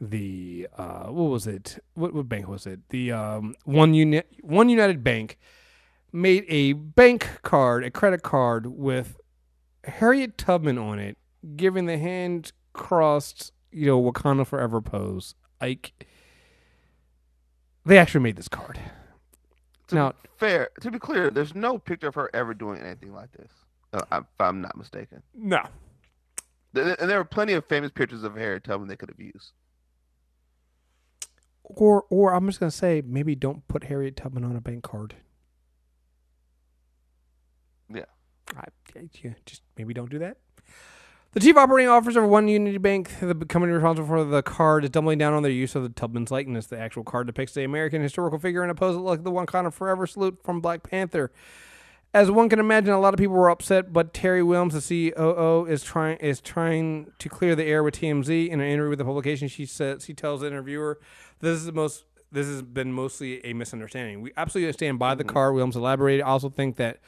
the 0.00 0.68
uh, 0.76 1.06
what 1.06 1.30
was 1.30 1.46
it? 1.46 1.82
What, 1.94 2.14
what 2.14 2.28
bank 2.28 2.48
was 2.48 2.66
it? 2.66 2.80
The 2.90 3.12
um, 3.12 3.54
one 3.64 3.94
unit 3.94 4.26
one 4.42 4.68
United 4.68 5.02
Bank 5.02 5.38
made 6.12 6.44
a 6.48 6.72
bank 6.72 7.28
card, 7.42 7.84
a 7.84 7.90
credit 7.90 8.22
card 8.22 8.66
with 8.66 9.18
Harriet 9.84 10.38
Tubman 10.38 10.78
on 10.78 10.98
it, 10.98 11.18
giving 11.56 11.86
the 11.86 11.98
hand 11.98 12.52
crossed, 12.72 13.52
you 13.70 13.86
know, 13.86 14.00
Wakanda 14.00 14.46
Forever 14.46 14.80
pose. 14.80 15.34
Like 15.60 16.06
they 17.90 17.98
actually 17.98 18.20
made 18.22 18.36
this 18.36 18.46
card. 18.48 18.78
To 19.88 19.94
Now- 19.96 20.12
be 20.12 20.28
fair, 20.36 20.70
to 20.80 20.90
be 20.92 21.00
clear, 21.00 21.28
there's 21.28 21.56
no 21.56 21.76
picture 21.76 22.06
of 22.06 22.14
her 22.14 22.30
ever 22.32 22.54
doing 22.54 22.80
anything 22.80 23.12
like 23.12 23.32
this. 23.32 23.50
Uh, 23.92 24.02
if 24.12 24.24
I'm 24.38 24.60
not 24.60 24.76
mistaken, 24.76 25.20
No, 25.34 25.66
and 26.72 27.10
there 27.10 27.18
are 27.18 27.24
plenty 27.24 27.54
of 27.54 27.64
famous 27.66 27.90
pictures 27.90 28.22
of 28.22 28.36
Harriet 28.36 28.62
Tubman 28.62 28.86
they 28.88 28.94
could 28.96 29.08
have 29.08 29.18
used. 29.18 29.50
or 31.64 32.04
or 32.10 32.32
I'm 32.32 32.46
just 32.46 32.60
gonna 32.60 32.70
say 32.70 33.02
maybe 33.04 33.34
don't 33.34 33.66
put 33.66 33.84
Harriet 33.84 34.16
Tubman 34.16 34.44
on 34.44 34.54
a 34.54 34.60
bank 34.60 34.84
card. 34.84 35.16
Yeah. 37.92 38.04
I, 38.56 38.64
yeah, 39.22 39.34
just 39.46 39.62
maybe 39.76 39.92
don't 39.94 40.10
do 40.10 40.20
that. 40.20 40.38
The 41.32 41.38
chief 41.38 41.56
operating 41.56 41.88
officer 41.88 42.24
of 42.24 42.28
One 42.28 42.48
Unity 42.48 42.78
Bank, 42.78 43.08
the 43.20 43.36
company 43.36 43.72
responsible 43.72 44.08
for 44.08 44.24
the 44.24 44.42
card, 44.42 44.82
is 44.82 44.90
doubling 44.90 45.18
down 45.18 45.32
on 45.32 45.44
their 45.44 45.52
use 45.52 45.76
of 45.76 45.84
the 45.84 45.88
Tubman's 45.88 46.32
likeness. 46.32 46.66
The 46.66 46.76
actual 46.76 47.04
card 47.04 47.28
depicts 47.28 47.54
the 47.54 47.62
American 47.62 48.02
historical 48.02 48.40
figure 48.40 48.64
in 48.64 48.70
a 48.70 48.74
pose 48.74 48.96
like 48.96 49.22
the 49.22 49.30
Wakanda 49.30 49.72
forever 49.72 50.08
salute 50.08 50.40
from 50.42 50.60
Black 50.60 50.82
Panther. 50.82 51.30
As 52.12 52.32
one 52.32 52.48
can 52.48 52.58
imagine, 52.58 52.92
a 52.92 52.98
lot 52.98 53.14
of 53.14 53.18
people 53.18 53.36
were 53.36 53.48
upset, 53.48 53.92
but 53.92 54.12
Terry 54.12 54.42
Williams, 54.42 54.74
the 54.74 55.12
COO, 55.12 55.66
is 55.66 55.84
trying 55.84 56.16
is 56.16 56.40
trying 56.40 57.12
to 57.20 57.28
clear 57.28 57.54
the 57.54 57.62
air 57.64 57.84
with 57.84 58.00
TMZ. 58.00 58.48
In 58.48 58.60
an 58.60 58.66
interview 58.66 58.90
with 58.90 58.98
the 58.98 59.04
publication, 59.04 59.46
she 59.46 59.66
says 59.66 60.04
she 60.04 60.14
tells 60.14 60.40
the 60.40 60.48
interviewer, 60.48 60.98
"This 61.38 61.58
is 61.58 61.66
the 61.66 61.72
most. 61.72 62.06
This 62.32 62.48
has 62.48 62.62
been 62.62 62.92
mostly 62.92 63.44
a 63.46 63.52
misunderstanding. 63.52 64.20
We 64.20 64.32
absolutely 64.36 64.72
stand 64.72 64.98
by 64.98 65.14
the 65.14 65.22
mm-hmm. 65.22 65.32
card." 65.32 65.54
Williams 65.54 65.76
elaborated. 65.76 66.24
I 66.24 66.30
also 66.30 66.48
think 66.50 66.74
that 66.78 66.98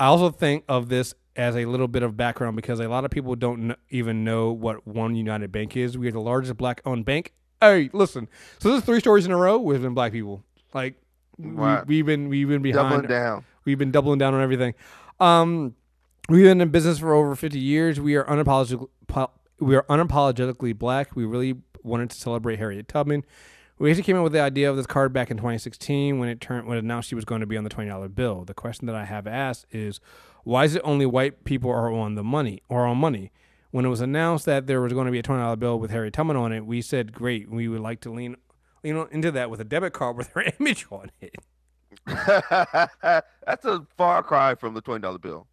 I 0.00 0.06
also 0.06 0.30
think 0.30 0.64
of 0.68 0.88
this 0.88 1.14
as 1.36 1.56
a 1.56 1.64
little 1.66 1.88
bit 1.88 2.02
of 2.02 2.16
background 2.16 2.56
because 2.56 2.80
a 2.80 2.88
lot 2.88 3.04
of 3.04 3.10
people 3.10 3.34
don't 3.36 3.58
kn- 3.68 3.76
even 3.90 4.24
know 4.24 4.50
what 4.52 4.86
One 4.86 5.14
United 5.14 5.52
Bank 5.52 5.76
is. 5.76 5.96
We 5.98 6.08
are 6.08 6.12
the 6.12 6.20
largest 6.20 6.56
black-owned 6.56 7.04
bank. 7.04 7.32
Hey, 7.60 7.90
listen. 7.92 8.28
So 8.58 8.70
this 8.70 8.78
is 8.80 8.84
three 8.84 9.00
stories 9.00 9.26
in 9.26 9.32
a 9.32 9.36
row 9.36 9.58
with 9.58 9.82
been 9.82 9.94
black 9.94 10.12
people. 10.12 10.42
Like 10.74 10.94
Right. 11.38 11.86
we, 11.86 11.96
we've 11.96 12.06
been 12.06 12.28
we've 12.28 12.48
been 12.48 12.62
behind. 12.62 12.90
Doubling 13.02 13.08
down. 13.08 13.44
We've 13.64 13.78
been 13.78 13.90
doubling 13.90 14.18
down 14.18 14.32
on 14.34 14.40
everything. 14.42 14.74
Um, 15.20 15.74
we've 16.28 16.44
been 16.44 16.60
in 16.60 16.68
business 16.70 16.98
for 16.98 17.12
over 17.14 17.34
50 17.34 17.58
years. 17.58 18.00
We 18.00 18.14
are 18.16 18.24
unapologetically 18.24 18.88
we 19.60 19.74
are 19.76 19.82
unapologetically 19.84 20.76
black. 20.78 21.14
We 21.16 21.24
really 21.24 21.56
wanted 21.82 22.10
to 22.10 22.16
celebrate 22.16 22.58
Harriet 22.58 22.88
Tubman. 22.88 23.24
We 23.78 23.90
actually 23.90 24.04
came 24.04 24.16
up 24.16 24.22
with 24.24 24.32
the 24.32 24.40
idea 24.40 24.70
of 24.70 24.76
this 24.76 24.86
card 24.86 25.12
back 25.12 25.30
in 25.30 25.36
2016 25.36 26.18
when 26.18 26.28
it 26.30 26.40
turned 26.40 26.66
when 26.66 26.78
it 26.78 26.84
announced 26.84 27.08
she 27.10 27.14
was 27.14 27.24
going 27.26 27.40
to 27.42 27.46
be 27.46 27.56
on 27.58 27.64
the 27.64 27.70
twenty 27.70 27.90
dollar 27.90 28.08
bill. 28.08 28.44
The 28.44 28.54
question 28.54 28.86
that 28.86 28.96
I 28.96 29.04
have 29.04 29.26
asked 29.26 29.66
is, 29.70 30.00
why 30.46 30.64
is 30.64 30.76
it 30.76 30.82
only 30.84 31.06
white 31.06 31.42
people 31.42 31.70
are 31.72 31.92
on 31.92 32.14
the 32.14 32.22
money 32.22 32.62
or 32.68 32.86
on 32.86 32.98
money? 32.98 33.32
When 33.72 33.84
it 33.84 33.88
was 33.88 34.00
announced 34.00 34.46
that 34.46 34.68
there 34.68 34.80
was 34.80 34.92
going 34.92 35.06
to 35.06 35.10
be 35.12 35.18
a 35.18 35.22
twenty 35.22 35.42
dollar 35.42 35.56
bill 35.56 35.80
with 35.80 35.90
Harriet 35.90 36.14
Tubman 36.14 36.36
on 36.36 36.52
it, 36.52 36.64
we 36.64 36.80
said, 36.80 37.12
"Great, 37.12 37.50
we 37.50 37.66
would 37.66 37.80
like 37.80 38.00
to 38.02 38.12
lean 38.12 38.36
lean 38.84 38.96
on- 38.96 39.08
into 39.10 39.32
that 39.32 39.50
with 39.50 39.60
a 39.60 39.64
debit 39.64 39.92
card 39.92 40.16
with 40.16 40.28
her 40.28 40.44
image 40.60 40.86
on 40.88 41.10
it." 41.20 41.34
That's 42.06 43.64
a 43.64 43.84
far 43.96 44.22
cry 44.22 44.54
from 44.54 44.74
the 44.74 44.80
twenty 44.80 45.02
dollar 45.02 45.18
bill. 45.18 45.48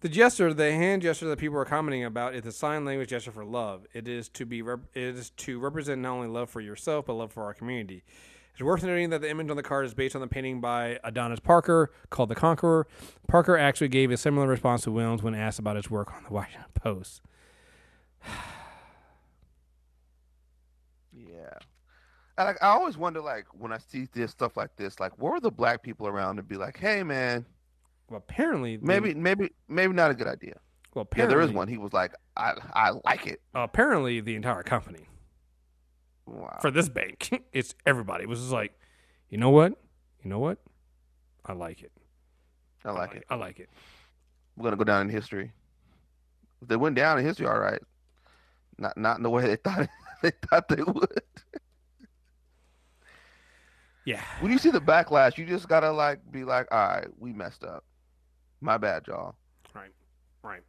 The 0.00 0.10
gesture, 0.10 0.52
the 0.52 0.70
hand 0.70 1.00
gesture 1.00 1.26
that 1.28 1.38
people 1.38 1.56
are 1.56 1.64
commenting 1.64 2.04
about, 2.04 2.34
is 2.34 2.44
a 2.44 2.52
sign 2.52 2.84
language 2.84 3.08
gesture 3.08 3.32
for 3.32 3.46
love. 3.46 3.86
It 3.94 4.06
is 4.06 4.28
to 4.30 4.44
be 4.44 4.60
rep- 4.60 4.94
it 4.94 5.02
is 5.16 5.30
to 5.30 5.58
represent 5.58 6.02
not 6.02 6.12
only 6.12 6.28
love 6.28 6.50
for 6.50 6.60
yourself 6.60 7.06
but 7.06 7.14
love 7.14 7.32
for 7.32 7.44
our 7.44 7.54
community. 7.54 8.04
It's 8.54 8.62
worth 8.62 8.84
noting 8.84 9.10
that 9.10 9.20
the 9.20 9.28
image 9.28 9.50
on 9.50 9.56
the 9.56 9.64
card 9.64 9.84
is 9.84 9.94
based 9.94 10.14
on 10.14 10.20
the 10.20 10.28
painting 10.28 10.60
by 10.60 11.00
Adonis 11.02 11.40
Parker 11.40 11.90
called 12.10 12.28
"The 12.28 12.36
Conqueror." 12.36 12.86
Parker 13.26 13.58
actually 13.58 13.88
gave 13.88 14.12
a 14.12 14.16
similar 14.16 14.46
response 14.46 14.82
to 14.84 14.92
Williams 14.92 15.24
when 15.24 15.34
asked 15.34 15.58
about 15.58 15.74
his 15.74 15.90
work 15.90 16.14
on 16.14 16.22
the 16.22 16.32
Washington 16.32 16.70
Post. 16.74 17.20
Yeah. 21.16 21.58
I, 22.36 22.44
like 22.44 22.62
I 22.62 22.68
always 22.68 22.96
wonder, 22.96 23.20
like 23.20 23.46
when 23.52 23.72
I 23.72 23.78
see 23.78 24.08
this 24.12 24.30
stuff 24.32 24.56
like 24.56 24.74
this, 24.76 24.98
like 24.98 25.12
where 25.20 25.32
were 25.32 25.40
the 25.40 25.50
black 25.50 25.82
people 25.82 26.06
around 26.08 26.36
to 26.36 26.42
be 26.42 26.56
like, 26.56 26.76
"Hey, 26.76 27.02
man, 27.02 27.46
Well, 28.10 28.18
apparently, 28.18 28.78
maybe, 28.80 29.14
maybe, 29.14 29.50
maybe 29.68 29.92
not 29.92 30.10
a 30.10 30.14
good 30.14 30.26
idea." 30.26 30.54
well, 30.94 31.02
Yeah, 31.16 31.24
apparently, 31.24 31.34
there 31.34 31.44
is 31.44 31.52
one. 31.52 31.68
He 31.68 31.78
was 31.78 31.92
like, 31.92 32.12
"I, 32.36 32.54
I 32.72 32.90
like 33.04 33.26
it." 33.26 33.40
Apparently, 33.54 34.20
the 34.20 34.34
entire 34.34 34.62
company 34.64 35.06
Wow. 36.26 36.58
for 36.60 36.70
this 36.70 36.88
bank, 36.88 37.44
it's 37.52 37.74
everybody. 37.86 38.24
It 38.24 38.28
was 38.28 38.40
just 38.40 38.52
like, 38.52 38.78
you 39.28 39.38
know 39.38 39.50
what, 39.50 39.72
you 40.22 40.30
know 40.30 40.38
what, 40.38 40.58
I 41.44 41.52
like 41.52 41.82
it. 41.82 41.92
I 42.84 42.90
like 42.90 43.14
it. 43.14 43.24
I 43.30 43.36
like 43.36 43.60
it. 43.60 43.70
We're 44.56 44.64
gonna 44.64 44.76
go 44.76 44.84
down 44.84 45.02
in 45.02 45.08
history. 45.08 45.52
They 46.62 46.76
went 46.76 46.96
down 46.96 47.18
in 47.18 47.24
history, 47.24 47.46
all 47.46 47.58
right. 47.58 47.80
Not, 48.78 48.96
not 48.96 49.16
in 49.16 49.22
the 49.22 49.30
way 49.30 49.46
they 49.46 49.56
thought 49.56 49.88
they 50.22 50.32
thought 50.48 50.68
they 50.68 50.82
would. 50.82 51.22
Yeah. 54.04 54.20
When 54.40 54.52
you 54.52 54.58
see 54.58 54.70
the 54.70 54.80
backlash, 54.80 55.38
you 55.38 55.46
just 55.46 55.68
gotta 55.68 55.90
like 55.90 56.20
be 56.30 56.44
like, 56.44 56.68
"All 56.70 56.88
right, 56.88 57.08
we 57.18 57.32
messed 57.32 57.64
up. 57.64 57.84
My 58.60 58.76
bad, 58.76 59.06
y'all." 59.06 59.34
Right. 59.74 59.92
Right. 60.42 60.60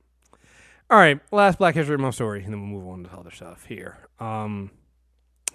All 0.89 0.97
right. 0.97 1.19
Last 1.31 1.57
Black 1.57 1.75
History 1.75 1.97
Month 1.97 2.15
story, 2.15 2.43
and 2.43 2.53
then 2.53 2.61
we'll 2.61 2.81
move 2.81 2.89
on 2.89 3.03
to 3.03 3.17
other 3.17 3.31
stuff 3.31 3.65
here. 3.65 4.07
Um, 4.19 4.71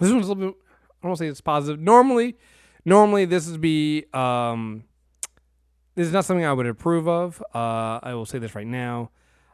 this 0.00 0.10
one's 0.10 0.26
a 0.26 0.32
little 0.32 0.52
bit. 0.52 0.56
I 0.56 0.92
don't 1.02 1.10
want 1.10 1.18
to 1.18 1.24
say 1.24 1.28
it's 1.28 1.40
positive. 1.40 1.80
Normally, 1.80 2.36
normally 2.84 3.24
this 3.24 3.48
would 3.48 3.60
be. 3.60 4.04
Um, 4.12 4.84
this 5.94 6.06
is 6.06 6.12
not 6.12 6.24
something 6.24 6.44
I 6.44 6.52
would 6.52 6.66
approve 6.66 7.08
of. 7.08 7.42
Uh, 7.54 8.00
I 8.02 8.14
will 8.14 8.26
say 8.26 8.38
this 8.38 8.54
right 8.54 8.66
now. 8.66 9.10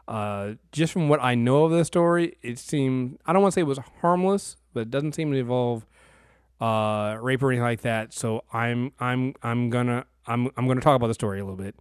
Uh, 0.07 0.53
just 0.71 0.93
from 0.93 1.09
what 1.09 1.21
I 1.23 1.35
know 1.35 1.65
of 1.65 1.73
the 1.73 1.85
story, 1.85 2.37
it 2.43 2.59
seemed. 2.59 3.19
I 3.27 3.33
don't 3.33 3.43
want 3.43 3.53
to 3.53 3.55
say 3.57 3.63
it 3.63 3.65
was 3.65 3.81
harmless, 4.01 4.57
but 4.73 4.81
it 4.81 4.91
doesn't 4.91 5.15
seem 5.15 5.33
to 5.33 5.39
involve 5.39 5.87
uh, 6.61 7.17
rape 7.21 7.43
or 7.43 7.51
anything 7.51 7.65
like 7.65 7.83
that. 7.83 8.13
So 8.13 8.45
I'm 8.53 8.93
I'm 9.01 9.35
I'm 9.43 9.71
gonna 9.71 10.07
I'm 10.27 10.51
I'm 10.57 10.67
gonna 10.69 10.81
talk 10.81 10.97
about 10.97 11.09
the 11.09 11.15
story 11.15 11.41
a 11.41 11.45
little 11.45 11.57
bit. 11.57 11.75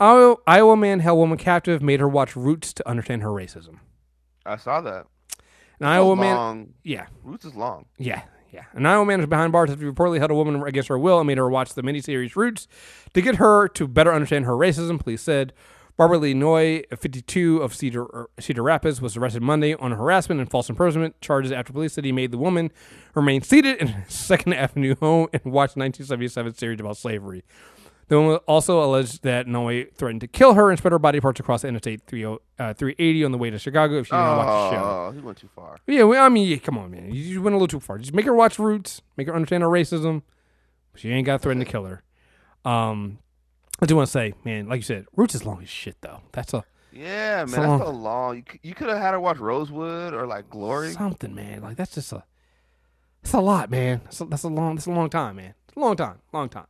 Iowa, 0.00 0.36
Iowa 0.46 0.76
man 0.76 1.00
held 1.00 1.18
woman 1.18 1.38
captive, 1.38 1.80
made 1.82 2.00
her 2.00 2.08
watch 2.08 2.36
Roots 2.36 2.72
to 2.74 2.88
understand 2.88 3.22
her 3.22 3.28
racism. 3.28 3.78
I 4.44 4.56
saw 4.56 4.80
that. 4.82 5.06
An 5.80 5.86
Iowa 5.86 6.16
man, 6.16 6.36
long. 6.36 6.74
yeah, 6.82 7.06
Roots 7.22 7.44
is 7.44 7.54
long. 7.54 7.86
yeah, 7.98 8.22
yeah. 8.52 8.64
An 8.72 8.86
Iowa 8.86 9.04
man 9.04 9.20
is 9.20 9.26
behind 9.26 9.52
bars 9.52 9.70
after 9.70 9.84
he 9.84 9.90
reportedly 9.90 10.18
held 10.18 10.30
a 10.30 10.34
woman 10.34 10.62
against 10.62 10.88
her 10.88 10.98
will 10.98 11.18
and 11.18 11.26
made 11.26 11.38
her 11.38 11.48
watch 11.48 11.74
the 11.74 11.82
miniseries 11.82 12.36
Roots 12.36 12.68
to 13.12 13.20
get 13.20 13.36
her 13.36 13.68
to 13.68 13.88
better 13.88 14.12
understand 14.12 14.44
her 14.44 14.52
racism. 14.52 15.00
Police 15.00 15.22
said 15.22 15.52
Barbara 15.96 16.18
Lee 16.18 16.34
Noy, 16.34 16.82
52 16.96 17.58
of 17.62 17.72
Cedar 17.74 18.02
er, 18.02 18.30
Cedar 18.40 18.62
Rapids, 18.64 19.00
was 19.00 19.16
arrested 19.16 19.42
Monday 19.42 19.74
on 19.74 19.92
harassment 19.92 20.40
and 20.40 20.50
false 20.50 20.68
imprisonment 20.68 21.20
charges 21.20 21.52
after 21.52 21.72
police 21.72 21.92
said 21.92 22.04
he 22.04 22.10
made 22.10 22.32
the 22.32 22.38
woman 22.38 22.72
remain 23.14 23.42
seated 23.42 23.80
in 23.80 23.88
his 23.88 24.12
Second 24.14 24.54
Avenue 24.54 24.96
home 24.96 25.28
and 25.32 25.44
watch 25.44 25.76
1977 25.76 26.54
series 26.54 26.80
about 26.80 26.96
slavery. 26.96 27.44
The 28.08 28.20
woman 28.20 28.36
also 28.46 28.82
alleged 28.84 29.22
that 29.22 29.46
Noy 29.46 29.86
threatened 29.94 30.20
to 30.20 30.26
kill 30.28 30.54
her 30.54 30.68
and 30.70 30.78
spread 30.78 30.92
her 30.92 30.98
body 30.98 31.20
parts 31.20 31.40
across 31.40 31.62
the 31.62 31.68
Interstate 31.68 32.02
30, 32.06 32.24
uh, 32.58 32.74
380 32.74 33.24
on 33.24 33.32
the 33.32 33.38
way 33.38 33.48
to 33.50 33.58
Chicago 33.58 33.98
if 33.98 34.06
she 34.06 34.10
didn't 34.12 34.26
watch 34.36 34.70
the 34.72 34.76
show. 34.76 34.82
Oh, 34.84 35.10
he 35.14 35.20
went 35.20 35.38
too 35.38 35.48
far. 35.54 35.78
Yeah, 35.86 36.02
well, 36.02 36.22
I 36.24 36.28
mean, 36.28 36.46
yeah, 36.48 36.58
come 36.58 36.76
on, 36.76 36.90
man. 36.90 37.06
You, 37.14 37.22
you 37.22 37.42
went 37.42 37.54
a 37.54 37.56
little 37.56 37.68
too 37.68 37.80
far. 37.80 37.96
Just 37.98 38.12
make 38.12 38.26
her 38.26 38.34
watch 38.34 38.58
Roots, 38.58 39.00
make 39.16 39.26
her 39.26 39.34
understand 39.34 39.62
her 39.62 39.68
racism. 39.70 40.22
She 40.96 41.10
ain't 41.10 41.24
got 41.26 41.40
threatened 41.40 41.64
to 41.64 41.70
kill 41.72 41.84
her. 41.86 42.02
Um, 42.64 43.18
I 43.80 43.86
do 43.86 43.96
want 43.96 44.06
to 44.06 44.12
say, 44.12 44.34
man, 44.44 44.68
like 44.68 44.78
you 44.78 44.82
said, 44.82 45.06
Roots 45.16 45.34
is 45.34 45.44
long 45.46 45.62
as 45.62 45.68
shit, 45.68 45.96
though. 46.02 46.20
That's 46.32 46.52
a 46.54 46.64
Yeah, 46.92 47.46
So 47.46 47.56
man, 47.60 47.68
long. 47.68 47.78
that's 47.78 47.90
so 47.90 47.96
long. 47.96 48.36
You, 48.36 48.42
you 48.62 48.74
could 48.74 48.88
have 48.88 48.98
had 48.98 49.12
her 49.12 49.20
watch 49.20 49.38
Rosewood 49.38 50.12
or 50.12 50.26
like 50.26 50.50
Glory. 50.50 50.90
something, 50.92 51.34
man. 51.34 51.62
Like 51.62 51.76
that's 51.76 51.94
just 51.94 52.12
a, 52.12 52.22
it's 53.22 53.32
a 53.32 53.40
lot, 53.40 53.70
man. 53.70 54.02
That's 54.04 54.20
a, 54.20 54.24
that's 54.26 54.42
a 54.42 54.48
long, 54.48 54.74
that's 54.76 54.86
a 54.86 54.90
long 54.92 55.08
time, 55.10 55.36
man. 55.36 55.54
It's 55.68 55.76
a 55.76 55.80
long 55.80 55.96
time, 55.96 56.18
long 56.32 56.48
time. 56.50 56.66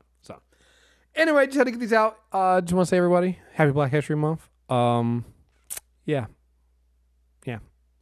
Anyway, 1.17 1.47
just 1.47 1.59
had 1.59 1.65
to 1.65 1.71
get 1.71 1.81
these 1.81 1.93
out. 1.93 2.19
Uh, 2.33 2.61
just 2.61 2.73
want 2.73 2.87
to 2.87 2.91
say, 2.91 2.97
everybody, 2.97 3.39
happy 3.53 3.71
Black 3.71 3.91
History 3.91 4.17
Month. 4.17 4.49
Um, 4.69 5.25
yeah, 6.05 6.27
yeah. 7.47 7.59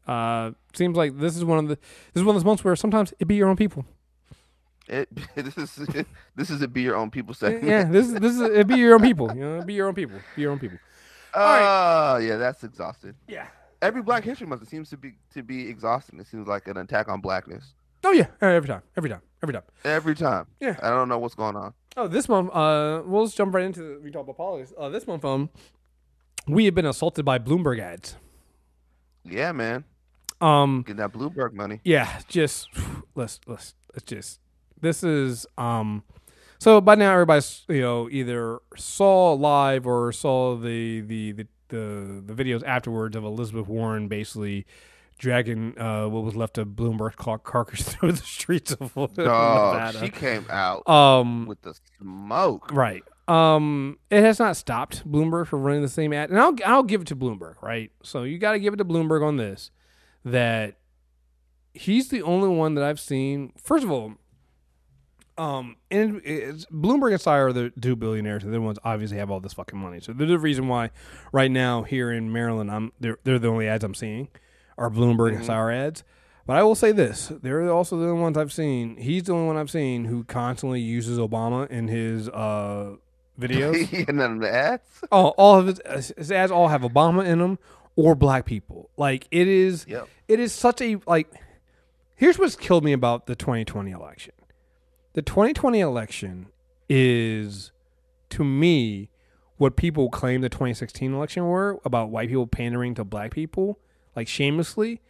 Uh, 0.06 0.52
seems 0.74 0.96
like 0.96 1.18
this 1.18 1.36
is 1.36 1.44
one 1.44 1.58
of 1.58 1.68
the 1.68 1.76
this 2.12 2.20
is 2.20 2.24
one 2.24 2.34
of 2.34 2.40
those 2.40 2.44
months 2.46 2.64
where 2.64 2.74
sometimes 2.74 3.12
it 3.18 3.26
be 3.26 3.34
your 3.34 3.48
own 3.48 3.56
people. 3.56 3.84
It, 4.88 5.08
this 5.34 5.56
is 5.58 5.74
this 6.36 6.50
is 6.50 6.62
a 6.62 6.68
be 6.68 6.82
your 6.82 6.96
own 6.96 7.10
people 7.10 7.34
segment. 7.34 7.64
yeah, 7.64 7.84
this 7.84 8.06
is 8.06 8.14
this 8.14 8.34
is 8.34 8.40
it 8.40 8.66
be 8.66 8.76
your 8.76 8.94
own 8.94 9.02
people. 9.02 9.34
You 9.34 9.40
know, 9.42 9.62
be 9.62 9.74
your 9.74 9.88
own 9.88 9.94
people. 9.94 10.18
Be 10.34 10.42
your 10.42 10.52
own 10.52 10.58
people. 10.58 10.78
Oh, 11.34 12.18
yeah, 12.18 12.36
that's 12.36 12.62
exhausted. 12.62 13.14
Yeah. 13.26 13.46
Every 13.80 14.02
Black 14.02 14.22
History 14.22 14.46
Month, 14.46 14.62
it 14.62 14.68
seems 14.68 14.90
to 14.90 14.96
be 14.96 15.14
to 15.34 15.42
be 15.42 15.68
exhausting. 15.68 16.18
It 16.20 16.26
seems 16.26 16.46
like 16.46 16.68
an 16.68 16.76
attack 16.76 17.08
on 17.08 17.20
blackness 17.20 17.74
Oh 18.04 18.10
yeah, 18.10 18.26
every 18.40 18.68
time, 18.68 18.82
every 18.96 19.08
time, 19.08 19.20
every 19.42 19.52
time. 19.52 19.62
every 19.84 20.14
time. 20.16 20.46
Yeah. 20.60 20.76
I 20.82 20.90
don't 20.90 21.08
know 21.08 21.18
what's 21.18 21.34
going 21.34 21.56
on. 21.56 21.72
Oh, 21.96 22.08
this 22.08 22.28
month, 22.28 22.50
uh, 22.54 23.02
we'll 23.04 23.26
just 23.26 23.36
jump 23.36 23.54
right 23.54 23.64
into 23.64 23.80
the, 23.82 24.00
we 24.02 24.10
talk 24.10 24.22
about 24.22 24.36
politics. 24.36 24.72
Uh, 24.78 24.88
this 24.88 25.06
month, 25.06 25.24
um, 25.24 25.50
we 26.46 26.64
have 26.64 26.74
been 26.74 26.86
assaulted 26.86 27.24
by 27.24 27.38
Bloomberg 27.38 27.80
ads. 27.80 28.16
Yeah, 29.24 29.52
man, 29.52 29.84
Um, 30.40 30.82
getting 30.86 30.96
that 30.96 31.12
Bloomberg 31.12 31.52
money. 31.52 31.80
yeah, 31.84 32.20
just 32.28 32.68
let's 33.14 33.40
let's 33.46 33.74
let's 33.94 34.04
just 34.04 34.40
this 34.80 35.04
is 35.04 35.46
um, 35.58 36.02
so 36.58 36.80
by 36.80 36.94
now 36.96 37.12
everybody's 37.12 37.62
you 37.68 37.82
know 37.82 38.08
either 38.10 38.58
saw 38.76 39.32
live 39.34 39.86
or 39.86 40.10
saw 40.12 40.56
the 40.56 41.02
the 41.02 41.32
the 41.32 41.46
the, 41.68 42.22
the 42.26 42.34
videos 42.34 42.64
afterwards 42.66 43.14
of 43.16 43.22
Elizabeth 43.24 43.68
Warren 43.68 44.08
basically 44.08 44.66
dragging 45.22 45.78
uh 45.78 46.08
what 46.08 46.24
was 46.24 46.34
left 46.34 46.58
of 46.58 46.66
Bloomberg 46.70 47.14
car- 47.14 47.38
carcass 47.38 47.82
through 47.94 48.10
the 48.10 48.22
streets 48.22 48.72
of 48.72 48.92
Oh, 48.98 49.08
Nevada. 49.16 50.00
she 50.00 50.08
came 50.10 50.44
out 50.50 50.86
um, 50.88 51.46
with 51.46 51.62
the 51.62 51.78
smoke. 52.00 52.72
Right. 52.72 53.04
Um, 53.28 53.98
it 54.10 54.20
has 54.24 54.40
not 54.40 54.56
stopped 54.56 55.08
Bloomberg 55.10 55.46
from 55.46 55.62
running 55.62 55.80
the 55.82 55.88
same 55.88 56.12
ad, 56.12 56.30
and 56.30 56.40
I'll 56.40 56.54
I'll 56.66 56.82
give 56.82 57.02
it 57.02 57.06
to 57.06 57.16
Bloomberg. 57.16 57.54
Right. 57.62 57.92
So 58.02 58.24
you 58.24 58.36
got 58.38 58.52
to 58.52 58.58
give 58.58 58.74
it 58.74 58.78
to 58.78 58.84
Bloomberg 58.84 59.24
on 59.24 59.36
this. 59.36 59.70
That 60.24 60.74
he's 61.72 62.08
the 62.08 62.22
only 62.22 62.48
one 62.48 62.74
that 62.74 62.82
I've 62.84 62.98
seen. 63.00 63.52
First 63.62 63.84
of 63.84 63.92
all, 63.92 64.14
um, 65.38 65.76
and 65.90 66.20
it's, 66.24 66.66
Bloomberg 66.66 67.12
and 67.12 67.20
Steyer 67.20 67.46
are 67.48 67.52
the 67.52 67.70
two 67.80 67.94
billionaires. 67.96 68.42
They're 68.42 68.52
the 68.52 68.60
ones 68.60 68.78
obviously 68.84 69.18
have 69.18 69.30
all 69.30 69.40
this 69.40 69.52
fucking 69.54 69.78
money. 69.78 70.00
So 70.00 70.12
they're 70.12 70.26
the 70.26 70.38
reason 70.38 70.66
why 70.68 70.90
right 71.32 71.50
now 71.50 71.82
here 71.84 72.10
in 72.12 72.32
Maryland, 72.32 72.70
I'm 72.72 72.92
they're 73.00 73.18
they're 73.24 73.38
the 73.38 73.48
only 73.48 73.68
ads 73.68 73.84
I'm 73.84 73.94
seeing 73.94 74.28
are 74.82 74.90
Bloomberg 74.90 75.36
and 75.36 75.44
Steyer 75.44 75.74
ads. 75.74 76.04
But 76.46 76.56
I 76.56 76.62
will 76.64 76.74
say 76.74 76.92
this: 76.92 77.30
they're 77.42 77.70
also 77.70 77.96
the 77.98 78.08
only 78.08 78.20
ones 78.20 78.36
I've 78.36 78.52
seen. 78.52 78.96
He's 78.96 79.24
the 79.24 79.32
only 79.32 79.46
one 79.46 79.56
I've 79.56 79.70
seen 79.70 80.04
who 80.06 80.24
constantly 80.24 80.80
uses 80.80 81.18
Obama 81.18 81.68
in 81.70 81.86
his 81.88 82.28
uh, 82.28 82.96
videos. 83.40 84.08
and 84.08 84.20
then 84.20 84.38
the 84.38 84.52
ads. 84.52 84.82
oh, 85.12 85.28
all 85.38 85.60
of 85.60 85.66
his, 85.68 86.12
his 86.16 86.32
ads 86.32 86.50
all 86.50 86.68
have 86.68 86.82
Obama 86.82 87.24
in 87.24 87.38
them 87.38 87.58
or 87.94 88.14
black 88.14 88.44
people. 88.44 88.90
Like 88.96 89.28
it 89.30 89.46
is, 89.46 89.86
Yep. 89.88 90.08
it 90.28 90.40
is 90.40 90.52
such 90.52 90.80
a 90.82 90.96
like. 91.06 91.28
Here's 92.16 92.38
what's 92.38 92.56
killed 92.56 92.84
me 92.84 92.92
about 92.92 93.26
the 93.26 93.34
2020 93.36 93.90
election. 93.90 94.34
The 95.14 95.22
2020 95.22 95.80
election 95.80 96.46
is, 96.88 97.70
to 98.30 98.44
me, 98.44 99.10
what 99.58 99.76
people 99.76 100.08
claim 100.08 100.40
the 100.40 100.48
2016 100.48 101.12
election 101.12 101.44
were 101.46 101.80
about 101.84 102.10
white 102.10 102.28
people 102.28 102.46
pandering 102.46 102.94
to 102.94 103.04
black 103.04 103.30
people, 103.32 103.78
like 104.14 104.28
shamelessly. 104.28 105.00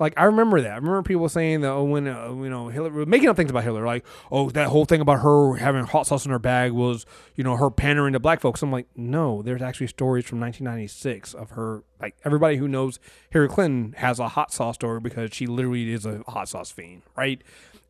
Like 0.00 0.14
I 0.16 0.24
remember 0.24 0.60
that. 0.60 0.72
I 0.72 0.76
remember 0.76 1.02
people 1.02 1.28
saying 1.28 1.60
that 1.60 1.70
oh, 1.70 1.84
when 1.84 2.08
uh, 2.08 2.28
you 2.28 2.50
know 2.50 2.68
Hillary 2.68 3.06
making 3.06 3.28
up 3.28 3.36
things 3.36 3.50
about 3.50 3.62
Hillary, 3.62 3.86
like 3.86 4.04
oh 4.30 4.50
that 4.50 4.68
whole 4.68 4.84
thing 4.84 5.00
about 5.00 5.20
her 5.20 5.54
having 5.54 5.84
hot 5.84 6.08
sauce 6.08 6.24
in 6.24 6.32
her 6.32 6.40
bag 6.40 6.72
was 6.72 7.06
you 7.36 7.44
know 7.44 7.56
her 7.56 7.70
pandering 7.70 8.12
to 8.14 8.20
black 8.20 8.40
folks. 8.40 8.60
I'm 8.62 8.72
like 8.72 8.86
no, 8.96 9.40
there's 9.42 9.62
actually 9.62 9.86
stories 9.86 10.24
from 10.24 10.40
1996 10.40 11.34
of 11.34 11.50
her. 11.50 11.84
Like 12.00 12.16
everybody 12.24 12.56
who 12.56 12.66
knows 12.66 12.98
Hillary 13.30 13.48
Clinton 13.48 13.94
has 13.98 14.18
a 14.18 14.28
hot 14.28 14.52
sauce 14.52 14.74
story 14.74 14.98
because 15.00 15.32
she 15.32 15.46
literally 15.46 15.92
is 15.92 16.04
a 16.04 16.24
hot 16.26 16.48
sauce 16.48 16.72
fiend, 16.72 17.02
right? 17.16 17.40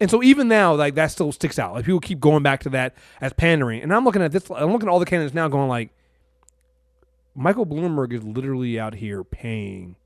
And 0.01 0.11
so 0.11 0.23
even 0.23 0.49
now, 0.49 0.75
like 0.75 0.95
that 0.97 1.11
still 1.11 1.33
sticks 1.33 1.59
out. 1.59 1.75
Like 1.75 1.85
people 1.85 2.01
keep 2.01 2.21
going 2.21 2.43
back 2.43 2.61
to 2.61 2.69
that 2.71 2.95
as 3.21 3.33
pandering. 3.33 3.83
And 3.83 3.95
I'm 3.95 4.05
looking 4.05 4.23
at 4.23 4.33
this. 4.33 4.51
I'm 4.51 4.73
looking 4.73 4.89
at 4.89 4.93
all 4.93 4.99
the 4.99 5.07
candidates 5.07 5.35
now, 5.35 5.49
going 5.49 5.69
like, 5.69 5.91
Michael 7.35 7.67
Bloomberg 7.67 8.13
is 8.13 8.23
literally 8.23 8.79
out 8.79 8.95
here 8.97 9.25
paying 9.25 9.97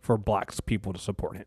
for 0.00 0.16
black 0.16 0.52
people 0.66 0.92
to 0.92 0.98
support 0.98 1.36
him. 1.36 1.46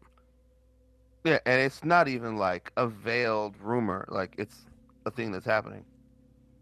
Yeah, 1.23 1.39
and 1.45 1.61
it's 1.61 1.83
not 1.83 2.07
even 2.07 2.37
like 2.37 2.71
a 2.75 2.87
veiled 2.87 3.55
rumor. 3.61 4.05
Like 4.09 4.35
it's 4.37 4.65
a 5.05 5.11
thing 5.11 5.31
that's 5.31 5.45
happening. 5.45 5.85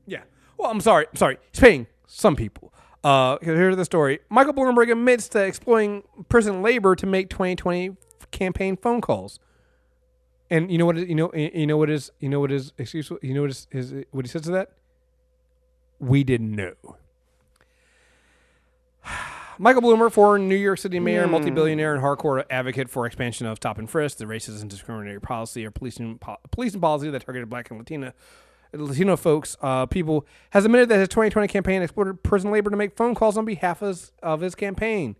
Yeah. 0.05 0.21
Well, 0.57 0.69
I'm 0.69 0.81
sorry. 0.81 1.07
I'm 1.09 1.15
sorry. 1.15 1.37
He's 1.51 1.59
paying 1.59 1.87
some 2.07 2.35
people. 2.35 2.73
Uh, 3.03 3.37
here's 3.41 3.75
the 3.75 3.85
story. 3.85 4.19
Michael 4.29 4.53
Bloomberg 4.53 4.91
admits 4.91 5.27
to 5.29 5.43
exploiting 5.43 6.03
prison 6.29 6.61
labor 6.61 6.95
to 6.95 7.07
make 7.07 7.29
2020 7.29 7.97
campaign 8.29 8.77
phone 8.77 9.01
calls. 9.01 9.39
And 10.51 10.71
you 10.71 10.77
know 10.77 10.85
what? 10.85 10.97
You 10.97 11.15
know. 11.15 11.33
You 11.33 11.65
know 11.65 11.77
what 11.77 11.89
is? 11.89 12.11
You 12.19 12.29
know 12.29 12.39
what 12.39 12.51
is? 12.51 12.73
Excuse. 12.77 13.11
You 13.21 13.33
know 13.33 13.41
what 13.41 13.51
is? 13.51 13.67
is 13.71 13.93
what 14.11 14.25
he 14.25 14.29
says 14.29 14.43
to 14.43 14.51
that? 14.51 14.71
We 15.99 16.23
didn't 16.23 16.51
know. 16.51 16.97
Michael 19.61 19.83
Bloomer, 19.83 20.09
former 20.09 20.39
New 20.39 20.55
York 20.55 20.79
City 20.79 20.99
mayor, 20.99 21.27
multi-billionaire, 21.27 21.93
and 21.93 22.03
hardcore 22.03 22.43
advocate 22.49 22.89
for 22.89 23.05
expansion 23.05 23.45
of 23.45 23.59
top 23.59 23.77
and 23.77 23.87
frisk, 23.87 24.17
the 24.17 24.25
racist 24.25 24.59
and 24.59 24.71
discriminatory 24.71 25.21
policy 25.21 25.63
or 25.63 25.69
policing, 25.69 26.17
po- 26.17 26.39
policing 26.49 26.81
policy 26.81 27.11
that 27.11 27.23
targeted 27.23 27.47
black 27.47 27.69
and 27.69 27.77
Latina 27.77 28.15
Latino 28.73 29.15
folks, 29.15 29.55
uh, 29.61 29.85
people, 29.85 30.25
has 30.49 30.65
admitted 30.65 30.89
that 30.89 30.97
his 30.97 31.09
2020 31.09 31.47
campaign 31.47 31.83
exploited 31.83 32.23
prison 32.23 32.49
labor 32.49 32.71
to 32.71 32.75
make 32.75 32.97
phone 32.97 33.13
calls 33.13 33.37
on 33.37 33.45
behalf 33.45 33.83
of 33.83 33.89
his, 33.89 34.11
of 34.23 34.41
his 34.41 34.55
campaign. 34.55 35.15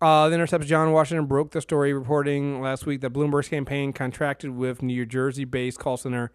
Uh, 0.00 0.30
the 0.30 0.36
Intercept's 0.36 0.66
John 0.66 0.92
Washington 0.92 1.26
broke 1.26 1.50
the 1.50 1.60
story, 1.60 1.92
reporting 1.92 2.62
last 2.62 2.86
week 2.86 3.02
that 3.02 3.12
Bloomberg's 3.12 3.50
campaign 3.50 3.92
contracted 3.92 4.52
with 4.52 4.80
New 4.80 5.04
Jersey-based 5.04 5.78
call 5.78 5.98
center 5.98 6.32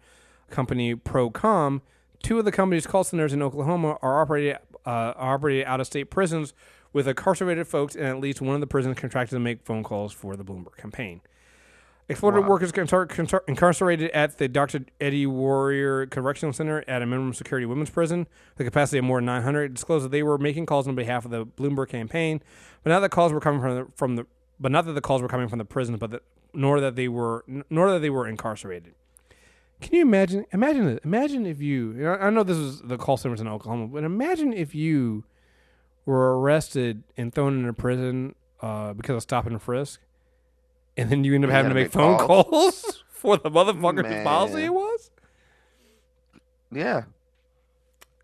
company 0.48 0.94
Procom. 0.94 1.80
Two 2.22 2.38
of 2.38 2.44
the 2.44 2.52
company's 2.52 2.86
call 2.86 3.02
centers 3.02 3.32
in 3.32 3.42
Oklahoma 3.42 3.98
are 4.00 4.22
operated 4.22 4.58
uh, 4.86 5.12
are 5.16 5.34
operated 5.34 5.66
out 5.66 5.80
of 5.80 5.88
state 5.88 6.10
prisons 6.10 6.54
with 6.96 7.06
incarcerated 7.06 7.68
folks, 7.68 7.94
and 7.94 8.06
at 8.06 8.20
least 8.20 8.40
one 8.40 8.54
of 8.54 8.62
the 8.62 8.66
prisons 8.66 8.98
contracted 8.98 9.36
to 9.36 9.38
make 9.38 9.62
phone 9.62 9.84
calls 9.84 10.14
for 10.14 10.34
the 10.34 10.42
Bloomberg 10.42 10.78
campaign. 10.78 11.20
Exploited 12.08 12.46
workers 12.46 12.72
contar- 12.72 13.06
contar- 13.06 13.42
incarcerated 13.46 14.10
at 14.12 14.38
the 14.38 14.48
Dr. 14.48 14.86
Eddie 14.98 15.26
Warrior 15.26 16.06
Correctional 16.06 16.54
Center 16.54 16.82
at 16.88 17.02
a 17.02 17.06
minimum 17.06 17.34
security 17.34 17.66
women's 17.66 17.90
prison, 17.90 18.26
the 18.56 18.64
capacity 18.64 18.96
of 18.96 19.04
more 19.04 19.18
than 19.18 19.26
900, 19.26 19.74
disclosed 19.74 20.06
that 20.06 20.08
they 20.10 20.22
were 20.22 20.38
making 20.38 20.64
calls 20.64 20.88
on 20.88 20.94
behalf 20.94 21.26
of 21.26 21.30
the 21.30 21.44
Bloomberg 21.44 21.90
campaign, 21.90 22.40
but 22.82 22.88
not 22.88 23.00
that 23.00 23.10
calls 23.10 23.30
were 23.30 23.40
coming 23.40 23.60
from 23.60 23.74
the, 23.76 23.86
from 23.94 24.16
the 24.16 24.26
but 24.58 24.72
not 24.72 24.86
that 24.86 24.94
the 24.94 25.02
calls 25.02 25.20
were 25.20 25.28
coming 25.28 25.48
from 25.48 25.58
the 25.58 25.66
prison, 25.66 25.98
but 25.98 26.10
that, 26.12 26.22
nor 26.54 26.80
that 26.80 26.96
they 26.96 27.08
were 27.08 27.44
nor 27.68 27.92
that 27.92 27.98
they 27.98 28.08
were 28.08 28.26
incarcerated. 28.26 28.94
Can 29.82 29.96
you 29.96 30.00
imagine? 30.00 30.46
Imagine 30.50 30.88
it. 30.88 31.02
Imagine 31.04 31.44
if 31.44 31.60
you. 31.60 31.92
you 31.92 32.04
know, 32.04 32.14
I 32.14 32.30
know 32.30 32.42
this 32.42 32.56
is 32.56 32.80
the 32.80 32.96
call 32.96 33.18
centers 33.18 33.42
in 33.42 33.48
Oklahoma, 33.48 33.88
but 33.88 34.02
imagine 34.02 34.54
if 34.54 34.74
you 34.74 35.24
were 36.06 36.40
arrested 36.40 37.02
and 37.16 37.34
thrown 37.34 37.58
into 37.60 37.72
prison 37.74 38.34
uh, 38.62 38.94
because 38.94 39.16
of 39.16 39.22
stop 39.22 39.44
and 39.46 39.60
frisk, 39.60 40.00
and 40.96 41.10
then 41.10 41.24
you 41.24 41.34
end 41.34 41.44
up 41.44 41.50
having 41.50 41.68
to 41.68 41.74
make 41.74 41.86
make 41.86 41.92
phone 41.92 42.16
calls. 42.18 42.46
calls 42.48 43.04
for 43.10 43.36
the 43.36 43.50
motherfucker 43.50 43.96
whose 44.04 44.10
Man. 44.10 44.24
policy 44.24 44.64
it 44.64 44.72
was. 44.72 45.10
Yeah. 46.72 47.02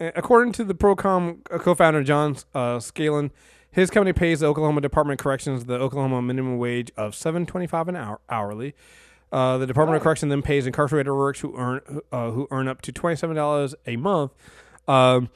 According 0.00 0.52
to 0.54 0.64
the 0.64 0.74
Procom 0.74 1.40
uh, 1.50 1.58
co-founder 1.58 2.02
John 2.02 2.36
uh, 2.54 2.80
Scanlon, 2.80 3.30
his 3.70 3.88
company 3.90 4.12
pays 4.12 4.40
the 4.40 4.46
Oklahoma 4.46 4.80
Department 4.80 5.20
of 5.20 5.24
Corrections 5.24 5.64
the 5.66 5.74
Oklahoma 5.74 6.20
minimum 6.22 6.58
wage 6.58 6.90
of 6.96 7.14
seven 7.14 7.46
twenty-five 7.46 7.88
an 7.88 7.96
hour 7.96 8.20
hourly. 8.28 8.74
Uh, 9.30 9.58
the 9.58 9.66
Department 9.66 9.96
of 9.96 10.02
Correction 10.02 10.28
then 10.28 10.42
pays 10.42 10.66
incarcerated 10.66 11.12
workers 11.12 11.40
who 11.40 11.56
earn 11.56 12.00
uh, 12.10 12.30
who 12.32 12.48
earn 12.50 12.68
up 12.68 12.82
to 12.82 12.92
twenty-seven 12.92 13.36
dollars 13.36 13.74
a 13.86 13.96
month. 13.96 14.32
Um, 14.88 15.30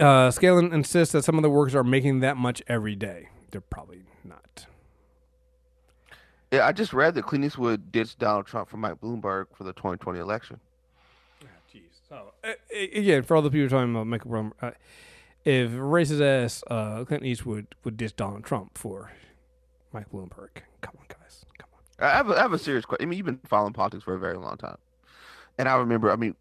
Uh, 0.00 0.30
Scanlon 0.30 0.72
insists 0.72 1.12
that 1.12 1.24
some 1.24 1.36
of 1.36 1.42
the 1.42 1.50
workers 1.50 1.74
are 1.74 1.84
making 1.84 2.20
that 2.20 2.36
much 2.36 2.62
every 2.66 2.96
day. 2.96 3.28
They're 3.50 3.60
probably 3.60 4.02
not. 4.24 4.66
Yeah, 6.50 6.66
I 6.66 6.72
just 6.72 6.92
read 6.92 7.14
that 7.14 7.22
Clint 7.24 7.44
Eastwood 7.44 7.92
ditched 7.92 8.18
Donald 8.18 8.46
Trump 8.46 8.68
for 8.68 8.76
Mike 8.76 9.00
Bloomberg 9.00 9.46
for 9.56 9.64
the 9.64 9.72
2020 9.72 10.18
election. 10.18 10.60
Jeez. 11.72 11.80
So 12.08 12.32
uh, 12.44 12.52
again, 12.74 13.22
for 13.22 13.36
all 13.36 13.42
the 13.42 13.50
people 13.50 13.68
talking 13.68 13.90
about 13.90 14.06
Michael 14.06 14.30
Bloomberg, 14.30 14.52
uh, 14.60 14.70
if 15.44 15.70
racist 15.70 16.20
ass 16.20 16.62
uh, 16.68 17.04
Clint 17.04 17.24
Eastwood 17.24 17.74
would 17.84 17.96
ditch 17.96 18.14
Donald 18.16 18.44
Trump 18.44 18.76
for 18.76 19.12
Mike 19.92 20.10
Bloomberg, 20.12 20.50
come 20.82 20.94
on, 20.98 21.06
guys, 21.08 21.44
come 21.58 21.68
on. 21.74 22.06
I 22.06 22.10
have 22.10 22.28
a, 22.30 22.34
I 22.34 22.42
have 22.42 22.52
a 22.52 22.58
serious 22.58 22.84
question. 22.84 23.06
I 23.06 23.08
mean, 23.08 23.16
you've 23.16 23.26
been 23.26 23.40
following 23.46 23.72
politics 23.72 24.04
for 24.04 24.14
a 24.14 24.18
very 24.18 24.36
long 24.36 24.58
time, 24.58 24.78
and 25.58 25.68
I 25.68 25.76
remember. 25.76 26.10
I 26.10 26.16
mean, 26.16 26.36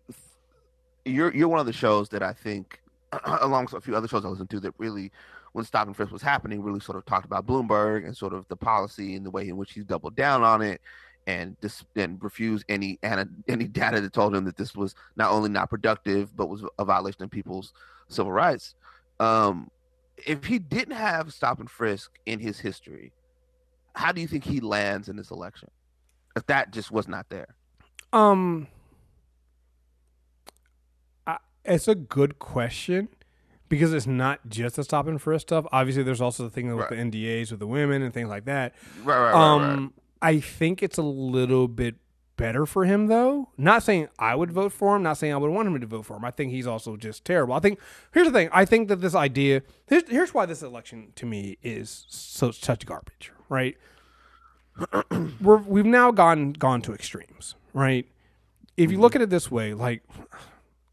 you're 1.05 1.33
you're 1.33 1.47
one 1.47 1.61
of 1.61 1.65
the 1.65 1.73
shows 1.73 2.09
that 2.09 2.21
I 2.21 2.33
think, 2.33 2.80
along 3.41 3.65
with 3.65 3.73
a 3.73 3.81
few 3.81 3.95
other 3.95 4.07
shows 4.07 4.25
I 4.25 4.29
listened 4.29 4.49
to, 4.51 4.59
that 4.61 4.73
really, 4.77 5.11
when 5.53 5.65
Stop 5.65 5.87
and 5.87 5.95
Frisk 5.95 6.11
was 6.11 6.21
happening, 6.21 6.61
really 6.61 6.79
sort 6.79 6.97
of 6.97 7.05
talked 7.05 7.25
about 7.25 7.45
Bloomberg 7.45 8.05
and 8.05 8.15
sort 8.15 8.33
of 8.33 8.47
the 8.47 8.55
policy 8.55 9.15
and 9.15 9.25
the 9.25 9.31
way 9.31 9.47
in 9.47 9.57
which 9.57 9.73
he's 9.73 9.85
doubled 9.85 10.15
down 10.15 10.43
on 10.43 10.61
it, 10.61 10.81
and 11.27 11.55
this 11.61 11.83
and 11.95 12.21
refused 12.23 12.65
any 12.69 12.99
any 13.47 13.65
data 13.65 14.01
that 14.01 14.13
told 14.13 14.35
him 14.35 14.45
that 14.45 14.57
this 14.57 14.75
was 14.75 14.95
not 15.15 15.31
only 15.31 15.49
not 15.49 15.69
productive 15.69 16.35
but 16.35 16.47
was 16.47 16.63
a 16.79 16.85
violation 16.85 17.23
of 17.23 17.29
people's 17.29 17.73
civil 18.07 18.31
rights. 18.31 18.75
Um, 19.19 19.69
if 20.25 20.45
he 20.45 20.59
didn't 20.59 20.95
have 20.95 21.33
Stop 21.33 21.59
and 21.59 21.69
Frisk 21.69 22.11
in 22.25 22.39
his 22.39 22.59
history, 22.59 23.11
how 23.93 24.11
do 24.11 24.21
you 24.21 24.27
think 24.27 24.43
he 24.43 24.59
lands 24.59 25.09
in 25.09 25.15
this 25.15 25.31
election? 25.31 25.69
If 26.35 26.45
that 26.47 26.71
just 26.71 26.91
was 26.91 27.07
not 27.07 27.29
there. 27.29 27.55
Um, 28.13 28.67
it's 31.65 31.87
a 31.87 31.95
good 31.95 32.39
question 32.39 33.09
because 33.69 33.93
it's 33.93 34.07
not 34.07 34.39
just 34.49 34.75
the 34.75 34.83
stop 34.83 35.07
and 35.07 35.21
frisk 35.21 35.41
stuff. 35.47 35.65
Obviously, 35.71 36.03
there's 36.03 36.21
also 36.21 36.43
the 36.43 36.49
thing 36.49 36.67
with 36.67 36.77
Right. 36.77 36.89
the 36.89 36.95
NDAs 36.97 37.51
with 37.51 37.59
the 37.59 37.67
women 37.67 38.01
and 38.01 38.13
things 38.13 38.29
like 38.29 38.45
that. 38.45 38.73
Right, 39.03 39.17
right, 39.17 39.31
right, 39.31 39.33
um, 39.33 39.93
I 40.21 40.39
think 40.39 40.83
it's 40.83 40.97
a 40.97 41.03
little 41.03 41.67
bit 41.67 41.95
better 42.37 42.65
for 42.65 42.85
him 42.85 43.05
though. 43.07 43.49
Not 43.57 43.83
saying 43.83 44.07
I 44.17 44.33
would 44.35 44.51
vote 44.51 44.71
for 44.73 44.95
him. 44.95 45.03
Not 45.03 45.17
saying 45.17 45.33
I 45.33 45.37
would 45.37 45.51
want 45.51 45.67
him 45.67 45.79
to 45.79 45.85
vote 45.85 46.05
for 46.05 46.17
him. 46.17 46.25
I 46.25 46.31
think 46.31 46.51
he's 46.51 46.65
also 46.65 46.97
just 46.97 47.23
terrible. 47.23 47.53
I 47.53 47.59
think 47.59 47.79
here's 48.13 48.27
the 48.27 48.33
thing. 48.33 48.49
I 48.51 48.65
think 48.65 48.87
that 48.87 48.97
this 49.01 49.13
idea. 49.15 49.61
Here's, 49.87 50.07
here's 50.09 50.33
why 50.33 50.45
this 50.47 50.63
election 50.63 51.13
to 51.15 51.25
me 51.25 51.57
is 51.61 52.05
so 52.09 52.49
such 52.51 52.85
garbage. 52.85 53.31
Right. 53.47 53.77
We're, 55.41 55.57
we've 55.57 55.85
now 55.85 56.11
gone 56.11 56.53
gone 56.53 56.81
to 56.83 56.93
extremes. 56.93 57.55
Right. 57.73 58.07
If 58.77 58.91
you 58.91 58.99
look 58.99 59.15
at 59.15 59.21
it 59.21 59.29
this 59.29 59.51
way, 59.51 59.73
like 59.73 60.01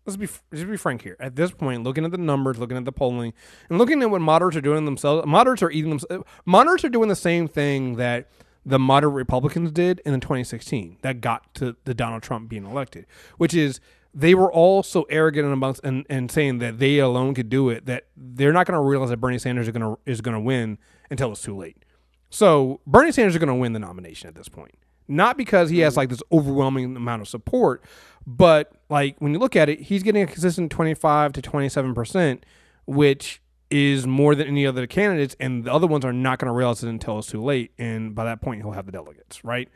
let's 0.08 0.16
be 0.16 0.28
let's 0.50 0.64
be 0.64 0.76
frank 0.76 1.02
here. 1.02 1.16
At 1.20 1.36
this 1.36 1.50
point, 1.50 1.84
looking 1.84 2.04
at 2.04 2.10
the 2.10 2.18
numbers, 2.18 2.58
looking 2.58 2.76
at 2.76 2.84
the 2.84 2.92
polling, 2.92 3.34
and 3.68 3.78
looking 3.78 4.02
at 4.02 4.10
what 4.10 4.20
moderates 4.20 4.56
are 4.56 4.62
doing 4.62 4.84
themselves, 4.84 5.26
moderates 5.26 5.62
are 5.62 5.70
eating 5.70 5.90
themselves. 5.90 6.24
Moderates 6.46 6.84
are 6.84 6.88
doing 6.88 7.08
the 7.08 7.16
same 7.16 7.46
thing 7.46 7.96
that 7.96 8.28
the 8.64 8.78
moderate 8.78 9.14
Republicans 9.14 9.70
did 9.70 10.00
in 10.04 10.18
2016 10.20 10.98
that 11.02 11.20
got 11.20 11.54
to 11.54 11.76
the 11.84 11.94
Donald 11.94 12.22
Trump 12.22 12.48
being 12.48 12.64
elected, 12.64 13.06
which 13.36 13.54
is 13.54 13.80
they 14.14 14.34
were 14.34 14.52
all 14.52 14.82
so 14.82 15.06
arrogant 15.10 15.44
and 15.44 15.52
amongst 15.52 15.84
and, 15.84 16.04
and 16.08 16.30
saying 16.30 16.58
that 16.58 16.78
they 16.78 16.98
alone 16.98 17.34
could 17.34 17.48
do 17.48 17.68
it 17.68 17.86
that 17.86 18.06
they're 18.16 18.52
not 18.52 18.66
going 18.66 18.78
to 18.78 18.86
realize 18.86 19.10
that 19.10 19.18
Bernie 19.18 19.38
Sanders 19.38 19.68
is 19.68 19.72
going 19.72 19.82
to 19.82 19.98
is 20.10 20.20
going 20.20 20.34
to 20.34 20.40
win 20.40 20.78
until 21.10 21.32
it's 21.32 21.42
too 21.42 21.56
late. 21.56 21.84
So 22.30 22.80
Bernie 22.86 23.12
Sanders 23.12 23.34
is 23.34 23.38
going 23.38 23.48
to 23.48 23.54
win 23.54 23.72
the 23.72 23.78
nomination 23.78 24.28
at 24.28 24.34
this 24.34 24.48
point. 24.48 24.74
Not 25.10 25.38
because 25.38 25.70
he 25.70 25.78
has 25.80 25.92
mm-hmm. 25.92 25.98
like 26.00 26.08
this 26.10 26.22
overwhelming 26.30 26.96
amount 26.96 27.22
of 27.22 27.28
support, 27.28 27.82
but 28.28 28.70
like 28.90 29.16
when 29.20 29.32
you 29.32 29.38
look 29.38 29.56
at 29.56 29.70
it, 29.70 29.80
he's 29.80 30.02
getting 30.02 30.22
a 30.22 30.26
consistent 30.26 30.70
25 30.70 31.32
to 31.32 31.40
27%, 31.40 32.42
which 32.84 33.40
is 33.70 34.06
more 34.06 34.34
than 34.34 34.46
any 34.46 34.66
other 34.66 34.86
candidates. 34.86 35.34
And 35.40 35.64
the 35.64 35.72
other 35.72 35.86
ones 35.86 36.04
are 36.04 36.12
not 36.12 36.38
going 36.38 36.48
to 36.48 36.52
realize 36.52 36.84
it 36.84 36.90
until 36.90 37.20
it's 37.20 37.28
too 37.28 37.42
late. 37.42 37.72
And 37.78 38.14
by 38.14 38.26
that 38.26 38.42
point, 38.42 38.60
he'll 38.60 38.72
have 38.72 38.84
the 38.84 38.92
delegates, 38.92 39.42
right? 39.44 39.70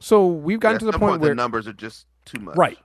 So 0.00 0.26
we've 0.26 0.58
gotten 0.58 0.76
At 0.76 0.80
to 0.80 0.86
the 0.86 0.98
point 0.98 1.20
where 1.20 1.30
the 1.30 1.36
numbers 1.36 1.68
are 1.68 1.72
just 1.72 2.06
too 2.24 2.40
much. 2.40 2.56
Right. 2.56 2.78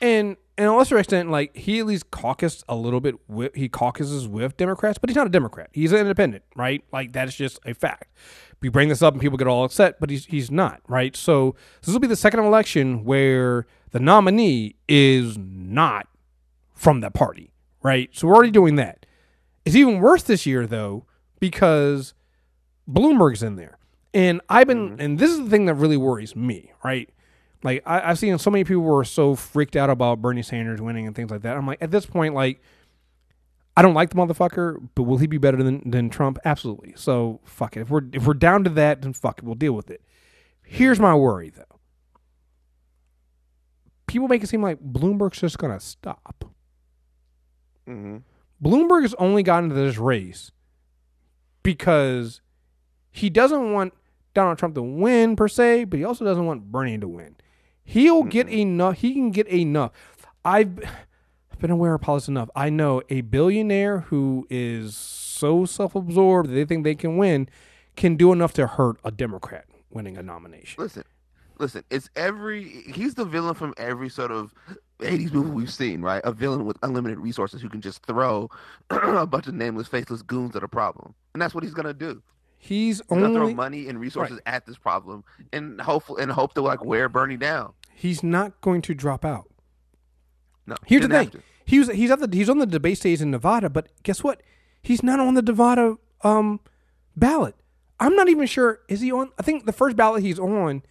And 0.00 0.36
and 0.56 0.68
a 0.68 0.74
lesser 0.74 0.96
extent, 0.96 1.30
like 1.30 1.56
he 1.56 1.80
at 1.80 1.86
least 1.86 2.12
caucused 2.12 2.62
a 2.68 2.76
little 2.76 3.00
bit 3.00 3.16
with 3.28 3.54
he 3.56 3.68
caucuses 3.68 4.28
with 4.28 4.56
Democrats, 4.56 4.96
but 4.96 5.10
he's 5.10 5.16
not 5.16 5.26
a 5.26 5.30
Democrat. 5.30 5.70
He's 5.72 5.90
an 5.90 5.98
independent, 5.98 6.44
right? 6.54 6.84
Like 6.92 7.14
that 7.14 7.26
is 7.26 7.34
just 7.34 7.58
a 7.66 7.74
fact. 7.74 8.16
We 8.60 8.68
bring 8.68 8.88
this 8.88 9.02
up 9.02 9.12
and 9.12 9.20
people 9.20 9.38
get 9.38 9.48
all 9.48 9.64
upset, 9.64 9.98
but 9.98 10.08
he's 10.08 10.26
he's 10.26 10.52
not, 10.52 10.80
right? 10.86 11.16
So 11.16 11.56
this 11.82 11.92
will 11.92 12.00
be 12.00 12.06
the 12.06 12.16
second 12.16 12.40
election 12.40 13.04
where 13.04 13.66
the 13.92 14.00
nominee 14.00 14.76
is 14.88 15.38
not 15.38 16.08
from 16.74 17.00
that 17.00 17.14
party, 17.14 17.52
right? 17.82 18.10
So 18.12 18.26
we're 18.26 18.34
already 18.34 18.50
doing 18.50 18.76
that. 18.76 19.06
It's 19.64 19.76
even 19.76 20.00
worse 20.00 20.24
this 20.24 20.44
year 20.44 20.66
though, 20.66 21.06
because 21.38 22.14
Bloomberg's 22.90 23.42
in 23.42 23.56
there. 23.56 23.78
And 24.14 24.40
I've 24.48 24.66
been 24.66 24.90
mm-hmm. 24.90 25.00
and 25.00 25.18
this 25.18 25.30
is 25.30 25.38
the 25.38 25.48
thing 25.50 25.66
that 25.66 25.74
really 25.74 25.96
worries 25.96 26.34
me, 26.34 26.72
right? 26.84 27.08
Like 27.62 27.82
I, 27.86 28.10
I've 28.10 28.18
seen 28.18 28.36
so 28.38 28.50
many 28.50 28.64
people 28.64 28.82
were 28.82 29.04
so 29.04 29.34
freaked 29.34 29.76
out 29.76 29.90
about 29.90 30.20
Bernie 30.20 30.42
Sanders 30.42 30.80
winning 30.80 31.06
and 31.06 31.14
things 31.14 31.30
like 31.30 31.42
that. 31.42 31.56
I'm 31.56 31.66
like, 31.66 31.80
at 31.80 31.90
this 31.90 32.06
point, 32.06 32.34
like, 32.34 32.60
I 33.76 33.80
don't 33.80 33.94
like 33.94 34.10
the 34.10 34.16
motherfucker, 34.16 34.86
but 34.94 35.04
will 35.04 35.16
he 35.16 35.26
be 35.26 35.38
better 35.38 35.62
than, 35.62 35.88
than 35.88 36.10
Trump? 36.10 36.38
Absolutely. 36.44 36.92
So 36.96 37.40
fuck 37.44 37.76
it. 37.76 37.80
If 37.80 37.90
we're 37.90 38.02
if 38.12 38.26
we're 38.26 38.34
down 38.34 38.64
to 38.64 38.70
that, 38.70 39.02
then 39.02 39.12
fuck 39.12 39.38
it. 39.38 39.44
We'll 39.44 39.54
deal 39.54 39.72
with 39.72 39.90
it. 39.90 40.02
Here's 40.64 40.98
mm-hmm. 40.98 41.04
my 41.04 41.14
worry 41.14 41.50
though. 41.50 41.71
People 44.06 44.28
make 44.28 44.42
it 44.42 44.48
seem 44.48 44.62
like 44.62 44.78
Bloomberg's 44.80 45.40
just 45.40 45.58
gonna 45.58 45.80
stop. 45.80 46.44
hmm 47.86 48.18
Bloomberg 48.62 49.02
has 49.02 49.14
only 49.14 49.42
gotten 49.42 49.70
into 49.70 49.82
this 49.82 49.98
race 49.98 50.52
because 51.64 52.40
he 53.10 53.28
doesn't 53.28 53.72
want 53.72 53.92
Donald 54.34 54.58
Trump 54.58 54.74
to 54.76 54.82
win 54.82 55.34
per 55.34 55.48
se, 55.48 55.84
but 55.84 55.98
he 55.98 56.04
also 56.04 56.24
doesn't 56.24 56.46
want 56.46 56.70
Bernie 56.70 56.98
to 56.98 57.08
win. 57.08 57.36
He'll 57.84 58.22
get 58.22 58.48
enough. 58.48 58.98
He 58.98 59.14
can 59.14 59.30
get 59.30 59.48
enough. 59.48 59.90
I've 60.44 60.78
I've 61.50 61.58
been 61.58 61.70
aware 61.70 61.94
of 61.94 62.00
politics 62.00 62.28
enough. 62.28 62.50
I 62.54 62.70
know 62.70 63.02
a 63.08 63.22
billionaire 63.22 64.00
who 64.00 64.46
is 64.48 64.96
so 64.96 65.64
self-absorbed 65.64 66.48
that 66.48 66.54
they 66.54 66.64
think 66.64 66.84
they 66.84 66.94
can 66.94 67.16
win 67.16 67.48
can 67.96 68.16
do 68.16 68.32
enough 68.32 68.52
to 68.54 68.66
hurt 68.66 68.96
a 69.04 69.10
Democrat 69.10 69.66
winning 69.90 70.16
a 70.16 70.22
nomination. 70.22 70.82
Listen, 70.82 71.04
listen. 71.62 71.84
It's 71.88 72.10
every. 72.16 72.64
He's 72.92 73.14
the 73.14 73.24
villain 73.24 73.54
from 73.54 73.72
every 73.78 74.10
sort 74.10 74.30
of 74.30 74.52
'80s 75.00 75.32
movie 75.32 75.50
we've 75.50 75.72
seen, 75.72 76.02
right? 76.02 76.20
A 76.24 76.32
villain 76.32 76.66
with 76.66 76.76
unlimited 76.82 77.18
resources 77.18 77.62
who 77.62 77.70
can 77.70 77.80
just 77.80 78.04
throw 78.04 78.50
a 78.90 79.26
bunch 79.26 79.46
of 79.46 79.54
nameless, 79.54 79.88
faceless 79.88 80.20
goons 80.22 80.54
at 80.54 80.62
a 80.62 80.68
problem, 80.68 81.14
and 81.32 81.40
that's 81.40 81.54
what 81.54 81.64
he's 81.64 81.72
gonna 81.74 81.94
do. 81.94 82.22
He's 82.58 82.98
He's 82.98 83.00
gonna 83.08 83.32
throw 83.32 83.42
only 83.42 83.54
money 83.54 83.88
and 83.88 83.98
resources 83.98 84.38
at 84.46 84.66
this 84.66 84.76
problem, 84.76 85.24
and 85.52 85.80
hopeful 85.80 86.18
and 86.18 86.30
hope 86.30 86.52
to 86.54 86.60
like 86.60 86.84
wear 86.84 87.08
Bernie 87.08 87.36
down. 87.38 87.72
he's 87.94 88.22
not 88.22 88.60
going 88.60 88.82
to 88.82 88.94
drop 88.94 89.24
out. 89.24 89.48
No, 90.66 90.76
Here's 90.86 91.02
the 91.06 91.08
thing. 91.08 91.42
He 91.64 91.78
was 91.78 91.88
he's 91.88 92.10
at 92.10 92.20
the 92.20 92.28
he's 92.36 92.48
on 92.50 92.58
the 92.58 92.66
debate 92.66 92.98
stage 92.98 93.20
in 93.20 93.30
Nevada, 93.30 93.70
but 93.70 93.88
guess 94.02 94.22
what? 94.22 94.42
He's 94.82 95.02
not 95.02 95.18
on 95.20 95.34
the 95.34 95.42
Nevada 95.42 95.96
um 96.22 96.60
ballot. 97.16 97.54
I'm 97.98 98.14
not 98.16 98.28
even 98.28 98.46
sure 98.46 98.80
is 98.88 99.00
he 99.00 99.10
on 99.12 99.30
I 99.38 99.42
think 99.42 99.64
the 99.66 99.72
first 99.72 99.96
ballot 99.96 100.22
he's 100.22 100.38
on 100.38 100.82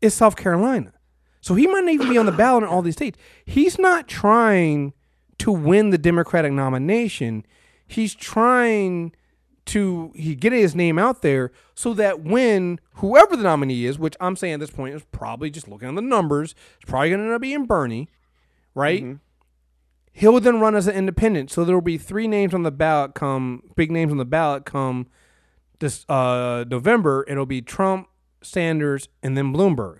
is 0.00 0.14
South 0.14 0.36
Carolina. 0.36 0.92
So 1.40 1.54
he 1.54 1.66
might 1.66 1.84
not 1.84 1.94
even 1.94 2.08
be 2.08 2.18
on 2.18 2.26
the 2.26 2.32
ballot 2.32 2.64
in 2.64 2.68
all 2.68 2.82
these 2.82 2.96
states. 2.96 3.18
He's 3.44 3.78
not 3.78 4.08
trying 4.08 4.92
to 5.38 5.50
win 5.50 5.90
the 5.90 5.98
Democratic 5.98 6.52
nomination. 6.52 7.46
He's 7.86 8.14
trying 8.14 9.14
to 9.66 10.12
he 10.14 10.34
get 10.34 10.52
his 10.52 10.74
name 10.74 10.98
out 10.98 11.22
there 11.22 11.52
so 11.74 11.94
that 11.94 12.20
when 12.22 12.80
whoever 12.94 13.36
the 13.36 13.42
nominee 13.42 13.84
is, 13.84 13.98
which 13.98 14.16
I'm 14.20 14.36
saying 14.36 14.54
at 14.54 14.60
this 14.60 14.70
point 14.70 14.94
is 14.94 15.04
probably 15.12 15.50
just 15.50 15.68
looking 15.68 15.88
at 15.88 15.94
the 15.94 16.02
numbers, 16.02 16.54
it's 16.80 16.90
probably 16.90 17.10
going 17.10 17.20
to 17.20 17.26
end 17.26 17.34
up 17.34 17.40
being 17.40 17.66
Bernie, 17.66 18.08
right? 18.74 19.18
He'll 20.12 20.40
then 20.40 20.60
run 20.60 20.74
as 20.74 20.88
an 20.88 20.96
independent. 20.96 21.50
So 21.50 21.64
there 21.64 21.76
will 21.76 21.82
be 21.82 21.98
three 21.98 22.26
names 22.26 22.52
on 22.52 22.64
the 22.64 22.70
ballot 22.70 23.14
come 23.14 23.62
big 23.76 23.90
names 23.90 24.10
on 24.12 24.18
the 24.18 24.24
ballot 24.24 24.64
come 24.64 25.06
this 25.78 26.04
uh, 26.08 26.64
November. 26.68 27.24
It'll 27.28 27.46
be 27.46 27.62
Trump, 27.62 28.08
Sanders, 28.42 29.08
and 29.22 29.36
then 29.36 29.52
Bloomberg. 29.52 29.98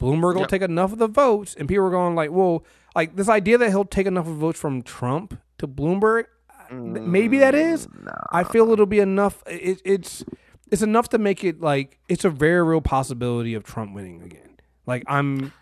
Bloomberg 0.00 0.34
will 0.34 0.40
Yep. 0.40 0.48
take 0.48 0.62
enough 0.62 0.92
of 0.92 0.98
the 0.98 1.08
votes, 1.08 1.54
and 1.58 1.68
people 1.68 1.84
are 1.84 1.90
going 1.90 2.14
like, 2.14 2.30
"Well, 2.30 2.64
like 2.96 3.16
this 3.16 3.28
idea 3.28 3.58
that 3.58 3.68
he'll 3.70 3.84
take 3.84 4.06
enough 4.06 4.26
of 4.26 4.34
votes 4.36 4.58
from 4.58 4.82
Trump 4.82 5.38
to 5.58 5.68
Bloomberg, 5.68 6.24
th- 6.70 6.80
mm, 6.80 7.06
maybe 7.06 7.38
that 7.38 7.54
is. 7.54 7.86
I 8.32 8.44
feel 8.44 8.70
it'll 8.72 8.86
be 8.86 9.00
enough. 9.00 9.42
It, 9.46 9.82
it's 9.84 10.24
it's 10.70 10.82
enough 10.82 11.08
to 11.10 11.18
make 11.18 11.44
it 11.44 11.60
like 11.60 11.98
it's 12.08 12.24
a 12.24 12.30
very 12.30 12.62
real 12.62 12.80
possibility 12.80 13.54
of 13.54 13.62
Trump 13.64 13.94
winning 13.94 14.22
again. 14.22 14.56
Like 14.86 15.02
I'm, 15.06 15.52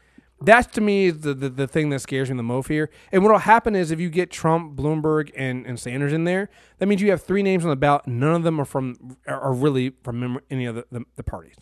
that's 0.41 0.69
to 0.75 0.81
me 0.81 1.07
is 1.07 1.21
the, 1.23 1.35
the 1.35 1.49
the 1.49 1.67
thing 1.67 1.91
that 1.91 1.99
scares 2.01 2.31
me 2.31 2.37
the 2.37 2.43
most 2.45 2.69
here. 2.69 2.91
And 3.11 3.23
what'll 3.25 3.39
happen 3.39 3.75
is 3.75 3.91
if 3.91 3.99
you 3.99 4.09
get 4.09 4.31
Trump, 4.31 4.77
Bloomberg, 4.77 5.31
and 5.37 5.67
and 5.67 5.81
Sanders 5.81 6.13
in 6.13 6.23
there, 6.25 6.49
that 6.79 6.87
means 6.87 7.03
you 7.03 7.11
have 7.11 7.23
three 7.25 7.43
names 7.43 7.65
on 7.65 7.71
the 7.71 7.77
ballot. 7.77 8.07
None 8.07 8.35
of 8.35 8.43
them 8.45 8.61
are 8.61 8.65
from 8.65 9.17
are 9.27 9.41
are 9.41 9.53
really 9.53 9.95
from 10.05 10.39
any 10.49 10.65
of 10.67 10.77
the, 10.77 10.87
the, 10.93 11.05
the 11.17 11.25
parties. 11.25 11.57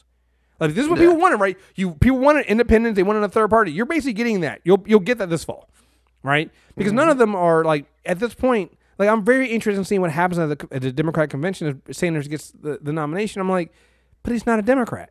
Like 0.59 0.75
this 0.75 0.85
is 0.85 0.91
what 0.91 0.99
Yeah. 0.99 1.07
people 1.07 1.21
wanted, 1.21 1.37
right? 1.37 1.59
You 1.75 1.95
people 1.95 2.19
wanted 2.19 2.47
independence. 2.47 2.97
They 2.97 3.03
wanted 3.03 3.23
a 3.23 3.29
third 3.29 3.51
party. 3.51 3.73
You're 3.73 3.87
basically 3.87 4.15
getting 4.15 4.41
that. 4.41 4.61
You'll 4.65 4.83
you'll 4.87 5.01
get 5.01 5.19
that 5.19 5.31
this 5.31 5.45
fall, 5.45 5.69
right? 6.23 6.51
Because 6.77 6.93
none 6.93 7.05
mm-hmm. 7.05 7.13
of 7.13 7.19
them 7.19 7.35
are 7.35 7.65
like 7.65 7.87
at 8.05 8.19
this 8.19 8.35
point. 8.35 8.77
Like 8.99 9.09
I'm 9.09 9.25
very 9.25 9.49
interested 9.49 9.79
in 9.79 9.85
seeing 9.85 10.01
what 10.01 10.11
happens 10.11 10.39
at 10.39 10.59
the, 10.59 10.75
at 10.75 10.81
the 10.81 10.93
Democratic 10.93 11.31
convention 11.31 11.83
if 11.87 11.97
Sanders 11.97 12.29
gets 12.29 12.51
the, 12.53 12.79
the 12.81 12.93
nomination. 12.93 13.43
I'm 13.43 13.51
like, 13.51 13.73
but 14.23 14.33
he's 14.33 14.47
not 14.47 14.59
a 14.59 14.63
Democrat. 14.63 15.11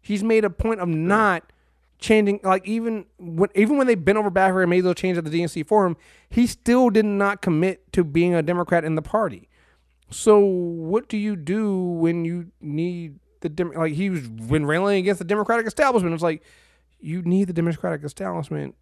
He's 0.00 0.24
made 0.24 0.44
a 0.44 0.50
point 0.50 0.80
of 0.80 0.88
not 0.88 1.52
changing. 1.98 2.40
Like 2.42 2.66
even 2.66 3.06
when 3.18 3.50
even 3.54 3.76
when 3.76 3.86
they 3.86 3.94
bent 3.94 4.18
over 4.18 4.30
backward 4.30 4.62
and 4.62 4.70
made 4.70 4.80
those 4.80 4.96
changes 4.96 5.18
at 5.18 5.24
the 5.24 5.30
DNC 5.30 5.66
forum, 5.66 5.96
he 6.30 6.46
still 6.46 6.90
did 6.90 7.04
not 7.04 7.42
commit 7.42 7.92
to 7.92 8.04
being 8.04 8.34
a 8.34 8.42
Democrat 8.42 8.84
in 8.84 8.94
the 8.94 9.02
party. 9.02 9.48
So 10.10 10.38
what 10.38 11.08
do 11.08 11.16
you 11.16 11.36
do 11.36 11.76
when 11.76 12.24
you 12.24 12.50
need 12.60 13.18
the 13.42 13.48
Dem- 13.48 13.72
like 13.72 13.92
he 13.92 14.10
was 14.10 14.26
when 14.28 14.64
railing 14.64 14.98
against 14.98 15.18
the 15.18 15.24
Democratic 15.24 15.66
establishment? 15.66 16.14
It's 16.14 16.22
like 16.22 16.42
you 17.00 17.22
need 17.22 17.48
the 17.48 17.52
Democratic 17.52 18.04
establishment 18.04 18.74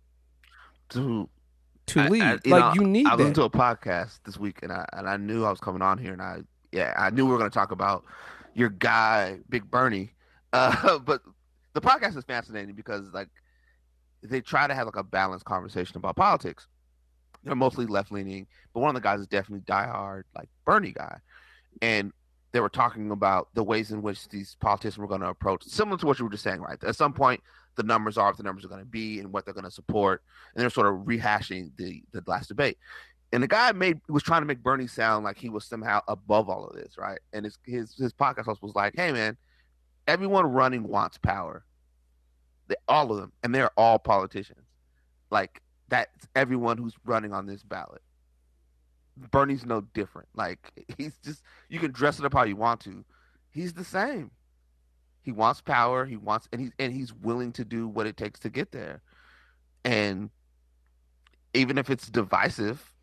to 0.90 1.28
to 1.86 2.00
I- 2.00 2.08
lead. 2.08 2.22
I- 2.22 2.32
like 2.32 2.44
know, 2.44 2.72
you 2.74 2.86
need 2.86 3.06
I 3.06 3.14
listened 3.14 3.36
that. 3.36 3.40
to 3.40 3.44
a 3.44 3.50
podcast 3.50 4.20
this 4.24 4.38
week, 4.38 4.60
and 4.62 4.72
I 4.72 4.84
and 4.92 5.08
I 5.08 5.16
knew 5.16 5.44
I 5.44 5.50
was 5.50 5.60
coming 5.60 5.82
on 5.82 5.98
here, 5.98 6.12
and 6.12 6.22
I 6.22 6.42
yeah, 6.72 6.94
I 6.96 7.10
knew 7.10 7.26
we 7.26 7.32
were 7.32 7.38
going 7.38 7.50
to 7.50 7.54
talk 7.54 7.72
about 7.72 8.04
your 8.54 8.68
guy, 8.68 9.38
Big 9.48 9.70
Bernie. 9.70 10.12
Uh, 10.52 10.98
but 10.98 11.22
the 11.74 11.80
podcast 11.80 12.16
is 12.16 12.24
fascinating 12.24 12.74
because 12.74 13.06
like 13.12 13.28
they 14.20 14.40
try 14.40 14.66
to 14.66 14.74
have 14.74 14.84
like 14.84 14.96
a 14.96 15.04
balanced 15.04 15.44
conversation 15.44 15.96
about 15.96 16.16
politics. 16.16 16.66
They're 17.44 17.54
mostly 17.54 17.86
left 17.86 18.10
leaning, 18.10 18.48
but 18.74 18.80
one 18.80 18.88
of 18.88 18.94
the 18.96 19.00
guys 19.00 19.20
is 19.20 19.28
definitely 19.28 19.60
diehard 19.72 20.24
like 20.36 20.48
Bernie 20.64 20.90
guy, 20.90 21.18
and 21.80 22.12
they 22.52 22.60
were 22.60 22.68
talking 22.68 23.10
about 23.10 23.48
the 23.54 23.62
ways 23.62 23.92
in 23.92 24.02
which 24.02 24.28
these 24.28 24.56
politicians 24.60 24.98
were 24.98 25.06
going 25.06 25.20
to 25.20 25.28
approach, 25.28 25.64
similar 25.64 25.96
to 25.98 26.06
what 26.06 26.18
you 26.18 26.24
were 26.24 26.30
just 26.30 26.42
saying, 26.42 26.60
right? 26.60 26.82
At 26.82 26.96
some 26.96 27.12
point, 27.12 27.40
the 27.76 27.82
numbers 27.82 28.18
are 28.18 28.26
what 28.26 28.36
the 28.36 28.42
numbers 28.42 28.64
are 28.64 28.68
going 28.68 28.80
to 28.80 28.86
be 28.86 29.20
and 29.20 29.32
what 29.32 29.44
they're 29.44 29.54
going 29.54 29.64
to 29.64 29.70
support, 29.70 30.22
and 30.54 30.62
they're 30.62 30.70
sort 30.70 30.88
of 30.88 31.06
rehashing 31.06 31.70
the 31.76 32.02
the 32.12 32.22
last 32.26 32.48
debate. 32.48 32.78
And 33.32 33.42
the 33.42 33.48
guy 33.48 33.70
made 33.72 34.00
was 34.08 34.24
trying 34.24 34.42
to 34.42 34.46
make 34.46 34.62
Bernie 34.62 34.88
sound 34.88 35.24
like 35.24 35.38
he 35.38 35.48
was 35.48 35.64
somehow 35.64 36.00
above 36.08 36.48
all 36.48 36.66
of 36.66 36.74
this, 36.74 36.98
right? 36.98 37.20
And 37.32 37.44
his 37.44 37.58
his 37.64 37.94
his 37.94 38.12
podcast 38.12 38.46
host 38.46 38.62
was 38.62 38.74
like, 38.74 38.94
"Hey, 38.96 39.12
man, 39.12 39.36
everyone 40.06 40.46
running 40.46 40.82
wants 40.82 41.18
power, 41.18 41.64
they, 42.66 42.74
all 42.88 43.12
of 43.12 43.18
them, 43.18 43.32
and 43.42 43.54
they're 43.54 43.70
all 43.76 43.98
politicians. 43.98 44.66
Like 45.30 45.62
that's 45.88 46.26
everyone 46.34 46.78
who's 46.78 46.94
running 47.04 47.32
on 47.32 47.46
this 47.46 47.62
ballot. 47.62 48.02
Bernie's 49.30 49.64
no 49.64 49.82
different. 49.94 50.28
Like 50.34 50.58
he's 50.98 51.16
just 51.24 51.42
you 51.68 51.78
can 51.78 51.92
dress 51.92 52.18
it 52.18 52.24
up 52.24 52.32
how 52.32 52.44
you 52.44 52.56
want 52.56 52.80
to. 52.80 53.04
He's 53.50 53.72
the 53.72 53.84
same. 53.84 54.30
He 55.22 55.32
wants 55.32 55.60
power. 55.60 56.06
He 56.06 56.16
wants 56.16 56.48
and 56.52 56.60
he's 56.60 56.72
and 56.78 56.92
he's 56.92 57.12
willing 57.12 57.52
to 57.52 57.64
do 57.64 57.88
what 57.88 58.06
it 58.06 58.16
takes 58.16 58.40
to 58.40 58.50
get 58.50 58.72
there. 58.72 59.02
And 59.84 60.30
even 61.54 61.78
if 61.78 61.90
it's 61.90 62.08
divisive, 62.08 62.94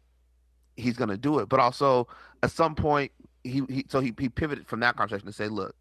he's 0.76 0.98
to 0.98 1.18
do 1.18 1.40
it. 1.40 1.50
But 1.50 1.60
also 1.60 2.08
at 2.44 2.52
some 2.52 2.76
point 2.76 3.12
he, 3.44 3.64
he 3.70 3.86
so 3.90 4.00
he, 4.00 4.14
he 4.20 4.30
pivoted 4.30 4.68
from 4.68 4.80
that 4.82 4.96
conversation 4.96 5.26
to 5.28 5.34
say, 5.34 5.48
look, 5.48 5.76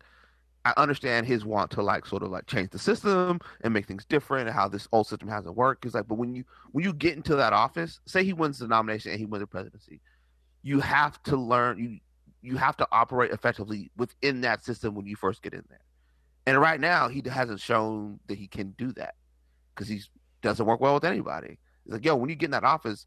I 0.64 0.72
understand 0.76 1.26
his 1.26 1.44
want 1.44 1.70
to 1.72 1.82
like 1.82 2.06
sort 2.06 2.24
of 2.24 2.30
like 2.30 2.46
change 2.46 2.70
the 2.70 2.78
system 2.78 3.38
and 3.60 3.72
make 3.72 3.86
things 3.86 4.04
different 4.04 4.48
and 4.48 4.56
how 4.56 4.66
this 4.68 4.88
old 4.90 5.06
system 5.06 5.28
hasn't 5.28 5.54
worked. 5.54 5.84
He's 5.84 5.94
like, 5.94 6.08
but 6.08 6.16
when 6.16 6.34
you 6.34 6.44
when 6.72 6.84
you 6.84 6.92
get 6.92 7.14
into 7.14 7.36
that 7.36 7.52
office, 7.52 8.00
say 8.06 8.24
he 8.24 8.32
wins 8.32 8.58
the 8.58 8.66
nomination 8.66 9.12
and 9.12 9.20
he 9.20 9.26
wins 9.26 9.42
the 9.42 9.46
presidency, 9.46 10.00
you 10.66 10.80
have 10.80 11.22
to 11.22 11.36
learn 11.36 11.78
you 11.78 12.00
you 12.42 12.56
have 12.56 12.76
to 12.76 12.86
operate 12.90 13.30
effectively 13.30 13.90
within 13.96 14.40
that 14.40 14.64
system 14.64 14.94
when 14.94 15.06
you 15.06 15.16
first 15.16 15.42
get 15.42 15.52
in 15.52 15.64
there. 15.68 15.80
And 16.46 16.60
right 16.60 16.80
now, 16.80 17.08
he 17.08 17.22
hasn't 17.28 17.60
shown 17.60 18.20
that 18.28 18.38
he 18.38 18.46
can 18.46 18.70
do 18.78 18.92
that 18.92 19.14
because 19.74 19.88
he 19.88 20.00
doesn't 20.42 20.64
work 20.64 20.80
well 20.80 20.94
with 20.94 21.04
anybody. 21.04 21.58
It's 21.84 21.94
like, 21.94 22.04
yo, 22.04 22.14
when 22.14 22.28
you 22.28 22.36
get 22.36 22.46
in 22.46 22.50
that 22.52 22.62
office, 22.62 23.06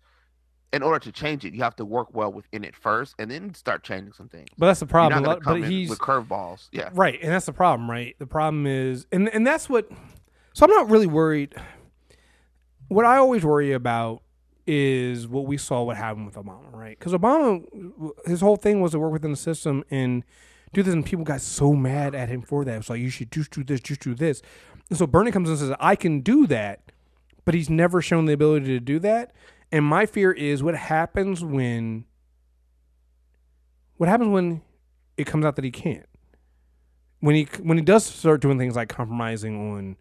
in 0.74 0.84
order 0.84 1.00
to 1.00 1.12
change 1.12 1.46
it, 1.46 1.54
you 1.54 1.62
have 1.64 1.76
to 1.78 1.86
work 1.86 2.14
well 2.14 2.32
within 2.34 2.66
it 2.66 2.76
first, 2.76 3.16
and 3.18 3.32
then 3.32 3.54
start 3.54 3.84
changing 3.84 4.14
some 4.14 4.28
things. 4.28 4.50
But 4.58 4.68
that's 4.68 4.82
the 4.82 4.86
problem. 4.86 5.24
not 5.24 5.30
lot- 5.30 5.44
come 5.44 5.62
But 5.62 5.70
he's 5.70 5.90
with 5.90 6.00
curveballs. 6.00 6.68
Yeah, 6.72 6.90
Right, 6.94 7.20
and 7.22 7.32
that's 7.32 7.46
the 7.46 7.54
problem, 7.54 7.90
right? 7.90 8.16
The 8.20 8.28
problem 8.28 8.68
is, 8.68 9.06
and 9.12 9.30
and 9.30 9.46
that's 9.48 9.70
what. 9.70 9.90
So 10.54 10.66
I'm 10.66 10.72
not 10.72 10.90
really 10.90 11.08
worried. 11.08 11.56
What 12.90 13.06
I 13.06 13.18
always 13.18 13.46
worry 13.46 13.72
about 13.72 14.22
is 14.70 15.28
what 15.28 15.46
we 15.46 15.58
saw 15.58 15.84
what 15.84 15.98
happened 15.98 16.26
with 16.26 16.36
Obama, 16.36 16.72
right? 16.72 16.98
Because 16.98 17.14
Obama, 17.14 17.64
his 18.26 18.42
whole 18.42 18.56
thing 18.56 18.82
was 18.82 18.92
to 18.92 19.00
work 19.00 19.12
within 19.12 19.32
the 19.32 19.38
system 19.38 19.84
and 19.90 20.24
do 20.74 20.84
this, 20.84 20.94
and 20.94 21.06
people 21.06 21.26
got 21.26 21.42
so 21.42 21.74
mad 21.74 22.14
at 22.14 22.30
him 22.30 22.42
for 22.42 22.64
that. 22.66 22.78
It's 22.78 22.90
like 22.90 23.00
you 23.00 23.10
should 23.10 23.32
just 23.32 23.52
do 23.52 23.64
this, 23.64 23.80
just 23.80 24.02
do 24.02 24.14
this. 24.14 24.42
And 24.90 24.98
so 24.98 25.08
Bernie 25.08 25.32
comes 25.32 25.50
in 25.50 25.54
and 25.54 25.60
says, 25.60 25.76
"I 25.80 25.96
can 25.96 26.22
do 26.22 26.46
that," 26.48 26.92
but 27.46 27.54
he's 27.54 27.70
never 27.70 28.02
shown 28.02 28.26
the 28.26 28.34
ability 28.34 28.68
to 28.68 28.80
do 28.80 29.00
that. 29.00 29.34
And 29.72 29.86
my 29.86 30.06
fear 30.06 30.32
is 30.32 30.62
what 30.62 30.76
happens 30.76 31.44
when. 31.44 32.06
What 33.98 34.08
happens 34.08 34.30
when 34.30 34.62
it 35.18 35.26
comes 35.28 35.44
out 35.44 35.56
that 35.58 35.66
he 35.66 35.72
can't? 35.72 36.06
when 37.20 37.36
he 37.36 37.48
when 37.62 37.78
he 37.78 37.84
does 37.84 38.06
start 38.06 38.42
doing 38.42 38.58
things 38.58 38.76
like 38.76 38.90
compromising 38.90 39.72
on, 39.72 39.98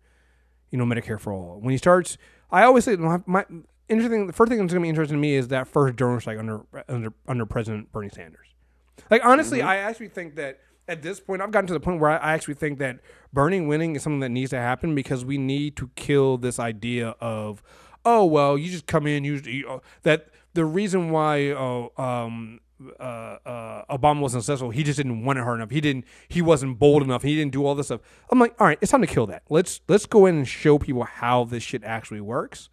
you 0.70 0.78
know, 0.78 0.84
Medicare 0.84 1.20
for 1.20 1.32
all. 1.32 1.58
When 1.60 1.72
he 1.72 1.78
starts, 1.78 2.16
I 2.50 2.62
always 2.62 2.84
say 2.84 2.96
my, 2.96 3.20
my 3.26 3.44
interesting. 3.88 4.26
The 4.26 4.32
first 4.32 4.48
thing 4.50 4.58
that's 4.58 4.72
going 4.72 4.82
to 4.82 4.84
be 4.84 4.88
interesting 4.88 5.16
to 5.16 5.20
me 5.20 5.34
is 5.34 5.48
that 5.48 5.68
first 5.68 5.96
drone 5.96 6.20
strike 6.20 6.38
under 6.38 6.62
under 6.88 7.12
under 7.26 7.46
President 7.46 7.92
Bernie 7.92 8.10
Sanders. 8.10 8.46
Like 9.10 9.24
honestly, 9.24 9.62
I 9.62 9.76
actually 9.76 10.08
think 10.08 10.36
that 10.36 10.60
at 10.88 11.02
this 11.02 11.20
point, 11.20 11.42
I've 11.42 11.50
gotten 11.50 11.66
to 11.68 11.74
the 11.74 11.80
point 11.80 12.00
where 12.00 12.10
I, 12.10 12.16
I 12.16 12.32
actually 12.32 12.54
think 12.54 12.78
that 12.78 13.00
Bernie 13.32 13.60
winning 13.60 13.94
is 13.94 14.02
something 14.02 14.20
that 14.20 14.30
needs 14.30 14.50
to 14.50 14.56
happen 14.56 14.94
because 14.94 15.24
we 15.24 15.36
need 15.36 15.76
to 15.76 15.90
kill 15.94 16.38
this 16.38 16.58
idea 16.58 17.14
of, 17.20 17.62
oh 18.04 18.24
well, 18.24 18.56
you 18.56 18.70
just 18.70 18.86
come 18.86 19.06
in, 19.06 19.22
you, 19.24 19.34
you 19.44 19.68
uh, 19.68 19.78
that 20.02 20.28
the 20.54 20.64
reason 20.64 21.10
why 21.10 21.50
uh, 21.50 21.88
um, 22.00 22.60
uh, 22.98 23.02
uh, 23.02 23.96
Obama 23.96 24.20
wasn't 24.20 24.42
successful, 24.42 24.70
he 24.70 24.82
just 24.82 24.96
didn't 24.96 25.24
want 25.24 25.38
it 25.38 25.42
hard 25.42 25.58
enough. 25.58 25.70
He 25.70 25.80
didn't. 25.80 26.04
He 26.28 26.40
wasn't 26.40 26.78
bold 26.78 27.02
enough. 27.02 27.22
He 27.22 27.36
didn't 27.36 27.52
do 27.52 27.66
all 27.66 27.74
this 27.74 27.86
stuff. 27.86 28.00
I'm 28.30 28.38
like, 28.38 28.54
all 28.58 28.66
right, 28.66 28.78
it's 28.80 28.90
time 28.90 29.02
to 29.02 29.06
kill 29.06 29.26
that. 29.26 29.42
Let's 29.50 29.80
let's 29.88 30.06
go 30.06 30.26
in 30.26 30.36
and 30.36 30.48
show 30.48 30.78
people 30.78 31.04
how 31.04 31.44
this 31.44 31.62
shit 31.62 31.84
actually 31.84 32.20
works. 32.20 32.70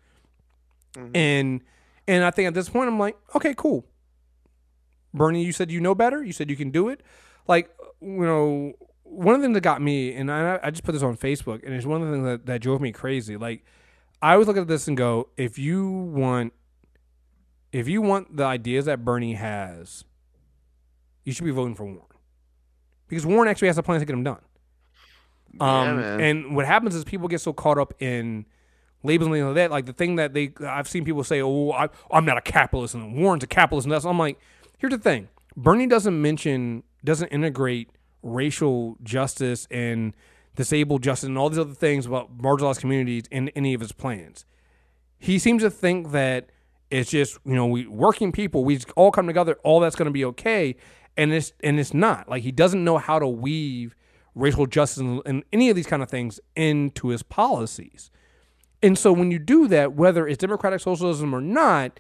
And 1.14 1.62
and 2.08 2.24
I 2.24 2.32
think 2.32 2.48
at 2.48 2.54
this 2.54 2.70
point, 2.70 2.88
I'm 2.88 3.00
like, 3.00 3.18
okay, 3.36 3.54
cool. 3.56 3.86
Bernie, 5.14 5.44
you 5.44 5.52
said 5.52 5.72
you 5.72 5.80
know 5.80 5.96
better. 5.96 6.24
You 6.24 6.34
said 6.34 6.50
you 6.50 6.56
can 6.56 6.72
do 6.72 6.90
it. 6.90 7.02
Like, 7.48 7.70
you 8.02 8.26
know, 8.26 8.74
one 9.04 9.36
of 9.36 9.42
the 9.42 9.46
things 9.46 9.56
that 9.56 9.62
got 9.62 9.82
me, 9.82 10.14
and 10.14 10.32
I, 10.32 10.60
I 10.62 10.72
just 10.72 10.84
put 10.84 10.92
this 10.92 11.04
on 11.04 11.16
Facebook, 11.16 11.64
and 11.64 11.74
it's 11.74 11.86
one 11.86 12.02
of 12.02 12.08
the 12.08 12.14
things 12.14 12.26
that, 12.26 12.46
that 12.48 12.62
drove 12.62 12.82
me 12.82 12.92
crazy. 12.92 13.38
Like, 13.38 13.64
I 14.22 14.34
always 14.34 14.48
look 14.48 14.58
at 14.58 14.68
this 14.68 14.88
and 14.88 14.98
go, 14.98 15.30
if 15.38 15.58
you 15.58 15.90
want, 15.90 16.54
if 17.72 17.88
you 17.88 18.02
want 18.02 18.36
the 18.36 18.44
ideas 18.44 18.86
that 18.86 19.06
Bernie 19.06 19.36
has, 19.36 20.04
you 21.24 21.32
should 21.32 21.46
be 21.46 21.52
voting 21.52 21.76
for 21.76 21.86
Warren, 21.86 22.02
because 23.08 23.26
Warren 23.26 23.48
actually 23.48 23.70
has 23.70 23.78
a 23.78 23.84
plan 23.84 24.00
to 24.00 24.06
get 24.06 24.14
them 24.14 24.24
done. 24.24 24.42
Um, 25.60 26.02
man. 26.02 26.20
and 26.20 26.56
what 26.56 26.66
happens 26.66 26.96
is 26.96 27.06
people 27.06 27.30
get 27.30 27.40
so 27.40 27.54
caught 27.54 27.78
up 27.78 27.94
in 28.02 28.46
things 29.08 29.46
like 29.46 29.56
that. 29.56 29.72
Like 29.72 29.86
the 29.86 29.94
thing 29.94 30.16
that 30.18 30.34
they, 30.34 30.54
I've 30.66 30.88
seen 30.88 31.06
people 31.06 31.24
say, 31.24 31.42
"Oh, 31.42 31.72
I, 31.72 31.90
I'm 32.12 32.26
not 32.26 32.38
a 32.38 32.42
capitalist," 32.42 32.94
and 32.96 33.16
Warren's 33.16 33.44
a 33.44 33.48
capitalist, 33.48 33.86
and 33.86 33.92
that's. 33.92 34.06
I'm 34.06 34.20
like, 34.20 34.40
here's 34.78 34.92
the 34.92 35.00
thing: 35.00 35.30
Bernie 35.56 35.88
doesn't 35.88 36.20
mention, 36.22 36.84
doesn't 37.04 37.30
integrate 37.30 37.90
racial 38.22 38.98
justice 39.04 39.68
and 39.70 40.14
disabled 40.56 41.04
justice 41.04 41.28
and 41.28 41.38
all 41.38 41.50
these 41.50 41.60
other 41.60 41.74
things 41.74 42.06
about 42.06 42.38
marginalized 42.38 42.80
communities 42.80 43.26
in 43.30 43.50
any 43.50 43.74
of 43.74 43.82
his 43.82 43.92
plans. 43.92 44.46
He 45.18 45.38
seems 45.38 45.62
to 45.62 45.70
think 45.70 46.12
that 46.12 46.50
it's 46.90 47.10
just 47.12 47.38
you 47.46 47.56
know 47.56 47.66
we 47.68 47.88
working 47.88 48.32
people, 48.32 48.64
we 48.64 48.80
all 48.96 49.12
come 49.12 49.28
together, 49.28 49.58
all 49.64 49.80
that's 49.80 49.96
going 49.96 50.08
to 50.08 50.12
be 50.12 50.26
okay, 50.26 50.76
and 51.18 51.34
it's 51.34 51.54
and 51.64 51.80
it's 51.80 51.94
not. 51.94 52.30
Like 52.30 52.44
he 52.44 52.52
doesn't 52.52 52.84
know 52.84 52.98
how 52.98 53.20
to 53.20 53.28
weave 53.28 53.96
racial 54.34 54.66
justice 54.66 55.02
and 55.26 55.44
any 55.54 55.70
of 55.70 55.76
these 55.76 55.88
kind 55.88 56.04
of 56.04 56.10
things 56.10 56.40
into 56.56 57.08
his 57.10 57.24
policies. 57.24 58.12
And 58.86 58.98
so 58.98 59.12
when 59.12 59.32
you 59.32 59.40
do 59.40 59.68
that, 59.70 59.94
whether 59.94 60.28
it's 60.28 60.38
democratic 60.38 60.80
socialism 60.80 61.34
or 61.34 61.42
not, 61.42 62.00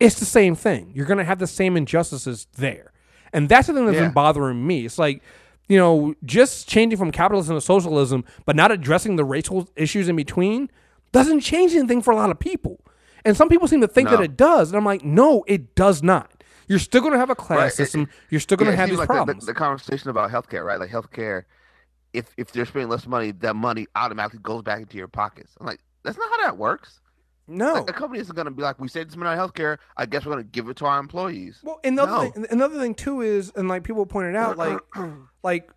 it's 0.00 0.18
the 0.18 0.24
same 0.24 0.54
thing. 0.54 0.90
You're 0.94 1.06
going 1.06 1.18
to 1.18 1.24
have 1.24 1.38
the 1.38 1.46
same 1.46 1.76
injustices 1.76 2.46
there. 2.56 2.92
And 3.32 3.48
that's 3.48 3.68
the 3.68 3.72
thing 3.74 3.86
that's 3.86 3.96
Yeah. 3.96 4.04
been 4.06 4.12
bothering 4.12 4.66
me. 4.66 4.84
It's 4.84 4.98
like, 4.98 5.22
you 5.68 5.78
know, 5.78 6.14
just 6.24 6.68
changing 6.68 6.98
from 6.98 7.12
capitalism 7.12 7.56
to 7.56 7.60
socialism, 7.60 8.24
but 8.44 8.56
not 8.56 8.72
addressing 8.72 9.16
the 9.16 9.24
racial 9.24 9.68
issues 9.76 10.08
in 10.08 10.16
between 10.16 10.68
doesn't 11.12 11.40
change 11.40 11.74
anything 11.74 12.02
for 12.02 12.10
a 12.10 12.16
lot 12.16 12.30
of 12.30 12.38
people. 12.38 12.80
And 13.24 13.36
some 13.36 13.48
people 13.48 13.68
seem 13.68 13.80
to 13.82 13.88
think 13.88 14.10
No. 14.10 14.16
that 14.16 14.22
it 14.24 14.36
does. 14.36 14.70
And 14.70 14.76
I'm 14.76 14.84
like, 14.84 15.04
no, 15.04 15.44
it 15.46 15.74
does 15.76 16.02
not. 16.02 16.42
You're 16.66 16.80
still 16.80 17.00
going 17.00 17.12
to 17.12 17.18
have 17.18 17.30
a 17.30 17.34
class 17.36 17.58
Right. 17.58 17.66
It- 17.68 17.72
system. 17.76 18.08
You're 18.30 18.40
still 18.40 18.56
going 18.56 18.66
to 18.66 18.72
it 18.72 18.76
have 18.76 18.88
these 18.88 18.98
like 18.98 19.06
the- 19.08 19.14
the- 19.14 19.18
problems. 19.18 19.46
The, 19.46 19.54
conversation 19.54 20.10
about 20.10 20.30
healthcare, 20.32 20.64
right? 20.64 20.80
Like 20.80 20.90
healthcare, 20.90 21.44
if 22.12 22.32
if 22.36 22.52
they're 22.52 22.66
spending 22.66 22.88
less 22.90 23.06
money, 23.06 23.32
that 23.32 23.56
money 23.56 23.86
automatically 23.96 24.40
goes 24.42 24.62
back 24.62 24.80
into 24.80 24.96
your 24.98 25.08
pockets. 25.08 25.54
I'm 25.60 25.66
like, 25.66 25.80
that's 26.04 26.18
not 26.18 26.28
how 26.30 26.44
that 26.44 26.58
works. 26.58 27.00
no. 27.48 27.74
Like, 27.74 27.90
a 27.90 27.92
company 27.92 28.20
isn't 28.20 28.34
going 28.34 28.44
to 28.46 28.50
be 28.50 28.62
like, 28.62 28.78
we 28.80 28.88
saved 28.88 29.10
this 29.10 29.16
money 29.16 29.30
on 29.38 29.48
healthcare. 29.48 29.78
I 29.96 30.06
guess 30.06 30.24
we're 30.26 30.32
going 30.32 30.44
to 30.44 30.50
give 30.50 30.68
it 30.68 30.76
to 30.78 30.86
our 30.86 30.98
employees. 30.98 31.60
Well, 31.62 31.80
another 31.84 32.10
No. 32.12 32.30
thing, 32.30 32.46
another 32.50 32.78
thing 32.78 32.94
too 32.94 33.20
is, 33.22 33.52
and 33.56 33.68
like 33.68 33.82
people 33.84 34.04
pointed 34.06 34.36
out, 34.36 34.56
like 34.56 34.78
like 35.42 35.70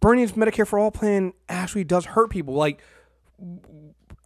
Bernie's 0.00 0.32
Medicare 0.32 0.66
for 0.66 0.78
All 0.78 0.90
plan 0.90 1.32
actually 1.48 1.84
does 1.84 2.04
hurt 2.06 2.30
people. 2.30 2.54
Like 2.54 2.80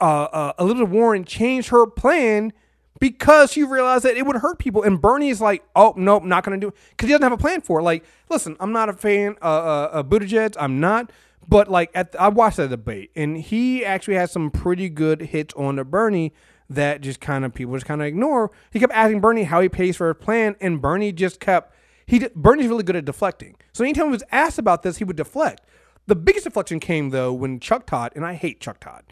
uh, 0.00 0.04
uh, 0.24 0.52
Elizabeth 0.58 0.88
Warren 0.90 1.24
changed 1.24 1.68
her 1.70 1.86
plan 1.86 2.52
because 3.00 3.52
he 3.54 3.62
realized 3.62 4.04
that 4.04 4.16
it 4.16 4.26
would 4.26 4.36
hurt 4.36 4.58
people. 4.58 4.82
And 4.82 5.00
Bernie's 5.00 5.40
like, 5.40 5.64
oh 5.76 5.94
nope, 5.96 6.24
not 6.24 6.44
going 6.44 6.58
to 6.58 6.64
do 6.64 6.68
it 6.68 6.74
because 6.90 7.08
he 7.08 7.12
doesn't 7.12 7.22
have 7.22 7.32
a 7.32 7.36
plan 7.36 7.60
for 7.60 7.80
it. 7.80 7.82
Like, 7.82 8.04
listen, 8.28 8.56
I'm 8.60 8.72
not 8.72 8.88
a 8.88 8.92
fan 8.92 9.36
uh, 9.42 9.44
uh, 9.46 9.88
of 9.94 10.06
Buttigieg. 10.06 10.56
I'm 10.58 10.80
not. 10.80 11.10
But 11.46 11.68
like, 11.68 11.90
at 11.94 12.14
I 12.18 12.28
watched 12.28 12.56
that 12.56 12.70
debate, 12.70 13.10
and 13.14 13.36
he 13.36 13.84
actually 13.84 14.14
had 14.14 14.30
some 14.30 14.50
pretty 14.50 14.88
good 14.88 15.20
hits 15.20 15.54
on 15.54 15.76
the 15.76 15.84
Bernie 15.84 16.32
that 16.70 17.00
just 17.00 17.20
kind 17.20 17.44
of 17.44 17.52
people 17.52 17.74
just 17.74 17.86
kind 17.86 18.00
of 18.00 18.06
ignore. 18.06 18.50
He 18.70 18.80
kept 18.80 18.92
asking 18.92 19.20
Bernie 19.20 19.44
how 19.44 19.60
he 19.60 19.68
pays 19.68 19.96
for 19.96 20.08
his 20.08 20.22
plan, 20.22 20.56
and 20.60 20.80
Bernie 20.80 21.12
just 21.12 21.40
kept 21.40 21.74
he 22.06 22.26
Bernie's 22.34 22.68
really 22.68 22.82
good 22.82 22.96
at 22.96 23.04
deflecting. 23.04 23.56
So 23.72 23.84
anytime 23.84 24.06
he 24.06 24.12
was 24.12 24.24
asked 24.30 24.58
about 24.58 24.82
this, 24.82 24.98
he 24.98 25.04
would 25.04 25.16
deflect. 25.16 25.62
The 26.06 26.16
biggest 26.16 26.44
deflection 26.44 26.80
came 26.80 27.10
though 27.10 27.32
when 27.32 27.60
Chuck 27.60 27.86
Todd, 27.86 28.12
and 28.14 28.24
I 28.24 28.34
hate 28.34 28.60
Chuck 28.60 28.80
Todd, 28.80 29.04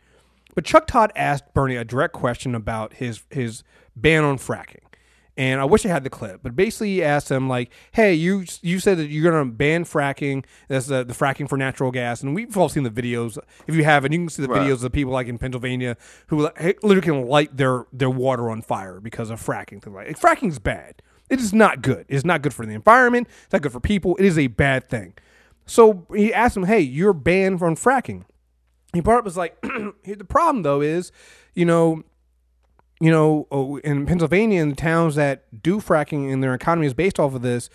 but 0.54 0.64
Chuck 0.64 0.86
Todd 0.86 1.12
asked 1.16 1.52
Bernie 1.54 1.76
a 1.76 1.84
direct 1.84 2.12
question 2.14 2.54
about 2.54 2.94
his 2.94 3.24
his 3.30 3.62
ban 3.96 4.24
on 4.24 4.38
fracking. 4.38 4.84
And 5.34 5.62
I 5.62 5.64
wish 5.64 5.86
I 5.86 5.88
had 5.88 6.04
the 6.04 6.10
clip, 6.10 6.40
but 6.42 6.54
basically 6.54 6.90
he 6.90 7.02
asked 7.02 7.30
him 7.30 7.48
like, 7.48 7.70
"Hey, 7.92 8.12
you 8.12 8.44
you 8.60 8.78
said 8.78 8.98
that 8.98 9.06
you're 9.06 9.30
going 9.32 9.48
to 9.48 9.50
ban 9.50 9.84
fracking. 9.86 10.44
That's 10.68 10.86
the, 10.88 11.04
the 11.04 11.14
fracking 11.14 11.48
for 11.48 11.56
natural 11.56 11.90
gas, 11.90 12.22
and 12.22 12.34
we've 12.34 12.54
all 12.56 12.68
seen 12.68 12.82
the 12.82 12.90
videos. 12.90 13.38
If 13.66 13.74
you 13.74 13.82
haven't, 13.84 14.12
you 14.12 14.18
can 14.18 14.28
see 14.28 14.42
the 14.42 14.48
Right. 14.48 14.60
videos 14.60 14.84
of 14.84 14.92
people 14.92 15.10
like 15.12 15.28
in 15.28 15.38
Pennsylvania 15.38 15.96
who 16.26 16.50
literally 16.82 17.00
can 17.00 17.26
light 17.26 17.56
their 17.56 17.86
their 17.94 18.10
water 18.10 18.50
on 18.50 18.60
fire 18.60 19.00
because 19.00 19.30
of 19.30 19.40
fracking. 19.40 19.84
Like, 19.86 20.18
fracking's 20.20 20.58
bad. 20.58 21.00
It 21.30 21.40
is 21.40 21.54
not 21.54 21.80
good. 21.80 22.04
It's 22.10 22.26
not 22.26 22.42
good 22.42 22.52
for 22.52 22.66
the 22.66 22.74
environment. 22.74 23.26
It's 23.44 23.54
not 23.54 23.62
good 23.62 23.72
for 23.72 23.80
people. 23.80 24.16
It 24.16 24.26
is 24.26 24.38
a 24.38 24.48
bad 24.48 24.90
thing. 24.90 25.14
So 25.64 26.06
he 26.14 26.34
asked 26.34 26.58
him, 26.58 26.64
"Hey, 26.64 26.80
you're 26.80 27.14
banned 27.14 27.58
from 27.58 27.74
fracking." 27.74 28.24
He 28.92 29.00
brought 29.00 29.20
up 29.20 29.24
was 29.24 29.38
like, 29.38 29.58
the 29.62 30.26
problem 30.28 30.62
though 30.62 30.82
is, 30.82 31.10
you 31.54 31.64
know, 31.64 32.02
you 33.02 33.10
know, 33.10 33.48
oh, 33.50 33.78
in 33.78 34.06
Pennsylvania, 34.06 34.62
in 34.62 34.68
the 34.68 34.76
towns 34.76 35.16
that 35.16 35.42
do 35.60 35.80
fracking 35.80 36.32
and 36.32 36.40
their 36.40 36.54
economy 36.54 36.86
is 36.86 36.94
based 36.94 37.18
off 37.18 37.34
of 37.34 37.42
this, 37.42 37.68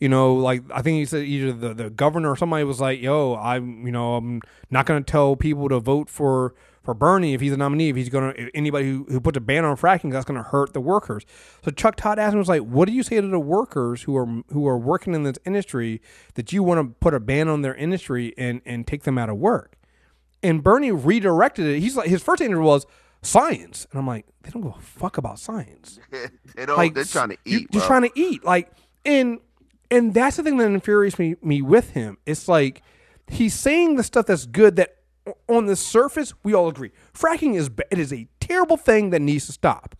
you 0.00 0.08
know, 0.08 0.32
like 0.32 0.62
I 0.72 0.80
think 0.80 0.96
he 0.96 1.04
said 1.04 1.24
either 1.24 1.52
the, 1.52 1.74
the 1.74 1.90
governor 1.90 2.30
or 2.30 2.36
somebody 2.36 2.64
was 2.64 2.80
like, 2.80 2.98
"Yo, 2.98 3.34
I'm, 3.36 3.84
you 3.84 3.92
know, 3.92 4.14
I'm 4.14 4.40
not 4.70 4.86
going 4.86 5.04
to 5.04 5.10
tell 5.12 5.36
people 5.36 5.68
to 5.68 5.78
vote 5.78 6.08
for 6.08 6.54
for 6.82 6.94
Bernie 6.94 7.34
if 7.34 7.42
he's 7.42 7.52
a 7.52 7.58
nominee. 7.58 7.90
If 7.90 7.96
he's 7.96 8.08
going 8.08 8.32
to 8.32 8.56
anybody 8.56 8.88
who, 8.88 9.04
who 9.10 9.20
puts 9.20 9.36
a 9.36 9.42
ban 9.42 9.66
on 9.66 9.76
fracking, 9.76 10.10
that's 10.10 10.24
going 10.24 10.42
to 10.42 10.48
hurt 10.48 10.72
the 10.72 10.80
workers." 10.80 11.26
So 11.62 11.70
Chuck 11.70 11.96
Todd 11.96 12.18
asked 12.18 12.32
him, 12.32 12.38
"Was 12.38 12.48
like, 12.48 12.62
what 12.62 12.88
do 12.88 12.94
you 12.94 13.02
say 13.02 13.20
to 13.20 13.28
the 13.28 13.38
workers 13.38 14.04
who 14.04 14.16
are 14.16 14.42
who 14.48 14.66
are 14.66 14.78
working 14.78 15.14
in 15.14 15.24
this 15.24 15.36
industry 15.44 16.00
that 16.32 16.50
you 16.50 16.62
want 16.62 16.80
to 16.80 16.94
put 16.98 17.12
a 17.12 17.20
ban 17.20 17.48
on 17.48 17.60
their 17.60 17.74
industry 17.74 18.32
and 18.38 18.62
and 18.64 18.86
take 18.86 19.02
them 19.02 19.18
out 19.18 19.28
of 19.28 19.36
work?" 19.36 19.76
And 20.42 20.62
Bernie 20.62 20.92
redirected 20.92 21.66
it. 21.66 21.80
He's 21.80 21.94
like, 21.94 22.08
his 22.08 22.22
first 22.22 22.40
answer 22.40 22.58
was 22.58 22.86
science, 23.22 23.86
and 23.90 23.98
I'm 23.98 24.06
like, 24.06 24.26
they 24.42 24.50
don't 24.50 24.62
give 24.62 24.72
a 24.76 24.80
fuck 24.80 25.18
about 25.18 25.38
science 25.38 25.98
they 26.10 26.66
don't. 26.66 26.76
like 26.76 26.94
they're 26.94 27.04
trying 27.04 27.30
to 27.30 27.38
eat. 27.44 27.68
You're 27.72 27.82
trying 27.82 28.02
to 28.02 28.10
eat. 28.14 28.44
Like 28.44 28.70
and 29.04 29.40
and 29.90 30.14
that's 30.14 30.36
the 30.36 30.42
thing 30.42 30.58
that 30.58 30.66
infuriates 30.66 31.18
me 31.18 31.36
me 31.42 31.62
with 31.62 31.90
him. 31.90 32.18
It's 32.26 32.48
like 32.48 32.82
he's 33.28 33.54
saying 33.54 33.96
the 33.96 34.02
stuff 34.02 34.26
that's 34.26 34.46
good 34.46 34.76
that 34.76 34.96
on 35.48 35.66
the 35.66 35.76
surface 35.76 36.34
we 36.42 36.54
all 36.54 36.68
agree. 36.68 36.90
Fracking 37.14 37.54
is 37.54 37.70
it 37.90 37.98
is 37.98 38.12
a 38.12 38.26
terrible 38.40 38.76
thing 38.76 39.10
that 39.10 39.20
needs 39.22 39.46
to 39.46 39.52
stop. 39.52 39.94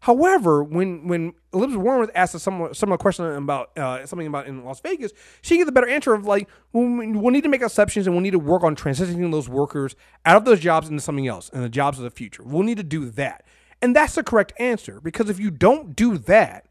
However, 0.00 0.62
when 0.62 1.08
when 1.08 1.32
Elizabeth 1.52 1.82
Warren 1.82 2.00
was 2.00 2.10
asked 2.14 2.34
a 2.34 2.38
some 2.38 2.68
some 2.72 2.96
question 2.98 3.24
about 3.26 3.76
uh, 3.76 4.06
something 4.06 4.26
about 4.28 4.46
in 4.46 4.64
Las 4.64 4.80
Vegas, 4.80 5.12
she 5.42 5.56
gave 5.56 5.66
the 5.66 5.72
better 5.72 5.88
answer 5.88 6.14
of 6.14 6.24
like 6.24 6.48
well, 6.72 6.84
we- 6.84 7.12
we'll 7.12 7.32
need 7.32 7.42
to 7.42 7.48
make 7.48 7.62
exceptions 7.62 8.06
and 8.06 8.14
we'll 8.14 8.22
need 8.22 8.30
to 8.30 8.38
work 8.38 8.62
on 8.62 8.76
transitioning 8.76 9.30
those 9.32 9.48
workers 9.48 9.96
out 10.24 10.36
of 10.36 10.44
those 10.44 10.60
jobs 10.60 10.88
into 10.88 11.02
something 11.02 11.26
else 11.26 11.50
and 11.52 11.62
the 11.64 11.68
jobs 11.68 11.98
of 11.98 12.04
the 12.04 12.10
future. 12.10 12.42
We'll 12.44 12.62
need 12.62 12.76
to 12.76 12.84
do 12.84 13.10
that, 13.10 13.44
and 13.82 13.94
that's 13.96 14.14
the 14.14 14.22
correct 14.22 14.52
answer 14.58 15.00
because 15.00 15.28
if 15.28 15.40
you 15.40 15.50
don't 15.50 15.96
do 15.96 16.16
that, 16.18 16.67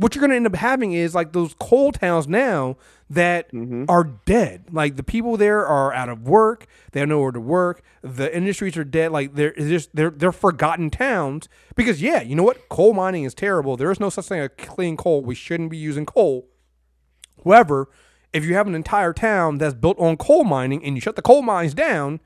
what 0.00 0.14
you're 0.14 0.20
going 0.20 0.30
to 0.30 0.36
end 0.36 0.46
up 0.46 0.54
having 0.54 0.92
is 0.92 1.14
like 1.14 1.32
those 1.32 1.54
coal 1.60 1.92
towns 1.92 2.26
now 2.26 2.78
that 3.10 3.50
are 3.88 4.04
dead. 4.24 4.64
Like 4.72 4.96
the 4.96 5.02
people 5.02 5.36
there 5.36 5.66
are 5.66 5.92
out 5.92 6.08
of 6.08 6.26
work. 6.26 6.66
They 6.92 7.00
have 7.00 7.08
nowhere 7.10 7.32
to 7.32 7.40
work. 7.40 7.82
The 8.00 8.34
industries 8.34 8.78
are 8.78 8.84
dead. 8.84 9.12
Like 9.12 9.34
they're 9.34 9.52
just 9.52 9.94
they're 9.94 10.10
they're 10.10 10.32
forgotten 10.32 10.88
towns 10.88 11.50
because 11.74 12.00
yeah, 12.00 12.22
you 12.22 12.34
know 12.34 12.42
what? 12.42 12.70
Coal 12.70 12.94
mining 12.94 13.24
is 13.24 13.34
terrible. 13.34 13.76
There 13.76 13.90
is 13.90 14.00
no 14.00 14.08
such 14.08 14.26
thing 14.26 14.40
as 14.40 14.48
clean 14.56 14.96
coal. 14.96 15.20
We 15.20 15.34
shouldn't 15.34 15.70
be 15.70 15.76
using 15.76 16.06
coal. 16.06 16.48
However, 17.44 17.90
if 18.32 18.44
you 18.44 18.54
have 18.54 18.66
an 18.66 18.74
entire 18.74 19.12
town 19.12 19.58
that's 19.58 19.74
built 19.74 19.98
on 19.98 20.16
coal 20.16 20.44
mining 20.44 20.82
and 20.82 20.94
you 20.94 21.00
shut 21.02 21.16
the 21.16 21.22
coal 21.22 21.42
mines 21.42 21.74
down, 21.74 22.20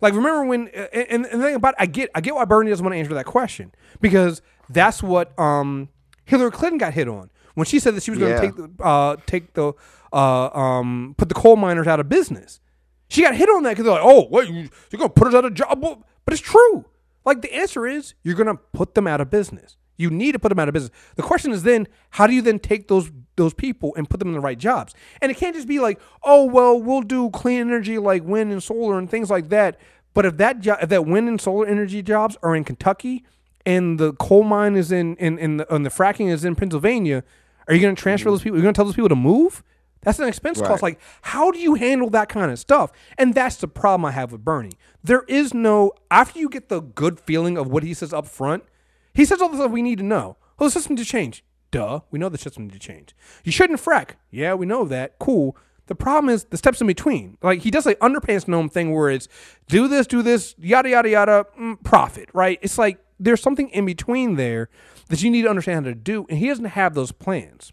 like 0.00 0.14
remember 0.14 0.44
when 0.46 0.68
and, 0.68 1.06
and 1.10 1.24
the 1.26 1.44
thing 1.46 1.56
about 1.56 1.74
it, 1.74 1.80
I 1.80 1.86
get 1.86 2.10
I 2.14 2.22
get 2.22 2.34
why 2.34 2.46
Bernie 2.46 2.70
doesn't 2.70 2.84
want 2.84 2.94
to 2.94 2.98
answer 2.98 3.12
that 3.14 3.26
question 3.26 3.74
because 4.00 4.40
that's 4.70 5.02
what 5.02 5.38
um 5.38 5.90
Hillary 6.28 6.50
Clinton 6.52 6.78
got 6.78 6.92
hit 6.94 7.08
on 7.08 7.30
when 7.54 7.64
she 7.66 7.78
said 7.80 7.94
that 7.96 8.02
she 8.04 8.10
was 8.12 8.20
going 8.20 8.30
to 8.36 8.36
Yeah. 8.36 8.50
take 8.50 8.56
the 8.56 8.84
uh 8.84 9.16
take 9.26 9.54
the 9.54 9.72
uh 10.12 10.48
um 10.48 11.14
put 11.18 11.28
the 11.28 11.34
coal 11.34 11.56
miners 11.56 11.86
out 11.86 11.98
of 12.00 12.08
business. 12.08 12.60
She 13.08 13.22
got 13.22 13.34
hit 13.34 13.48
on 13.48 13.62
that 13.64 13.70
because 13.70 13.84
they're 13.84 13.94
like, 13.94 14.04
oh 14.04 14.28
wait, 14.30 14.48
you, 14.48 14.68
you're 14.90 14.98
going 14.98 15.08
to 15.10 15.14
put 15.14 15.28
us 15.28 15.34
out 15.34 15.44
of 15.44 15.54
job, 15.54 15.80
but 15.80 16.32
it's 16.32 16.42
true. 16.42 16.84
Like 17.24 17.40
the 17.42 17.52
answer 17.54 17.86
is 17.86 18.14
you're 18.22 18.34
going 18.34 18.46
to 18.54 18.60
put 18.72 18.94
them 18.94 19.06
out 19.06 19.20
of 19.20 19.30
business. 19.30 19.76
You 19.96 20.10
need 20.10 20.32
to 20.32 20.38
put 20.38 20.50
them 20.50 20.58
out 20.60 20.68
of 20.68 20.74
business. 20.74 20.92
The 21.16 21.22
question 21.22 21.50
is 21.50 21.64
then, 21.64 21.88
how 22.10 22.26
do 22.28 22.32
you 22.34 22.42
then 22.42 22.58
take 22.60 22.86
those 22.88 23.10
those 23.36 23.52
people 23.54 23.94
and 23.96 24.08
put 24.08 24.20
them 24.20 24.28
in 24.28 24.34
the 24.34 24.40
right 24.40 24.58
jobs? 24.58 24.94
And 25.20 25.30
it 25.32 25.36
can't 25.38 25.56
just 25.56 25.66
be 25.66 25.80
like, 25.80 25.98
oh 26.22 26.44
well, 26.44 26.80
we'll 26.80 27.00
do 27.02 27.30
clean 27.30 27.60
energy 27.60 27.98
like 27.98 28.22
wind 28.24 28.52
and 28.52 28.62
solar 28.62 28.98
and 28.98 29.10
things 29.10 29.30
like 29.30 29.48
that. 29.48 29.80
But 30.14 30.24
if 30.26 30.36
that 30.36 30.60
jo- 30.60 30.76
if 30.80 30.88
that 30.90 31.06
wind 31.06 31.28
and 31.28 31.40
solar 31.40 31.66
energy 31.66 32.02
jobs 32.02 32.36
are 32.42 32.54
in 32.54 32.62
Kentucky 32.64 33.24
and 33.68 34.00
the 34.00 34.14
coal 34.14 34.44
mine 34.44 34.76
is 34.76 34.90
in 34.90 35.16
in, 35.16 35.38
in 35.38 35.58
the, 35.58 35.74
and 35.74 35.84
the 35.84 35.90
fracking 35.90 36.30
is 36.30 36.44
in 36.44 36.54
Pennsylvania, 36.54 37.22
are 37.66 37.74
you 37.74 37.80
going 37.80 37.94
to 37.94 38.02
transfer 38.02 38.30
those 38.30 38.42
people? 38.42 38.56
You're 38.56 38.62
going 38.62 38.74
to 38.74 38.78
tell 38.78 38.86
those 38.86 38.94
people 38.94 39.10
to 39.10 39.16
move? 39.16 39.62
That's 40.00 40.18
an 40.20 40.28
expense 40.28 40.62
cost. 40.62 40.82
Like, 40.82 41.00
how 41.22 41.50
do 41.50 41.58
you 41.58 41.74
handle 41.74 42.08
that 42.10 42.28
kind 42.28 42.50
of 42.50 42.58
stuff? 42.58 42.92
And 43.18 43.34
that's 43.34 43.56
the 43.56 43.68
problem 43.68 44.04
I 44.04 44.12
have 44.12 44.32
with 44.32 44.44
Bernie. 44.44 44.72
There 45.02 45.24
is 45.28 45.52
no 45.52 45.92
after 46.10 46.38
you 46.38 46.48
get 46.48 46.68
the 46.68 46.80
good 46.80 47.20
feeling 47.20 47.58
of 47.58 47.68
what 47.68 47.82
he 47.82 47.92
says 47.94 48.12
up 48.12 48.26
front. 48.26 48.64
He 49.12 49.24
says 49.24 49.42
all 49.42 49.50
the 49.50 49.56
stuff 49.56 49.70
we 49.70 49.82
need 49.82 49.98
to 49.98 50.04
know. 50.04 50.36
Well, 50.58 50.68
the 50.68 50.72
system 50.72 50.94
needs 50.94 51.06
to 51.06 51.12
change. 51.12 51.44
Duh, 51.70 52.00
we 52.10 52.18
know 52.18 52.30
the 52.30 52.38
system 52.38 52.64
needs 52.64 52.74
to 52.74 52.80
change. 52.80 53.14
You 53.44 53.52
shouldn't 53.52 53.80
frack. 53.80 54.12
Yeah, 54.30 54.54
we 54.54 54.64
know 54.64 54.84
that. 54.86 55.18
Cool. 55.18 55.56
The 55.86 55.94
problem 55.94 56.32
is 56.32 56.44
the 56.44 56.56
steps 56.56 56.80
in 56.80 56.86
between. 56.86 57.36
Like 57.42 57.60
he 57.60 57.70
does 57.70 57.84
like 57.84 57.98
underpants 57.98 58.48
gnome 58.48 58.68
thing 58.70 58.94
where 58.94 59.10
it's 59.10 59.28
do 59.68 59.88
this, 59.88 60.06
do 60.06 60.22
this, 60.22 60.54
yada 60.58 60.88
yada 60.88 61.10
yada, 61.10 61.46
mm, 61.58 61.82
profit. 61.82 62.30
Right? 62.32 62.58
It's 62.62 62.78
like 62.78 62.98
there's 63.18 63.42
something 63.42 63.68
in 63.70 63.84
between 63.84 64.36
there 64.36 64.68
that 65.08 65.22
you 65.22 65.30
need 65.30 65.42
to 65.42 65.48
understand 65.50 65.84
how 65.86 65.90
to 65.90 65.94
do, 65.94 66.26
and 66.28 66.38
he 66.38 66.48
doesn't 66.48 66.64
have 66.66 66.94
those 66.94 67.12
plans. 67.12 67.72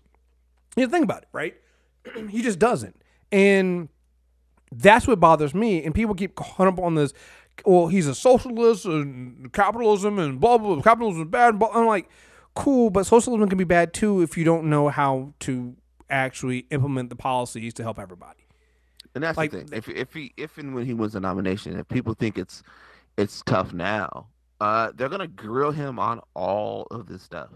You 0.75 0.87
think 0.87 1.03
about 1.03 1.23
it, 1.23 1.27
right? 1.31 1.55
he 2.29 2.41
just 2.41 2.59
doesn't, 2.59 3.01
and 3.31 3.89
that's 4.71 5.07
what 5.07 5.19
bothers 5.19 5.53
me. 5.53 5.83
And 5.83 5.93
people 5.95 6.15
keep 6.15 6.35
caught 6.35 6.67
up 6.67 6.79
on 6.79 6.95
this. 6.95 7.13
Well, 7.65 7.87
he's 7.87 8.07
a 8.07 8.15
socialist 8.15 8.85
and 8.85 9.51
capitalism 9.53 10.19
and 10.19 10.39
blah 10.39 10.57
blah. 10.57 10.73
blah 10.75 10.83
capitalism 10.83 11.21
is 11.23 11.27
bad. 11.29 11.57
Blah. 11.57 11.69
I'm 11.73 11.85
like, 11.87 12.09
cool, 12.53 12.89
but 12.89 13.05
socialism 13.05 13.47
can 13.47 13.57
be 13.57 13.63
bad 13.63 13.93
too 13.93 14.21
if 14.21 14.37
you 14.37 14.43
don't 14.43 14.69
know 14.69 14.89
how 14.89 15.33
to 15.41 15.75
actually 16.09 16.65
implement 16.71 17.09
the 17.09 17.15
policies 17.15 17.73
to 17.75 17.83
help 17.83 17.97
everybody. 17.97 18.39
And 19.15 19.23
that's 19.23 19.37
Like- 19.37 19.51
the 19.51 19.59
thing. 19.59 19.69
If 19.71 19.87
if 19.87 20.13
he 20.13 20.33
if 20.35 20.57
and 20.57 20.75
when 20.75 20.85
he 20.85 20.93
wins 20.93 21.13
the 21.13 21.21
nomination, 21.21 21.79
if 21.79 21.87
people 21.87 22.13
think 22.13 22.37
it's 22.37 22.61
it's 23.17 23.41
tough 23.45 23.71
now, 23.71 24.27
uh, 24.59 24.91
they're 24.95 25.09
gonna 25.09 25.27
grill 25.27 25.71
him 25.71 25.99
on 25.99 26.21
all 26.33 26.87
of 26.91 27.07
this 27.07 27.23
stuff. 27.23 27.49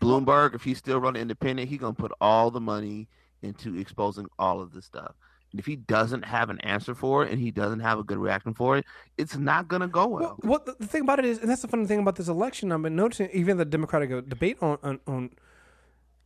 Bloomberg, 0.00 0.54
if 0.54 0.62
he's 0.62 0.78
still 0.78 1.00
running 1.00 1.22
independent, 1.22 1.68
he's 1.68 1.78
gonna 1.78 1.94
put 1.94 2.12
all 2.20 2.50
the 2.50 2.60
money 2.60 3.08
into 3.42 3.78
exposing 3.78 4.26
all 4.38 4.60
of 4.60 4.72
this 4.72 4.84
stuff. 4.84 5.14
And 5.50 5.58
if 5.58 5.64
he 5.64 5.76
doesn't 5.76 6.24
have 6.24 6.50
an 6.50 6.60
answer 6.60 6.94
for 6.94 7.24
it 7.24 7.32
and 7.32 7.40
he 7.40 7.50
doesn't 7.50 7.80
have 7.80 7.98
a 7.98 8.04
good 8.04 8.18
reaction 8.18 8.52
for 8.52 8.76
it, 8.76 8.84
it's 9.16 9.36
not 9.36 9.68
gonna 9.68 9.88
go 9.88 10.06
well. 10.06 10.36
Well, 10.42 10.62
well, 10.66 10.76
the, 10.78 10.86
thing 10.86 11.02
about 11.02 11.18
it 11.18 11.24
is, 11.24 11.38
and 11.38 11.50
that's 11.50 11.62
the 11.62 11.68
funny 11.68 11.86
thing 11.86 12.00
about 12.00 12.16
this 12.16 12.28
election. 12.28 12.70
I've 12.70 12.82
been 12.82 12.96
noticing, 12.96 13.30
even 13.32 13.56
the 13.56 13.64
Democratic 13.64 14.10
uh, 14.10 14.20
debate 14.20 14.58
on, 14.60 14.78
on, 14.82 15.00
on 15.06 15.30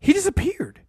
he 0.01 0.13
disappeared. 0.13 0.81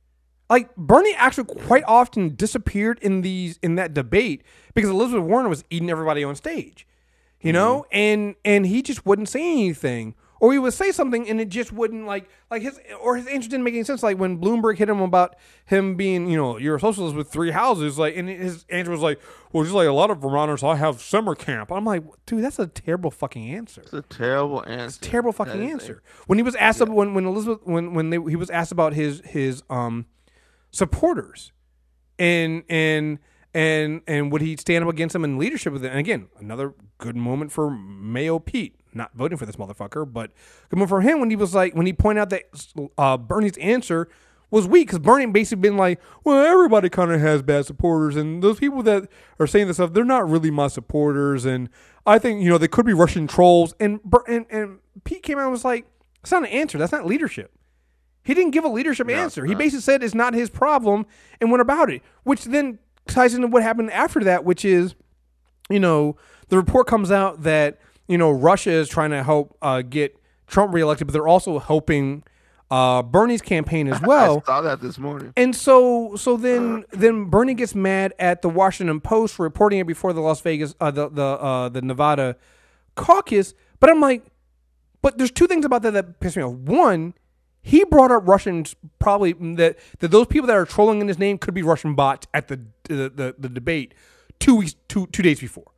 Like 0.50 0.76
Bernie 0.76 1.16
actually 1.16 1.46
quite 1.46 1.84
often 1.88 2.36
disappeared 2.36 3.00
in 3.02 3.22
these 3.22 3.58
in 3.64 3.76
that 3.76 3.94
debate 3.94 4.44
because 4.74 4.90
Elizabeth 4.90 5.24
Warren 5.24 5.50
was 5.50 5.64
eating 5.70 5.90
everybody 5.90 6.24
on 6.24 6.36
stage, 6.36 6.88
you 7.44 7.54
know, 7.54 7.86
and 7.92 8.36
and 8.44 8.66
he 8.66 8.82
just 8.82 9.06
wouldn't 9.06 9.30
say 9.30 9.42
anything, 9.42 10.16
or 10.40 10.52
he 10.54 10.60
would 10.60 10.74
say 10.74 10.92
something 10.92 11.28
and 11.30 11.40
it 11.40 11.50
just 11.50 11.72
wouldn't 11.72 12.06
like 12.06 12.30
like 12.50 12.62
his 12.62 12.80
or 13.02 13.16
his 13.18 13.28
answer 13.28 13.50
didn't 13.50 13.64
make 13.64 13.74
any 13.74 13.84
sense. 13.84 14.02
Like 14.04 14.18
when 14.18 14.40
Bloomberg 14.40 14.78
hit 14.78 14.90
him 14.90 15.02
about 15.02 15.36
him 15.66 15.96
being, 15.96 16.30
you 16.30 16.38
know, 16.38 16.58
you're 16.58 16.76
a 16.76 16.80
socialist 16.80 17.16
with 17.16 17.30
three 17.30 17.52
houses, 17.52 17.98
like, 18.00 18.16
and 18.18 18.28
his 18.28 18.66
answer 18.70 18.92
was 18.92 19.02
like, 19.02 19.20
well, 19.52 19.64
just 19.64 19.76
like 19.76 19.88
a 19.88 19.92
lot 19.94 20.10
of 20.12 20.20
Vermonters, 20.20 20.64
I 20.64 20.76
have 20.76 21.02
summer 21.02 21.36
camp. 21.36 21.72
I'm 21.72 21.86
like, 21.86 22.04
dude, 22.26 22.44
that's 22.44 22.60
a 22.60 22.68
terrible 22.68 23.12
fucking 23.12 23.50
answer 23.52 23.82
It's 23.82 23.94
a 23.94 24.02
terrible 24.02 24.64
answer. 24.68 24.86
It's 24.86 24.98
a 24.98 25.02
terrible 25.02 25.32
fucking 25.32 25.62
is 25.62 25.70
a- 25.70 25.72
answer. 25.72 26.04
When 26.28 26.38
he 26.40 26.44
was 26.44 26.56
asked 26.56 26.82
about 26.82 26.96
when 26.96 27.14
when 27.14 27.26
Elizabeth 27.26 27.60
when 27.64 27.94
when 27.94 28.10
they, 28.10 28.18
he 28.18 28.36
was 28.36 28.50
asked 28.50 28.72
about 28.72 28.94
his 28.94 29.22
his 29.26 29.64
um 29.70 30.06
supporters 30.72 31.52
and 32.20 32.64
and 32.70 33.20
and 33.54 34.02
and 34.08 34.32
would 34.32 34.42
he 34.42 34.56
stand 34.58 34.84
up 34.84 34.90
against 34.90 35.14
them 35.14 35.24
in 35.24 35.38
leadership 35.38 35.74
with 35.74 35.86
it? 35.86 35.90
And 35.90 36.00
again, 36.00 36.28
another 36.40 36.74
good 36.98 37.16
moment 37.16 37.52
for 37.52 37.70
Mayo 37.70 38.40
Pete. 38.40 38.76
not 38.94 39.12
voting 39.14 39.38
for 39.38 39.46
this 39.46 39.56
motherfucker. 39.56 40.12
But 40.12 40.32
coming 40.70 40.88
from 40.88 41.02
him 41.04 41.20
when 41.20 41.30
he 41.30 41.36
was 41.36 41.54
like 41.54 41.76
when 41.76 41.86
he 41.86 41.94
pointed 41.94 42.22
out 42.22 42.30
that 42.32 42.44
uh, 42.98 43.18
Bernie's 43.18 43.58
answer 43.58 44.08
was 44.52 44.68
weak 44.68 44.88
because 44.88 45.00
Bernie 45.00 45.26
basically 45.26 45.62
been 45.62 45.78
like, 45.78 46.00
well, 46.24 46.46
everybody 46.46 46.88
kind 46.88 47.12
of 47.12 47.20
has 47.20 47.42
bad 47.42 47.66
supporters, 47.66 48.16
and 48.16 48.44
those 48.44 48.60
people 48.60 48.84
that 48.84 49.08
are 49.40 49.48
saying 49.48 49.68
this 49.68 49.78
stuff, 49.78 49.94
they're 49.94 50.04
not 50.06 50.30
really 50.30 50.52
my 50.52 50.68
supporters, 50.68 51.44
and 51.44 51.70
I 52.06 52.20
think 52.20 52.42
you 52.44 52.50
know 52.50 52.58
they 52.58 52.68
could 52.68 52.86
be 52.86 52.94
Russian 52.94 53.28
trolls. 53.28 53.74
And 53.80 54.00
and 54.28 54.46
and 54.50 54.80
Pete 55.04 55.24
came 55.24 55.38
out 55.40 55.44
and 55.44 55.52
was 55.52 55.66
like, 55.66 55.86
that's 56.22 56.32
not 56.32 56.44
an 56.44 56.50
answer. 56.50 56.78
That's 56.78 56.92
not 56.92 57.06
leadership. 57.06 57.52
He 58.24 58.34
didn't 58.34 58.52
give 58.52 58.64
a 58.64 58.70
leadership 58.70 59.10
answer. 59.10 59.46
He 59.46 59.54
basically 59.56 59.82
said 59.82 60.02
it's 60.02 60.14
not 60.16 60.34
his 60.34 60.50
problem 60.50 61.06
and 61.42 61.52
went 61.52 61.62
about 61.62 61.90
it, 61.90 62.02
which 62.24 62.46
then 62.46 62.80
ties 63.08 63.34
into 63.34 63.48
what 63.48 63.64
happened 63.64 63.92
after 63.92 64.24
that, 64.24 64.46
which 64.46 64.66
is, 64.66 64.96
you 65.70 65.80
know, 65.80 66.18
the 66.50 66.58
report 66.58 66.88
comes 66.88 67.12
out 67.12 67.44
that 67.44 67.80
you 68.08 68.18
know 68.18 68.32
Russia 68.32 68.72
is 68.72 68.90
trying 68.90 69.12
to 69.12 69.24
help 69.24 69.58
uh, 69.62 69.82
get 69.82 70.16
Trump 70.48 70.74
reelected, 70.74 71.08
but 71.08 71.14
they're 71.14 71.28
also 71.28 71.60
helping 71.60 72.24
uh, 72.70 73.04
Bernie's 73.04 73.42
campaign 73.42 73.88
as 73.88 74.02
well. 74.06 74.40
I 74.40 74.46
saw 74.46 74.62
that 74.62 74.82
this 74.82 74.98
morning. 74.98 75.34
And 75.38 75.56
so, 75.56 76.16
so 76.16 76.38
then, 76.38 76.86
then 76.92 77.26
Bernie 77.26 77.54
gets 77.54 77.76
mad 77.76 78.14
at 78.20 78.42
the 78.42 78.50
Washington 78.50 79.00
Post 79.00 79.36
for 79.36 79.44
reporting 79.44 79.80
it 79.80 79.88
before 79.88 80.12
the 80.14 80.22
Las 80.22 80.42
Vegas, 80.42 80.76
uh, 80.80 80.92
the 80.92 81.10
the 81.10 81.24
uh, 81.24 81.70
the 81.70 81.82
Nevada 81.82 82.36
caucus. 82.96 83.54
But 83.80 83.90
I'm 83.90 84.02
like, 84.02 84.26
but 85.02 85.18
there's 85.18 85.32
two 85.32 85.48
things 85.48 85.66
about 85.66 85.82
that 85.84 85.92
that 85.92 86.20
piss 86.20 86.36
me 86.36 86.44
off. 86.44 86.54
One, 86.54 87.14
he 87.66 87.84
brought 87.86 88.12
up 88.12 88.28
Russians 88.28 88.76
probably 89.00 89.34
that 89.56 89.80
that 90.00 90.12
those 90.12 90.28
people 90.28 90.48
that 90.48 90.56
are 90.58 90.66
trolling 90.66 91.02
in 91.02 91.08
his 91.08 91.18
name 91.18 91.38
could 91.38 91.54
be 91.54 91.64
Russian 91.64 91.96
bots 91.96 92.28
at 92.34 92.50
the 92.50 92.60
the 92.84 93.10
the, 93.10 93.36
the 93.40 93.50
debate 93.50 93.94
two 94.40 94.56
weeks 94.56 94.76
two 94.88 95.08
two 95.08 95.24
days 95.24 95.40
before. 95.40 95.72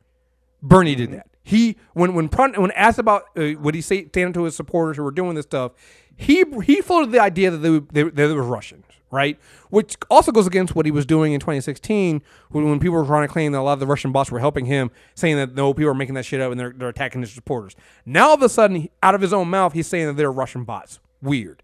Bernie 0.62 0.94
did 0.96 1.12
that. 1.12 1.28
He 1.42 1.76
when 1.94 2.14
when 2.14 2.28
when 2.28 2.70
asked 2.72 2.98
about 2.98 3.24
uh, 3.36 3.50
what 3.52 3.74
he 3.74 3.80
say 3.80 4.06
standing 4.08 4.32
to 4.34 4.42
his 4.44 4.56
supporters 4.56 4.96
who 4.96 5.04
were 5.04 5.12
doing 5.12 5.36
this 5.36 5.44
stuff, 5.44 5.72
he 6.16 6.44
he 6.64 6.80
floated 6.80 7.12
the 7.12 7.20
idea 7.20 7.50
that 7.52 7.58
they 7.58 7.70
were- 7.70 7.84
they, 7.92 8.02
they 8.02 8.26
were 8.32 8.42
Russians, 8.42 8.84
right? 9.12 9.38
Which 9.70 9.94
also 10.10 10.32
goes 10.32 10.48
against 10.48 10.74
what 10.74 10.86
he 10.86 10.90
was 10.90 11.06
doing 11.06 11.34
in 11.34 11.38
2016 11.40 12.20
when, 12.50 12.68
when 12.68 12.80
people 12.80 12.96
were 12.96 13.04
trying 13.04 13.28
to 13.28 13.32
claim 13.32 13.52
that 13.52 13.60
a 13.60 13.62
lot 13.62 13.74
of 13.74 13.80
the 13.80 13.86
Russian 13.86 14.10
bots 14.10 14.32
were 14.32 14.40
helping 14.40 14.64
him, 14.66 14.90
saying 15.14 15.36
that 15.36 15.54
no 15.54 15.72
people 15.72 15.90
are 15.90 15.94
making 15.94 16.16
that 16.16 16.24
shit 16.24 16.40
up 16.40 16.50
and 16.50 16.58
they're 16.58 16.74
they're 16.76 16.88
attacking 16.88 17.20
his 17.20 17.30
supporters. 17.30 17.76
Now 18.04 18.30
all 18.30 18.34
of 18.34 18.42
a 18.42 18.48
sudden, 18.48 18.88
out 19.04 19.14
of 19.14 19.20
his 19.20 19.32
own 19.32 19.48
mouth, 19.48 19.72
he's 19.72 19.86
saying 19.86 20.06
that 20.06 20.16
they're 20.16 20.32
Russian 20.32 20.64
bots. 20.64 20.98
Weird. 21.22 21.62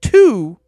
Two, 0.00 0.58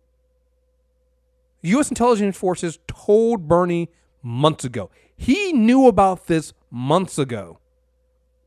U.S. 1.62 1.89
intelligence 1.89 2.36
forces 2.36 2.78
told 2.86 3.48
Bernie 3.48 3.90
months 4.23 4.65
ago. 4.65 4.90
He 5.16 5.52
knew 5.52 5.86
about 5.86 6.27
this 6.27 6.52
months 6.70 7.19
ago 7.19 7.59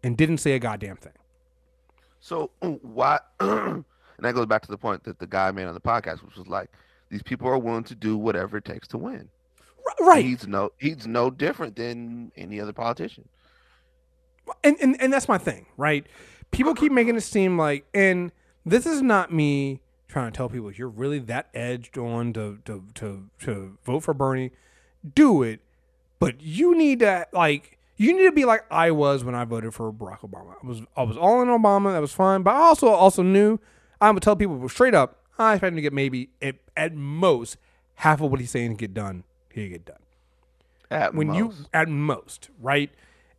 and 0.04 0.18
didn't 0.18 0.38
say 0.38 0.54
a 0.54 0.60
goddamn 0.60 0.98
thing. 0.98 1.14
So 2.20 2.52
why? 2.62 3.20
and 3.40 3.86
that 4.20 4.34
goes 4.34 4.46
back 4.46 4.62
to 4.64 4.72
the 4.72 4.78
point 4.78 5.04
that 5.04 5.20
the 5.20 5.28
guy 5.28 5.52
made 5.52 5.66
on 5.66 5.74
the 5.74 5.82
podcast, 5.82 6.24
which 6.24 6.36
was 6.36 6.48
like, 6.48 6.70
these 7.10 7.24
people 7.24 7.48
are 7.48 7.60
willing 7.60 7.84
to 7.86 7.96
do 7.96 8.18
whatever 8.18 8.58
it 8.58 8.66
takes 8.66 8.88
to 8.90 8.98
win. 8.98 9.30
Right. 10.00 10.26
He's 10.26 10.48
no 10.48 10.72
he's 10.80 11.06
no 11.06 11.30
different 11.30 11.76
than 11.76 12.32
any 12.38 12.60
other 12.60 12.74
politician. 12.74 13.28
and, 14.64 14.78
and 14.82 15.00
and 15.02 15.12
that's 15.12 15.28
my 15.28 15.38
thing, 15.38 15.66
right? 15.78 16.08
People 16.52 16.74
keep 16.74 16.92
making 16.92 17.16
it 17.16 17.22
seem 17.22 17.58
like, 17.58 17.86
and 17.94 18.32
this 18.66 18.86
is 18.86 19.02
not 19.02 19.32
me 19.32 19.82
trying 20.14 20.32
to 20.32 20.38
tell 20.38 20.48
people 20.48 20.72
you're 20.72 20.88
really 20.88 21.20
that 21.20 21.48
edged 21.54 21.98
on 21.98 22.32
to 22.34 22.60
to 22.66 22.84
to, 22.96 23.30
to 23.40 23.78
vote 23.84 24.02
for 24.02 24.14
Bernie. 24.14 24.52
Do 25.16 25.44
it, 25.44 25.60
but 26.20 26.42
you 26.42 26.78
need 26.78 27.00
to 27.00 27.28
like 27.34 27.78
you 27.98 28.16
need 28.16 28.26
to 28.26 28.32
be 28.32 28.46
like 28.46 28.64
I 28.72 28.92
was 28.92 29.24
when 29.24 29.36
I 29.36 29.44
voted 29.44 29.74
for 29.74 29.92
Barack 29.92 30.20
Obama. 30.20 30.56
I 30.64 30.68
was 30.68 30.82
I 30.96 31.04
was 31.04 31.18
all 31.18 31.42
in 31.42 31.48
Obama. 31.50 31.92
That 31.92 32.00
was 32.00 32.14
fine, 32.14 32.44
but 32.44 32.52
I 32.52 32.60
also 32.60 32.88
also 32.88 33.24
knew 33.24 33.60
I 34.00 34.12
would 34.12 34.24
tell 34.24 34.36
people 34.36 34.70
straight 34.70 34.94
up. 34.94 35.20
I 35.38 35.54
expect 35.54 35.72
him 35.72 35.76
to 35.78 35.82
get 35.82 35.94
maybe 35.94 36.30
at, 36.42 36.56
at 36.78 36.94
most 36.94 37.58
half 37.96 38.22
of 38.22 38.30
what 38.30 38.40
he's 38.40 38.52
saying 38.52 38.70
to 38.70 38.78
get 38.78 38.94
done. 38.94 39.24
He 39.52 39.68
get 39.70 39.86
done 39.86 39.98
At 40.92 41.16
when 41.16 41.34
you 41.34 41.54
at 41.74 41.90
most, 41.90 42.50
right? 42.62 42.92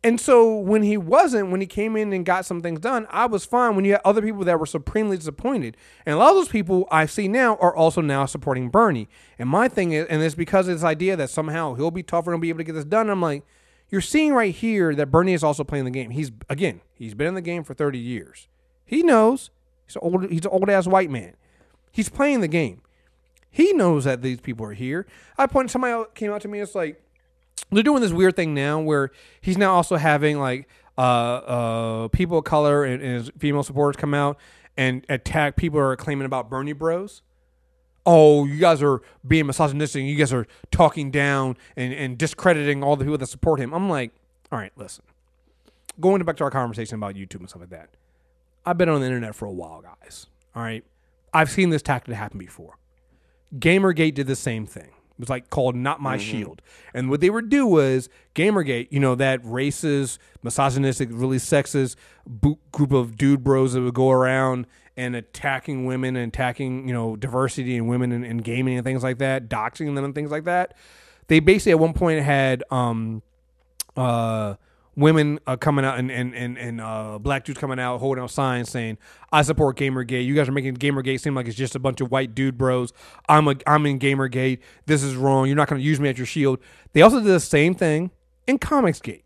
And 0.05 0.21
so 0.21 0.55
when 0.55 0.83
he 0.83 0.97
wasn't, 0.97 1.49
when 1.49 1.61
he 1.61 1.65
came 1.65 1.95
in 1.95 2.13
and 2.13 2.23
got 2.23 2.45
some 2.45 2.61
things 2.61 2.79
done, 2.79 3.07
I 3.09 3.25
was 3.25 3.43
fine. 3.43 3.75
When 3.75 3.85
you 3.85 3.93
had 3.93 4.01
other 4.05 4.21
people 4.21 4.43
that 4.43 4.59
were 4.59 4.67
supremely 4.67 5.17
disappointed, 5.17 5.75
and 6.05 6.13
a 6.13 6.17
lot 6.19 6.29
of 6.29 6.35
those 6.35 6.47
people 6.47 6.87
I 6.91 7.07
see 7.07 7.27
now 7.27 7.55
are 7.55 7.75
also 7.75 8.01
now 8.01 8.27
supporting 8.27 8.69
Bernie. 8.69 9.09
And 9.39 9.49
my 9.49 9.67
thing 9.67 9.93
is, 9.93 10.05
and 10.07 10.21
it's 10.21 10.35
because 10.35 10.67
of 10.67 10.75
this 10.75 10.83
idea 10.83 11.15
that 11.15 11.31
somehow 11.31 11.73
he'll 11.73 11.89
be 11.89 12.03
tougher 12.03 12.33
and 12.33 12.39
be 12.39 12.49
able 12.49 12.59
to 12.59 12.63
get 12.63 12.73
this 12.73 12.85
done. 12.85 13.09
I'm 13.09 13.19
like, 13.19 13.47
you're 13.89 13.99
seeing 13.99 14.35
right 14.35 14.53
here 14.53 14.93
that 14.93 15.09
Bernie 15.09 15.33
is 15.33 15.43
also 15.43 15.63
playing 15.63 15.85
the 15.85 15.91
game. 15.91 16.11
He's 16.11 16.31
again, 16.51 16.81
he's 16.93 17.15
been 17.15 17.29
in 17.29 17.33
the 17.33 17.41
game 17.41 17.63
for 17.63 17.73
30 17.73 17.97
years. 17.97 18.47
He 18.85 19.01
knows 19.01 19.49
he's 19.87 19.95
an 19.95 20.01
old, 20.03 20.29
he's 20.29 20.45
an 20.45 20.51
old 20.51 20.69
ass 20.69 20.85
white 20.85 21.09
man. 21.09 21.35
He's 21.91 22.09
playing 22.09 22.41
the 22.41 22.47
game. 22.47 22.83
He 23.49 23.73
knows 23.73 24.03
that 24.03 24.21
these 24.21 24.39
people 24.39 24.67
are 24.67 24.73
here. 24.73 25.07
I 25.35 25.47
point 25.47 25.71
somebody 25.71 25.93
out- 25.93 26.13
came 26.13 26.31
out 26.31 26.41
to 26.41 26.47
me. 26.47 26.59
It's 26.59 26.75
like 26.75 27.01
they're 27.71 27.83
doing 27.83 28.01
this 28.01 28.11
weird 28.11 28.35
thing 28.35 28.53
now 28.53 28.79
where 28.79 29.11
he's 29.41 29.57
now 29.57 29.73
also 29.73 29.97
having 29.97 30.39
like 30.39 30.67
uh, 30.97 31.01
uh, 31.01 32.07
people 32.09 32.39
of 32.39 32.45
color 32.45 32.83
and, 32.83 33.01
and 33.01 33.13
his 33.15 33.31
female 33.37 33.63
supporters 33.63 33.99
come 33.99 34.13
out 34.13 34.37
and 34.77 35.05
attack 35.09 35.55
people 35.55 35.79
who 35.79 35.85
are 35.85 35.95
claiming 35.95 36.25
about 36.25 36.49
Bernie 36.49 36.73
Bros. 36.73 37.21
Oh, 38.05 38.45
you 38.45 38.59
guys 38.59 38.83
are 38.83 39.01
being 39.27 39.47
misogynistic. 39.47 40.03
You 40.03 40.15
guys 40.15 40.31
are 40.31 40.45
talking 40.69 41.09
down 41.09 41.57
and, 41.75 41.91
and 41.93 42.17
discrediting 42.17 42.83
all 42.83 42.95
the 42.95 43.03
people 43.03 43.17
that 43.17 43.27
support 43.27 43.59
him. 43.59 43.73
I'm 43.73 43.89
like, 43.89 44.11
all 44.51 44.59
right, 44.59 44.71
listen. 44.75 45.03
Going 45.99 46.21
back 46.23 46.37
to 46.37 46.43
our 46.43 46.51
conversation 46.51 46.95
about 46.95 47.15
YouTube 47.15 47.39
and 47.39 47.49
stuff 47.49 47.61
like 47.61 47.71
that. 47.71 47.89
I've 48.65 48.77
been 48.77 48.89
on 48.89 48.99
the 48.99 49.05
internet 49.05 49.33
for 49.33 49.45
a 49.45 49.51
while, 49.51 49.81
guys. 49.81 50.27
All 50.55 50.61
right. 50.61 50.83
I've 51.33 51.49
seen 51.49 51.69
this 51.69 51.81
tactic 51.81 52.15
happen 52.15 52.37
before. 52.37 52.77
Gamergate 53.57 54.13
did 54.13 54.27
the 54.27 54.35
same 54.35 54.65
thing. 54.65 54.91
It 55.17 55.21
was 55.21 55.29
like 55.29 55.49
called 55.49 55.75
Not 55.75 56.01
My 56.01 56.17
Shield. 56.17 56.61
And 56.93 57.09
what 57.09 57.21
they 57.21 57.29
would 57.29 57.49
do 57.49 57.65
was 57.65 58.09
Gamergate, 58.33 58.89
you 58.91 58.99
know, 58.99 59.15
that 59.15 59.41
racist, 59.43 60.17
misogynistic, 60.43 61.09
really 61.11 61.37
sexist 61.37 61.95
group 62.71 62.91
of 62.91 63.17
dude 63.17 63.43
bros 63.43 63.73
that 63.73 63.81
would 63.81 63.93
go 63.93 64.11
around 64.11 64.67
and 64.97 65.15
attacking 65.15 65.85
women 65.85 66.15
and 66.17 66.33
attacking, 66.33 66.87
you 66.87 66.93
know, 66.93 67.15
diversity 67.15 67.77
and 67.77 67.87
women 67.87 68.11
in, 68.11 68.23
in 68.25 68.37
gaming 68.39 68.77
and 68.77 68.85
things 68.85 69.03
like 69.03 69.19
that, 69.19 69.47
doxing 69.49 69.95
them 69.95 70.03
and 70.03 70.13
things 70.13 70.31
like 70.31 70.43
that. 70.43 70.75
They 71.27 71.39
basically 71.39 71.71
at 71.71 71.79
one 71.79 71.93
point 71.93 72.21
had 72.21 72.63
um 72.69 73.21
uh, 73.95 74.55
women 74.95 75.39
uh, 75.45 75.57
coming 75.57 75.85
out 75.85 75.99
and 75.99 76.11
and 76.11 76.33
and, 76.33 76.57
and 76.57 76.81
uh, 76.81 77.19
black 77.19 77.43
dudes 77.45 77.59
coming 77.59 77.79
out 77.79 77.99
holding 77.99 78.23
out 78.23 78.31
signs 78.31 78.69
saying, 78.69 78.97
"I 79.31 79.41
support 79.41 79.77
Gamergate." 79.77 80.25
You 80.25 80.35
guys 80.35 80.47
are 80.47 80.53
making 80.53 80.77
Gamergate 80.77 81.19
seem 81.19 81.35
like 81.35 81.47
it's 81.47 81.57
just 81.57 81.75
a 81.75 81.79
bunch 81.79 82.01
of 82.01 82.11
white 82.11 82.35
dude 82.35 82.57
bros. 82.57 82.93
I'm 83.27 83.47
a 83.47 83.55
I'm 83.67 83.85
in 83.85 83.99
Gamergate. 83.99 84.59
This 84.85 85.03
is 85.03 85.15
wrong. 85.15 85.47
You're 85.47 85.55
not 85.55 85.67
going 85.67 85.79
to 85.79 85.85
use 85.85 85.99
me 85.99 86.09
as 86.09 86.17
your 86.17 86.27
shield. 86.27 86.59
They 86.93 87.01
also 87.01 87.17
did 87.19 87.27
the 87.27 87.39
same 87.39 87.75
thing 87.75 88.11
in 88.47 88.59
Comicsgate. 88.59 89.23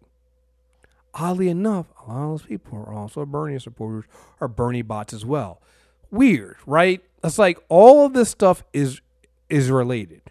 Oddly 1.13 1.49
enough, 1.49 1.87
a 2.05 2.11
lot 2.11 2.23
of 2.23 2.29
those 2.29 2.47
people 2.47 2.77
are 2.77 2.93
also 2.93 3.25
Bernie 3.25 3.59
supporters 3.59 4.05
or 4.39 4.47
Bernie 4.47 4.83
bots 4.83 5.13
as 5.13 5.25
well. 5.25 5.61
Weird, 6.11 6.57
right? 6.65 7.03
It's 7.23 7.39
like 7.39 7.59
all 7.67 8.05
of 8.05 8.13
this 8.13 8.29
stuff 8.29 8.63
is 8.73 9.01
is 9.49 9.69
related. 9.71 10.21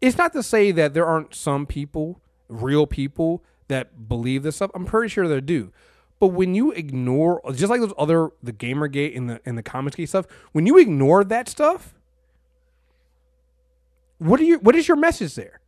It's 0.00 0.16
not 0.16 0.32
to 0.34 0.42
say 0.42 0.70
that 0.72 0.94
there 0.94 1.06
aren't 1.06 1.34
some 1.34 1.66
people, 1.66 2.20
real 2.48 2.86
people, 2.86 3.42
that 3.68 4.08
believe 4.08 4.42
this 4.42 4.56
stuff. 4.56 4.70
I'm 4.74 4.84
pretty 4.84 5.08
sure 5.08 5.28
they 5.28 5.40
do. 5.40 5.72
But 6.20 6.28
when 6.28 6.54
you 6.54 6.72
ignore, 6.72 7.40
just 7.54 7.70
like 7.70 7.80
those 7.80 7.92
other, 7.96 8.30
the 8.42 8.52
GamerGate 8.52 9.16
and 9.16 9.30
the 9.30 9.40
and 9.46 9.56
the 9.56 9.62
Comicsgate 9.62 10.08
stuff, 10.08 10.26
when 10.52 10.66
you 10.66 10.76
ignore 10.78 11.22
that 11.24 11.48
stuff, 11.48 11.94
what 14.18 14.40
are 14.40 14.44
you? 14.44 14.58
What 14.58 14.74
is 14.74 14.88
your 14.88 14.96
message 14.96 15.34
there? 15.34 15.60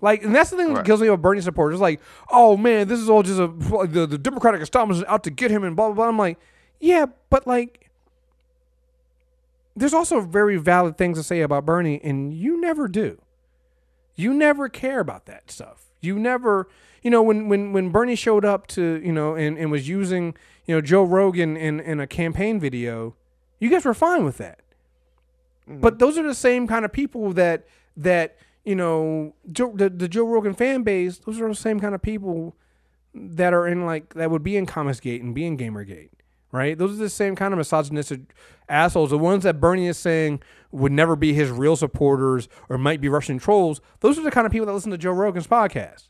Like, 0.00 0.22
and 0.22 0.34
that's 0.34 0.50
the 0.50 0.56
thing 0.56 0.68
that 0.68 0.74
Right. 0.78 0.86
kills 0.86 1.00
me 1.00 1.08
about 1.08 1.22
Bernie 1.22 1.40
supporters. 1.40 1.76
It's 1.76 1.80
like, 1.80 2.00
oh 2.30 2.56
man, 2.56 2.88
this 2.88 3.00
is 3.00 3.08
all 3.08 3.22
just 3.22 3.38
a 3.40 3.46
the, 3.86 4.06
the 4.06 4.18
Democratic 4.18 4.60
establishment 4.62 5.06
is 5.06 5.12
out 5.12 5.24
to 5.24 5.30
get 5.30 5.50
him 5.50 5.64
and 5.64 5.76
blah 5.76 5.86
blah 5.88 5.94
blah. 5.94 6.08
I'm 6.08 6.18
like, 6.18 6.38
yeah, 6.80 7.06
but 7.30 7.46
like, 7.46 7.90
there's 9.76 9.94
also 9.94 10.20
very 10.20 10.56
valid 10.56 10.96
things 10.98 11.18
to 11.18 11.22
say 11.24 11.40
about 11.40 11.64
Bernie, 11.66 12.00
and 12.02 12.32
you 12.34 12.60
never 12.60 12.88
do. 12.88 13.20
You 14.16 14.34
never 14.34 14.68
care 14.68 14.98
about 14.98 15.26
that 15.26 15.50
stuff. 15.50 15.84
You 16.00 16.18
never, 16.18 16.68
you 17.02 17.10
know, 17.10 17.22
when 17.22 17.48
when 17.48 17.72
when 17.72 17.90
Bernie 17.90 18.14
showed 18.14 18.44
up 18.44 18.66
to, 18.68 19.00
you 19.04 19.12
know, 19.12 19.34
and, 19.34 19.58
and 19.58 19.70
was 19.70 19.88
using, 19.88 20.34
you 20.66 20.74
know, 20.74 20.80
Joe 20.80 21.02
Rogan 21.02 21.56
in 21.56 21.80
in 21.80 22.00
a 22.00 22.06
campaign 22.06 22.60
video, 22.60 23.16
you 23.58 23.70
guys 23.70 23.84
were 23.84 23.94
fine 23.94 24.24
with 24.24 24.38
that. 24.38 24.60
Mm-hmm. 25.68 25.80
But 25.80 25.98
those 25.98 26.16
are 26.16 26.22
the 26.22 26.34
same 26.34 26.66
kind 26.66 26.84
of 26.84 26.92
people 26.92 27.32
that 27.34 27.66
that 27.96 28.36
you 28.64 28.74
know 28.74 29.34
Joe, 29.50 29.72
the 29.74 29.90
the 29.90 30.08
Joe 30.08 30.26
Rogan 30.26 30.54
fan 30.54 30.82
base. 30.82 31.18
Those 31.18 31.40
are 31.40 31.48
the 31.48 31.54
same 31.54 31.80
kind 31.80 31.94
of 31.94 32.02
people 32.02 32.56
that 33.14 33.52
are 33.52 33.66
in 33.66 33.84
like 33.84 34.14
that 34.14 34.30
would 34.30 34.42
be 34.42 34.56
in 34.56 34.66
Comicsgate 34.66 35.20
and 35.20 35.34
be 35.34 35.44
in 35.44 35.56
Gamergate, 35.56 36.10
right? 36.52 36.76
Those 36.76 36.92
are 36.92 37.02
the 37.02 37.10
same 37.10 37.36
kind 37.36 37.52
of 37.52 37.58
misogynistic 37.58 38.20
assholes. 38.68 39.10
The 39.10 39.18
ones 39.18 39.44
that 39.44 39.60
Bernie 39.60 39.86
is 39.86 39.98
saying 39.98 40.42
would 40.70 40.92
never 40.92 41.16
be 41.16 41.32
his 41.32 41.50
real 41.50 41.76
supporters 41.76 42.48
or 42.68 42.78
might 42.78 43.00
be 43.00 43.08
Russian 43.08 43.38
trolls. 43.38 43.80
Those 44.00 44.18
are 44.18 44.22
the 44.22 44.30
kind 44.30 44.46
of 44.46 44.52
people 44.52 44.66
that 44.66 44.72
listen 44.72 44.90
to 44.90 44.98
Joe 44.98 45.12
Rogan's 45.12 45.46
podcast. 45.46 46.08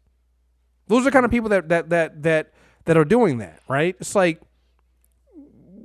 Those 0.89 1.03
are 1.03 1.05
the 1.05 1.11
kind 1.11 1.25
of 1.25 1.31
people 1.31 1.49
that 1.51 1.69
that 1.69 1.91
that 1.91 2.23
that 2.23 2.53
that 2.87 2.97
are 2.97 3.05
doing 3.05 3.39
that, 3.39 3.61
right? 3.69 3.97
It's 4.01 4.15
like 4.15 4.41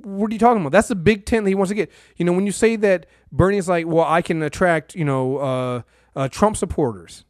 what 0.04 0.30
are 0.30 0.34
you 0.34 0.38
talking 0.38 0.60
about? 0.60 0.72
That's 0.72 0.88
the 0.88 0.94
big 0.94 1.24
tent 1.24 1.44
that 1.44 1.50
he 1.50 1.54
wants 1.54 1.70
to 1.70 1.74
get. 1.74 1.90
You 2.16 2.24
know, 2.24 2.32
when 2.32 2.46
you 2.46 2.52
say 2.52 2.76
that 2.76 3.06
Bernie's 3.32 3.68
like, 3.68 3.86
well, 3.86 4.04
I 4.04 4.22
can 4.22 4.42
attract, 4.42 4.94
you 4.94 5.04
know, 5.04 5.38
uh, 5.38 5.82
uh, 6.14 6.28
Trump 6.28 6.56
supporters. 6.56 7.24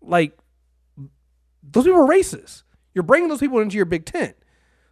Like, 0.00 0.38
those 1.62 1.84
people 1.84 2.00
are 2.00 2.08
racist. 2.08 2.62
You're 2.94 3.02
bringing 3.02 3.28
those 3.28 3.40
people 3.40 3.58
into 3.60 3.76
your 3.76 3.84
big 3.84 4.06
tent. 4.06 4.36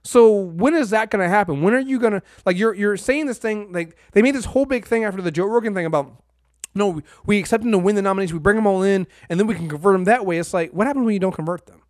So 0.07 0.33
when 0.33 0.75
is 0.75 0.91
that 0.91 1.11
going 1.11 1.23
to 1.23 1.29
happen? 1.29 1.63
When 1.63 1.75
are 1.75 1.81
you 1.81 1.99
going 1.99 2.13
to 2.13 2.23
like 2.45 2.57
you're 2.57 2.75
you're 2.75 2.97
saying 2.97 3.27
this 3.27 3.39
thing 3.39 3.73
like 3.73 3.97
they 4.13 4.23
made 4.23 4.35
this 4.35 4.45
whole 4.47 4.65
big 4.67 4.87
thing 4.87 5.05
after 5.05 5.21
the 5.21 5.31
Joe 5.31 5.47
Rogan 5.47 5.75
thing 5.75 5.87
about 5.87 6.23
no 6.75 6.89
we- 6.89 7.03
we 7.27 7.39
accept 7.39 7.63
them 7.65 7.73
to 7.73 7.79
win 7.79 7.97
the 7.97 8.03
nominations 8.03 8.33
we 8.33 8.39
bring 8.39 8.57
them 8.57 8.67
all 8.67 8.83
in 8.83 9.07
and 9.29 9.41
then 9.41 9.47
we 9.47 9.55
can 9.55 9.69
convert 9.69 9.95
them 9.95 10.05
that 10.05 10.25
way. 10.25 10.39
It's 10.39 10.55
like 10.55 10.71
what 10.73 10.87
happens 10.87 11.05
when 11.05 11.15
you 11.15 11.21
don't 11.21 11.35
convert 11.35 11.67
them? 11.67 11.83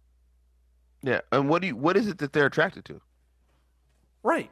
Yeah, 1.02 1.20
and 1.30 1.48
what 1.48 1.60
do 1.62 1.68
you? 1.68 1.76
What 1.76 1.97
is 1.97 2.09
it 2.09 2.18
that 2.18 2.32
they're 2.32 2.47
attracted 2.47 2.84
to? 2.86 3.01
Right. 4.22 4.51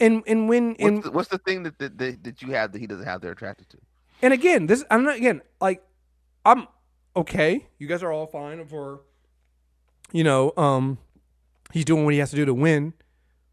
And 0.00 0.22
and 0.26 0.48
when 0.48 0.70
What's, 0.70 0.82
and 0.82 1.02
the, 1.02 1.10
what's 1.10 1.28
the 1.28 1.38
thing 1.38 1.64
that, 1.64 1.78
that 1.78 1.98
that 1.98 2.24
that 2.24 2.42
you 2.42 2.52
have 2.52 2.72
that 2.72 2.78
he 2.78 2.86
doesn't 2.86 3.04
have? 3.04 3.20
They're 3.20 3.32
attracted 3.32 3.68
to. 3.70 3.78
and 4.22 4.32
again 4.32 4.66
this 4.66 4.84
I'm 4.90 5.04
not 5.04 5.16
again 5.16 5.42
like 5.60 5.82
I'm 6.44 6.66
okay. 7.16 7.66
You 7.78 7.86
guys 7.86 8.02
are 8.02 8.10
all 8.12 8.26
fine 8.26 8.64
for 8.66 9.00
you 10.12 10.24
know 10.24 10.52
um 10.56 10.98
he's 11.72 11.84
doing 11.84 12.04
what 12.04 12.14
he 12.14 12.20
has 12.20 12.30
to 12.30 12.36
do 12.36 12.44
to 12.44 12.54
win. 12.54 12.94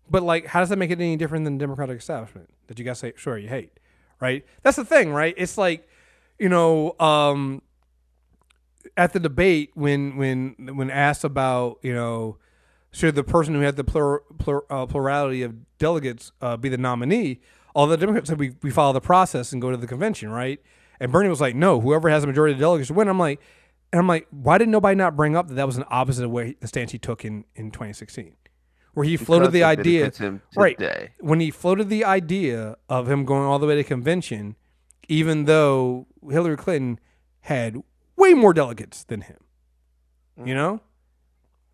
But 0.10 0.24
like, 0.24 0.48
how 0.48 0.60
does 0.60 0.70
that 0.70 0.78
make 0.78 0.92
it 0.92 1.00
any 1.00 1.18
different 1.18 1.46
than 1.46 1.58
the 1.58 1.64
Democratic 1.64 1.98
establishment 1.98 2.50
that 2.68 2.78
you 2.78 2.86
guys 2.86 3.00
say 3.00 3.14
sure 3.16 3.38
you 3.38 3.48
hate, 3.50 3.80
right? 4.20 4.46
That's 4.62 4.78
the 4.78 4.86
thing, 4.86 5.12
right? 5.12 5.34
It's 5.38 5.58
like, 5.58 5.88
you 6.38 6.50
know, 6.50 6.96
um, 7.00 7.62
at 8.98 9.14
the 9.14 9.20
debate 9.20 9.72
when 9.74 10.16
when 10.16 10.56
when 10.76 10.90
asked 10.90 11.24
about 11.24 11.80
you 11.82 11.94
know 11.94 12.38
should 12.92 13.16
the 13.16 13.24
person 13.24 13.54
who 13.54 13.60
had 13.60 13.76
the 13.76 13.84
plur, 13.84 14.20
plur, 14.38 14.64
uh, 14.70 14.86
plurality 14.86 15.42
of 15.42 15.54
delegates 15.78 16.32
uh, 16.42 16.56
be 16.56 16.70
the 16.70 16.78
nominee, 16.78 17.42
all 17.74 17.88
the 17.88 17.98
Democrats 17.98 18.30
said 18.30 18.40
we 18.40 18.56
we 18.62 18.72
follow 18.72 18.94
the 18.94 19.02
process 19.02 19.52
and 19.52 19.62
go 19.62 19.70
to 19.72 19.78
the 19.78 19.88
convention, 19.88 20.30
right? 20.30 20.62
And 21.00 21.12
Bernie 21.12 21.28
was 21.28 21.42
like, 21.42 21.56
no, 21.56 21.82
whoever 21.82 22.10
has 22.10 22.24
the 22.24 22.28
majority 22.28 22.54
of 22.54 22.60
delegates 22.60 22.90
win. 22.90 23.10
I'm 23.10 23.20
like, 23.20 23.42
and 23.92 24.00
I'm 24.00 24.08
like, 24.08 24.28
why 24.32 24.58
did 24.58 24.70
nobody 24.70 24.96
not 24.96 25.16
bring 25.16 25.36
up 25.36 25.48
that 25.48 25.54
that 25.56 25.66
was 25.66 25.78
an 25.78 25.86
opposite 25.90 26.26
of 26.26 26.32
where 26.32 26.54
the 26.60 26.68
stance 26.68 26.92
he 26.92 26.98
took 27.00 27.24
in 27.26 27.46
in 27.56 27.72
2016, 27.72 28.36
where 28.94 29.06
he 29.06 29.16
floated 29.18 29.52
the 29.52 29.64
idea, 29.64 30.12
right? 30.56 31.12
When 31.20 31.40
he 31.40 31.52
floated 31.52 31.90
the 31.90 32.04
idea 32.06 32.76
of 32.90 33.10
him 33.10 33.26
going 33.26 33.44
all 33.44 33.60
the 33.60 33.68
way 33.68 33.76
to 33.76 33.84
convention, 33.84 34.56
even 35.08 35.46
though 35.46 36.08
Hillary 36.30 36.58
Clinton 36.58 37.00
had 37.42 37.78
way 38.16 38.34
more 38.34 38.54
delegates 38.54 39.04
than 39.04 39.22
him, 39.22 39.38
Mm. 40.40 40.48
you 40.48 40.56
know. 40.56 40.82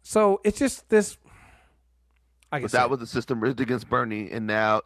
So 0.04 0.42
it's 0.44 0.60
just 0.60 0.90
this. 0.90 1.18
I 2.52 2.60
guess 2.60 2.72
that 2.74 2.90
was 2.90 3.00
the 3.00 3.08
system 3.08 3.40
rigged 3.42 3.62
against 3.62 3.90
Bernie, 3.90 4.30
and 4.32 4.46
now 4.46 4.82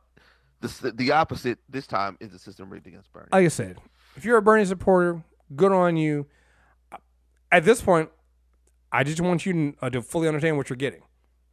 the 0.62 0.92
the 0.96 1.12
opposite 1.12 1.60
this 1.68 1.88
time 1.88 2.18
is 2.20 2.30
the 2.32 2.40
system 2.40 2.70
rigged 2.70 2.88
against 2.88 3.12
Bernie. 3.12 3.28
like 3.32 3.46
I 3.46 3.50
said, 3.50 3.78
if 4.16 4.24
you're 4.24 4.38
a 4.38 4.42
Bernie 4.42 4.66
supporter, 4.66 5.24
good 5.56 5.72
on 5.72 5.98
you. 5.98 6.28
At 7.56 7.64
this 7.64 7.82
point, 7.82 8.10
I 8.92 9.06
just 9.06 9.22
want 9.22 9.46
you 9.46 9.54
to, 9.54 9.74
uh, 9.82 9.90
to 9.92 10.02
fully 10.02 10.28
understand 10.28 10.58
what 10.58 10.70
you're 10.70 10.76
getting. 10.76 11.04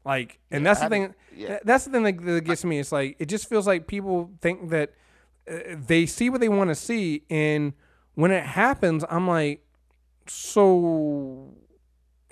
Like, 0.05 0.41
and 0.51 0.67
that's 0.67 0.81
the 0.81 0.87
I 0.87 0.89
thing. 0.89 1.15
yeah. 1.33 1.61
That's 1.63 1.85
the 1.85 1.93
thing 1.93 2.03
that, 2.03 2.21
that 2.25 2.45
gets 2.45 2.65
me. 2.65 2.81
It's 2.81 2.91
like 2.91 3.15
it 3.21 3.27
just 3.27 3.49
feels 3.49 3.69
like 3.69 3.87
people 3.87 4.33
think 4.41 4.71
that 4.71 4.95
uh, 5.49 5.77
they 5.87 6.07
see 6.07 6.29
what 6.29 6.41
they 6.41 6.49
want 6.49 6.71
to 6.71 6.75
see, 6.75 7.23
and 7.31 7.73
when 8.17 8.33
it 8.33 8.45
happens, 8.45 9.05
I'm 9.09 9.29
like, 9.29 9.65
so. 10.27 11.55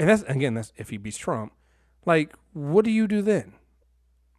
And 0.01 0.09
that's 0.09 0.23
again, 0.23 0.55
that's 0.55 0.73
if 0.77 0.91
he 0.91 0.97
beats 0.97 1.17
Trump. 1.17 1.53
Like, 2.05 2.35
what 2.53 2.85
do 2.85 2.91
you 2.91 3.07
do 3.07 3.23
then? 3.23 3.53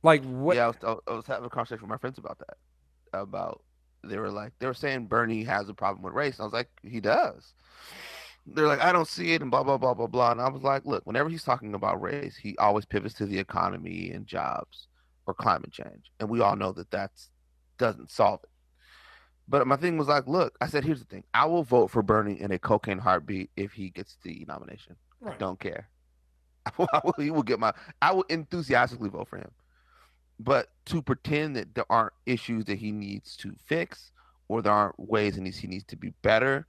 Like, 0.03 0.25
what? 0.25 0.57
Yeah, 0.57 0.65
I 0.65 0.67
was, 0.67 0.99
I 1.07 1.13
was 1.13 1.25
having 1.25 1.45
a 1.45 1.49
conversation 1.49 1.83
with 1.83 1.89
my 1.89 1.97
friends 1.97 2.17
about 2.17 2.37
that. 2.39 2.57
About 3.13 3.63
they 4.03 4.17
were 4.17 4.29
like 4.29 4.51
they 4.59 4.67
were 4.67 4.73
saying 4.73 5.05
Bernie 5.05 5.45
has 5.45 5.69
a 5.69 5.73
problem 5.73 6.03
with 6.03 6.13
race. 6.13 6.41
I 6.41 6.43
was 6.43 6.51
like, 6.51 6.67
he 6.83 6.99
does. 6.99 7.53
They're 8.45 8.67
like, 8.67 8.81
I 8.81 8.91
don't 8.91 9.07
see 9.07 9.33
it, 9.33 9.41
and 9.41 9.51
blah 9.51 9.63
blah 9.63 9.77
blah 9.77 9.93
blah 9.93 10.07
blah. 10.07 10.31
And 10.31 10.41
I 10.41 10.49
was 10.49 10.63
like, 10.63 10.85
look, 10.85 11.05
whenever 11.05 11.29
he's 11.29 11.43
talking 11.43 11.73
about 11.73 12.01
race, 12.01 12.35
he 12.35 12.57
always 12.57 12.85
pivots 12.85 13.15
to 13.15 13.25
the 13.25 13.39
economy 13.39 14.11
and 14.11 14.25
jobs 14.25 14.87
or 15.27 15.33
climate 15.33 15.71
change, 15.71 16.11
and 16.19 16.29
we 16.29 16.41
all 16.41 16.55
know 16.55 16.71
that 16.71 16.91
that 16.91 17.11
doesn't 17.77 18.11
solve 18.11 18.39
it. 18.43 18.49
But 19.47 19.67
my 19.67 19.75
thing 19.75 19.97
was 19.97 20.07
like, 20.07 20.27
look, 20.27 20.55
I 20.61 20.67
said, 20.67 20.83
here's 20.83 20.99
the 20.99 21.05
thing: 21.05 21.23
I 21.33 21.45
will 21.45 21.63
vote 21.63 21.91
for 21.91 22.01
Bernie 22.01 22.39
in 22.39 22.51
a 22.51 22.59
cocaine 22.59 22.97
heartbeat 22.97 23.51
if 23.55 23.73
he 23.73 23.89
gets 23.89 24.17
the 24.23 24.45
nomination. 24.47 24.95
Right. 25.19 25.37
Don't 25.37 25.59
care. 25.59 25.89
I 26.65 27.01
will, 27.03 27.13
he 27.17 27.31
will 27.31 27.43
get 27.43 27.59
my. 27.59 27.73
I 28.01 28.13
will 28.13 28.23
enthusiastically 28.23 29.09
vote 29.09 29.27
for 29.27 29.37
him. 29.37 29.51
But 30.39 30.69
to 30.85 31.01
pretend 31.01 31.55
that 31.55 31.75
there 31.75 31.85
aren't 31.91 32.13
issues 32.25 32.65
that 32.65 32.79
he 32.79 32.91
needs 32.91 33.35
to 33.37 33.53
fix, 33.65 34.11
or 34.47 34.61
there 34.61 34.73
aren't 34.73 34.99
ways 34.99 35.37
in 35.37 35.43
which 35.43 35.59
he 35.59 35.67
needs 35.67 35.83
to 35.85 35.95
be 35.95 36.13
better, 36.21 36.65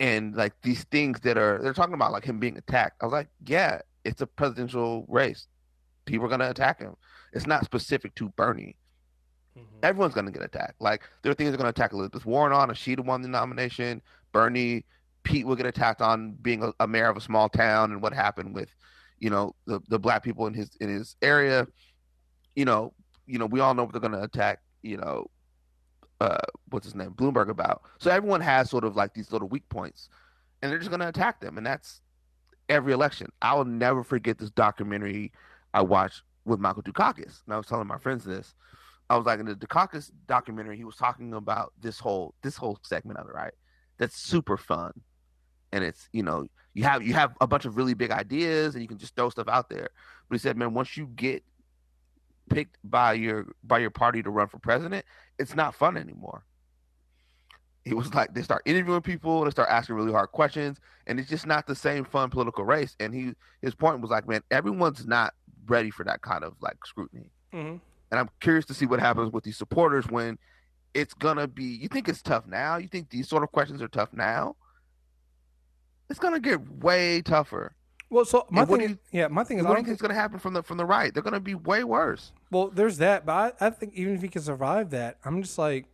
and 0.00 0.34
like 0.34 0.54
these 0.62 0.84
things 0.84 1.20
that 1.20 1.36
are 1.36 1.60
they're 1.62 1.74
talking 1.74 1.94
about 1.94 2.10
like 2.10 2.24
him 2.24 2.40
being 2.40 2.56
attacked. 2.56 3.00
I 3.02 3.04
was 3.04 3.12
like, 3.12 3.28
yeah, 3.46 3.80
it's 4.04 4.22
a 4.22 4.26
presidential 4.26 5.04
race. 5.08 5.46
People 6.06 6.26
are 6.26 6.30
gonna 6.30 6.50
attack 6.50 6.80
him. 6.80 6.96
It's 7.32 7.46
not 7.46 7.64
specific 7.64 8.14
to 8.16 8.30
Bernie. 8.30 8.76
Mm-hmm. 9.56 9.76
Everyone's 9.82 10.14
gonna 10.14 10.30
get 10.30 10.42
attacked. 10.42 10.80
Like 10.80 11.02
there 11.22 11.30
are 11.30 11.34
things 11.34 11.50
that 11.50 11.56
are 11.56 11.58
gonna 11.58 11.68
attack 11.68 11.92
Elizabeth 11.92 12.24
Warren 12.24 12.54
on. 12.54 12.70
If 12.70 12.78
she'd 12.78 12.98
won 12.98 13.20
the 13.20 13.28
nomination, 13.28 14.00
Bernie, 14.32 14.86
Pete 15.22 15.46
will 15.46 15.56
get 15.56 15.66
attacked 15.66 16.00
on 16.00 16.32
being 16.40 16.62
a, 16.62 16.72
a 16.80 16.88
mayor 16.88 17.10
of 17.10 17.18
a 17.18 17.20
small 17.20 17.50
town 17.50 17.92
and 17.92 18.00
what 18.00 18.14
happened 18.14 18.54
with, 18.54 18.70
you 19.18 19.28
know, 19.28 19.54
the 19.66 19.80
the 19.88 19.98
black 19.98 20.22
people 20.22 20.46
in 20.46 20.54
his 20.54 20.70
in 20.80 20.88
his 20.88 21.14
area. 21.20 21.66
You 22.56 22.64
know, 22.64 22.94
you 23.26 23.38
know, 23.38 23.46
we 23.46 23.60
all 23.60 23.74
know 23.74 23.84
what 23.84 23.92
they're 23.92 24.00
gonna 24.00 24.22
attack. 24.22 24.60
You 24.82 24.96
know, 24.96 25.26
uh, 26.20 26.38
what's 26.68 26.86
his 26.86 26.94
name, 26.94 27.12
Bloomberg 27.12 27.48
about. 27.48 27.82
So 27.98 28.10
everyone 28.10 28.40
has 28.40 28.70
sort 28.70 28.84
of 28.84 28.96
like 28.96 29.14
these 29.14 29.32
little 29.32 29.48
weak 29.48 29.68
points, 29.68 30.08
and 30.60 30.70
they're 30.70 30.78
just 30.78 30.90
gonna 30.90 31.08
attack 31.08 31.40
them, 31.40 31.56
and 31.56 31.66
that's 31.66 32.00
every 32.68 32.92
election. 32.92 33.28
I 33.42 33.54
will 33.54 33.64
never 33.64 34.04
forget 34.04 34.38
this 34.38 34.50
documentary 34.50 35.32
I 35.72 35.82
watched 35.82 36.22
with 36.44 36.60
Michael 36.60 36.82
Dukakis, 36.82 37.42
and 37.44 37.54
I 37.54 37.56
was 37.56 37.66
telling 37.66 37.86
my 37.86 37.98
friends 37.98 38.24
this. 38.24 38.54
I 39.08 39.16
was 39.16 39.26
like 39.26 39.40
in 39.40 39.46
the 39.46 39.56
Dukakis 39.56 40.12
documentary, 40.28 40.76
he 40.76 40.84
was 40.84 40.96
talking 40.96 41.34
about 41.34 41.72
this 41.80 41.98
whole 41.98 42.34
this 42.42 42.56
whole 42.56 42.78
segment 42.82 43.18
of 43.18 43.28
it, 43.28 43.34
right? 43.34 43.54
That's 43.98 44.16
super 44.16 44.56
fun, 44.56 44.92
and 45.72 45.82
it's 45.82 46.08
you 46.12 46.22
know 46.22 46.46
you 46.74 46.84
have 46.84 47.02
you 47.02 47.14
have 47.14 47.34
a 47.40 47.46
bunch 47.46 47.64
of 47.64 47.76
really 47.76 47.94
big 47.94 48.10
ideas, 48.10 48.74
and 48.74 48.82
you 48.82 48.88
can 48.88 48.98
just 48.98 49.16
throw 49.16 49.30
stuff 49.30 49.48
out 49.48 49.68
there. 49.68 49.88
But 50.28 50.34
he 50.34 50.38
said, 50.38 50.56
man, 50.56 50.74
once 50.74 50.96
you 50.96 51.06
get 51.16 51.42
picked 52.50 52.76
by 52.84 53.14
your 53.14 53.46
by 53.64 53.78
your 53.78 53.90
party 53.90 54.22
to 54.22 54.30
run 54.30 54.48
for 54.48 54.58
president, 54.58 55.06
it's 55.38 55.54
not 55.56 55.74
fun 55.74 55.96
anymore. 55.96 56.44
It 57.86 57.94
was 57.96 58.12
like 58.12 58.34
they 58.34 58.42
start 58.42 58.62
interviewing 58.66 59.00
people, 59.00 59.44
they 59.44 59.50
start 59.50 59.70
asking 59.70 59.96
really 59.96 60.12
hard 60.12 60.32
questions, 60.32 60.78
and 61.06 61.18
it's 61.18 61.30
just 61.30 61.46
not 61.46 61.66
the 61.66 61.74
same 61.74 62.04
fun 62.04 62.28
political 62.28 62.64
race. 62.64 62.94
And 63.00 63.14
he 63.14 63.32
his 63.62 63.74
point 63.74 64.02
was 64.02 64.10
like, 64.10 64.28
man, 64.28 64.42
everyone's 64.50 65.06
not 65.06 65.32
ready 65.66 65.90
for 65.90 66.04
that 66.04 66.20
kind 66.20 66.44
of 66.44 66.54
like 66.60 66.84
scrutiny. 66.84 67.30
hmm 67.52 67.76
And 68.10 68.20
I'm 68.20 68.28
curious 68.40 68.66
to 68.66 68.74
see 68.74 68.86
what 68.86 69.00
happens 69.00 69.32
with 69.32 69.44
these 69.44 69.56
supporters 69.56 70.06
when 70.08 70.38
it's 70.92 71.14
gonna 71.14 71.46
be. 71.48 71.64
You 71.64 71.88
think 71.88 72.08
it's 72.08 72.22
tough 72.22 72.46
now? 72.46 72.76
You 72.76 72.88
think 72.88 73.08
these 73.08 73.28
sort 73.28 73.42
of 73.42 73.52
questions 73.52 73.80
are 73.80 73.88
tough 73.88 74.12
now? 74.12 74.56
It's 76.10 76.18
gonna 76.18 76.40
get 76.40 76.60
way 76.68 77.22
tougher. 77.22 77.74
Well, 78.10 78.24
so 78.24 78.46
my 78.50 78.62
And 78.62 78.70
thing, 78.70 78.80
is, 78.80 78.96
yeah, 79.12 79.28
my 79.28 79.44
thing 79.44 79.58
is, 79.58 79.64
What 79.64 79.74
do 79.74 79.80
you 79.80 79.84
think 79.86 79.94
is 79.94 80.02
gonna 80.02 80.14
happen 80.14 80.38
from 80.38 80.52
the 80.52 80.62
from 80.62 80.76
the 80.76 80.84
right? 80.84 81.14
They're 81.14 81.22
gonna 81.22 81.40
be 81.40 81.54
way 81.54 81.84
worse. 81.84 82.32
Well, 82.50 82.68
there's 82.68 82.98
that, 82.98 83.24
but 83.24 83.56
I, 83.60 83.66
I 83.66 83.70
think 83.70 83.94
even 83.94 84.14
if 84.14 84.22
he 84.22 84.28
can 84.28 84.42
survive 84.42 84.90
that, 84.90 85.18
I'm 85.24 85.40
just 85.42 85.56
like, 85.58 85.86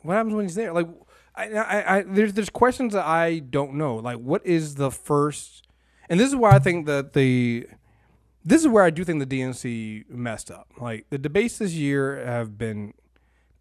what 0.00 0.14
happens 0.14 0.34
when 0.34 0.46
he's 0.46 0.54
there? 0.54 0.72
Like, 0.72 0.88
I, 1.34 1.50
I, 1.50 1.96
I 1.98 2.02
there's 2.02 2.32
there's 2.32 2.50
questions 2.50 2.94
that 2.94 3.04
I 3.04 3.40
don't 3.40 3.74
know. 3.74 3.96
Like, 3.96 4.18
what 4.18 4.44
is 4.46 4.76
the 4.76 4.90
first? 4.90 5.66
And 6.08 6.18
this 6.18 6.28
is 6.28 6.36
why 6.36 6.52
I 6.52 6.58
think 6.58 6.86
that 6.86 7.14
the, 7.14 7.66
this 8.44 8.60
is 8.60 8.68
where 8.68 8.84
I 8.84 8.90
do 8.90 9.04
think 9.04 9.26
the 9.26 9.40
DNC 9.40 10.10
messed 10.10 10.50
up. 10.50 10.68
Like 10.78 11.06
the 11.10 11.18
debates 11.18 11.58
this 11.58 11.72
year 11.72 12.24
have 12.24 12.58
been 12.58 12.92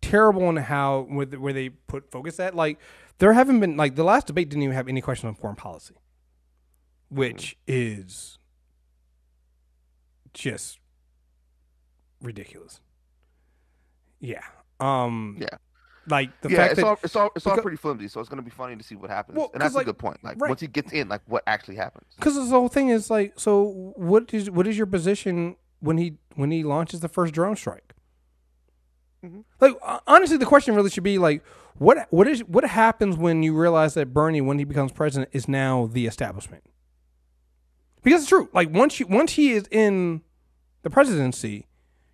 terrible 0.02 0.50
in 0.50 0.58
how 0.58 1.08
with 1.10 1.34
where 1.36 1.54
they 1.54 1.70
put 1.70 2.12
focus 2.12 2.40
at. 2.40 2.56
Like 2.56 2.80
there 3.20 3.34
haven't 3.34 3.60
been 3.60 3.78
like 3.78 3.96
the 3.96 4.04
last 4.04 4.28
debate 4.28 4.50
didn't 4.50 4.64
even 4.64 4.76
have 4.76 4.88
any 4.88 5.02
question 5.02 5.30
on 5.30 5.36
foreign 5.36 5.56
policy, 5.56 5.96
which 7.14 7.58
is 7.68 8.40
just 10.34 10.80
ridiculous. 12.22 12.82
Yeah. 14.20 14.44
Um 14.80 15.38
Yeah. 15.40 15.58
Like 16.08 16.42
the 16.42 16.50
yeah, 16.50 16.58
fact 16.58 16.72
it's 16.74 16.82
that 16.82 16.88
all 16.88 17.00
it's 17.04 17.16
all 17.16 17.32
it's 17.36 17.48
all 17.48 17.58
pretty 17.58 17.78
flimsy. 17.78 18.08
So 18.10 18.20
it's 18.20 18.28
gonna 18.30 18.42
be 18.42 18.52
funny 18.52 18.76
to 18.76 18.84
see 18.84 18.96
what 18.96 19.10
happens. 19.10 19.38
Well, 19.38 19.52
and 19.54 19.62
that's 19.62 19.74
like- 19.76 19.84
a 19.84 19.86
good 19.86 19.98
point. 19.98 20.24
Like 20.24 20.42
right. 20.42 20.50
once 20.50 20.60
he 20.62 20.68
gets 20.68 20.92
in, 20.92 21.08
like 21.08 21.22
what 21.28 21.44
actually 21.48 21.76
happens. 21.76 22.06
because 22.16 22.36
the 22.36 22.46
whole 22.46 22.68
thing 22.68 22.90
is 22.90 23.10
like, 23.10 23.40
so 23.40 23.94
what 23.96 24.34
is 24.34 24.50
what 24.50 24.68
is 24.68 24.78
your 24.78 24.88
position 24.88 25.56
when 25.80 25.98
he 25.98 26.18
when 26.36 26.52
he 26.52 26.64
launches 26.64 27.00
the 27.00 27.08
first 27.08 27.34
drone 27.34 27.56
strike? 27.56 27.94
Mm-hmm. 29.26 29.42
Like 29.62 29.74
honestly, 30.06 30.36
the 30.36 30.46
question 30.46 30.76
really 30.76 30.90
should 30.90 31.04
be 31.04 31.18
like, 31.18 31.42
what 31.76 32.08
what 32.10 32.28
is 32.28 32.44
what 32.44 32.66
happens 32.66 33.16
when 33.16 33.42
you 33.42 33.56
realize 33.58 33.94
that 33.94 34.14
Bernie, 34.14 34.42
when 34.42 34.60
he 34.60 34.66
becomes 34.66 34.92
president, 34.92 35.30
is 35.32 35.48
now 35.48 35.88
the 35.88 36.06
establishment? 36.06 36.64
Because 38.04 38.22
it's 38.22 38.30
true. 38.30 38.50
Like 38.54 38.70
once 38.72 39.00
you 39.00 39.08
once 39.08 39.34
he 39.34 39.52
is 39.52 39.66
in 39.72 40.22
the 40.84 40.90
presidency, 40.90 41.68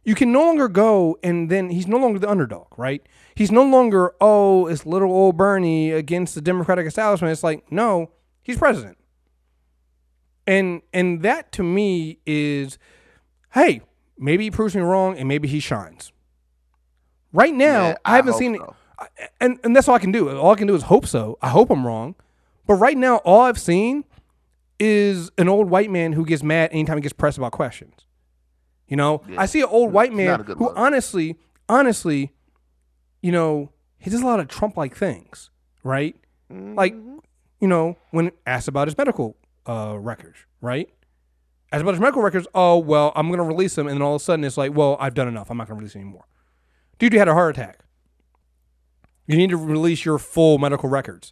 you 0.03 0.15
can 0.15 0.31
no 0.31 0.41
longer 0.41 0.67
go 0.67 1.17
and 1.23 1.49
then 1.49 1.69
he's 1.69 1.87
no 1.87 1.97
longer 1.97 2.19
the 2.19 2.29
underdog, 2.29 2.67
right? 2.77 3.01
He's 3.35 3.51
no 3.51 3.63
longer, 3.63 4.13
oh, 4.21 4.67
it's 4.67 4.85
little 4.85 5.11
old 5.11 5.37
Bernie 5.37 5.91
against 5.91 6.35
the 6.35 6.41
Democratic 6.41 6.85
establishment. 6.87 7.31
It's 7.31 7.43
like, 7.43 7.71
no, 7.71 8.11
he's 8.43 8.57
president. 8.57 8.97
And 10.47 10.81
and 10.93 11.21
that 11.21 11.51
to 11.53 11.63
me 11.63 12.19
is, 12.25 12.77
hey, 13.53 13.81
maybe 14.17 14.45
he 14.45 14.51
proves 14.51 14.75
me 14.75 14.81
wrong 14.81 15.17
and 15.17 15.27
maybe 15.27 15.47
he 15.47 15.59
shines. 15.59 16.11
Right 17.31 17.53
now, 17.53 17.89
Yeah, 17.89 17.97
I 18.05 18.13
I 18.13 18.15
haven't 18.15 18.33
seen 18.33 18.57
so. 18.57 18.75
it. 19.19 19.31
And 19.39 19.59
and 19.63 19.75
that's 19.75 19.87
all 19.87 19.95
I 19.95 19.99
can 19.99 20.11
do. 20.11 20.29
All 20.37 20.51
I 20.51 20.55
can 20.55 20.67
do 20.67 20.75
is 20.75 20.83
hope 20.83 21.05
so. 21.05 21.37
I 21.41 21.49
hope 21.49 21.69
I'm 21.69 21.85
wrong. 21.85 22.15
But 22.65 22.75
right 22.75 22.97
now, 22.97 23.17
all 23.17 23.41
I've 23.41 23.59
seen 23.59 24.03
is 24.79 25.29
an 25.37 25.49
old 25.49 25.69
white 25.69 25.91
man 25.91 26.13
who 26.13 26.25
gets 26.25 26.41
mad 26.41 26.69
anytime 26.71 26.97
he 26.97 27.01
gets 27.01 27.13
pressed 27.13 27.37
about 27.37 27.51
questions. 27.51 28.05
You 28.87 28.95
know, 28.97 29.21
I 29.37 29.45
see 29.45 29.59
an 29.61 29.67
old 29.69 29.91
white 29.93 30.13
man 30.13 30.43
who 30.43 30.55
look. 30.55 30.73
honestly, 30.75 31.37
honestly, 31.67 32.33
you 33.21 33.31
know, 33.31 33.71
he 33.99 34.09
does 34.09 34.21
a 34.21 34.25
lot 34.25 34.39
of 34.39 34.47
Trump 34.47 34.77
like 34.77 34.95
things, 34.95 35.51
right? 35.83 36.15
Like, 36.49 36.93
you 36.93 37.67
know, 37.67 37.97
when 38.11 38.31
asked 38.47 38.67
about 38.67 38.87
his 38.87 38.97
medical 38.97 39.37
uh, 39.67 39.95
records, 39.99 40.39
right? 40.61 40.89
Asked 41.71 41.83
about 41.83 41.93
his 41.93 41.99
medical 41.99 42.23
records, 42.23 42.47
oh, 42.55 42.79
well, 42.79 43.11
I'm 43.15 43.27
going 43.27 43.37
to 43.37 43.43
release 43.43 43.75
them. 43.75 43.85
And 43.87 43.97
then 43.97 44.01
all 44.01 44.15
of 44.15 44.21
a 44.21 44.23
sudden 44.23 44.43
it's 44.43 44.57
like, 44.57 44.73
well, 44.75 44.97
I've 44.99 45.13
done 45.13 45.27
enough. 45.27 45.51
I'm 45.51 45.57
not 45.57 45.67
going 45.67 45.77
to 45.77 45.81
release 45.81 45.95
anymore. 45.95 46.25
Dude, 46.97 47.13
you 47.13 47.19
had 47.19 47.27
a 47.27 47.33
heart 47.33 47.55
attack. 47.55 47.83
You 49.27 49.37
need 49.37 49.51
to 49.51 49.57
release 49.57 50.03
your 50.03 50.17
full 50.17 50.57
medical 50.57 50.89
records. 50.89 51.31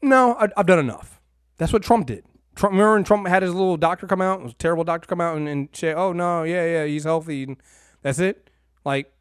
No, 0.00 0.34
I, 0.34 0.48
I've 0.56 0.66
done 0.66 0.78
enough. 0.78 1.20
That's 1.58 1.72
what 1.72 1.82
Trump 1.82 2.06
did. 2.06 2.24
Trump, 2.54 2.72
remember 2.72 2.94
when 2.94 3.04
Trump 3.04 3.26
had 3.26 3.42
his 3.42 3.52
little 3.52 3.76
doctor 3.76 4.06
come 4.06 4.20
out, 4.20 4.42
was 4.42 4.54
terrible 4.54 4.84
doctor 4.84 5.06
come 5.06 5.20
out 5.20 5.36
and, 5.36 5.48
and 5.48 5.68
say, 5.72 5.94
"Oh 5.94 6.12
no, 6.12 6.42
yeah, 6.42 6.64
yeah, 6.66 6.84
he's 6.84 7.04
healthy," 7.04 7.44
and 7.44 7.56
that's 8.02 8.18
it. 8.18 8.50
Like, 8.84 9.12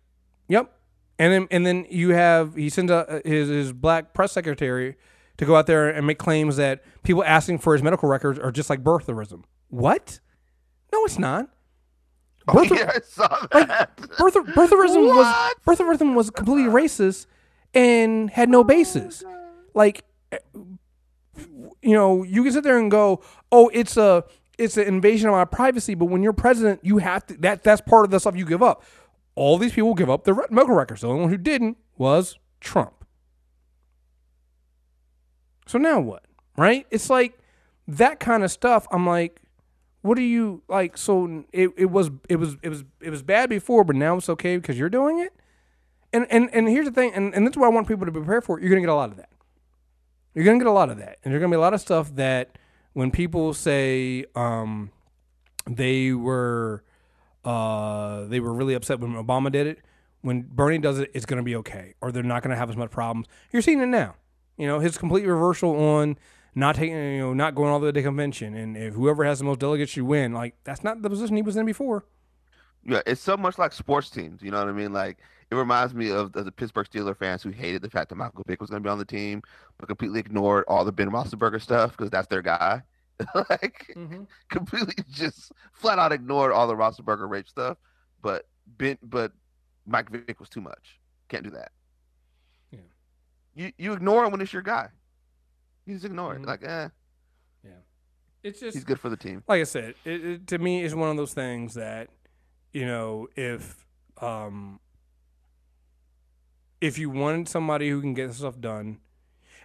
yep. 0.48 0.72
And 1.18 1.32
then 1.34 1.48
and 1.52 1.66
then 1.66 1.86
you 1.90 2.10
have 2.10 2.56
he 2.56 2.70
sends 2.70 2.92
a, 2.92 3.22
his 3.24 3.48
his 3.48 3.74
black 3.74 4.14
press 4.14 4.32
secretary 4.32 4.96
to 5.38 5.46
go 5.46 5.56
out 5.56 5.66
there 5.68 5.90
and 5.90 6.06
make 6.06 6.18
claims 6.20 6.58
that 6.58 6.84
people 7.04 7.24
asking 7.24 7.60
for 7.60 7.74
his 7.74 7.82
medical 7.82 8.10
records 8.10 8.38
are 8.40 8.52
just 8.52 8.70
like 8.70 8.84
birtherism. 8.84 9.44
What? 9.70 10.20
No, 10.92 11.06
it's 11.06 11.20
not. 11.20 11.50
Oh, 12.48 12.54
Birther- 12.56 12.76
yeah, 12.80 12.92
I 12.96 13.00
saw 13.02 13.48
that. 13.52 13.96
Birther, 13.98 14.44
birtherism 14.56 15.16
was 15.16 15.54
birtherism 15.64 16.16
was 16.16 16.32
completely 16.32 16.72
racist 16.72 17.28
and 17.76 18.32
had 18.32 18.50
no 18.50 18.64
basis. 18.64 19.24
Like, 19.76 20.04
you 21.82 21.94
know, 21.94 22.24
you 22.24 22.44
can 22.44 22.52
sit 22.52 22.64
there 22.64 22.78
and 22.78 22.92
go, 22.92 23.22
"Oh, 23.52 23.70
it's 23.74 23.98
a 23.98 24.24
it's 24.58 24.78
an 24.78 24.88
invasion 24.88 25.30
of 25.30 25.34
my 25.34 25.46
privacy," 25.46 25.96
but 25.96 26.06
when 26.06 26.24
you're 26.24 26.34
president, 26.34 26.82
you 26.84 26.98
have 27.00 27.26
to 27.28 27.34
that 27.38 27.64
that's 27.64 27.82
part 27.82 28.06
of 28.06 28.12
the 28.12 28.20
stuff 28.20 28.36
you 28.36 28.46
give 28.46 28.64
up. 28.64 28.84
All 29.36 29.58
these 29.58 29.74
people 29.74 29.94
give 29.94 30.10
up 30.10 30.24
their 30.24 30.36
medical 30.50 30.76
records. 30.76 31.02
The 31.02 31.08
only 31.08 31.22
one 31.22 31.30
who 31.30 31.38
didn't 31.38 31.78
was 31.98 32.38
Trump. 32.60 33.06
So 35.68 35.78
now 35.78 36.00
what? 36.00 36.24
Right? 36.58 36.86
It's 36.92 37.10
like 37.10 37.40
that 37.88 38.20
kind 38.20 38.44
of 38.44 38.52
stuff. 38.52 38.88
I'm 38.92 39.08
like, 39.08 39.42
what 40.02 40.18
are 40.18 40.24
you 40.24 40.64
like? 40.68 40.98
So 40.98 41.46
it, 41.52 41.70
it 41.78 41.92
was 41.92 42.12
it 42.28 42.38
was 42.38 42.58
it 42.62 42.70
was 42.70 42.84
it 43.02 43.10
was 43.10 43.24
bad 43.24 43.50
before, 43.50 43.84
but 43.84 43.96
now 43.96 44.18
it's 44.18 44.30
okay 44.30 44.58
because 44.58 44.78
you're 44.78 44.90
doing 44.90 45.20
it. 45.20 45.34
And 46.14 46.28
and 46.30 46.50
and 46.54 46.68
here's 46.68 46.86
the 46.86 46.92
thing, 46.92 47.14
and, 47.14 47.34
and 47.34 47.46
that's 47.46 47.56
what 47.56 47.68
I 47.68 47.70
want 47.70 47.88
people 47.88 48.06
to 48.06 48.12
prepare 48.12 48.42
for. 48.42 48.60
You're 48.60 48.70
gonna 48.70 48.82
get 48.82 48.90
a 48.90 48.96
lot 48.96 49.12
of 49.12 49.18
that. 49.18 49.30
You're 50.34 50.46
gonna 50.46 50.60
get 50.60 50.68
a 50.68 50.72
lot 50.72 50.90
of 50.90 50.98
that, 50.98 51.18
and 51.24 51.32
there's 51.32 51.42
gonna 51.42 51.52
be 51.52 51.58
a 51.58 51.62
lot 51.62 51.74
of 51.74 51.82
stuff 51.82 52.16
that 52.16 52.58
when 52.94 53.12
people 53.12 53.54
say 53.54 54.26
um, 54.36 54.92
they 55.70 56.14
were 56.14 56.84
uh, 57.44 58.26
they 58.26 58.40
were 58.40 58.54
really 58.54 58.74
upset 58.74 59.00
when 59.00 59.14
Obama 59.14 59.52
did 59.52 59.68
it. 59.68 59.80
When 60.22 60.44
Bernie 60.44 60.78
does 60.78 61.00
it, 61.00 61.12
it's 61.14 61.26
gonna 61.26 61.44
be 61.44 61.56
okay, 61.58 61.96
or 62.02 62.12
they're 62.12 62.24
not 62.24 62.44
gonna 62.44 62.56
have 62.56 62.70
as 62.70 62.78
much 62.78 62.92
problems. 62.92 63.28
You're 63.52 63.62
seeing 63.62 63.82
it 63.82 63.88
now. 63.88 64.16
You 64.58 64.68
know 64.68 64.80
his 64.80 64.98
complete 64.98 65.26
reversal 65.26 65.76
on 65.76 66.18
not 66.54 66.76
taking, 66.76 66.96
you 66.96 67.20
know, 67.20 67.34
not 67.34 67.56
going 67.56 67.70
all 67.70 67.80
the 67.80 67.88
way 67.88 67.92
to 67.92 68.02
convention, 68.02 68.56
and 68.56 68.76
if 68.78 68.94
whoever 68.94 69.24
has 69.24 69.40
the 69.40 69.46
most 69.46 69.60
delegates 69.60 69.92
should 69.92 70.04
win. 70.04 70.34
Like 70.34 70.56
that's 70.64 70.84
not 70.84 71.02
the 71.02 71.10
position 71.10 71.36
he 71.36 71.42
was 71.42 71.56
in 71.56 71.66
before. 71.66 72.06
Yeah, 72.84 73.02
it's 73.06 73.22
so 73.22 73.38
much 73.38 73.58
like 73.58 73.74
sports 73.74 74.10
teams. 74.10 74.42
You 74.42 74.52
know 74.52 74.60
what 74.60 74.70
I 74.70 74.74
mean? 74.74 74.92
Like 74.94 75.18
it 75.52 75.56
reminds 75.56 75.94
me 75.94 76.10
of, 76.12 76.36
of 76.36 76.46
the 76.46 76.52
Pittsburgh 76.52 76.88
Steelers 76.88 77.18
fans 77.18 77.44
who 77.44 77.50
hated 77.50 77.82
the 77.82 77.90
fact 77.90 78.10
that 78.10 78.16
Michael 78.16 78.44
Vick 78.48 78.62
was 78.62 78.70
going 78.70 78.82
to 78.82 78.88
be 78.88 78.92
on 78.92 78.98
the 78.98 79.06
team, 79.06 79.42
but 79.78 79.88
completely 79.88 80.20
ignored 80.22 80.64
all 80.68 80.86
the 80.86 80.92
Ben 80.92 81.12
Roethlisberger 81.12 81.62
stuff 81.62 81.92
because 81.92 82.10
that's 82.10 82.28
their 82.28 82.42
guy. 82.42 82.82
like 83.50 83.94
completely 84.50 84.96
just 85.12 85.52
flat 85.74 86.00
out 86.00 86.12
ignored 86.12 86.52
all 86.52 86.66
the 86.68 86.76
Roethlisberger 86.76 87.30
rape 87.30 87.48
stuff. 87.48 87.78
But 88.22 88.48
Ben, 88.78 88.98
but 89.04 89.32
Mike 89.86 90.10
Vick 90.10 90.40
was 90.40 90.50
too 90.50 90.62
much. 90.62 91.00
Can't 91.30 91.44
do 91.44 91.52
that. 91.52 91.72
Yeah. 92.72 92.80
You 93.54 93.72
you 93.78 93.94
ignore 93.94 94.26
him 94.26 94.32
when 94.32 94.42
it's 94.42 94.54
your 94.54 94.62
guy. 94.64 94.88
You 95.86 95.96
just 95.96 96.06
ignore 96.06 96.36
Mhm. 96.36 96.44
it. 96.44 96.48
Like, 96.48 96.64
eh, 96.64 96.90
Yeah. 97.64 97.72
It's 98.44 98.60
just 98.60 98.76
he's 98.76 98.84
good 98.86 99.00
for 99.00 99.10
the 99.10 99.18
team. 99.18 99.44
like 99.48 99.62
I 99.62 99.66
said, 99.66 99.96
it, 100.06 100.26
it, 100.26 100.48
to 100.48 100.58
me, 100.58 100.82
is 100.84 100.96
one 100.96 101.10
of 101.10 101.18
those 101.18 101.34
things 101.34 101.74
that, 101.76 102.10
you 102.74 102.86
know, 102.86 103.28
if 103.36 103.86
um, 104.20 104.80
if 106.82 106.98
you 106.98 107.10
wanted 107.10 107.48
somebody 107.48 107.90
who 107.90 108.02
can 108.02 108.14
get 108.14 108.34
stuff 108.34 108.60
done, 108.60 109.00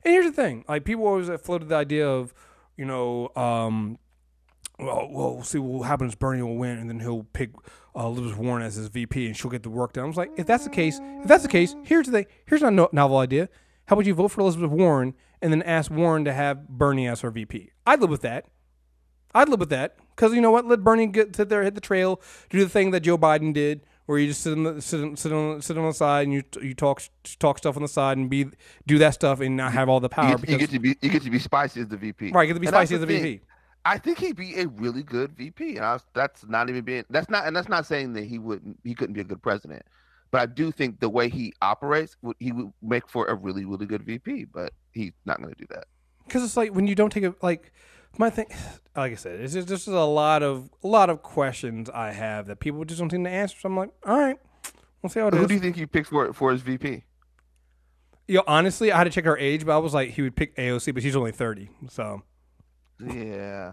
and 0.04 0.12
here's 0.12 0.26
the 0.26 0.32
thing, 0.32 0.64
like 0.68 0.84
people 0.84 1.06
always 1.06 1.28
floated 1.40 1.68
the 1.68 1.74
idea 1.74 2.08
of, 2.08 2.32
you 2.76 2.84
know, 2.84 3.30
um, 3.34 3.98
well, 4.78 5.08
well, 5.10 5.42
see 5.42 5.58
what 5.58 5.86
happens. 5.86 6.14
Bernie 6.14 6.42
will 6.42 6.56
win, 6.56 6.78
and 6.78 6.88
then 6.88 7.00
he'll 7.00 7.24
pick 7.32 7.50
uh, 7.96 8.06
Elizabeth 8.06 8.38
Warren 8.38 8.62
as 8.62 8.74
his 8.74 8.88
VP, 8.88 9.26
and 9.26 9.36
she'll 9.36 9.50
get 9.50 9.62
the 9.62 9.70
work 9.70 9.94
done. 9.94 10.04
I 10.04 10.06
was 10.08 10.16
like, 10.16 10.30
if 10.36 10.46
that's 10.46 10.64
the 10.64 10.70
case, 10.70 11.00
if 11.22 11.28
that's 11.28 11.42
the 11.42 11.48
case, 11.48 11.74
here's 11.82 12.08
the. 12.08 12.26
Here's 12.44 12.62
a 12.62 12.70
no- 12.70 12.90
novel 12.92 13.16
idea. 13.16 13.48
How 13.86 13.94
about 13.94 14.06
you 14.06 14.14
vote 14.14 14.28
for 14.28 14.42
Elizabeth 14.42 14.70
Warren 14.70 15.14
and 15.40 15.52
then 15.52 15.62
ask 15.62 15.90
Warren 15.90 16.24
to 16.24 16.32
have 16.32 16.68
Bernie 16.68 17.08
as 17.08 17.22
her 17.22 17.30
VP? 17.30 17.70
I'd 17.86 18.00
live 18.00 18.10
with 18.10 18.22
that. 18.22 18.46
I'd 19.34 19.48
live 19.48 19.60
with 19.60 19.70
that 19.70 19.96
because 20.10 20.34
you 20.34 20.40
know 20.40 20.50
what? 20.50 20.66
Let 20.66 20.82
Bernie 20.82 21.06
get 21.06 21.36
sit 21.36 21.48
there, 21.48 21.62
hit 21.62 21.74
the 21.74 21.80
trail, 21.80 22.20
do 22.50 22.58
the 22.58 22.68
thing 22.68 22.90
that 22.90 23.00
Joe 23.00 23.16
Biden 23.16 23.54
did, 23.54 23.82
where 24.06 24.18
you 24.18 24.28
just 24.28 24.40
sit 24.42 24.52
on 24.52 24.62
the 24.64 24.80
sit 24.82 25.18
sit 25.18 25.32
on, 25.32 25.60
sit 25.60 25.76
on 25.78 25.84
the 25.86 25.92
side 25.92 26.24
and 26.26 26.32
you 26.32 26.42
you 26.62 26.74
talk 26.74 27.02
talk 27.38 27.58
stuff 27.58 27.76
on 27.76 27.82
the 27.82 27.88
side 27.88 28.16
and 28.16 28.30
be 28.30 28.46
do 28.86 28.98
that 28.98 29.14
stuff 29.14 29.40
and 29.40 29.56
not 29.56 29.72
have 29.72 29.88
all 29.88 30.00
the 30.00 30.08
power 30.08 30.30
You 30.30 30.38
get, 30.38 30.48
you 30.50 30.58
get 30.58 30.70
to 30.70 30.78
be 30.78 30.96
you 31.02 31.10
get 31.10 31.22
to 31.22 31.30
be 31.30 31.38
spicy 31.38 31.80
as 31.80 31.88
the 31.88 31.96
VP. 31.96 32.32
right, 32.32 32.46
get 32.46 32.54
to 32.54 32.60
be 32.60 32.66
And 32.66 32.74
spicy 32.74 32.94
as 32.94 33.00
the 33.00 33.06
thing. 33.06 33.22
VP. 33.22 33.40
I 33.84 33.98
think 33.98 34.18
he'd 34.18 34.34
be 34.36 34.58
a 34.60 34.66
really 34.66 35.04
good 35.04 35.30
VP. 35.36 35.76
And 35.76 35.84
I 35.84 35.92
was, 35.92 36.02
that's 36.12 36.44
not 36.48 36.68
even 36.70 36.84
being 36.84 37.04
that's 37.10 37.30
not 37.30 37.46
and 37.46 37.54
that's 37.54 37.68
not 37.68 37.86
saying 37.86 38.14
that 38.14 38.24
he 38.24 38.38
wouldn't 38.38 38.78
he 38.84 38.94
couldn't 38.94 39.14
be 39.14 39.20
a 39.20 39.24
good 39.24 39.42
president. 39.42 39.82
But 40.32 40.40
I 40.40 40.46
do 40.46 40.72
think 40.72 40.98
the 40.98 41.08
way 41.08 41.28
he 41.28 41.52
operates, 41.62 42.16
would- 42.22 42.36
he 42.40 42.50
would 42.50 42.72
make 42.82 43.08
for 43.08 43.26
a 43.26 43.34
really 43.34 43.64
really 43.64 43.86
good 43.86 44.02
VP. 44.02 44.46
But 44.46 44.72
he's 44.92 45.12
not 45.24 45.40
going 45.40 45.52
to 45.54 45.58
do 45.58 45.66
that. 45.70 45.84
because 46.26 46.42
it's 46.42 46.56
like 46.56 46.74
when 46.74 46.86
you 46.88 46.94
don't 46.96 47.10
take 47.10 47.22
it 47.24 47.34
like 47.42 47.72
my 48.18 48.30
thing 48.30 48.46
like 48.96 49.12
i 49.12 49.14
said 49.14 49.40
it's 49.40 49.52
just, 49.54 49.68
just 49.68 49.86
a 49.88 50.04
lot 50.04 50.42
of 50.42 50.70
a 50.82 50.86
lot 50.86 51.10
of 51.10 51.22
questions 51.22 51.90
i 51.90 52.10
have 52.12 52.46
that 52.46 52.60
people 52.60 52.84
just 52.84 52.98
don't 53.00 53.10
seem 53.10 53.24
to 53.24 53.30
answer 53.30 53.56
so 53.60 53.68
i'm 53.68 53.76
like 53.76 53.90
all 54.06 54.16
right 54.18 54.38
we'll 55.02 55.10
see 55.10 55.20
how 55.20 55.28
it 55.28 55.34
Who 55.34 55.42
is 55.42 55.48
do 55.48 55.54
you 55.54 55.60
think 55.60 55.76
he 55.76 55.86
picked 55.86 56.08
for 56.08 56.32
for 56.32 56.52
his 56.52 56.62
VP? 56.62 57.04
you 58.28 58.36
know, 58.36 58.44
honestly 58.46 58.90
i 58.92 58.96
had 58.98 59.04
to 59.04 59.10
check 59.10 59.24
her 59.24 59.36
age 59.38 59.64
but 59.66 59.74
i 59.74 59.78
was 59.78 59.94
like 59.94 60.10
he 60.10 60.22
would 60.22 60.34
pick 60.36 60.56
aoc 60.56 60.92
but 60.94 61.02
she's 61.02 61.14
only 61.16 61.32
30 61.32 61.68
so 61.90 62.22
Yeah, 63.00 63.72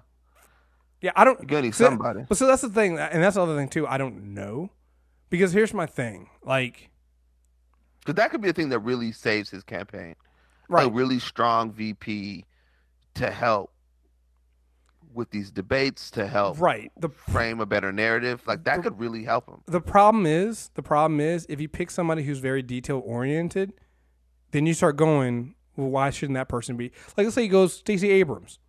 yeah 1.01 1.11
i 1.15 1.23
don't 1.23 1.49
need 1.49 1.73
so- 1.73 1.85
somebody. 1.85 2.25
but 2.27 2.37
so 2.37 2.45
that's 2.47 2.61
the 2.61 2.69
thing 2.69 2.99
and 2.99 3.23
that's 3.23 3.35
the 3.35 3.41
other 3.41 3.55
thing 3.55 3.69
too 3.69 3.87
i 3.87 3.97
don't 3.97 4.33
know 4.33 4.69
because 5.29 5.53
here's 5.53 5.73
my 5.73 5.85
thing 5.87 6.29
like 6.43 6.89
Because 8.01 8.15
that 8.15 8.29
could 8.31 8.41
be 8.41 8.49
a 8.49 8.53
thing 8.53 8.69
that 8.69 8.79
really 8.79 9.11
saves 9.11 9.49
his 9.49 9.63
campaign. 9.63 10.15
right 10.69 10.85
A 10.87 10.89
really 10.91 11.17
strong 11.19 11.71
VP 11.71 12.45
to 13.15 13.31
help 13.31 13.71
with 15.13 15.29
these 15.31 15.51
debates, 15.51 16.09
to 16.11 16.27
help 16.27 16.59
right 16.59 16.91
the 16.99 17.09
frame 17.09 17.59
a 17.59 17.65
better 17.65 17.91
narrative. 17.91 18.41
Like 18.45 18.63
that 18.65 18.83
could 18.83 18.99
really 18.99 19.23
help 19.23 19.47
him. 19.47 19.61
the 19.67 19.81
problem 19.81 20.25
is 20.25 20.69
the 20.75 20.83
problem 20.83 21.19
is 21.19 21.45
if 21.49 21.59
you 21.61 21.67
pick 21.69 21.91
somebody 21.91 22.23
who's 22.23 22.39
very 22.39 22.61
detail 22.61 23.01
oriented 23.05 23.73
then 24.51 24.65
you 24.65 24.73
start 24.73 24.95
going 24.97 25.55
well 25.75 25.89
why 25.89 26.09
shouldn't 26.09 26.35
that 26.35 26.47
person 26.47 26.77
be 26.77 26.91
like 27.17 27.25
let's 27.25 27.33
say 27.35 27.41
he 27.43 27.47
goes 27.47 27.73
stacey 27.73 28.09
abrams 28.11 28.59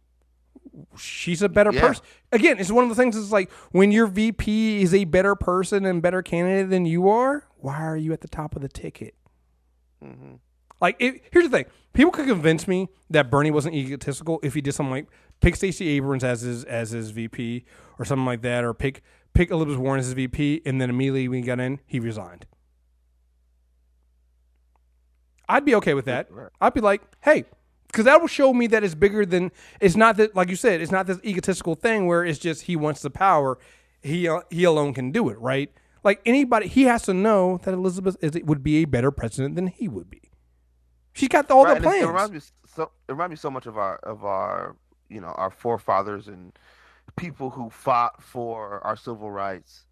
she's 0.97 1.43
a 1.43 1.49
better 1.49 1.73
Yeah. 1.73 1.81
person 1.89 2.05
again 2.33 2.59
it's 2.59 2.71
one 2.71 2.85
of 2.85 2.91
the 2.91 2.97
things 2.97 3.17
it's 3.17 3.31
like 3.31 3.51
when 3.73 3.93
your 3.93 4.07
vp 4.07 4.83
is 4.83 4.95
a 4.95 5.05
better 5.05 5.35
person 5.35 5.85
and 5.85 6.01
better 6.03 6.23
candidate 6.23 6.71
than 6.71 6.87
you 6.87 7.09
are 7.09 7.47
why 7.59 7.83
are 7.83 7.97
you 7.97 8.13
at 8.13 8.21
the 8.23 8.29
top 8.29 8.57
of 8.57 8.63
the 8.63 8.69
ticket 8.69 9.15
Mm-hmm. 10.05 10.35
like 10.83 10.97
it, 10.99 11.23
here's 11.33 11.45
the 11.49 11.57
thing 11.59 11.67
people 11.95 12.11
could 12.13 12.27
convince 12.27 12.67
me 12.69 12.89
that 13.11 13.31
bernie 13.31 13.51
wasn't 13.51 13.75
egotistical 13.75 14.41
if 14.43 14.55
he 14.55 14.61
did 14.61 14.73
something 14.75 14.91
like 14.91 15.07
pick 15.45 15.57
stacey 15.57 15.89
abrams 15.89 16.25
as 16.25 16.41
his 16.43 16.65
as 16.65 16.91
his 16.91 17.11
vp 17.11 17.65
or 17.99 18.05
something 18.05 18.27
like 18.27 18.43
that 18.43 18.65
or 18.65 18.75
pick 18.75 19.03
pick 19.33 19.51
elizabeth 19.51 19.79
warren 19.79 20.01
as 20.01 20.07
his 20.07 20.15
vp 20.15 20.63
and 20.65 20.81
then 20.81 20.91
immediately 20.91 21.29
when 21.29 21.43
he 21.43 21.47
got 21.47 21.61
in 21.61 21.81
he 21.87 22.01
resigned 22.01 22.47
i'd 25.49 25.65
be 25.65 25.75
okay 25.75 25.95
with 25.95 26.07
that 26.07 26.29
i'd 26.61 26.75
be 26.75 26.81
like 26.81 27.03
hey 27.23 27.45
because 27.89 28.07
that 28.07 28.21
will 28.21 28.29
show 28.29 28.53
me 28.53 28.67
that 28.67 28.83
it's 28.83 28.95
bigger 28.95 29.25
than 29.25 29.53
it's 29.81 29.97
not 29.97 30.17
that 30.17 30.35
like 30.35 30.49
you 30.49 30.57
said 30.57 30.81
it's 30.81 30.91
not 30.93 31.07
this 31.07 31.19
egotistical 31.25 31.75
thing 31.75 32.07
where 32.07 32.25
it's 32.25 32.39
just 32.39 32.63
he 32.63 32.75
wants 32.75 33.03
the 33.03 33.11
power 33.11 33.59
he 34.05 34.29
uh, 34.29 34.41
he 34.51 34.65
alone 34.65 34.95
can 34.95 35.11
do 35.11 35.29
it, 35.31 35.39
right? 35.41 35.73
Like 36.05 36.21
anybody, 36.27 36.69
he 36.69 36.83
has 36.85 37.03
to 37.05 37.15
know 37.15 37.59
that 37.65 37.73
Elizabeth 37.73 38.17
is, 38.21 38.39
would 38.45 38.63
be 38.63 38.83
a 38.83 38.85
better 38.85 39.11
president 39.11 39.57
than 39.57 39.69
he 39.69 39.89
would 39.89 40.11
be. 40.11 40.21
She's 41.15 41.29
got 41.29 41.51
all 41.51 41.65
Right, 41.65 41.77
the 41.77 41.81
plans. 41.81 42.05
It 42.05 42.07
reminds 42.07 42.33
me 42.33 42.41
so. 42.75 42.91
It 43.09 43.13
reminds 43.13 43.31
me 43.31 43.37
so 43.37 43.51
much 43.51 43.67
of 43.67 43.79
our 43.79 43.97
of 43.97 44.25
our 44.25 44.77
you 45.15 45.21
know 45.21 45.33
our 45.43 45.51
forefathers 45.51 46.29
and 46.29 46.53
people 47.17 47.51
who 47.51 47.71
fought 47.71 48.23
for 48.23 48.85
our 48.87 48.97
civil 48.97 49.31
rights, 49.31 49.85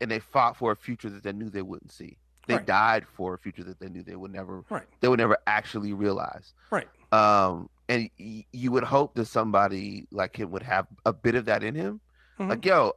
and 0.00 0.10
they 0.10 0.20
fought 0.20 0.56
for 0.56 0.72
a 0.72 0.76
future 0.76 1.10
that 1.10 1.22
they 1.22 1.32
knew 1.32 1.50
they 1.50 1.62
wouldn't 1.62 1.92
see. 1.92 2.16
They 2.46 2.56
Right. 2.56 2.66
died 2.66 3.06
for 3.16 3.34
a 3.34 3.38
future 3.38 3.64
that 3.64 3.78
they 3.80 3.88
knew 3.88 4.02
they 4.02 4.16
would 4.16 4.32
never 4.32 4.64
Right. 4.70 4.86
they 5.00 5.08
would 5.08 5.18
never 5.18 5.38
actually 5.46 5.92
realize. 5.92 6.52
Right. 6.70 6.88
Um, 7.12 7.68
and 7.88 8.10
y- 8.18 8.44
you 8.52 8.70
would 8.72 8.84
hope 8.84 9.14
that 9.14 9.26
somebody 9.26 10.06
like 10.10 10.36
him 10.36 10.50
would 10.50 10.62
have 10.62 10.86
a 11.06 11.12
bit 11.12 11.34
of 11.34 11.44
that 11.46 11.62
in 11.62 11.74
him. 11.74 12.00
Mhm. 12.38 12.48
Like, 12.50 12.64
yo, 12.64 12.92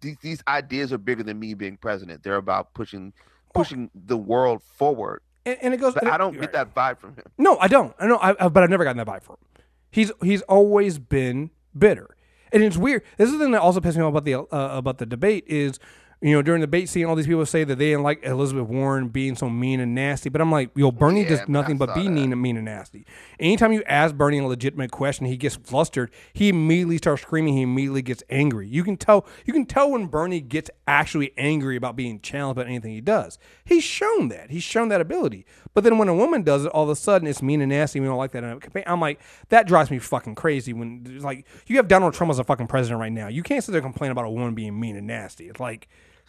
these 0.00 0.16
these 0.22 0.42
ideas 0.48 0.92
are 0.92 0.98
bigger 0.98 1.22
than 1.22 1.38
me 1.38 1.54
being 1.54 1.76
president. 1.76 2.22
They're 2.22 2.36
about 2.36 2.74
pushing 2.74 3.12
pushing 3.54 3.90
the 3.94 4.16
world 4.18 4.62
forward. 4.62 5.22
and, 5.46 5.56
and 5.62 5.74
it 5.74 5.78
goes. 5.78 5.94
But 5.94 6.02
and 6.04 6.10
it- 6.10 6.14
I 6.14 6.18
don't 6.18 6.32
get 6.32 6.40
right. 6.40 6.52
that 6.52 6.74
vibe 6.74 6.98
from 6.98 7.14
him. 7.16 7.24
No, 7.38 7.56
I 7.58 7.68
don't. 7.68 7.94
I 7.98 8.06
know, 8.06 8.16
I, 8.18 8.30
I, 8.44 8.48
but 8.48 8.62
I've 8.62 8.68
never 8.70 8.84
gotten 8.84 8.98
that 8.98 9.06
vibe 9.06 9.22
from 9.22 9.36
him. 9.36 9.46
He's 9.90 10.12
he's 10.22 10.42
always 10.42 10.98
been 10.98 11.50
bitter, 11.76 12.16
and 12.52 12.62
it's 12.62 12.76
weird. 12.76 13.02
This 13.16 13.28
is 13.28 13.32
the 13.34 13.44
thing 13.44 13.52
that 13.52 13.60
also 13.60 13.80
pisses 13.80 13.96
me 13.96 14.02
off 14.02 14.10
about 14.10 14.24
the 14.24 14.34
uh, 14.34 14.78
about 14.78 14.98
the 14.98 15.06
debate 15.06 15.44
is, 15.46 15.78
you 16.22 16.32
know, 16.34 16.42
during 16.42 16.60
the 16.60 16.66
debate 16.66 16.88
scene, 16.90 17.06
all 17.06 17.16
these 17.16 17.26
people 17.26 17.46
say 17.46 17.64
that 17.64 17.76
they 17.76 17.86
didn't 17.86 18.02
like 18.02 18.22
Elizabeth 18.24 18.68
Warren 18.68 19.08
being 19.08 19.34
so 19.36 19.48
mean 19.48 19.80
and 19.80 19.94
nasty. 19.94 20.28
But 20.28 20.42
I'm 20.42 20.52
like, 20.52 20.70
yo, 20.76 20.90
Bernie 20.90 21.22
Yeah, 21.22 21.28
does 21.30 21.48
nothing 21.48 21.78
but 21.78 21.94
be 21.94 22.02
that. 22.04 22.10
mean 22.10 22.30
and 22.30 22.42
mean 22.42 22.56
and 22.56 22.66
nasty. 22.66 23.06
Anytime 23.38 23.72
you 23.72 23.82
ask 23.86 24.14
Bernie 24.14 24.38
a 24.38 24.44
legitimate 24.46 24.90
question, 24.90 25.24
he 25.24 25.38
gets 25.38 25.56
flustered. 25.56 26.10
He 26.34 26.50
immediately 26.50 26.98
starts 26.98 27.22
screaming. 27.22 27.54
He 27.54 27.62
immediately 27.62 28.02
gets 28.02 28.22
angry. 28.28 28.68
You 28.68 28.84
can 28.84 28.98
tell. 28.98 29.26
You 29.46 29.54
can 29.54 29.64
tell 29.64 29.90
when 29.90 30.08
Bernie 30.08 30.42
gets 30.42 30.70
actually 30.86 31.32
angry 31.38 31.76
about 31.76 31.96
being 31.96 32.20
challenged 32.20 32.58
about 32.58 32.66
anything 32.68 32.92
he 32.92 33.00
does. 33.00 33.38
He's 33.64 33.84
shown 33.84 34.28
that. 34.28 34.50
He's 34.50 34.62
shown 34.62 34.88
that 34.90 35.00
ability. 35.00 35.46
But 35.72 35.84
then 35.84 35.96
when 35.96 36.08
a 36.08 36.14
woman 36.14 36.42
does 36.42 36.66
it, 36.66 36.72
all 36.72 36.84
of 36.84 36.90
a 36.90 36.96
sudden 36.96 37.28
it's 37.28 37.40
mean 37.40 37.62
and 37.62 37.70
nasty. 37.70 37.98
We 37.98 38.06
don't 38.06 38.18
like 38.18 38.32
that 38.32 38.44
in 38.44 38.50
a 38.50 38.60
campaign. 38.60 38.84
I'm 38.86 39.00
like, 39.00 39.20
that 39.48 39.66
drives 39.66 39.90
me 39.90 39.98
fucking 39.98 40.34
crazy. 40.34 40.74
When 40.74 41.20
like 41.22 41.46
you 41.66 41.76
have 41.78 41.88
Donald 41.88 42.12
Trump 42.12 42.30
as 42.30 42.38
a 42.38 42.44
fucking 42.44 42.66
president 42.66 43.00
right 43.00 43.12
now, 43.12 43.28
you 43.28 43.42
can't 43.42 43.64
sit 43.64 43.72
there 43.72 43.80
and 43.80 43.90
complain 43.90 44.10
about 44.10 44.26
a 44.26 44.30
woman 44.30 44.54
being 44.54 44.78
mean 44.78 44.96
and 44.96 45.06
nasty. 45.06 45.48
It's 45.48 45.60
like, 45.60 45.88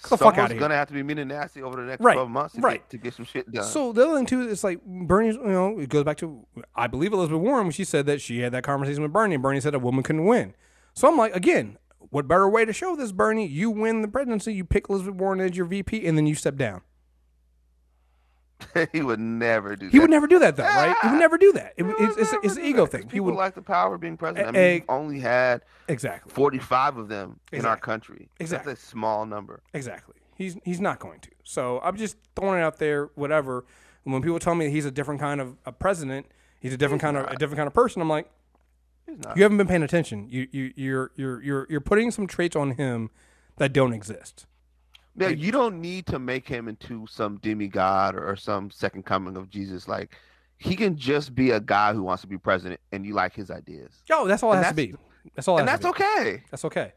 the 0.10 0.18
fuck 0.18 0.38
out 0.38 0.45
of 0.45 0.52
here. 0.52 0.60
gonna 0.60 0.76
have 0.76 0.88
to 0.88 0.94
be 0.94 1.03
mean 1.03 1.18
and 1.18 1.30
nasty 1.30 1.61
over 1.61 1.78
the 1.78 1.84
next 1.84 2.02
Right, 2.02 2.14
12 2.14 2.30
months 2.30 2.56
to, 2.56 2.61
right. 2.61 2.82
get, 2.82 2.90
to 2.90 2.98
get 2.98 3.14
some 3.14 3.26
shit 3.26 3.52
done. 3.52 3.64
So 3.64 3.91
the 3.94 4.06
other 4.06 4.18
thing 4.18 4.26
too 4.26 4.48
is 4.48 4.64
like 4.64 4.84
Bernie's. 4.86 5.36
You 5.36 5.44
know, 5.44 5.80
it 5.80 5.90
goes 5.90 6.03
back 6.03 6.18
to 6.18 6.45
I 6.76 6.88
believe 6.88 7.14
Elizabeth 7.14 7.41
Warren 7.41 7.65
when 7.65 7.72
she 7.72 7.84
said 7.84 8.06
that 8.07 8.22
she 8.22 8.40
had 8.40 8.52
that 8.53 8.64
conversation 8.64 9.02
with 9.03 9.14
Bernie, 9.14 9.36
and 9.36 9.41
Bernie 9.44 9.60
said 9.61 9.76
a 9.76 9.80
woman 9.80 10.03
couldn't 10.03 10.26
win. 10.26 10.53
So 10.94 11.07
I'm 11.07 11.18
like, 11.18 11.36
again, 11.36 11.78
what 12.10 12.28
better 12.28 12.49
way 12.49 12.65
to 12.65 12.73
show 12.73 12.95
this, 12.95 13.11
Bernie? 13.11 13.48
You 13.48 13.69
win 13.72 14.02
the 14.02 14.07
presidency, 14.07 14.53
you 14.53 14.65
pick 14.65 14.90
Elizabeth 14.90 15.15
Warren 15.15 15.40
as 15.40 15.56
your 15.56 15.65
VP, 15.65 16.06
and 16.06 16.18
then 16.18 16.28
you 16.28 16.36
step 16.36 16.56
down. 16.57 16.82
he 18.92 19.02
would 19.02 19.20
never 19.20 19.76
do 19.76 19.88
He 19.88 19.98
that. 19.98 20.02
would 20.02 20.10
never 20.10 20.28
do 20.28 20.40
that, 20.40 20.56
though, 20.56 20.64
right? 20.64 20.96
He 21.02 21.08
would 21.10 21.20
never 21.20 21.38
do 21.38 21.52
that. 21.54 21.74
It, 21.78 21.86
it's, 22.00 22.18
it's, 22.18 22.34
it's 22.44 22.56
an 22.58 22.66
ego 22.66 22.86
that, 22.86 22.92
thing. 22.92 23.02
He 23.04 23.08
People 23.10 23.28
would 23.28 23.36
like 23.36 23.56
the 23.56 23.62
power 23.62 23.96
of 23.96 24.02
being 24.02 24.18
president. 24.18 24.50
I 24.50 24.52
mean, 24.52 24.74
we've 24.74 24.84
only 24.90 25.20
had 25.20 25.62
exactly, 25.88 26.32
45 26.34 26.98
of 26.98 27.08
them 27.10 27.40
in 27.52 27.66
our 27.66 27.78
country. 27.78 28.30
Exactly. 28.40 28.72
That's 28.74 28.84
a 28.84 28.86
small 28.88 29.26
number. 29.26 29.62
exactly. 29.74 30.16
He's 30.36 30.58
he's 30.64 30.82
not 30.82 30.98
going 30.98 31.20
to. 31.20 31.30
So 31.44 31.80
I'm 31.84 31.96
just 31.98 32.18
throwing 32.36 32.60
it 32.60 32.64
out 32.64 32.78
there. 32.80 33.12
Whatever. 33.14 33.64
And 34.06 34.14
when 34.14 34.24
people 34.24 34.40
tell 34.40 34.56
me 34.56 34.72
he's 34.72 34.86
a 34.86 34.92
different 34.92 35.20
kind 35.20 35.40
of 35.40 35.56
a 35.68 35.72
president, 35.72 36.26
he's 36.60 36.74
a 36.74 36.78
different 36.78 37.00
kind 37.02 37.16
of 37.16 37.26
a 37.28 37.36
different 37.36 37.58
kind 37.58 37.68
of 37.68 37.74
person. 37.76 38.02
I'm 38.02 38.10
like, 38.10 38.28
He's 39.08 39.20
not. 39.20 39.38
You 39.38 39.44
haven't 39.44 39.58
been 39.60 39.68
paying 39.68 39.84
attention. 39.84 40.28
You 40.30 40.48
you 40.52 40.74
you're 40.76 41.12
you're 41.16 41.44
you're 41.44 41.68
you're 41.70 41.82
putting 41.82 42.10
some 42.10 42.26
traits 42.26 42.56
on 42.56 42.72
him 42.72 43.12
that 43.58 43.72
don't 43.72 43.94
exist. 43.94 44.48
Yeah, 45.16 45.30
you 45.30 45.52
don't 45.52 45.82
need 45.82 46.06
to 46.08 46.20
make 46.20 46.48
him 46.48 46.68
into 46.68 47.06
some 47.08 47.38
demigod 47.38 48.16
or, 48.16 48.30
or 48.30 48.36
some 48.36 48.72
second 48.72 49.06
coming 49.06 49.36
of 49.36 49.50
Jesus. 49.50 49.88
Like, 49.88 50.16
he 50.58 50.76
can 50.76 50.96
just 50.96 51.36
be 51.36 51.52
a 51.52 51.60
guy 51.60 51.94
who 51.94 52.04
wants 52.04 52.22
to 52.22 52.28
be 52.28 52.38
president, 52.38 52.80
and 52.92 53.06
you 53.06 53.14
like 53.14 53.34
his 53.34 53.52
ideas, 53.52 54.04
Yo, 54.08 54.28
that's 54.28 54.44
all 54.44 54.54
it 54.54 54.58
has 54.58 54.70
to 54.70 54.74
be. 54.74 54.94
That's 55.36 55.48
all. 55.48 55.58
It 55.58 55.62
and 55.62 55.70
has 55.70 55.80
that's 55.80 55.94
to 55.96 56.00
be. 56.00 56.06
okay. 56.06 56.44
That's 56.50 56.66
okay. 56.66 56.94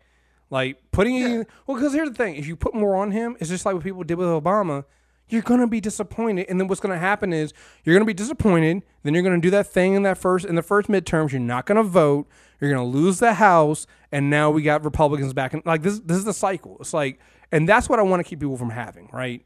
Like 0.51 0.78
putting 0.93 1.15
you 1.15 1.47
well, 1.66 1.77
because 1.77 1.93
here's 1.93 2.11
the 2.11 2.15
thing: 2.15 2.36
if 2.36 2.47
you 2.47 2.57
put 2.57 2.74
more 2.74 2.95
on 2.97 3.11
him, 3.11 3.36
it's 3.41 3.51
just 3.51 3.65
like 3.66 3.74
what 3.74 3.82
people 3.82 4.05
did 4.05 4.19
with 4.19 4.28
Obama. 4.28 4.85
You're 5.28 5.43
gonna 5.43 5.66
be 5.66 5.81
disappointed, 5.81 6.47
and 6.51 6.61
then 6.61 6.69
what's 6.69 6.81
gonna 6.81 6.99
happen 6.99 7.32
is 7.32 7.55
you're 7.82 7.95
gonna 7.95 8.05
be 8.05 8.15
disappointed. 8.15 8.82
Then 9.03 9.15
you're 9.15 9.23
gonna 9.23 9.41
do 9.41 9.51
that 9.51 9.66
thing 9.66 9.95
in 9.95 10.03
that 10.03 10.19
first 10.19 10.45
in 10.45 10.55
the 10.55 10.62
first 10.62 10.89
midterms. 10.89 11.32
You're 11.32 11.41
not 11.41 11.65
gonna 11.65 11.82
vote. 11.82 12.28
You're 12.61 12.70
gonna 12.70 12.86
lose 12.86 13.19
the 13.19 13.35
House, 13.35 13.86
and 14.12 14.28
now 14.28 14.51
we 14.51 14.62
got 14.62 14.85
Republicans 14.85 15.32
back. 15.32 15.55
And 15.55 15.65
like 15.65 15.82
this, 15.82 15.99
this 16.01 16.19
is 16.19 16.24
the 16.24 16.35
cycle. 16.35 16.77
It's 16.81 16.93
like, 16.93 17.19
and 17.52 17.68
that's 17.68 17.88
what 17.88 17.98
I 17.98 18.02
want 18.02 18.20
to 18.20 18.28
keep 18.28 18.40
people 18.40 18.56
from 18.56 18.70
having, 18.70 19.08
right? 19.12 19.44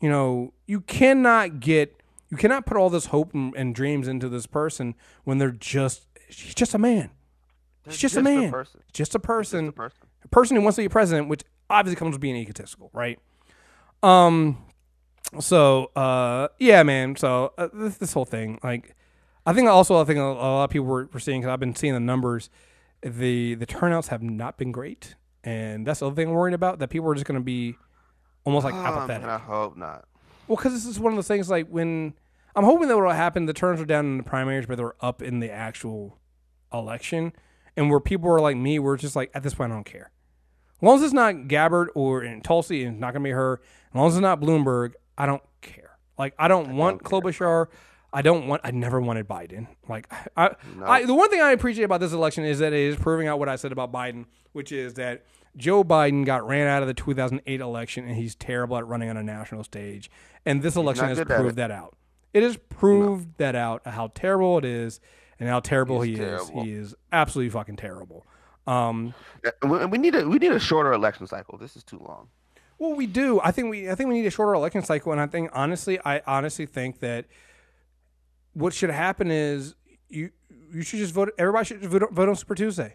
You 0.00 0.08
know, 0.08 0.52
you 0.66 0.80
cannot 0.80 1.60
get, 1.60 2.00
you 2.30 2.36
cannot 2.36 2.66
put 2.66 2.76
all 2.76 2.90
this 2.90 3.06
hope 3.06 3.34
and, 3.34 3.54
and 3.56 3.74
dreams 3.74 4.08
into 4.08 4.28
this 4.28 4.46
person 4.46 4.94
when 5.24 5.38
they're 5.38 5.50
just, 5.50 6.06
he's 6.28 6.54
just 6.54 6.74
a 6.74 6.78
man. 6.78 7.10
He's 7.84 7.98
just, 7.98 8.14
a 8.14 8.16
just 8.16 8.16
a 8.16 8.22
man. 8.22 8.50
person. 8.50 8.80
Just 8.92 9.14
a 9.14 9.18
person. 9.18 9.66
Just 9.66 9.68
a 9.68 9.72
person. 9.72 10.02
A 10.24 10.28
person 10.28 10.56
who 10.56 10.62
wants 10.62 10.76
to 10.76 10.82
be 10.82 10.88
president, 10.88 11.28
which 11.28 11.42
obviously 11.70 11.96
comes 11.96 12.12
with 12.12 12.20
being 12.20 12.36
egotistical, 12.36 12.90
right? 12.92 13.18
Um. 14.02 14.64
So, 15.40 15.90
uh, 15.94 16.48
yeah, 16.58 16.82
man. 16.82 17.16
So 17.16 17.52
uh, 17.58 17.68
this 17.72 17.98
this 17.98 18.12
whole 18.14 18.24
thing, 18.24 18.58
like, 18.62 18.94
I 19.44 19.52
think 19.52 19.68
also 19.68 20.00
I 20.00 20.04
think 20.04 20.18
a, 20.18 20.22
a 20.22 20.24
lot 20.24 20.64
of 20.64 20.70
people 20.70 20.86
were, 20.86 21.08
were 21.12 21.20
seeing 21.20 21.40
because 21.40 21.52
I've 21.52 21.60
been 21.60 21.74
seeing 21.74 21.92
the 21.92 22.00
numbers. 22.00 22.48
The 23.02 23.54
the 23.54 23.66
turnouts 23.66 24.08
have 24.08 24.22
not 24.22 24.56
been 24.56 24.72
great, 24.72 25.16
and 25.44 25.86
that's 25.86 26.00
the 26.00 26.06
other 26.06 26.14
thing 26.14 26.28
I'm 26.28 26.34
worried 26.34 26.54
about. 26.54 26.78
That 26.78 26.88
people 26.88 27.08
are 27.10 27.14
just 27.14 27.26
going 27.26 27.40
to 27.40 27.44
be 27.44 27.76
almost 28.44 28.64
like 28.64 28.74
Oh, 28.74 28.78
apathetic. 28.84 29.26
I 29.26 29.38
hope 29.38 29.76
not. 29.76 30.06
Well, 30.46 30.56
because 30.56 30.72
this 30.72 30.86
is 30.86 30.98
one 30.98 31.12
of 31.12 31.16
those 31.16 31.28
things 31.28 31.50
like 31.50 31.68
when 31.68 32.14
I'm 32.56 32.64
hoping 32.64 32.88
that 32.88 32.96
what'll 32.96 33.12
happen, 33.12 33.46
the 33.46 33.52
turns 33.52 33.80
are 33.80 33.84
down 33.84 34.06
in 34.06 34.16
the 34.18 34.22
primaries, 34.22 34.66
but 34.66 34.76
they're 34.78 34.94
up 35.04 35.22
in 35.22 35.40
the 35.40 35.50
actual 35.50 36.18
election, 36.72 37.32
and 37.76 37.90
where 37.90 38.00
people 38.00 38.30
are 38.30 38.40
like 38.40 38.56
me, 38.56 38.78
we're 38.78 38.96
just 38.96 39.14
like 39.16 39.30
at 39.34 39.42
this 39.42 39.54
point, 39.54 39.72
I 39.72 39.74
don't 39.74 39.84
care. 39.84 40.10
As 40.76 40.82
long 40.82 40.96
as 40.96 41.02
it's 41.02 41.12
not 41.12 41.48
Gabbard 41.48 41.90
or 41.94 42.22
in 42.22 42.40
Tulsi, 42.40 42.84
and 42.84 42.94
it's 42.96 43.00
not 43.00 43.12
gonna 43.12 43.24
be 43.24 43.30
her. 43.30 43.60
As 43.90 43.94
long 43.94 44.08
as 44.08 44.14
it's 44.14 44.22
not 44.22 44.40
Bloomberg, 44.40 44.92
I 45.16 45.26
don't 45.26 45.42
care. 45.60 45.98
Like 46.18 46.34
I 46.38 46.48
don't 46.48 46.76
want 46.76 47.02
Klobuchar. 47.02 47.66
I 48.12 48.22
don't 48.22 48.46
want. 48.48 48.62
I 48.64 48.70
never 48.70 49.00
wanted 49.00 49.28
Biden. 49.28 49.66
Like 49.88 50.10
I, 50.36 50.54
I, 50.82 51.04
the 51.04 51.14
one 51.14 51.28
thing 51.30 51.40
I 51.40 51.52
appreciate 51.52 51.84
about 51.84 52.00
this 52.00 52.12
election 52.12 52.44
is 52.44 52.58
that 52.60 52.72
it 52.72 52.80
is 52.80 52.96
proving 52.96 53.28
out 53.28 53.38
what 53.38 53.48
I 53.48 53.56
said 53.56 53.72
about 53.72 53.92
Biden, 53.92 54.24
which 54.52 54.72
is 54.72 54.94
that 54.94 55.24
Joe 55.56 55.84
Biden 55.84 56.24
got 56.24 56.46
ran 56.46 56.68
out 56.68 56.82
of 56.82 56.88
the 56.88 56.94
2008 56.94 57.60
election, 57.60 58.06
and 58.06 58.16
he's 58.16 58.34
terrible 58.34 58.78
at 58.78 58.86
running 58.86 59.10
on 59.10 59.16
a 59.16 59.22
national 59.22 59.64
stage. 59.64 60.10
And 60.46 60.62
this 60.62 60.76
election 60.76 61.06
has 61.06 61.20
proved 61.20 61.56
that 61.56 61.70
out. 61.70 61.96
It 62.32 62.42
has 62.42 62.56
proved 62.56 63.36
that 63.38 63.54
out 63.54 63.86
how 63.86 64.08
terrible 64.14 64.58
it 64.58 64.64
is, 64.64 65.00
and 65.40 65.48
how 65.48 65.60
terrible 65.60 66.00
He's 66.00 66.16
he 66.18 66.24
terrible. 66.24 66.60
is. 66.60 66.64
He 66.64 66.72
is 66.72 66.94
absolutely 67.12 67.50
fucking 67.50 67.76
terrible. 67.76 68.26
Um, 68.66 69.14
we, 69.62 69.86
we 69.86 69.98
need 69.98 70.14
a 70.14 70.28
we 70.28 70.38
need 70.38 70.52
a 70.52 70.60
shorter 70.60 70.92
election 70.92 71.26
cycle. 71.26 71.58
This 71.58 71.76
is 71.76 71.82
too 71.84 71.98
long. 71.98 72.28
Well, 72.78 72.94
we 72.94 73.06
do. 73.06 73.40
I 73.40 73.50
think 73.50 73.70
we. 73.70 73.90
I 73.90 73.94
think 73.94 74.08
we 74.08 74.14
need 74.14 74.26
a 74.26 74.30
shorter 74.30 74.54
election 74.54 74.82
cycle, 74.82 75.10
and 75.10 75.20
I 75.20 75.26
think 75.26 75.50
honestly, 75.52 75.98
I 76.04 76.22
honestly 76.26 76.66
think 76.66 77.00
that 77.00 77.24
what 78.58 78.74
should 78.74 78.90
happen 78.90 79.30
is 79.30 79.74
you 80.08 80.30
you 80.72 80.82
should 80.82 80.98
just 80.98 81.14
vote. 81.14 81.32
Everybody 81.38 81.64
should 81.66 81.80
just 81.80 81.92
vote, 81.92 82.12
vote 82.12 82.28
on 82.28 82.36
Super 82.36 82.54
Tuesday. 82.54 82.94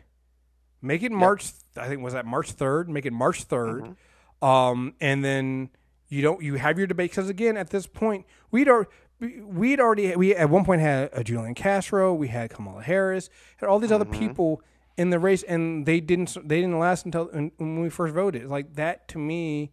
Make 0.82 1.04
it 1.04 1.12
March. 1.12 1.52
I 1.78 1.88
think 1.88 2.02
was 2.02 2.14
that 2.14 2.26
March 2.26 2.52
third. 2.52 2.90
Make 2.90 3.06
it 3.06 3.14
March 3.14 3.48
3rd 3.48 3.96
um, 4.44 4.94
and 5.00 5.24
then 5.24 5.70
you 6.10 6.22
don't. 6.22 6.44
You 6.44 6.56
have 6.56 6.78
your 6.78 6.86
debate 6.86 7.12
because 7.12 7.30
again, 7.30 7.56
at 7.56 7.70
this 7.70 7.88
point, 7.88 8.26
we'd 8.52 8.68
already. 8.68 8.90
We'd 9.20 9.80
already 9.80 10.14
we 10.18 10.36
at 10.36 10.50
one 10.50 10.66
point 10.66 10.82
had 10.82 11.10
a 11.14 11.24
Julian 11.24 11.56
Castro, 11.56 12.14
we 12.14 12.28
had 12.28 12.50
Kamala 12.50 12.84
Harris, 12.84 13.30
had 13.56 13.70
all 13.70 13.80
these 13.80 13.92
other 13.92 14.04
people 14.04 14.62
in 14.98 15.12
the 15.12 15.20
race, 15.20 15.44
and 15.44 15.86
they 15.86 16.02
didn't 16.02 16.36
they 16.46 16.60
didn't 16.60 16.78
last 16.78 17.06
until 17.06 17.28
when 17.28 17.52
when 17.56 17.80
we 17.80 17.90
first 17.90 18.14
voted. 18.14 18.48
Like 18.50 18.74
that 18.74 19.08
to 19.10 19.20
me, 19.20 19.72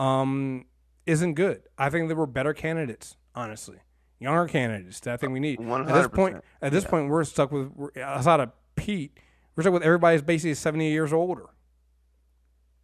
um, 0.00 0.64
isn't 1.06 1.34
good. 1.34 1.62
I 1.76 1.90
think 1.90 2.08
there 2.08 2.16
were 2.16 2.26
better 2.26 2.52
candidates, 2.52 3.16
honestly, 3.36 3.76
younger 4.18 4.46
candidates 4.46 5.00
that 5.00 5.14
I 5.14 5.16
think 5.16 5.32
we 5.32 5.40
need. 5.40 5.60
At 5.88 5.94
this 5.94 6.08
point, 6.08 6.36
at 6.62 6.72
this 6.72 6.84
point, 6.84 7.08
we're 7.08 7.24
stuck 7.24 7.52
with 7.52 7.70
we're, 7.74 7.90
outside 8.02 8.40
of 8.40 8.50
Pete. 8.76 9.16
We're 9.56 9.62
stuck 9.62 9.72
with 9.72 9.82
everybody's 9.82 10.22
basically 10.22 10.54
seventy 10.54 10.90
years 10.90 11.12
older. 11.12 11.46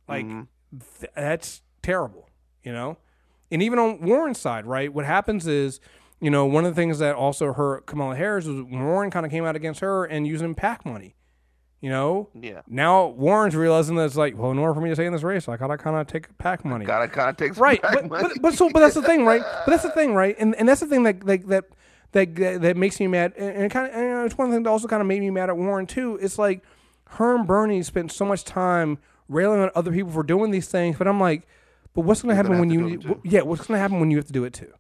Like 0.08 0.26
th- 1.00 1.12
that's 1.14 1.62
terrible, 1.82 2.28
you 2.62 2.72
know. 2.72 2.98
And 3.50 3.62
even 3.62 3.78
on 3.78 4.00
Warren's 4.00 4.40
side, 4.40 4.66
right? 4.66 4.92
What 4.92 5.04
happens 5.04 5.46
is, 5.46 5.80
you 6.20 6.30
know, 6.30 6.46
one 6.46 6.64
of 6.64 6.74
the 6.74 6.80
things 6.80 6.98
that 6.98 7.14
also 7.14 7.52
hurt 7.52 7.86
Kamala 7.86 8.16
Harris 8.16 8.46
was 8.46 8.62
Warren 8.62 9.10
kind 9.10 9.24
of 9.24 9.30
came 9.30 9.44
out 9.44 9.54
against 9.56 9.80
her 9.80 10.04
and 10.04 10.26
using 10.26 10.54
PAC 10.54 10.84
money. 10.84 11.14
You 11.84 11.90
know, 11.90 12.30
Yeah. 12.32 12.62
now 12.66 13.08
Warren's 13.08 13.54
realizing 13.54 13.96
that 13.96 14.06
it's 14.06 14.16
like, 14.16 14.38
well, 14.38 14.50
in 14.50 14.58
order 14.58 14.72
for 14.72 14.80
me 14.80 14.88
to 14.88 14.94
stay 14.96 15.04
in 15.04 15.12
this 15.12 15.22
race, 15.22 15.50
I 15.50 15.58
gotta 15.58 15.76
kind 15.76 15.96
of 15.96 16.06
take 16.06 16.36
PAC 16.38 16.64
money 16.64 16.86
Gotta 16.86 17.08
kind 17.08 17.28
of 17.28 17.36
take 17.36 17.52
some 17.52 17.62
right 17.62 17.78
but, 17.82 18.08
money. 18.08 18.22
but, 18.32 18.40
but 18.40 18.54
so 18.54 18.70
but 18.70 18.80
that's 18.80 18.94
the 18.94 19.02
thing 19.02 19.26
right 19.26 19.42
but 19.42 19.66
that's 19.66 19.82
the 19.82 19.90
thing 19.90 20.14
right 20.14 20.34
and 20.38 20.54
and 20.56 20.66
that's 20.66 20.80
the 20.80 20.86
thing 20.86 21.02
that 21.02 21.20
that 21.26 21.46
that 21.48 21.64
that, 22.12 22.62
that 22.62 22.76
makes 22.78 22.98
me 23.00 23.06
mad 23.06 23.34
and, 23.36 23.50
and 23.54 23.70
kind 23.70 23.86
of 23.90 23.94
and 23.94 24.24
it's 24.24 24.38
one 24.38 24.50
thing 24.50 24.62
that 24.62 24.70
also 24.70 24.88
kind 24.88 25.02
of 25.02 25.06
made 25.06 25.20
me 25.20 25.28
mad 25.28 25.50
at 25.50 25.58
Warren 25.58 25.86
too 25.86 26.18
it's 26.22 26.38
like 26.38 26.62
her 27.18 27.34
and 27.36 27.46
Bernie 27.46 27.82
spent 27.82 28.10
so 28.12 28.24
much 28.24 28.44
time 28.44 28.96
railing 29.28 29.60
on 29.60 29.70
other 29.74 29.92
people 29.92 30.10
for 30.10 30.22
doing 30.22 30.52
these 30.52 30.68
things, 30.68 30.96
but 30.96 31.06
I'm 31.06 31.20
like, 31.20 31.46
but 31.92 32.00
what's 32.06 32.22
going 32.22 32.30
to 32.30 32.34
You're 32.34 32.36
happen 32.36 32.52
gonna 32.52 32.60
when 32.60 32.70
you 33.04 33.20
yeah, 33.24 33.42
what's 33.42 33.66
to 33.66 33.76
happen 33.76 34.00
when 34.00 34.10
you 34.10 34.16
have 34.16 34.26
to 34.28 34.32
do 34.32 34.44
it 34.44 34.54
too? 34.54 34.72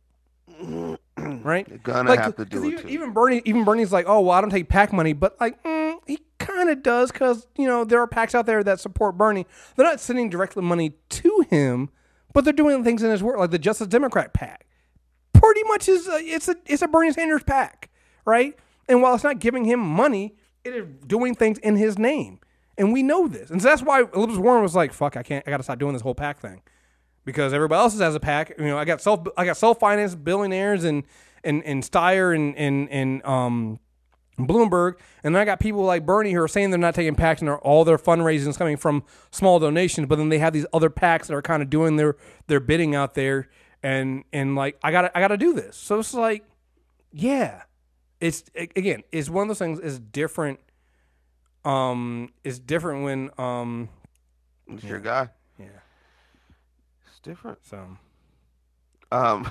right? 1.18 1.68
You're 1.68 1.78
gonna 1.78 2.08
Like, 2.08 2.18
have 2.20 2.36
to 2.36 2.44
do 2.46 2.64
it 2.64 2.68
even, 2.72 2.82
too. 2.82 2.88
even 2.88 3.10
Bernie, 3.12 3.42
even 3.44 3.64
Bernie's 3.64 3.92
like, 3.92 4.06
oh 4.08 4.20
well, 4.22 4.30
I 4.32 4.40
don't 4.40 4.48
take 4.50 4.68
PAC 4.70 4.92
money, 4.92 5.12
but 5.12 5.38
like 5.40 5.62
mm, 5.62 5.83
he 6.06 6.20
kind 6.38 6.70
of 6.70 6.82
does 6.82 7.10
because 7.10 7.46
you 7.56 7.66
know 7.66 7.84
there 7.84 8.00
are 8.00 8.08
PACs 8.08 8.34
out 8.34 8.46
there 8.46 8.62
that 8.62 8.80
support 8.80 9.16
Bernie. 9.16 9.46
They're 9.76 9.86
not 9.86 10.00
sending 10.00 10.30
directly 10.30 10.62
money 10.62 10.96
to 11.08 11.46
him, 11.50 11.90
but 12.32 12.44
they're 12.44 12.52
doing 12.52 12.84
things 12.84 13.02
in 13.02 13.10
his 13.10 13.22
work, 13.22 13.38
like 13.38 13.50
the 13.50 13.58
Justice 13.58 13.88
Democrat 13.88 14.32
PAC. 14.32 14.66
Pretty 15.32 15.62
much 15.64 15.88
is 15.88 16.08
a, 16.08 16.16
it's 16.16 16.48
a 16.48 16.56
it's 16.66 16.82
a 16.82 16.88
Bernie 16.88 17.12
Sanders 17.12 17.42
PAC, 17.42 17.90
right? 18.24 18.58
And 18.88 19.02
while 19.02 19.14
it's 19.14 19.24
not 19.24 19.38
giving 19.38 19.64
him 19.64 19.80
money, 19.80 20.36
it 20.64 20.74
is 20.74 20.86
doing 21.06 21.34
things 21.34 21.58
in 21.58 21.76
his 21.76 21.98
name, 21.98 22.40
and 22.78 22.92
we 22.92 23.02
know 23.02 23.28
this, 23.28 23.50
and 23.50 23.60
so 23.60 23.68
that's 23.68 23.82
why 23.82 24.04
Elizabeth 24.14 24.38
Warren 24.38 24.62
was 24.62 24.74
like, 24.74 24.92
"Fuck, 24.92 25.16
I 25.16 25.22
can't, 25.22 25.44
I 25.46 25.50
got 25.50 25.58
to 25.58 25.62
stop 25.62 25.78
doing 25.78 25.92
this 25.92 26.02
whole 26.02 26.14
PAC 26.14 26.40
thing." 26.40 26.62
because 27.24 27.52
everybody 27.52 27.78
else 27.78 27.98
has 27.98 28.14
a 28.14 28.20
pack. 28.20 28.52
You 28.58 28.66
know, 28.66 28.78
I 28.78 28.84
got 28.84 29.00
self 29.00 29.26
I 29.36 29.44
got 29.44 29.56
self 29.56 29.80
financed 29.80 30.22
billionaires 30.24 30.84
and 30.84 31.04
and 31.42 31.62
and 31.64 31.82
Steyer 31.82 32.34
and 32.34 32.56
and 32.56 32.88
and 32.90 33.24
um 33.24 33.80
Bloomberg, 34.38 34.94
and 35.22 35.34
then 35.34 35.40
I 35.40 35.44
got 35.44 35.60
people 35.60 35.82
like 35.82 36.04
Bernie 36.04 36.32
who 36.32 36.40
are 36.42 36.48
saying 36.48 36.70
they're 36.70 36.78
not 36.78 36.94
taking 36.94 37.14
packs 37.14 37.40
and 37.40 37.48
they're, 37.48 37.58
all 37.58 37.84
their 37.84 37.98
fundraising 37.98 38.48
is 38.48 38.56
coming 38.56 38.76
from 38.76 39.04
small 39.30 39.58
donations, 39.58 40.08
but 40.08 40.16
then 40.16 40.28
they 40.28 40.38
have 40.38 40.52
these 40.52 40.66
other 40.72 40.90
packs 40.90 41.28
that 41.28 41.34
are 41.34 41.42
kind 41.42 41.62
of 41.62 41.70
doing 41.70 41.96
their 41.96 42.16
their 42.48 42.60
bidding 42.60 42.94
out 42.94 43.14
there, 43.14 43.48
and 43.82 44.24
and 44.32 44.56
like 44.56 44.76
I 44.82 44.90
got 44.90 45.10
I 45.14 45.20
got 45.20 45.28
to 45.28 45.36
do 45.36 45.52
this. 45.52 45.76
So 45.76 46.00
it's 46.00 46.14
like, 46.14 46.44
yeah, 47.12 47.62
it's 48.20 48.44
again, 48.56 49.02
it's 49.12 49.30
one 49.30 49.42
of 49.42 49.48
those 49.48 49.58
things. 49.58 49.78
is 49.78 49.98
different. 50.00 50.58
Um, 51.64 52.32
it's 52.42 52.58
different 52.58 53.04
when 53.04 53.30
um 53.38 53.88
It's 54.68 54.84
your 54.84 54.98
guy. 54.98 55.28
yeah. 55.58 55.66
It's 57.06 57.20
different. 57.20 57.58
So 57.64 57.96
Um, 59.12 59.48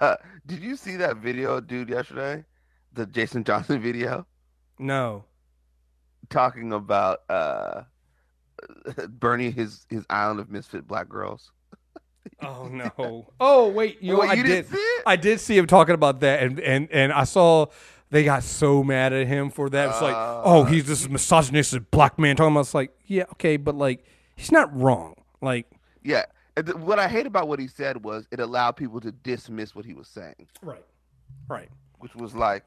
did 0.46 0.60
you 0.60 0.76
see 0.76 0.96
that 0.96 1.18
video, 1.18 1.60
dude, 1.60 1.88
yesterday? 1.88 2.44
The 2.96 3.06
Jason 3.06 3.44
Johnson 3.44 3.80
video 3.80 4.26
no. 4.78 5.24
talking 6.30 6.72
about 6.72 7.20
uh 7.28 7.82
Bernie 9.08 9.50
his 9.50 9.86
his 9.88 10.04
island 10.10 10.40
of 10.40 10.50
misfit 10.50 10.86
black 10.88 11.08
girls. 11.08 11.50
Oh 12.42 12.66
no! 12.68 13.28
Oh 13.38 13.68
wait, 13.68 14.02
you 14.02 14.12
know, 14.12 14.18
What, 14.18 14.30
I 14.30 14.34
you 14.34 14.42
did. 14.42 14.48
didn't 14.48 14.72
see 14.72 14.76
it? 14.78 15.02
I 15.06 15.16
did 15.16 15.40
see 15.40 15.56
him 15.56 15.66
talking 15.68 15.94
about 15.94 16.20
that, 16.20 16.42
and 16.42 16.58
and 16.60 16.90
and 16.90 17.12
I 17.12 17.22
saw 17.24 17.66
they 18.10 18.24
got 18.24 18.42
so 18.42 18.82
mad 18.82 19.12
at 19.12 19.26
him 19.28 19.48
for 19.48 19.70
that. 19.70 19.90
It's 19.90 20.02
like, 20.02 20.14
Uh, 20.14 20.42
oh, 20.44 20.64
he's 20.64 20.86
this 20.86 21.08
misogynistic 21.08 21.90
black 21.90 22.18
man 22.18 22.34
talking 22.36 22.52
about. 22.52 22.60
It's 22.62 22.74
like, 22.74 22.90
yeah, 23.06 23.22
okay, 23.32 23.56
but 23.56 23.74
like, 23.76 24.04
he's 24.34 24.50
not 24.52 24.76
wrong. 24.76 25.14
Like, 25.40 25.70
Yeah. 26.02 26.24
What 26.74 26.98
I 26.98 27.06
hate 27.08 27.26
about 27.26 27.46
what 27.48 27.58
he 27.60 27.68
said 27.68 28.02
was 28.04 28.26
it 28.32 28.40
allowed 28.40 28.72
people 28.72 29.00
to 29.00 29.12
dismiss 29.12 29.74
what 29.74 29.84
he 29.84 29.94
was 29.94 30.08
saying, 30.08 30.48
right, 30.62 30.84
right, 31.48 31.68
which 32.00 32.14
was 32.16 32.34
like, 32.34 32.64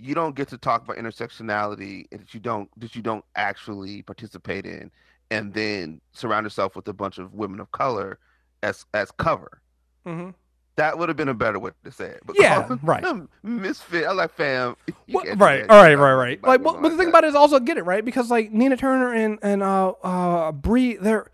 you 0.00 0.14
don't 0.14 0.34
get 0.34 0.48
to 0.48 0.58
talk 0.58 0.84
about 0.84 0.96
intersectionality 0.96 2.08
that 2.10 2.34
you 2.34 2.40
don't 2.40 2.68
that 2.80 2.94
you 2.94 3.02
don't 3.02 3.24
actually 3.36 4.02
participate 4.02 4.66
in, 4.66 4.90
and 5.30 5.52
then 5.52 6.00
surround 6.12 6.44
yourself 6.44 6.76
with 6.76 6.88
a 6.88 6.92
bunch 6.92 7.18
of 7.18 7.34
women 7.34 7.60
of 7.60 7.70
color 7.72 8.18
as 8.62 8.84
as 8.94 9.10
cover. 9.10 9.60
mm-hmm. 10.06 10.30
That 10.76 10.96
would 10.96 11.10
have 11.10 11.16
been 11.16 11.28
a 11.28 11.34
better 11.34 11.58
way 11.58 11.72
to 11.84 11.92
say 11.92 12.06
it. 12.06 12.20
But 12.24 12.36
Yeah, 12.38 12.66
right. 12.82 13.02
them 13.02 13.28
misfit. 13.42 14.06
I 14.06 14.12
like 14.12 14.32
fam. 14.32 14.76
Well, 15.12 15.24
right, 15.36 15.68
all 15.68 15.82
right, 15.82 15.96
right, 15.96 16.14
right. 16.14 16.42
Like, 16.42 16.64
women 16.64 16.82
but, 16.82 16.90
the 16.90 16.96
thing 16.96 17.06
that. 17.06 17.18
about 17.18 17.24
it 17.24 17.28
is 17.28 17.34
also 17.34 17.58
get 17.58 17.76
it 17.76 17.82
right 17.82 18.04
because 18.04 18.30
like 18.30 18.52
Nina 18.52 18.76
Turner 18.76 19.12
and 19.12 19.38
and 19.42 19.62
uh 19.62 19.90
uh 20.04 20.52
Bree, 20.52 20.94
they're 20.94 21.26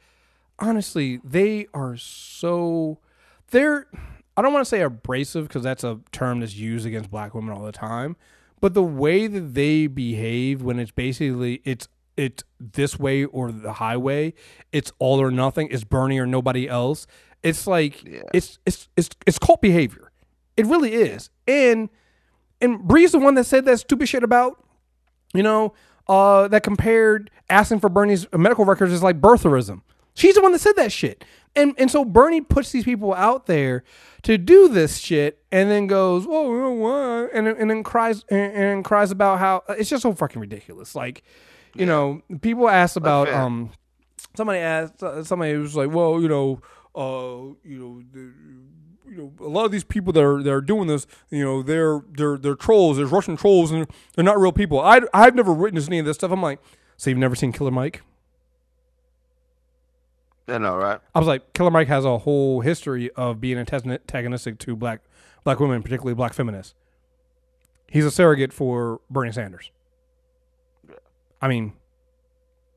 honestly 0.59 1.21
they 1.23 1.67
are 1.75 1.97
so 1.99 2.99
they're 3.51 3.87
I 4.37 4.43
don't 4.43 4.53
want 4.53 4.65
to 4.65 4.69
say 4.69 4.83
abrasive 4.83 5.49
because 5.49 5.63
that's 5.63 5.85
a 5.85 6.01
term 6.13 6.41
that's 6.41 6.55
used 6.55 6.87
against 6.87 7.11
black 7.11 7.35
women 7.35 7.57
all 7.57 7.65
the 7.65 7.73
time, 7.73 8.17
but 8.61 8.75
the 8.75 8.83
way 8.83 9.27
that 9.27 9.55
they 9.55 9.87
behave 9.87 10.63
when 10.63 10.79
it's 10.79 10.91
basically 10.91 11.61
it's 11.65 11.89
it's 12.17 12.43
this 12.59 12.99
way 12.99 13.25
or 13.25 13.53
the 13.53 13.75
highway, 13.75 14.33
it's 14.73 14.91
all 14.99 15.21
or 15.21 15.31
nothing, 15.31 15.69
it's 15.71 15.85
Bernie 15.85 16.19
or 16.19 16.27
nobody 16.27 16.69
else. 16.69 17.07
It's 17.43 17.67
like 17.67 18.03
Yeah. 18.05 18.23
it's 18.33 18.59
it's 18.67 18.89
it's 18.97 19.11
it's 19.27 19.39
cult 19.39 19.61
behavior. 19.61 20.11
It 20.57 20.67
really 20.67 20.95
is. 20.95 21.31
And 21.47 21.91
and 22.61 22.81
Bree's 22.81 23.13
the 23.13 23.19
one 23.19 23.35
that 23.35 23.45
said 23.45 23.67
that 23.67 23.79
stupid 23.79 24.09
shit 24.09 24.23
about, 24.23 24.65
you 25.35 25.43
know, 25.43 25.75
uh, 26.09 26.49
that 26.49 26.63
compared 26.63 27.31
asking 27.51 27.81
for 27.81 27.91
Bernie's 27.91 28.27
medical 28.33 28.65
records 28.65 28.93
is 28.93 29.03
like 29.03 29.21
birtherism. 29.21 29.83
She's 30.15 30.37
the 30.37 30.41
one 30.41 30.53
that 30.53 30.61
said 30.61 30.77
that 30.77 30.91
shit. 30.93 31.25
And 31.57 31.75
and 31.79 31.91
so 31.91 32.05
Bernie 32.05 32.41
puts 32.43 32.71
these 32.73 32.85
people 32.85 33.15
out 33.15 33.47
there 33.47 33.83
to 34.23 34.37
do 34.39 34.69
this 34.69 34.99
shit 34.99 35.43
and 35.51 35.71
then 35.71 35.87
goes, 35.87 36.27
oh, 36.29 36.53
know 36.53 36.71
what? 36.73 37.31
And, 37.35 37.47
then- 37.47 37.57
and 37.59 37.71
then 37.71 37.83
cries 37.83 38.25
and, 38.29 38.53
and 38.53 38.85
cries 38.85 39.11
about 39.11 39.39
how 39.39 39.63
it's 39.71 39.89
just 39.91 40.03
so 40.03 40.13
fucking 40.13 40.41
ridiculous. 40.41 40.95
Like, 40.95 41.23
you 41.75 41.87
know, 41.87 42.23
people 42.43 42.69
ask 42.69 42.97
about 42.97 43.29
um 43.43 43.71
somebody 44.37 44.59
asked 44.61 45.03
uh, 45.03 45.25
somebody 45.25 45.57
was 45.57 45.75
like, 45.77 45.91
well, 45.91 46.21
you 46.21 46.29
know, 46.29 46.61
uh, 46.95 47.55
you 47.65 47.79
know, 47.79 48.03
the, 48.13 48.33
you 49.11 49.17
know, 49.17 49.33
a 49.47 49.49
lot 49.49 49.65
of 49.65 49.71
these 49.73 49.85
people 49.85 50.13
that 50.13 50.23
are 50.25 50.43
that 50.43 50.53
are 50.53 50.61
doing 50.61 50.87
this, 50.89 51.07
you 51.31 51.45
know, 51.45 51.63
they're 51.63 52.01
they're 52.13 52.37
they're 52.37 52.55
trolls. 52.55 52.97
There's 52.97 53.11
Russian 53.13 53.37
trolls, 53.37 53.71
and 53.71 53.87
they're 54.15 54.25
not 54.25 54.39
real 54.39 54.53
people. 54.53 54.81
I 54.81 55.01
I've 55.15 55.35
never 55.35 55.53
witnessed 55.53 55.89
any 55.89 55.99
of 55.99 56.07
this 56.07 56.17
stuff. 56.17 56.31
I'm 56.33 56.43
like, 56.43 56.61
so 56.97 57.11
you've 57.11 57.19
never 57.19 57.35
seen 57.35 57.53
Killer 57.53 57.71
Mike? 57.71 58.03
I 60.49 60.59
know, 60.59 60.77
right? 60.77 61.01
I 61.15 61.19
was 61.19 61.27
like, 61.29 61.53
Killer 61.55 61.71
Mike 61.71 61.89
has 61.89 62.05
a 62.05 62.19
whole 62.19 62.61
history 62.61 63.11
of 63.13 63.41
being 63.41 63.59
antagonistic 63.59 64.59
to 64.61 64.77
black 64.77 65.01
black 65.45 65.59
women, 65.61 65.83
particularly 65.83 66.15
black 66.15 66.35
feminists. 66.35 66.75
He's 67.89 68.05
a 68.05 68.11
surrogate 68.11 68.53
for 68.53 69.01
Bernie 69.11 69.33
Sanders. 69.33 69.71
I 71.41 71.49
mean, 71.49 71.73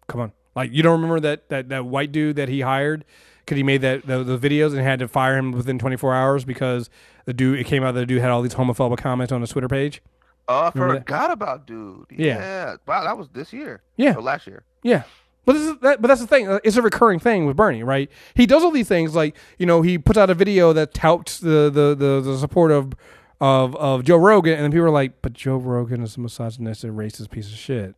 come 0.08 0.22
on. 0.22 0.32
Like 0.56 0.72
you 0.72 0.84
don't 0.84 0.94
remember 0.94 1.20
that 1.22 1.50
that, 1.50 1.70
that 1.70 1.86
white 1.86 2.12
dude 2.12 2.36
that 2.36 2.50
he 2.50 2.62
hired 2.62 3.06
because 3.46 3.56
he 3.58 3.64
made 3.64 3.82
that 3.82 4.06
the, 4.06 4.24
the 4.24 4.38
videos 4.38 4.72
and 4.74 4.82
had 4.82 5.00
to 5.00 5.08
fire 5.08 5.38
him 5.38 5.52
within 5.52 5.80
24 5.80 6.14
hours 6.14 6.46
because 6.46 6.90
the 7.26 7.34
dude 7.34 7.60
it 7.60 7.66
came 7.66 7.84
out 7.84 7.94
that 7.94 8.02
the 8.02 8.06
dude 8.06 8.22
had 8.22 8.30
all 8.32 8.42
these 8.42 8.56
homophobic 8.56 8.98
comments 8.98 9.32
on 9.32 9.42
his 9.42 9.50
Twitter 9.52 9.68
page. 9.68 10.02
Oh, 10.48 10.56
I 10.62 10.72
Remember 10.74 10.94
that? 10.96 11.00
forgot 11.02 11.32
about 11.32 11.68
dude. 11.68 12.08
Yeah. 12.10 12.38
Yeah. 12.40 12.76
Wow, 12.88 13.04
that 13.04 13.18
was 13.18 13.30
this 13.30 13.54
year. 13.54 13.82
Yeah. 13.98 14.16
Or 14.16 14.22
last 14.22 14.48
year. 14.48 14.64
Yeah. 14.82 15.04
But 15.50 15.54
this 15.54 15.64
is 15.64 15.78
that, 15.80 16.00
but 16.00 16.10
that's 16.10 16.22
the 16.22 16.28
thing. 16.28 16.48
uh, 16.48 16.60
It's 16.64 16.78
a 16.78 16.82
recurring 16.84 17.18
thing 17.18 17.48
with 17.48 17.58
Bernie, 17.58 17.82
right? 17.82 18.08
He 18.36 18.46
does 18.46 18.64
all 18.64 18.70
these 18.70 18.88
things 18.88 19.16
like 19.16 19.36
you 19.58 19.66
know 19.66 19.82
he 19.82 19.98
puts 19.98 20.16
out 20.20 20.30
a 20.30 20.36
video 20.36 20.74
that 20.74 20.94
touts 20.94 21.40
the 21.40 21.72
the 21.74 21.96
the, 21.98 22.22
the 22.22 22.38
support 22.38 22.70
of 22.70 22.94
of 23.42 23.76
of 23.78 24.04
Joe 24.04 24.18
Rogan, 24.18 24.54
and 24.54 24.64
then 24.64 24.72
people 24.72 24.86
are 24.86 24.92
like, 24.92 25.24
"But 25.24 25.34
Joe 25.34 25.58
Rogan 25.58 26.04
is 26.04 26.18
a 26.18 26.20
misogynistic, 26.20 26.92
racist 26.92 27.32
piece 27.32 27.48
of 27.48 27.58
shit," 27.58 27.96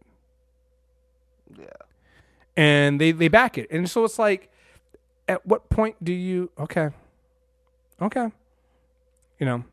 Yeah. 1.60 1.66
and 2.56 3.02
they 3.02 3.12
they 3.12 3.28
back 3.28 3.58
it, 3.58 3.70
and 3.70 3.90
so 3.90 4.06
it's 4.06 4.18
like, 4.18 4.50
at 5.28 5.46
what 5.46 5.70
point 5.70 6.02
do 6.02 6.14
you? 6.14 6.52
Okay, 6.58 6.90
okay, 8.02 8.30
you 9.40 9.46
know, 9.46 9.66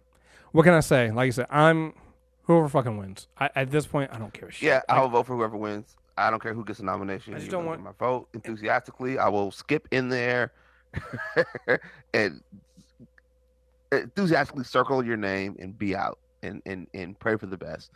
what 0.51 0.65
can 0.65 0.75
I 0.75 0.81
say? 0.81 1.13
Like 1.13 1.29
I 1.29 1.31
said, 1.31 1.47
I'm 1.49 1.93
whoever 2.43 2.69
fucking 2.69 2.97
wins. 2.97 3.29
I, 3.39 3.51
at 3.55 3.71
this 3.71 3.87
point, 3.87 4.11
I 4.13 4.19
don't 4.19 4.33
care 4.35 4.49
a 4.49 4.51
shit. 4.53 4.67
Yeah, 4.67 4.81
I 4.89 5.01
Like, 5.01 5.13
vote 5.13 5.27
for 5.27 5.37
whoever 5.37 5.57
wins. 5.57 5.95
I 6.27 6.31
don't 6.31 6.43
care 6.43 6.55
who 6.55 6.65
gets 6.65 6.81
a 6.81 6.85
nomination. 6.85 7.35
I 7.35 7.39
just 7.39 7.51
don't 7.51 7.65
want- 7.67 7.83
my 7.83 7.93
vote 7.99 8.29
enthusiastically. 8.35 9.19
I 9.19 9.29
will 9.29 9.51
skip 9.51 9.87
in 9.91 10.09
there 10.09 10.53
and 12.15 12.43
enthusiastically 13.93 14.65
circle 14.65 15.05
your 15.05 15.17
name 15.17 15.57
and 15.59 15.79
be 15.79 15.95
out 15.97 16.19
and 16.43 16.63
and, 16.67 16.87
and 16.95 17.19
pray 17.19 17.37
for 17.37 17.47
the 17.47 17.57
best. 17.57 17.91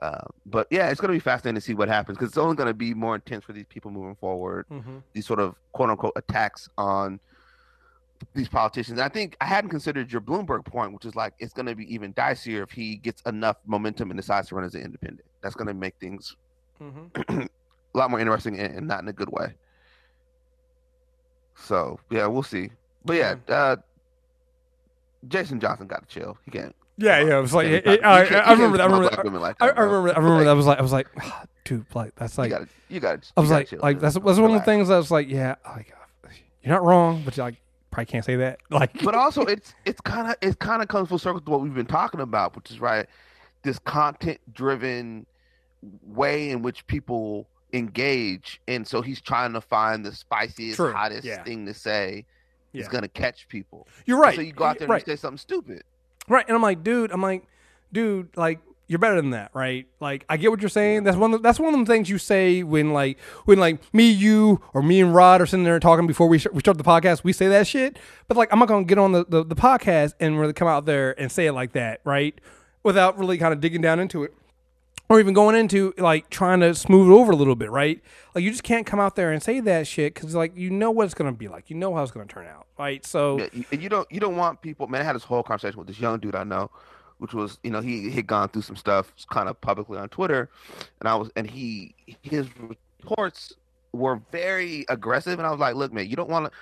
Uh, 0.00 0.20
but 0.46 0.66
yeah, 0.70 0.88
it's 0.88 1.00
going 1.00 1.10
to 1.10 1.16
be 1.16 1.20
fascinating 1.20 1.54
to 1.54 1.60
see 1.60 1.74
what 1.74 1.88
happens 1.88 2.16
because 2.16 2.30
it's 2.30 2.38
only 2.38 2.56
going 2.56 2.66
to 2.66 2.74
be 2.74 2.94
more 2.94 3.14
intense 3.14 3.44
for 3.44 3.52
these 3.52 3.66
people 3.68 3.90
moving 3.90 4.14
forward. 4.16 4.66
mhm. 4.70 5.02
These 5.12 5.26
sort 5.26 5.38
of 5.38 5.54
quote 5.72 5.90
unquote 5.90 6.14
attacks 6.16 6.68
on 6.78 7.20
these 8.34 8.48
politicians. 8.48 8.98
And 8.98 9.04
I 9.04 9.08
think 9.08 9.36
I 9.40 9.44
hadn't 9.44 9.70
considered 9.70 10.10
your 10.10 10.20
Bloomberg 10.22 10.64
point, 10.64 10.92
which 10.92 11.04
is 11.04 11.14
like 11.14 11.34
it's 11.38 11.52
going 11.52 11.66
to 11.66 11.74
be 11.74 11.92
even 11.92 12.14
dicier 12.14 12.62
if 12.62 12.70
he 12.70 12.96
gets 12.96 13.20
enough 13.22 13.56
momentum 13.66 14.10
and 14.10 14.18
decides 14.18 14.48
to 14.48 14.54
run 14.54 14.64
as 14.64 14.74
an 14.74 14.82
independent. 14.82 15.26
That's 15.42 15.54
going 15.54 15.68
to 15.68 15.74
make 15.74 15.94
things 16.00 16.36
Mhm. 16.80 17.48
a 17.94 17.98
lot 17.98 18.10
more 18.10 18.20
interesting 18.20 18.58
and, 18.58 18.74
and 18.76 18.86
not 18.88 19.00
in 19.02 19.08
a 19.08 19.12
good 19.12 19.28
way. 19.30 19.54
So 21.54 21.98
yeah, 22.10 22.26
we'll 22.26 22.42
see. 22.42 22.70
But 23.04 23.16
yeah, 23.16 23.34
uh, 23.48 23.76
Jason 25.28 25.60
Johnson 25.60 25.86
got 25.86 26.08
to 26.08 26.14
chill. 26.20 26.36
He 26.44 26.50
can't. 26.50 26.74
Yeah, 26.98 27.20
yeah. 27.20 27.38
It 27.38 27.42
was 27.42 27.54
like, 27.54 27.66
it- 27.66 27.86
it- 27.86 28.04
I, 28.04 28.24
I 28.24 28.52
remember 28.52 28.76
that. 28.78 28.84
I 28.84 28.86
remember 28.86 29.38
that. 29.38 29.40
like 29.40 29.56
I, 29.60 29.66
that, 29.66 29.72
I 29.72 29.74
bro. 29.76 29.86
remember. 30.00 30.10
I 30.10 30.16
remember 30.22 30.36
Like, 30.36 30.44
that. 30.44 30.50
I 30.50 30.54
was 30.54 30.66
like, 30.66 30.78
I 30.78 30.82
was 30.82 30.92
like, 30.92 31.08
ah, 31.20 31.44
dude, 31.64 31.86
like 31.94 32.14
that's 32.16 32.36
You 32.36 32.42
like. 32.42 32.50
got. 32.50 32.68
You 32.88 33.00
got 33.00 33.22
to. 33.22 33.32
I 33.36 33.40
was 33.40 33.50
like, 33.50 33.72
like 33.72 34.00
that's 34.00 34.14
that's 34.14 34.38
one 34.38 34.50
of 34.50 34.52
the 34.52 34.60
things 34.64 34.90
I 34.90 34.96
was 34.96 35.10
like, 35.10 35.28
yeah, 35.28 35.54
like 35.66 35.92
you're 36.62 36.72
not 36.74 36.84
wrong, 36.84 37.22
but 37.24 37.36
you 37.36 37.42
like 37.42 37.56
probably 37.90 38.06
can't 38.06 38.24
say 38.24 38.36
that. 38.36 38.58
Like, 38.70 39.02
but 39.02 39.14
also 39.14 39.42
it's 39.42 39.74
it's 39.84 40.00
kind 40.00 40.28
of 40.28 40.36
it 40.40 40.58
kind 40.58 40.80
of 40.82 40.88
comes 40.88 41.08
full 41.08 41.18
circle 41.18 41.40
to 41.40 41.50
what 41.50 41.60
we've 41.60 41.74
been 41.74 41.86
talking 41.86 42.20
about, 42.20 42.54
which 42.56 42.70
is 42.70 42.80
right 42.80 43.06
this 43.62 43.78
content 43.80 44.38
driven 44.52 45.24
way 46.04 46.50
in 46.50 46.62
which 46.62 46.86
people 46.86 47.48
engage, 47.72 48.60
and 48.68 48.86
so 48.86 49.02
he's 49.02 49.20
trying 49.20 49.52
to 49.54 49.60
find 49.60 50.04
the 50.04 50.14
spiciest, 50.14 50.76
True, 50.76 50.92
hottest 50.92 51.24
yeah. 51.24 51.42
thing 51.42 51.66
to 51.66 51.74
say. 51.74 52.24
Yeah. 52.74 52.80
Is 52.80 52.88
gonna 52.88 53.06
catch 53.06 53.48
people. 53.48 53.86
You're 54.06 54.18
right. 54.18 54.34
So 54.34 54.40
you 54.40 54.54
go 54.54 54.64
out 54.64 54.78
there 54.78 54.86
and 54.86 54.90
right. 54.90 55.06
you 55.06 55.12
say 55.12 55.20
something 55.20 55.36
stupid. 55.36 55.82
Right. 56.26 56.46
And 56.48 56.56
I'm 56.56 56.62
like, 56.62 56.82
dude, 56.82 57.12
I'm 57.12 57.20
like, 57.20 57.44
dude, 57.92 58.30
like, 58.34 58.60
you're 58.88 58.98
better 58.98 59.16
than 59.16 59.30
that, 59.30 59.50
right? 59.54 59.86
Like, 60.00 60.24
I 60.28 60.36
get 60.36 60.50
what 60.50 60.60
you're 60.60 60.68
saying. 60.68 61.04
That's 61.04 61.16
one. 61.16 61.34
Of, 61.34 61.42
that's 61.42 61.58
one 61.58 61.68
of 61.68 61.72
them 61.72 61.86
things 61.86 62.08
you 62.08 62.18
say 62.18 62.62
when, 62.62 62.92
like, 62.92 63.18
when 63.44 63.58
like 63.58 63.80
me, 63.94 64.10
you, 64.10 64.60
or 64.74 64.82
me 64.82 65.00
and 65.00 65.14
Rod 65.14 65.40
are 65.40 65.46
sitting 65.46 65.64
there 65.64 65.78
talking 65.80 66.06
before 66.06 66.28
we 66.28 66.38
sh- 66.38 66.48
we 66.52 66.60
start 66.60 66.78
the 66.78 66.84
podcast. 66.84 67.24
We 67.24 67.32
say 67.32 67.48
that 67.48 67.66
shit, 67.66 67.98
but 68.28 68.36
like, 68.36 68.52
I'm 68.52 68.58
not 68.58 68.68
gonna 68.68 68.84
get 68.84 68.98
on 68.98 69.12
the, 69.12 69.24
the 69.26 69.44
the 69.44 69.54
podcast 69.54 70.14
and 70.20 70.38
really 70.38 70.52
come 70.52 70.68
out 70.68 70.84
there 70.84 71.18
and 71.20 71.30
say 71.30 71.46
it 71.46 71.52
like 71.52 71.72
that, 71.72 72.00
right? 72.04 72.38
Without 72.82 73.18
really 73.18 73.38
kind 73.38 73.52
of 73.52 73.60
digging 73.60 73.80
down 73.80 74.00
into 74.00 74.24
it, 74.24 74.34
or 75.12 75.20
even 75.20 75.34
going 75.34 75.54
into 75.54 75.92
like 75.98 76.30
trying 76.30 76.60
to 76.60 76.74
smooth 76.74 77.10
it 77.10 77.12
over 77.12 77.32
a 77.32 77.36
little 77.36 77.54
bit, 77.54 77.70
right? 77.70 78.00
Like, 78.34 78.44
you 78.44 78.50
just 78.50 78.62
can't 78.62 78.86
come 78.86 78.98
out 78.98 79.14
there 79.14 79.30
and 79.30 79.42
say 79.42 79.60
that 79.60 79.86
shit 79.86 80.14
because 80.14 80.34
like 80.34 80.56
you 80.56 80.70
know 80.70 80.90
what 80.90 81.04
it's 81.04 81.12
gonna 81.12 81.32
be 81.32 81.48
like. 81.48 81.68
You 81.68 81.76
know 81.76 81.94
how 81.94 82.02
it's 82.02 82.10
gonna 82.10 82.24
turn 82.24 82.46
out, 82.46 82.66
right? 82.78 83.04
So 83.04 83.38
Yeah, 83.38 83.62
you, 83.72 83.88
don't 83.90 84.10
you 84.10 84.20
don't 84.20 84.36
want 84.36 84.62
people. 84.62 84.86
Man, 84.86 85.02
I 85.02 85.04
had 85.04 85.14
this 85.14 85.24
whole 85.24 85.42
conversation 85.42 85.78
with 85.78 85.86
this 85.86 86.00
young 86.00 86.18
dude 86.18 86.34
I 86.34 86.44
know, 86.44 86.70
which 87.18 87.34
was 87.34 87.58
you 87.62 87.70
know 87.70 87.82
he 87.82 88.10
had 88.10 88.26
gone 88.26 88.48
through 88.48 88.62
some 88.62 88.74
stuff 88.74 89.12
kind 89.30 89.50
of 89.50 89.60
publicly 89.60 89.98
on 89.98 90.08
Twitter, 90.08 90.48
and 91.00 91.08
I 91.08 91.14
was 91.14 91.30
and 91.36 91.48
he 91.48 91.94
his 92.22 92.46
reports 92.56 93.52
were 93.92 94.18
very 94.32 94.86
aggressive, 94.88 95.38
and 95.38 95.46
I 95.46 95.50
was 95.50 95.60
like, 95.60 95.74
look, 95.74 95.92
man, 95.92 96.08
you 96.08 96.16
don't 96.16 96.30
want 96.30 96.46
to. 96.46 96.52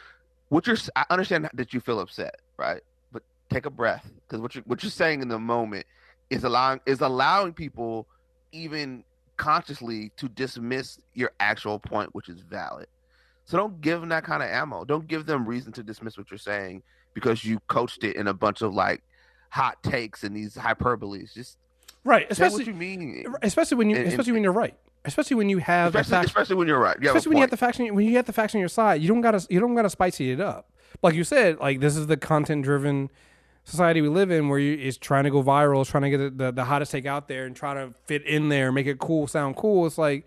What 0.48 0.66
you're 0.66 0.76
I 0.96 1.04
understand 1.10 1.48
that 1.54 1.72
you 1.72 1.78
feel 1.78 2.00
upset, 2.00 2.40
right? 2.56 2.80
But 3.12 3.22
take 3.48 3.66
a 3.66 3.70
breath 3.70 4.10
because 4.26 4.40
what 4.40 4.56
you 4.56 4.62
are 4.62 4.64
what 4.64 4.82
you're 4.82 4.90
saying 4.90 5.22
in 5.22 5.28
the 5.28 5.38
moment 5.38 5.86
is 6.30 6.42
allowing 6.42 6.80
is 6.84 7.00
allowing 7.00 7.52
people 7.52 8.08
even 8.52 9.04
consciously 9.36 10.12
to 10.16 10.28
dismiss 10.28 10.98
your 11.14 11.32
actual 11.40 11.78
point, 11.78 12.14
which 12.14 12.28
is 12.28 12.40
valid. 12.40 12.86
So 13.44 13.56
don't 13.56 13.80
give 13.80 14.00
them 14.00 14.10
that 14.10 14.24
kind 14.24 14.42
of 14.42 14.48
ammo. 14.50 14.84
Don't 14.84 15.08
give 15.08 15.26
them 15.26 15.46
reason 15.46 15.72
to 15.72 15.82
dismiss 15.82 16.16
what 16.16 16.30
you're 16.30 16.38
saying 16.38 16.82
because 17.14 17.44
you 17.44 17.58
coached 17.66 18.04
it 18.04 18.16
in 18.16 18.28
a 18.28 18.34
bunch 18.34 18.62
of 18.62 18.74
like 18.74 19.02
hot 19.48 19.82
takes 19.82 20.22
and 20.22 20.36
these 20.36 20.54
hyperboles. 20.54 21.34
Just 21.34 21.56
right, 22.04 22.26
especially 22.30 22.58
what 22.58 22.66
you 22.66 22.74
mean. 22.74 23.24
especially 23.42 23.76
when 23.76 23.90
you 23.90 23.96
And- 23.96 24.04
and- 24.04 24.12
especially 24.12 24.32
when 24.32 24.42
you're 24.42 24.52
right 24.52 24.76
especially 25.04 25.36
when 25.36 25.48
you 25.48 25.58
have 25.58 25.94
Especially, 25.94 26.10
fact, 26.10 26.26
especially 26.26 26.56
when 26.56 26.68
you're 26.68 26.78
right. 26.78 26.96
You 27.00 27.08
especially 27.08 27.30
when 27.30 27.38
you 27.38 27.42
have 27.42 27.50
the 27.50 27.56
facts 27.56 27.78
when 27.78 27.98
you 28.00 28.16
have 28.16 28.26
the 28.26 28.32
facts 28.34 28.54
on 28.54 28.60
your 28.60 28.68
side 28.68 29.00
you 29.00 29.08
don't 29.08 29.22
gotta 29.22 29.46
you 29.48 29.58
don't 29.58 29.74
gotta 29.74 29.88
spicy 29.90 30.30
it 30.30 30.40
up 30.40 30.70
like 31.02 31.14
you 31.14 31.24
said 31.24 31.58
like 31.58 31.80
this 31.80 31.96
is 31.96 32.06
the 32.06 32.16
content 32.18 32.64
driven 32.64 33.08
society 33.70 34.00
we 34.00 34.08
live 34.08 34.30
in 34.30 34.48
where 34.48 34.58
you 34.58 34.76
is 34.76 34.98
trying 34.98 35.24
to 35.24 35.30
go 35.30 35.42
viral 35.42 35.86
trying 35.88 36.02
to 36.02 36.10
get 36.10 36.18
the, 36.18 36.30
the, 36.30 36.52
the 36.52 36.64
hottest 36.64 36.92
take 36.92 37.06
out 37.06 37.28
there 37.28 37.46
and 37.46 37.54
trying 37.56 37.76
to 37.76 37.94
fit 38.06 38.24
in 38.26 38.48
there 38.48 38.70
make 38.72 38.86
it 38.86 38.98
cool 38.98 39.26
sound 39.26 39.56
cool 39.56 39.86
it's 39.86 39.98
like 39.98 40.26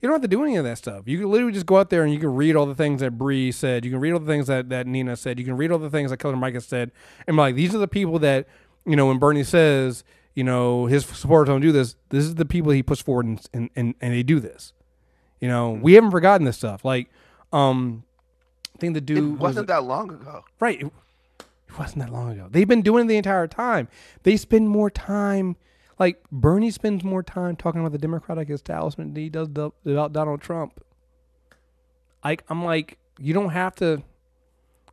you 0.00 0.08
don't 0.08 0.16
have 0.16 0.22
to 0.22 0.28
do 0.28 0.44
any 0.44 0.56
of 0.56 0.64
that 0.64 0.76
stuff. 0.76 1.04
You 1.08 1.18
can 1.18 1.30
literally 1.30 1.54
just 1.54 1.64
go 1.64 1.78
out 1.78 1.88
there 1.88 2.02
and 2.04 2.12
you 2.12 2.20
can 2.20 2.34
read 2.34 2.56
all 2.56 2.66
the 2.66 2.74
things 2.74 3.00
that 3.00 3.12
Bree 3.12 3.50
said. 3.50 3.86
You 3.86 3.90
can 3.90 4.00
read 4.00 4.12
all 4.12 4.18
the 4.18 4.26
things 4.26 4.48
that, 4.48 4.68
that 4.68 4.86
Nina 4.86 5.16
said. 5.16 5.38
You 5.38 5.46
can 5.46 5.56
read 5.56 5.72
all 5.72 5.78
the 5.78 5.88
things 5.88 6.10
that 6.10 6.18
Killer 6.18 6.36
Mike 6.36 6.52
has 6.52 6.66
said. 6.66 6.90
And 7.26 7.36
be 7.36 7.40
like, 7.40 7.54
these 7.54 7.74
are 7.74 7.78
the 7.78 7.88
people 7.88 8.18
that, 8.18 8.46
you 8.84 8.96
know, 8.96 9.06
when 9.06 9.18
Bernie 9.18 9.44
says, 9.44 10.04
you 10.34 10.44
know, 10.44 10.84
his 10.84 11.06
supporters 11.06 11.48
don't 11.48 11.62
do 11.62 11.72
this, 11.72 11.96
this 12.10 12.24
is 12.24 12.34
the 12.34 12.44
people 12.44 12.70
he 12.72 12.82
puts 12.82 13.00
forward 13.00 13.24
and, 13.24 13.40
and, 13.54 13.70
and, 13.76 13.94
and 14.02 14.12
they 14.12 14.22
do 14.22 14.40
this. 14.40 14.74
You 15.40 15.48
know, 15.48 15.70
we 15.70 15.94
haven't 15.94 16.10
forgotten 16.10 16.44
this 16.44 16.58
stuff. 16.58 16.84
Like, 16.84 17.08
um, 17.50 18.04
I 18.74 18.78
think 18.80 18.92
the 18.92 18.98
It 18.98 19.06
dude 19.06 19.32
was 19.32 19.40
wasn't 19.40 19.68
that 19.68 19.84
long 19.84 20.10
ago. 20.10 20.44
right. 20.60 20.84
It, 21.74 21.78
wasn't 21.78 22.00
that 22.00 22.12
long 22.12 22.30
ago. 22.30 22.48
They've 22.50 22.68
been 22.68 22.82
doing 22.82 23.04
it 23.04 23.08
the 23.08 23.16
entire 23.16 23.46
time. 23.46 23.88
They 24.22 24.36
spend 24.36 24.68
more 24.68 24.90
time, 24.90 25.56
like 25.98 26.22
Bernie 26.30 26.70
spends 26.70 27.04
more 27.04 27.22
time 27.22 27.56
talking 27.56 27.80
about 27.80 27.92
the 27.92 27.98
Democratic 27.98 28.50
establishment 28.50 29.14
than 29.14 29.22
he 29.22 29.28
does 29.28 29.48
the, 29.50 29.70
about 29.84 30.12
Donald 30.12 30.40
Trump. 30.40 30.80
Like 32.24 32.44
I'm 32.48 32.64
like, 32.64 32.98
you 33.18 33.34
don't 33.34 33.50
have 33.50 33.74
to. 33.76 34.02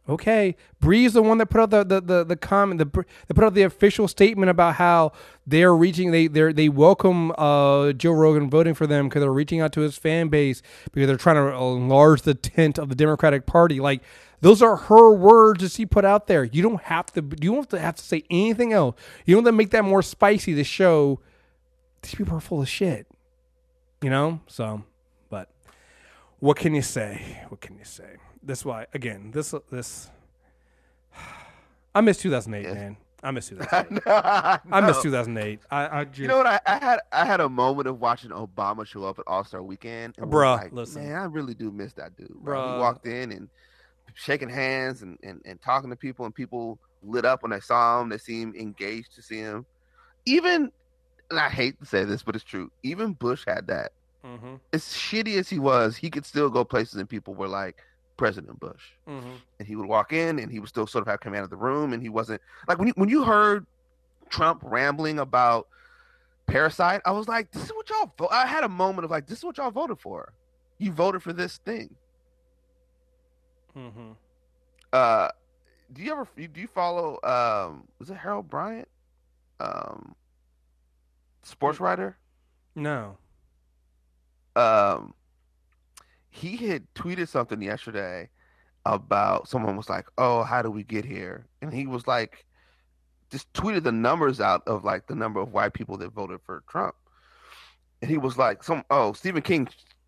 Okay, 0.09 0.55
Bree's 0.79 1.13
the 1.13 1.21
one 1.21 1.37
that 1.37 1.45
put 1.45 1.61
out 1.61 1.69
the 1.69 1.83
the 1.83 2.01
the, 2.01 2.23
the 2.23 2.35
comment. 2.35 2.79
The 2.79 3.05
they 3.27 3.33
put 3.33 3.43
out 3.43 3.53
the 3.53 3.61
official 3.61 4.07
statement 4.07 4.49
about 4.49 4.75
how 4.75 5.13
they're 5.45 5.75
reaching. 5.75 6.11
They 6.11 6.27
they 6.27 6.51
they 6.51 6.69
welcome 6.69 7.31
uh, 7.37 7.93
Joe 7.93 8.11
Rogan 8.11 8.49
voting 8.49 8.73
for 8.73 8.87
them 8.87 9.07
because 9.07 9.21
they're 9.21 9.31
reaching 9.31 9.61
out 9.61 9.71
to 9.73 9.81
his 9.81 9.97
fan 9.97 10.27
base 10.27 10.63
because 10.91 11.07
they're 11.07 11.17
trying 11.17 11.35
to 11.35 11.55
enlarge 11.55 12.23
the 12.23 12.33
tent 12.33 12.79
of 12.79 12.89
the 12.89 12.95
Democratic 12.95 13.45
Party. 13.45 13.79
Like 13.79 14.01
those 14.41 14.61
are 14.61 14.75
her 14.75 15.11
words 15.13 15.61
that 15.63 15.71
she 15.71 15.85
put 15.85 16.03
out 16.05 16.27
there. 16.27 16.43
You 16.43 16.61
don't 16.61 16.81
have 16.83 17.07
to. 17.13 17.21
You 17.21 17.51
don't 17.51 17.55
have 17.57 17.69
to 17.69 17.79
have 17.79 17.95
to 17.95 18.03
say 18.03 18.23
anything 18.29 18.73
else. 18.73 18.95
You 19.25 19.35
don't 19.35 19.45
have 19.45 19.51
to 19.53 19.57
make 19.57 19.69
that 19.71 19.83
more 19.85 20.01
spicy 20.01 20.53
to 20.55 20.63
show 20.63 21.19
these 22.01 22.15
people 22.15 22.35
are 22.37 22.41
full 22.41 22.61
of 22.61 22.69
shit. 22.69 23.07
You 24.01 24.09
know. 24.09 24.39
So, 24.47 24.83
but 25.29 25.49
what 26.39 26.57
can 26.57 26.73
you 26.73 26.81
say? 26.81 27.39
What 27.49 27.61
can 27.61 27.77
you 27.77 27.85
say? 27.85 28.17
This 28.43 28.65
why 28.65 28.87
again. 28.93 29.31
This 29.31 29.53
this. 29.71 30.09
I 31.95 32.01
miss 32.01 32.17
2008, 32.19 32.63
Yes. 32.63 32.73
man. 32.75 32.97
I 33.23 33.29
miss 33.31 33.49
2008. 33.49 34.01
I 34.07 34.81
miss 34.81 35.01
2008. 35.03 35.59
I, 35.69 35.99
I 35.99 36.05
just, 36.05 36.17
You 36.17 36.27
know 36.27 36.37
what? 36.37 36.47
I, 36.47 36.59
I 36.65 36.77
had 36.79 36.99
I 37.11 37.25
had 37.25 37.39
a 37.41 37.49
moment 37.49 37.87
of 37.87 37.99
watching 38.01 38.31
Obama 38.31 38.85
show 38.87 39.03
up 39.03 39.19
at 39.19 39.25
All 39.27 39.43
Star 39.43 39.61
Weekend. 39.61 40.15
And 40.17 40.31
was 40.31 40.59
like, 40.63 40.73
listen. 40.73 41.03
man, 41.03 41.15
I 41.15 41.25
really 41.25 41.53
do 41.53 41.69
miss 41.69 41.93
that 41.93 42.17
dude. 42.17 42.29
Bro. 42.29 42.57
Bruh. 42.59 42.73
He 42.73 42.79
walked 42.79 43.05
in 43.05 43.31
and 43.31 43.49
shaking 44.15 44.49
hands 44.49 45.01
and, 45.01 45.17
and, 45.23 45.41
and 45.45 45.61
talking 45.61 45.89
to 45.89 45.95
people, 45.95 46.25
and 46.25 46.33
people 46.35 46.79
lit 47.03 47.25
up 47.25 47.41
when 47.43 47.51
they 47.51 47.59
saw 47.59 48.01
him. 48.01 48.09
They 48.09 48.17
seemed 48.17 48.55
engaged 48.55 49.15
to 49.15 49.21
see 49.21 49.37
him. 49.39 49.65
Even, 50.25 50.71
and 51.29 51.39
I 51.39 51.49
hate 51.49 51.79
to 51.79 51.85
say 51.85 52.03
this, 52.03 52.23
but 52.23 52.35
it's 52.35 52.43
true. 52.43 52.71
Even 52.83 53.13
Bush 53.13 53.43
had 53.47 53.67
that. 53.67 53.91
Mhm, 54.23 54.59
As 54.71 54.83
shitty 54.83 55.37
as 55.39 55.49
he 55.49 55.57
was, 55.57 55.95
he 55.97 56.09
could 56.11 56.25
still 56.25 56.49
go 56.49 56.63
places, 56.63 56.95
and 56.95 57.09
people 57.09 57.33
were 57.33 57.47
like, 57.47 57.77
President 58.17 58.59
Bush. 58.59 58.83
mhm. 59.07 59.37
and 59.57 59.67
he 59.67 59.75
would 59.75 59.87
walk 59.87 60.13
in 60.13 60.37
and 60.37 60.51
he 60.51 60.59
would 60.59 60.69
still 60.69 60.85
sort 60.85 61.01
of 61.01 61.07
have 61.07 61.19
command 61.21 61.43
of 61.43 61.49
the 61.49 61.55
room 61.55 61.91
and 61.91 62.03
he 62.03 62.09
wasn't 62.09 62.39
like 62.67 62.77
when 62.77 62.87
you, 62.87 62.93
when 62.95 63.09
you 63.09 63.23
heard 63.23 63.65
Trump 64.29 64.61
rambling 64.63 65.17
about 65.17 65.65
Parasite, 66.47 67.01
I 67.05 67.11
was 67.11 67.27
like, 67.27 67.49
this 67.51 67.63
is 67.63 67.71
what 67.71 67.89
y'all 67.89 68.13
vo-. 68.17 68.27
I 68.29 68.45
had 68.45 68.63
a 68.63 68.69
moment 68.69 69.05
of 69.05 69.11
like, 69.11 69.25
this 69.25 69.39
is 69.39 69.43
what 69.43 69.57
y'all 69.57 69.71
voted 69.71 69.99
for. 69.99 70.33
You 70.77 70.91
voted 70.91 71.23
for 71.23 71.33
this 71.33 71.57
thing. 71.65 71.95
Mhm. 73.75 74.15
Uh, 74.93 75.29
do 75.93 76.01
you 76.01 76.11
ever 76.11 76.27
do 76.35 76.59
you 76.61 76.67
follow? 76.67 77.19
Um, 77.23 77.87
was 77.99 78.09
it 78.09 78.15
Harold 78.17 78.49
Bryant, 78.49 78.87
um, 79.59 80.15
sports 81.43 81.79
writer? 81.79 82.17
No. 82.75 83.17
um 84.55 85.13
he 86.29 86.55
had 86.57 86.85
tweeted 86.93 87.27
something 87.27 87.61
yesterday 87.61 88.29
about 88.85 89.47
someone 89.47 89.75
was 89.77 89.89
like, 89.89 90.07
"Oh, 90.17 90.43
how 90.43 90.61
do 90.61 90.71
we 90.71 90.83
get 90.83 91.03
here?" 91.05 91.45
And 91.61 91.73
he 91.73 91.85
was 91.87 92.07
like, 92.07 92.45
just 93.29 93.51
tweeted 93.53 93.83
the 93.83 93.91
numbers 93.91 94.39
out 94.41 94.61
of 94.67 94.83
like 94.83 95.07
the 95.07 95.15
number 95.15 95.39
of 95.41 95.51
white 95.53 95.73
people 95.73 95.97
that 95.97 96.09
voted 96.13 96.39
for 96.45 96.63
Trump. 96.69 96.95
And 98.01 98.09
he 98.09 98.17
was 98.17 98.37
like, 98.37 98.63
"Some 98.63 98.83
oh, 98.89 99.13
Stephen 99.13 99.41
King." 99.41 99.67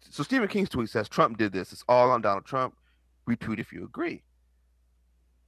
So 0.09 0.23
Stephen 0.23 0.47
King's 0.47 0.69
tweet 0.69 0.89
says 0.89 1.07
Trump 1.09 1.37
did 1.37 1.51
this. 1.53 1.71
It's 1.73 1.83
all 1.89 2.11
on 2.11 2.21
Donald 2.21 2.45
Trump. 2.45 2.75
Retweet 3.27 3.59
if 3.59 3.71
you 3.71 3.83
agree. 3.83 4.23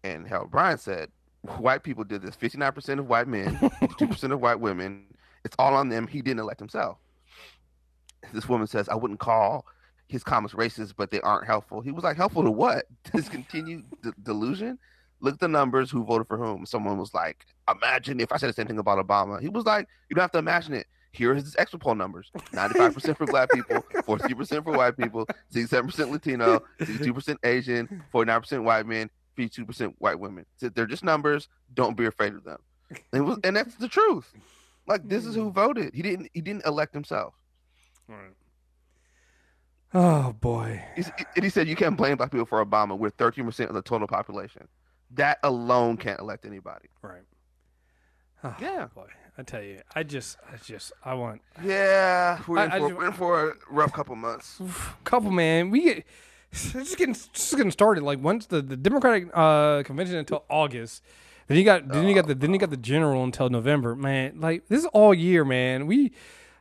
And 0.03 0.27
Harold 0.27 0.51
Bryant 0.51 0.79
said, 0.79 1.09
"White 1.57 1.83
people 1.83 2.03
did 2.03 2.21
this. 2.21 2.35
Fifty-nine 2.35 2.71
percent 2.71 2.99
of 2.99 3.07
white 3.07 3.27
men, 3.27 3.55
2% 3.59 4.31
of 4.31 4.39
white 4.41 4.59
women. 4.59 5.05
It's 5.43 5.55
all 5.59 5.75
on 5.75 5.89
them. 5.89 6.07
He 6.07 6.21
didn't 6.21 6.39
elect 6.39 6.59
himself." 6.59 6.97
This 8.33 8.47
woman 8.47 8.67
says, 8.67 8.89
"I 8.89 8.95
wouldn't 8.95 9.19
call." 9.19 9.65
his 10.07 10.23
comments 10.23 10.53
racist, 10.53 10.93
but 10.95 11.11
they 11.11 11.21
aren't 11.21 11.47
helpful. 11.47 11.81
He 11.81 11.91
was 11.91 12.03
like, 12.03 12.17
helpful 12.17 12.43
to 12.43 12.51
what? 12.51 12.85
This 13.13 13.29
continued 13.29 13.85
d- 14.03 14.11
delusion. 14.21 14.77
Look 15.19 15.35
at 15.35 15.39
the 15.39 15.47
numbers. 15.47 15.89
Who 15.89 16.03
voted 16.03 16.27
for 16.27 16.37
whom? 16.37 16.65
Someone 16.65 16.97
was 16.97 17.13
like, 17.13 17.45
imagine 17.69 18.19
if 18.19 18.31
I 18.31 18.37
said 18.37 18.49
the 18.49 18.53
same 18.53 18.67
thing 18.67 18.77
about 18.77 19.05
Obama. 19.05 19.41
He 19.41 19.49
was 19.49 19.65
like, 19.65 19.87
you 20.09 20.15
don't 20.15 20.21
have 20.23 20.31
to 20.33 20.37
imagine 20.37 20.73
it. 20.73 20.87
Here 21.15 21.33
is 21.33 21.43
his 21.43 21.55
extra 21.57 21.79
poll 21.79 21.95
numbers: 21.95 22.31
ninety-five 22.53 22.93
percent 22.93 23.17
for 23.17 23.25
black 23.25 23.49
people, 23.51 23.83
forty 24.05 24.33
percent 24.33 24.63
for 24.63 24.73
white 24.73 24.97
people, 24.97 25.25
sixty-seven 25.49 25.89
percent 25.89 26.11
Latino, 26.11 26.61
sixty-two 26.79 27.13
percent 27.13 27.39
Asian, 27.43 28.03
forty-nine 28.11 28.41
percent 28.41 28.63
white 28.63 28.85
men, 28.85 29.09
fifty-two 29.35 29.65
percent 29.65 29.95
white 29.99 30.19
women. 30.19 30.45
So 30.57 30.69
they're 30.69 30.85
just 30.85 31.03
numbers. 31.03 31.47
Don't 31.73 31.95
be 31.97 32.05
afraid 32.05 32.33
of 32.33 32.43
them. 32.43 32.59
And, 32.89 32.99
it 33.13 33.21
was, 33.21 33.39
and 33.43 33.55
that's 33.55 33.75
the 33.75 33.87
truth. 33.87 34.31
Like 34.87 35.07
this 35.07 35.25
is 35.25 35.33
who 35.35 35.51
voted. 35.51 35.93
He 35.93 36.01
didn't. 36.01 36.29
He 36.33 36.41
didn't 36.41 36.65
elect 36.65 36.93
himself. 36.93 37.33
Right. 38.07 38.33
Oh 39.93 40.33
boy. 40.33 40.83
He's- 40.95 41.11
And 41.35 41.43
he 41.43 41.49
said 41.49 41.67
you 41.67 41.75
can't 41.75 41.95
blame 41.97 42.17
black 42.17 42.31
people 42.31 42.45
for 42.45 42.63
Obama. 42.63 42.97
We're 42.97 43.11
13% 43.11 43.67
of 43.67 43.73
the 43.73 43.81
total 43.81 44.07
population. 44.07 44.67
That 45.11 45.39
alone 45.43 45.97
can't 45.97 46.19
elect 46.19 46.45
anybody. 46.45 46.89
Right. 47.01 47.21
Oh, 48.43 48.55
Yeah. 48.59 48.87
Boy, 48.93 49.07
I 49.37 49.43
tell 49.43 49.61
you, 49.61 49.81
I 49.93 50.03
just, 50.03 50.37
I 50.51 50.57
just, 50.57 50.93
I 51.03 51.13
want 51.13 51.41
Yeah, 51.63 52.41
we're, 52.47 52.63
in, 52.63 52.71
I- 52.71 52.75
I 52.75 52.79
for, 52.79 52.95
we're 52.95 53.07
in 53.07 53.13
for 53.13 53.49
a 53.49 53.53
rough 53.69 53.91
couple 53.91 54.15
months. 54.15 54.61
couple 55.03 55.31
man. 55.31 55.69
We 55.71 55.81
get 55.81 56.05
it's 56.51 56.71
just 56.71 56.97
getting 56.97 57.13
just 57.13 57.55
getting 57.55 57.71
started. 57.71 58.03
Like 58.03 58.21
once 58.23 58.45
the, 58.45 58.61
the 58.61 58.77
Democratic 58.77 59.29
uh, 59.33 59.83
convention 59.83 60.15
until 60.15 60.45
August, 60.49 61.03
then 61.47 61.57
you 61.57 61.63
got 61.63 61.87
then 61.89 62.07
you 62.07 62.15
got 62.15 62.27
the 62.27 62.35
then 62.35 62.53
you 62.53 62.59
got 62.59 62.69
the 62.69 62.77
general 62.77 63.23
until 63.23 63.49
November. 63.49 63.95
Man, 63.95 64.39
like 64.39 64.67
this 64.67 64.79
is 64.79 64.85
all 64.93 65.13
year, 65.13 65.43
man. 65.43 65.85
We 65.85 66.13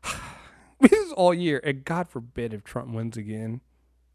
this 0.80 0.92
is 0.92 1.12
all 1.12 1.32
year, 1.32 1.60
and 1.62 1.84
God 1.84 2.08
forbid 2.08 2.52
if 2.52 2.64
Trump 2.64 2.92
wins 2.92 3.16
again. 3.16 3.60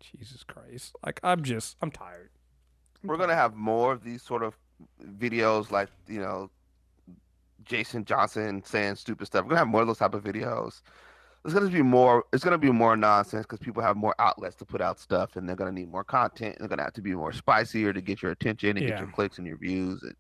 Jesus 0.02 0.44
Christ! 0.44 0.96
Like 1.06 1.20
I'm 1.24 1.44
just, 1.44 1.76
I'm 1.82 1.92
tired. 1.92 2.30
We're 3.04 3.18
gonna 3.18 3.36
have 3.36 3.56
more 3.56 3.92
of 3.94 4.04
these 4.04 4.22
sort 4.22 4.44
of 4.44 4.58
videos, 5.04 5.72
like 5.72 5.90
you 6.08 6.20
know, 6.22 6.50
Jason 7.64 8.06
Johnson 8.06 8.64
saying 8.66 8.96
stupid 8.96 9.28
stuff. 9.28 9.44
We're 9.44 9.50
gonna 9.50 9.60
have 9.60 9.68
more 9.68 9.82
of 9.82 9.88
those 9.88 9.98
type 10.00 10.14
of 10.14 10.24
videos. 10.24 10.82
It's 11.46 11.54
gonna 11.54 11.70
be 11.70 11.82
more. 11.82 12.26
It's 12.34 12.44
gonna 12.44 12.58
be 12.58 12.72
more 12.72 12.96
nonsense 12.98 13.46
because 13.46 13.60
people 13.60 13.82
have 13.82 13.96
more 13.96 14.14
outlets 14.20 14.56
to 14.58 14.66
put 14.66 14.82
out 14.82 15.00
stuff, 15.00 15.36
and 15.36 15.48
they're 15.48 15.56
gonna 15.56 15.72
need 15.72 15.90
more 15.90 16.04
content. 16.04 16.58
They're 16.60 16.68
gonna 16.68 16.84
have 16.84 16.94
to 16.94 17.02
be 17.02 17.14
more 17.16 17.32
spicier 17.32 17.94
to 17.94 18.02
get 18.02 18.22
your 18.22 18.32
attention 18.32 18.72
and 18.72 18.80
Yeah. 18.82 18.90
get 18.90 19.00
your 19.00 19.08
clicks 19.12 19.38
and 19.38 19.48
your 19.48 19.58
views. 19.58 20.04
And 20.04 20.16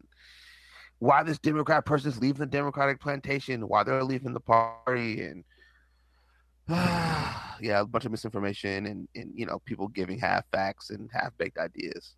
why 0.99 1.23
this 1.23 1.39
Democrat 1.39 1.85
person 1.85 2.09
is 2.11 2.19
leaving 2.19 2.39
the 2.39 2.45
Democratic 2.45 2.99
plantation? 3.01 3.67
Why 3.67 3.83
they're 3.83 4.03
leaving 4.03 4.33
the 4.33 4.39
party? 4.39 5.21
And 5.23 5.43
yeah, 6.69 7.81
a 7.81 7.85
bunch 7.85 8.05
of 8.05 8.11
misinformation 8.11 8.85
and 8.85 9.07
and 9.15 9.31
you 9.35 9.45
know 9.45 9.59
people 9.65 9.87
giving 9.87 10.19
half 10.19 10.45
facts 10.51 10.89
and 10.89 11.09
half 11.11 11.35
baked 11.37 11.57
ideas. 11.57 12.15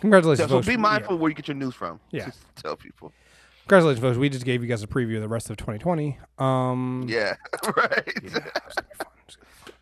Congratulations, 0.00 0.48
So, 0.48 0.60
so 0.62 0.66
be 0.66 0.72
Yeah. 0.72 0.78
mindful 0.78 1.18
where 1.18 1.28
you 1.30 1.34
get 1.34 1.48
your 1.48 1.56
news 1.56 1.74
from. 1.74 2.00
Yeah. 2.10 2.26
Just 2.26 2.40
tell 2.56 2.76
people. 2.76 3.12
Congratulations, 3.70 4.02
folks. 4.02 4.18
We 4.18 4.28
just 4.28 4.44
gave 4.44 4.62
you 4.64 4.68
guys 4.68 4.82
a 4.82 4.88
preview 4.88 5.14
of 5.14 5.22
the 5.22 5.28
rest 5.28 5.48
of 5.48 5.56
2020. 5.56 6.18
Um, 6.38 7.06
Yeah, 7.08 7.36
right. 7.76 8.02
yeah, 8.20 8.24
it's 8.24 8.74
gonna 8.74 8.88
be 8.88 8.94
fun. 8.98 9.06
It's 9.28 9.36
gonna 9.36 9.46
be 9.46 9.62
fun. 9.64 9.74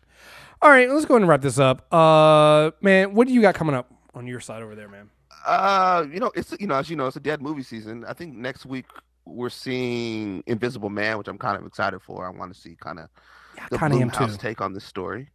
All 0.61 0.69
right, 0.69 0.87
let's 0.87 1.05
go 1.05 1.15
ahead 1.15 1.23
and 1.23 1.27
wrap 1.27 1.41
this 1.41 1.57
up. 1.57 1.91
Uh, 1.91 2.69
man, 2.81 3.15
what 3.15 3.27
do 3.27 3.33
you 3.33 3.41
got 3.41 3.55
coming 3.55 3.73
up 3.73 3.91
on 4.13 4.27
your 4.27 4.41
side 4.41 4.61
over 4.61 4.75
there, 4.75 4.89
man? 4.89 5.09
Uh, 5.43 6.05
you 6.13 6.19
know, 6.19 6.31
it's 6.35 6.53
you 6.59 6.67
know, 6.67 6.75
as 6.75 6.87
you 6.87 6.97
know, 6.97 7.07
it's 7.07 7.15
a 7.15 7.19
dead 7.19 7.41
movie 7.41 7.63
season. 7.63 8.05
I 8.05 8.13
think 8.13 8.35
next 8.35 8.67
week 8.67 8.85
we're 9.25 9.49
seeing 9.49 10.43
Invisible 10.45 10.91
Man, 10.91 11.17
which 11.17 11.27
I'm 11.27 11.39
kind 11.39 11.57
of 11.57 11.65
excited 11.65 11.99
for. 12.03 12.27
I 12.27 12.29
want 12.29 12.53
to 12.53 12.61
see 12.61 12.75
kind 12.79 12.99
of 12.99 13.09
Yeah, 13.55 13.65
the 13.71 13.77
kind 13.79 13.91
of 13.91 14.01
am 14.01 14.11
Blumhouse 14.11 14.33
too. 14.33 14.37
take 14.37 14.61
on 14.61 14.71
this 14.71 14.83
story. 14.85 15.31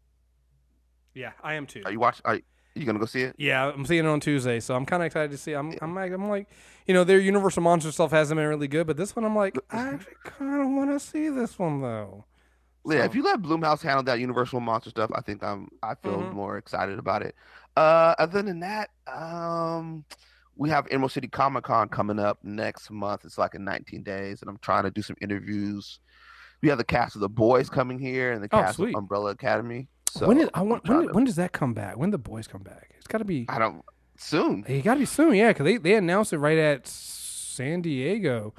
Yeah, 1.12 1.32
I 1.42 1.54
am 1.54 1.66
too. 1.66 1.82
Are 1.86 1.90
you 1.90 1.98
watch? 1.98 2.20
Are 2.24 2.38
you 2.74 2.84
gonna 2.84 2.98
go 2.98 3.06
see 3.06 3.22
it? 3.22 3.36
Yeah, 3.38 3.70
I'm 3.70 3.84
seeing 3.86 4.04
it 4.04 4.08
on 4.08 4.20
Tuesday, 4.20 4.60
so 4.60 4.74
I'm 4.74 4.84
kind 4.86 5.02
of 5.02 5.06
excited 5.06 5.30
to 5.30 5.38
see. 5.38 5.52
I'm, 5.52 5.76
I'm 5.80 5.94
like, 5.94 6.12
I'm 6.12 6.28
like, 6.28 6.48
you 6.86 6.94
know, 6.94 7.04
their 7.04 7.20
Universal 7.20 7.62
Monster 7.62 7.92
stuff 7.92 8.10
hasn't 8.10 8.36
been 8.38 8.46
really 8.48 8.68
good, 8.68 8.86
but 8.86 8.96
this 8.96 9.14
one, 9.14 9.24
I'm 9.24 9.36
like, 9.36 9.56
I 9.70 9.88
actually 9.94 10.14
kind 10.24 10.60
of 10.62 10.68
want 10.70 10.90
to 10.90 11.00
see 11.00 11.28
this 11.28 11.58
one 11.58 11.80
though. 11.82 12.24
Yeah, 12.86 13.04
if 13.06 13.14
you 13.14 13.22
let 13.22 13.40
Blumhouse 13.40 13.80
handle 13.80 14.02
that 14.02 14.20
Universal 14.20 14.60
monster 14.60 14.90
stuff, 14.90 15.10
I 15.14 15.22
think 15.22 15.42
I'm 15.42 15.68
I 15.82 15.94
feel 15.94 16.18
Mhm. 16.18 16.32
more 16.34 16.58
excited 16.58 16.98
about 16.98 17.22
it. 17.22 17.34
Uh, 17.76 18.14
other 18.18 18.42
than 18.42 18.60
that, 18.60 18.90
um, 19.06 20.04
we 20.56 20.68
have 20.68 20.86
Emerald 20.90 21.12
City 21.12 21.26
Comic 21.26 21.64
Con 21.64 21.88
coming 21.88 22.18
up 22.18 22.38
next 22.44 22.90
month. 22.90 23.24
It's 23.24 23.38
like 23.38 23.54
in 23.54 23.64
19 23.64 24.02
days, 24.02 24.42
and 24.42 24.50
I'm 24.50 24.58
trying 24.58 24.82
to 24.84 24.90
do 24.90 25.00
some 25.00 25.16
interviews. 25.22 25.98
We 26.62 26.68
have 26.68 26.76
the 26.76 26.84
cast 26.84 27.14
of 27.14 27.22
The 27.22 27.28
Boys 27.30 27.70
coming 27.70 27.98
here 27.98 28.32
and 28.32 28.42
the 28.44 28.48
Oh, 28.52 28.60
cast 28.60 28.76
sweet. 28.76 28.94
of 28.94 28.98
Umbrella 28.98 29.30
Academy. 29.30 29.88
So 30.14 30.28
when 30.28 30.38
is, 30.38 30.48
I 30.54 30.62
want 30.62 30.88
when, 30.88 31.08
to- 31.08 31.12
when 31.12 31.24
does 31.24 31.36
that 31.36 31.52
come 31.52 31.74
back? 31.74 31.96
When 31.96 32.10
the 32.10 32.18
boys 32.18 32.46
come 32.46 32.62
back? 32.62 32.94
It's 32.98 33.08
got 33.08 33.18
to 33.18 33.24
be. 33.24 33.46
I 33.48 33.58
don't 33.58 33.84
soon. 34.16 34.64
It 34.68 34.82
got 34.82 34.94
to 34.94 35.00
be 35.00 35.06
soon, 35.06 35.34
yeah, 35.34 35.48
because 35.48 35.64
they, 35.64 35.76
they 35.76 35.94
announced 35.94 36.32
it 36.32 36.38
right 36.38 36.56
at 36.56 36.86
San 36.86 37.82
Diego, 37.82 38.54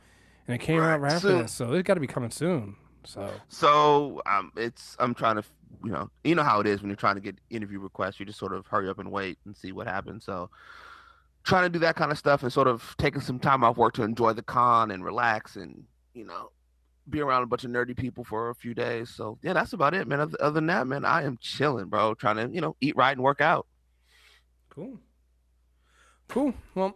and 0.48 0.56
it 0.56 0.60
came 0.60 0.82
out 0.82 0.88
Right, 0.88 0.99
right 0.99 1.14
after 1.14 1.32
that, 1.44 1.49
so 1.49 1.72
it's 1.73 1.88
got 1.88 1.94
to 1.94 2.02
be 2.02 2.07
coming 2.07 2.30
soon. 2.30 2.76
So 3.06 3.30
So 3.48 4.22
um, 4.26 4.52
it's 4.57 4.98
I'm 4.99 5.14
trying 5.14 5.38
to 5.38 5.44
you 5.84 5.91
know 5.91 6.10
you 6.26 6.36
know 6.36 6.44
how 6.44 6.60
it 6.60 6.68
is 6.68 6.82
when 6.82 6.90
you're 6.90 6.98
trying 6.98 7.15
to 7.15 7.22
get 7.22 7.38
interview 7.49 7.80
requests. 7.80 8.19
You 8.19 8.26
just 8.26 8.40
sort 8.40 8.53
of 8.53 8.68
hurry 8.68 8.90
up 8.90 8.99
and 8.99 9.10
wait 9.11 9.38
and 9.45 9.56
see 9.56 9.72
what 9.72 9.88
happens. 9.88 10.26
So 10.26 10.49
trying 11.44 11.64
to 11.64 11.69
do 11.69 11.80
that 11.80 11.95
kind 11.95 12.11
of 12.11 12.18
stuff 12.18 12.44
and 12.44 12.52
sort 12.52 12.68
of 12.68 12.95
taking 12.98 13.22
some 13.22 13.40
time 13.40 13.64
off 13.64 13.77
work 13.77 13.94
to 13.94 14.03
enjoy 14.03 14.34
the 14.34 14.41
con 14.44 14.91
and 14.91 15.06
relax 15.06 15.56
and 15.56 15.84
you 16.14 16.26
know 16.26 16.49
be 17.10 17.22
around 17.22 17.44
a 17.44 17.48
bunch 17.48 17.64
of 17.64 17.72
nerdy 17.72 17.95
people 17.95 18.23
for 18.23 18.49
a 18.49 18.56
few 18.56 18.73
days. 18.73 19.10
So 19.10 19.38
yeah, 19.41 19.53
that's 19.53 19.73
about 19.73 19.94
it, 19.94 20.07
man. 20.07 20.19
Other, 20.19 20.52
than 20.52 20.68
that, 20.68 20.88
man, 20.88 21.06
I 21.06 21.23
am 21.23 21.38
chilling, 21.40 21.88
bro. 21.88 22.15
Trying 22.15 22.38
to 22.38 22.53
you 22.53 22.61
know 22.61 22.76
eat 22.82 22.95
right 22.95 23.11
and 23.11 23.23
work 23.23 23.41
out. 23.41 23.68
Cool. 24.69 24.99
Cool. 26.27 26.53
Well, 26.73 26.95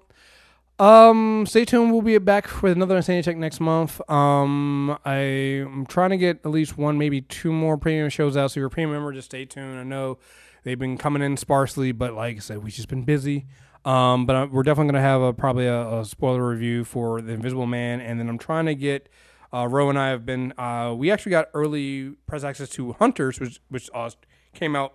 um, 0.80 1.46
stay 1.46 1.66
tuned. 1.66 1.92
We'll 1.92 2.02
be 2.02 2.18
back 2.18 2.62
with 2.62 2.72
another 2.72 2.96
Insanity 2.96 3.26
Check 3.26 3.38
next 3.38 3.60
month. 3.60 4.02
Um, 4.10 4.98
I'm 5.06 5.86
trying 5.86 6.12
to 6.12 6.18
get 6.18 6.40
at 6.46 6.52
least 6.52 6.78
one, 6.78 6.98
maybe 6.98 7.22
two 7.22 7.52
more 7.52 7.78
premium 7.78 8.10
shows 8.10 8.38
out. 8.38 8.52
So 8.52 8.60
you're 8.60 8.68
a 8.68 8.72
premium 8.72 8.94
member, 8.94 9.12
just 9.12 9.26
stay 9.26 9.46
tuned. 9.46 9.78
I 9.78 9.84
know 9.84 10.18
they've 10.64 10.80
been 10.80 10.98
coming 10.98 11.22
in 11.22 11.38
sparsely, 11.38 11.92
but 11.92 12.14
like 12.14 12.38
I 12.38 12.40
said, 12.40 12.64
we've 12.64 12.74
just 12.74 12.88
been 12.88 13.04
busy. 13.04 13.46
Um, 13.86 14.26
but 14.26 14.36
I, 14.36 14.44
we're 14.46 14.64
definitely 14.64 14.94
gonna 14.94 15.04
have 15.04 15.22
a 15.22 15.34
probably 15.34 15.68
a, 15.68 16.00
a 16.00 16.06
spoiler 16.06 16.48
review 16.48 16.84
for 16.84 17.22
the 17.22 17.34
Invisible 17.34 17.66
Man, 17.68 18.02
and 18.02 18.20
then 18.20 18.30
I'm 18.30 18.38
trying 18.38 18.66
to 18.66 18.76
get. 18.76 19.10
Uh, 19.54 19.68
Ro 19.68 19.90
and 19.90 19.98
I 19.98 20.10
have 20.10 20.26
been. 20.26 20.54
Uh, 20.58 20.94
we 20.98 21.10
actually 21.12 21.32
got 21.32 21.50
early 21.54 22.12
press 22.28 22.44
access 22.44 22.70
to 22.70 22.94
Hunters, 22.94 23.40
which 23.40 23.60
which 23.70 23.90
uh, 23.94 24.10
came 24.54 24.76
out 24.76 24.94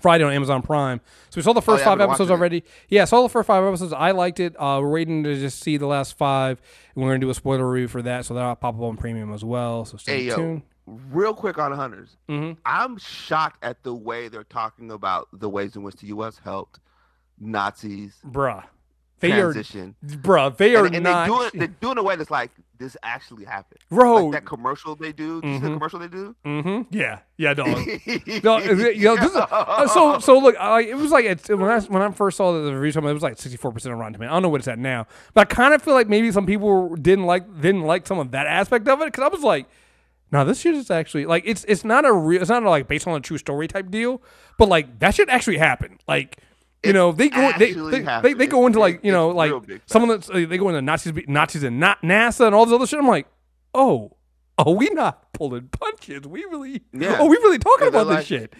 Friday 0.00 0.24
on 0.24 0.32
Amazon 0.32 0.60
Prime. 0.62 1.00
So 1.30 1.36
we 1.38 1.42
saw 1.42 1.52
the 1.54 1.62
first 1.62 1.80
yeah, 1.80 1.84
five 1.86 2.00
episodes 2.00 2.28
watching 2.30 2.34
it. 2.34 2.38
already. 2.38 2.64
Yeah, 2.88 3.04
saw 3.06 3.22
the 3.22 3.28
first 3.30 3.46
five 3.46 3.64
episodes. 3.64 3.92
I 3.94 4.10
liked 4.10 4.40
it. 4.40 4.54
Uh, 4.58 4.78
we're 4.82 4.90
waiting 4.90 5.24
to 5.24 5.34
just 5.38 5.60
see 5.60 5.76
the 5.78 5.86
last 5.86 6.18
five, 6.18 6.60
and 6.94 7.02
we're 7.02 7.10
gonna 7.10 7.20
do 7.20 7.30
a 7.30 7.34
spoiler 7.34 7.68
review 7.70 7.88
for 7.88 8.02
that. 8.02 8.24
So 8.26 8.34
that'll 8.34 8.54
pop 8.56 8.74
up 8.76 8.82
on 8.82 8.96
premium 8.98 9.32
as 9.32 9.44
well. 9.44 9.84
So 9.86 9.96
stay 9.96 10.18
Hey 10.18 10.28
yo, 10.28 10.36
tuned. 10.36 10.62
real 10.86 11.32
quick 11.34 11.56
on 11.58 11.72
Hunters. 11.72 12.16
Mhm. 12.28 12.58
I'm 12.66 12.98
shocked 12.98 13.64
at 13.64 13.82
the 13.82 13.94
way 13.94 14.28
they're 14.28 14.44
talking 14.44 14.90
about 14.90 15.28
the 15.32 15.48
ways 15.48 15.76
in 15.76 15.82
which 15.82 15.96
the 15.96 16.08
U.S. 16.08 16.38
helped 16.44 16.78
Nazis 17.38 18.16
Bruh, 18.26 18.64
they 19.22 19.30
transition. 19.30 19.94
are, 20.02 20.16
bruh, 20.16 20.56
they 20.56 20.74
are 20.74 20.84
and, 20.84 20.96
and 20.96 21.04
not. 21.04 21.26
they 21.26 21.32
do 21.32 21.42
it. 21.42 21.52
They 21.58 21.66
do 21.68 21.88
it 21.88 21.92
in 21.92 21.98
a 21.98 22.02
way 22.02 22.16
that's 22.16 22.30
like 22.30 22.50
this 22.76 22.96
actually 23.04 23.44
happened. 23.44 23.78
Bro. 23.88 24.26
like 24.26 24.32
that 24.32 24.44
commercial 24.44 24.96
they 24.96 25.12
do. 25.12 25.40
See 25.40 25.58
the 25.58 25.68
commercial 25.68 26.00
they 26.00 26.08
do? 26.08 26.34
mm-hmm. 26.44 26.82
Yeah, 26.90 27.20
yeah, 27.36 27.54
dog. 27.54 27.68
No, 28.42 28.58
you 28.58 29.04
know, 29.04 29.14
is, 29.14 29.36
uh, 29.36 29.88
so 29.88 30.18
so 30.20 30.38
look, 30.38 30.56
I, 30.58 30.82
it 30.82 30.96
was 30.96 31.12
like 31.12 31.24
it's, 31.24 31.48
when 31.48 31.62
I 31.62 31.80
when 31.80 32.02
I 32.02 32.10
first 32.10 32.36
saw 32.36 32.52
the 32.52 32.76
review, 32.76 33.00
it 33.08 33.12
was 33.14 33.22
like 33.22 33.38
sixty 33.38 33.56
four 33.56 33.72
percent 33.72 33.92
on 33.92 34.00
Rotten 34.00 34.14
Tomatoes. 34.14 34.32
I 34.32 34.34
don't 34.34 34.42
know 34.42 34.48
what 34.48 34.60
it's 34.60 34.68
at 34.68 34.78
now, 34.78 35.06
but 35.34 35.42
I 35.42 35.54
kind 35.54 35.72
of 35.72 35.80
feel 35.80 35.94
like 35.94 36.08
maybe 36.08 36.32
some 36.32 36.44
people 36.44 36.96
didn't 36.96 37.24
like 37.24 37.60
didn't 37.60 37.82
like 37.82 38.06
some 38.06 38.18
of 38.18 38.32
that 38.32 38.46
aspect 38.46 38.88
of 38.88 39.00
it 39.00 39.06
because 39.06 39.22
I 39.22 39.28
was 39.28 39.42
like, 39.42 39.66
no, 40.32 40.44
this 40.44 40.60
shit 40.60 40.74
is 40.74 40.90
actually 40.90 41.26
like 41.26 41.44
it's 41.46 41.64
it's 41.68 41.84
not 41.84 42.04
a 42.04 42.12
real, 42.12 42.40
it's 42.40 42.50
not 42.50 42.64
like 42.64 42.88
based 42.88 43.06
on 43.06 43.14
a 43.14 43.20
true 43.20 43.38
story 43.38 43.68
type 43.68 43.90
deal, 43.90 44.20
but 44.58 44.68
like 44.68 44.98
that 44.98 45.14
should 45.14 45.30
actually 45.30 45.58
happen. 45.58 45.98
Like 46.08 46.38
you 46.84 46.92
know 46.92 47.12
they 47.12 47.28
go 47.28 47.52
they 47.58 47.72
they, 47.72 48.00
they, 48.22 48.32
they 48.34 48.46
go 48.46 48.66
into 48.66 48.78
like 48.80 49.00
you 49.04 49.12
know 49.12 49.28
like 49.28 49.50
real 49.50 49.60
big 49.60 49.80
some 49.86 50.08
of 50.08 50.26
the 50.26 50.46
they 50.46 50.58
go 50.58 50.68
into 50.68 50.82
Nazis 50.82 51.12
Nazis 51.28 51.62
and 51.62 51.78
not 51.78 52.00
NASA 52.02 52.46
and 52.46 52.54
all 52.54 52.66
this 52.66 52.74
other 52.74 52.86
shit. 52.86 52.98
I'm 52.98 53.08
like, 53.08 53.26
oh. 53.74 54.12
Oh, 54.58 54.72
we 54.72 54.90
not 54.90 55.32
pulling 55.32 55.68
punches. 55.68 56.26
We 56.26 56.44
really, 56.44 56.82
Yeah. 56.92 57.16
oh, 57.18 57.26
we 57.26 57.36
really 57.38 57.58
talking 57.58 57.88
about 57.88 58.04
this 58.04 58.26
shit. 58.26 58.52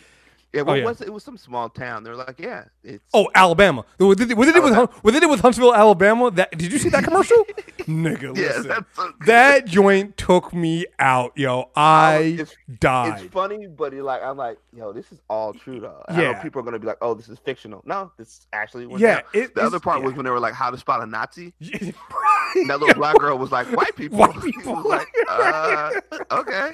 Yeah, 0.52 0.62
what 0.62 0.72
Oh, 0.72 0.74
yeah. 0.74 0.84
was 0.84 1.00
it? 1.00 1.08
It 1.08 1.12
was 1.12 1.22
some 1.24 1.36
small 1.38 1.68
town. 1.68 2.04
They're 2.04 2.14
like, 2.16 2.38
yeah, 2.38 2.64
it's 2.84 3.02
Oh, 3.14 3.28
Alabama. 3.34 3.84
What 3.98 4.18
they 4.18 4.26
did, 4.26 4.36
what 4.36 4.44
they 4.46 4.52
did 4.52 4.62
with 4.62 4.72
Alabama. 4.74 4.98
What 5.02 5.14
they 5.14 5.20
did 5.20 5.30
with 5.30 5.40
Huntsville, 5.40 5.74
Alabama. 5.74 6.30
That 6.30 6.56
did 6.56 6.72
you 6.72 6.78
see 6.78 6.88
that 6.90 7.04
commercial? 7.04 7.44
Nigga, 7.82 8.22
yeah. 8.22 8.30
listen. 8.32 8.68
That's 8.68 8.96
so 8.96 9.12
that 9.26 9.66
joint 9.66 10.16
took 10.16 10.52
me 10.54 10.86
out, 10.98 11.32
yo. 11.36 11.70
I 11.74 12.18
it's- 12.40 12.54
died. 12.80 13.22
It's 13.22 13.32
funny, 13.32 13.66
but 13.66 13.92
like, 13.94 14.22
I'm 14.22 14.36
like, 14.36 14.58
yo, 14.76 14.92
this 14.92 15.10
is 15.10 15.20
all 15.28 15.52
true 15.54 15.80
though. 15.80 16.02
I 16.08 16.16
know 16.16 16.22
Yeah. 16.22 16.42
people 16.42 16.60
are 16.60 16.64
gonna 16.64 16.78
be 16.78 16.86
like, 16.86 16.98
oh, 17.00 17.14
this 17.14 17.28
is 17.28 17.38
fictional. 17.38 17.82
No, 17.84 18.12
this 18.18 18.46
actually 18.52 18.86
went 18.86 19.00
Yeah, 19.00 19.22
it- 19.32 19.54
the 19.54 19.62
other 19.62 19.80
part 19.80 20.00
yeah. 20.00 20.06
was 20.06 20.14
when 20.14 20.24
they 20.24 20.30
were 20.30 20.40
like, 20.40 20.54
how 20.54 20.70
to 20.70 20.76
spot 20.78 21.02
a 21.02 21.06
Nazi. 21.06 21.52
that 21.60 22.78
little 22.80 22.94
black 22.94 23.16
girl 23.18 23.38
was 23.38 23.50
like, 23.50 23.66
white 23.72 23.96
people. 23.96 24.18
White 24.18 24.40
people. 24.42 24.82
like, 24.88 25.08
uh, 25.28 25.90
okay. 26.30 26.70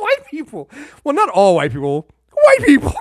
white 0.00 0.26
people. 0.30 0.68
Well, 1.04 1.14
not 1.14 1.28
all 1.30 1.54
white 1.56 1.72
people. 1.72 2.06
White 2.32 2.66
people. 2.66 2.94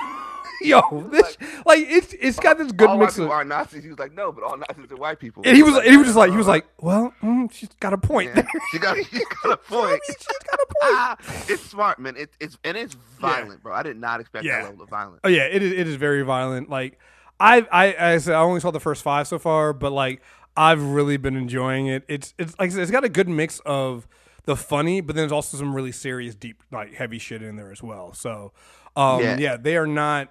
Yo, 0.61 0.81
this 1.11 1.37
like 1.65 1.79
it's 1.87 2.13
it's 2.13 2.39
got 2.39 2.57
this 2.57 2.71
good 2.71 2.89
all 2.89 2.97
white 2.97 3.05
mix 3.05 3.17
of. 3.17 3.29
are 3.29 3.43
Nazis. 3.45 3.83
He 3.83 3.89
was 3.89 3.99
like, 3.99 4.13
no, 4.13 4.31
but 4.31 4.43
all 4.43 4.57
Nazis 4.57 4.91
are 4.91 4.95
white 4.97 5.19
people. 5.19 5.43
And 5.45 5.55
he 5.55 5.63
was 5.63 5.81
he 5.83 5.95
was 5.97 6.07
just 6.07 6.17
like 6.17 6.31
he 6.31 6.37
was 6.37 6.47
like, 6.47 6.65
well, 6.79 7.13
mm, 7.23 7.51
she's 7.51 7.69
got 7.79 7.93
a 7.93 7.97
point. 7.97 8.31
Yeah. 8.35 8.45
she 8.71 8.79
got 8.79 8.97
she 9.11 9.19
got 9.43 9.53
a 9.53 9.57
point. 9.69 10.01
she's 10.07 10.17
got 10.27 10.59
a 10.59 10.65
point. 10.65 10.75
Ah, 10.83 11.17
it's 11.47 11.61
smart, 11.63 11.99
man. 11.99 12.15
It, 12.17 12.31
it's 12.39 12.57
and 12.63 12.75
it's 12.77 12.95
violent, 13.19 13.63
bro. 13.63 13.73
I 13.73 13.83
did 13.83 13.97
not 13.97 14.19
expect 14.19 14.45
Yeah. 14.45 14.61
that 14.61 14.69
level 14.69 14.83
of 14.83 14.89
violence. 14.89 15.21
Oh 15.23 15.29
yeah, 15.29 15.43
it 15.43 15.61
is. 15.63 15.71
It 15.73 15.87
is 15.87 15.95
very 15.95 16.23
violent. 16.23 16.69
Like 16.69 16.99
I, 17.39 17.65
I, 17.71 18.13
I 18.13 18.17
said, 18.17 18.35
I 18.35 18.41
only 18.41 18.59
saw 18.59 18.71
the 18.71 18.81
first 18.81 19.01
five 19.01 19.27
so 19.27 19.39
far, 19.39 19.71
but 19.71 19.91
like 19.93 20.21
I've 20.57 20.81
really 20.83 21.15
been 21.15 21.37
enjoying 21.37 21.87
it. 21.87 22.03
It's, 22.09 22.33
it's 22.37 22.53
like 22.59 22.69
I 22.71 22.73
said, 22.73 22.81
it's 22.81 22.91
got 22.91 23.05
a 23.05 23.09
good 23.09 23.29
mix 23.29 23.61
of 23.65 24.07
the 24.43 24.57
funny, 24.57 24.99
but 24.99 25.15
then 25.15 25.21
there's 25.21 25.31
also 25.31 25.55
some 25.57 25.73
really 25.73 25.93
serious, 25.93 26.35
deep, 26.35 26.63
like 26.69 26.95
heavy 26.95 27.17
shit 27.17 27.41
in 27.41 27.55
there 27.55 27.71
as 27.71 27.81
well. 27.81 28.11
So, 28.13 28.51
um, 28.97 29.21
yeah, 29.21 29.37
Yeah. 29.37 29.57
they 29.57 29.77
are 29.77 29.87
not, 29.87 30.29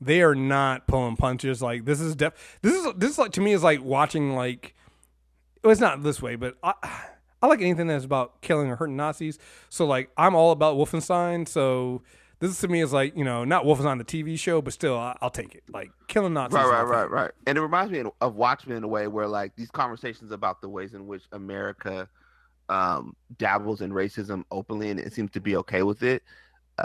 they 0.00 0.22
are 0.22 0.34
not 0.34 0.86
pulling 0.86 1.16
punches. 1.16 1.60
Like 1.62 1.84
this 1.84 2.00
is 2.00 2.16
def, 2.16 2.58
this 2.62 2.74
is 2.74 2.92
this 2.96 3.10
is 3.12 3.18
like 3.18 3.32
to 3.32 3.40
me 3.40 3.52
is 3.52 3.62
like 3.62 3.82
watching 3.82 4.34
like, 4.34 4.74
well, 5.62 5.72
it's 5.72 5.80
not 5.80 6.02
this 6.02 6.20
way, 6.22 6.36
but 6.36 6.56
I. 6.62 6.74
I 7.42 7.46
like 7.46 7.62
anything 7.62 7.86
that's 7.86 8.04
about 8.04 8.42
killing 8.42 8.68
or 8.68 8.76
hurting 8.76 8.96
Nazis. 8.96 9.38
So 9.70 9.86
like 9.86 10.10
I'm 10.16 10.34
all 10.34 10.50
about 10.50 10.76
Wolfenstein. 10.76 11.48
So 11.48 12.02
this 12.38 12.58
to 12.60 12.68
me 12.68 12.82
is 12.82 12.92
like 12.92 13.16
you 13.16 13.24
know 13.24 13.44
not 13.44 13.64
Wolfenstein 13.64 13.96
the 13.98 14.04
TV 14.04 14.38
show, 14.38 14.60
but 14.60 14.72
still 14.72 14.96
I, 14.98 15.16
I'll 15.22 15.30
take 15.30 15.54
it. 15.54 15.62
Like 15.70 15.90
killing 16.08 16.34
Nazis. 16.34 16.56
Right, 16.56 16.66
right, 16.66 16.82
right, 16.82 17.10
right. 17.10 17.30
And 17.46 17.56
it 17.56 17.60
reminds 17.62 17.92
me 17.92 18.02
of 18.20 18.34
Watchmen 18.34 18.76
in 18.76 18.84
a 18.84 18.88
way 18.88 19.06
where 19.06 19.26
like 19.26 19.56
these 19.56 19.70
conversations 19.70 20.32
about 20.32 20.60
the 20.60 20.68
ways 20.68 20.92
in 20.92 21.06
which 21.06 21.22
America 21.32 22.08
um, 22.68 23.16
dabbles 23.38 23.80
in 23.80 23.90
racism 23.90 24.44
openly 24.50 24.90
and 24.90 25.00
it 25.00 25.12
seems 25.12 25.30
to 25.32 25.40
be 25.40 25.56
okay 25.56 25.82
with 25.82 26.02
it. 26.02 26.22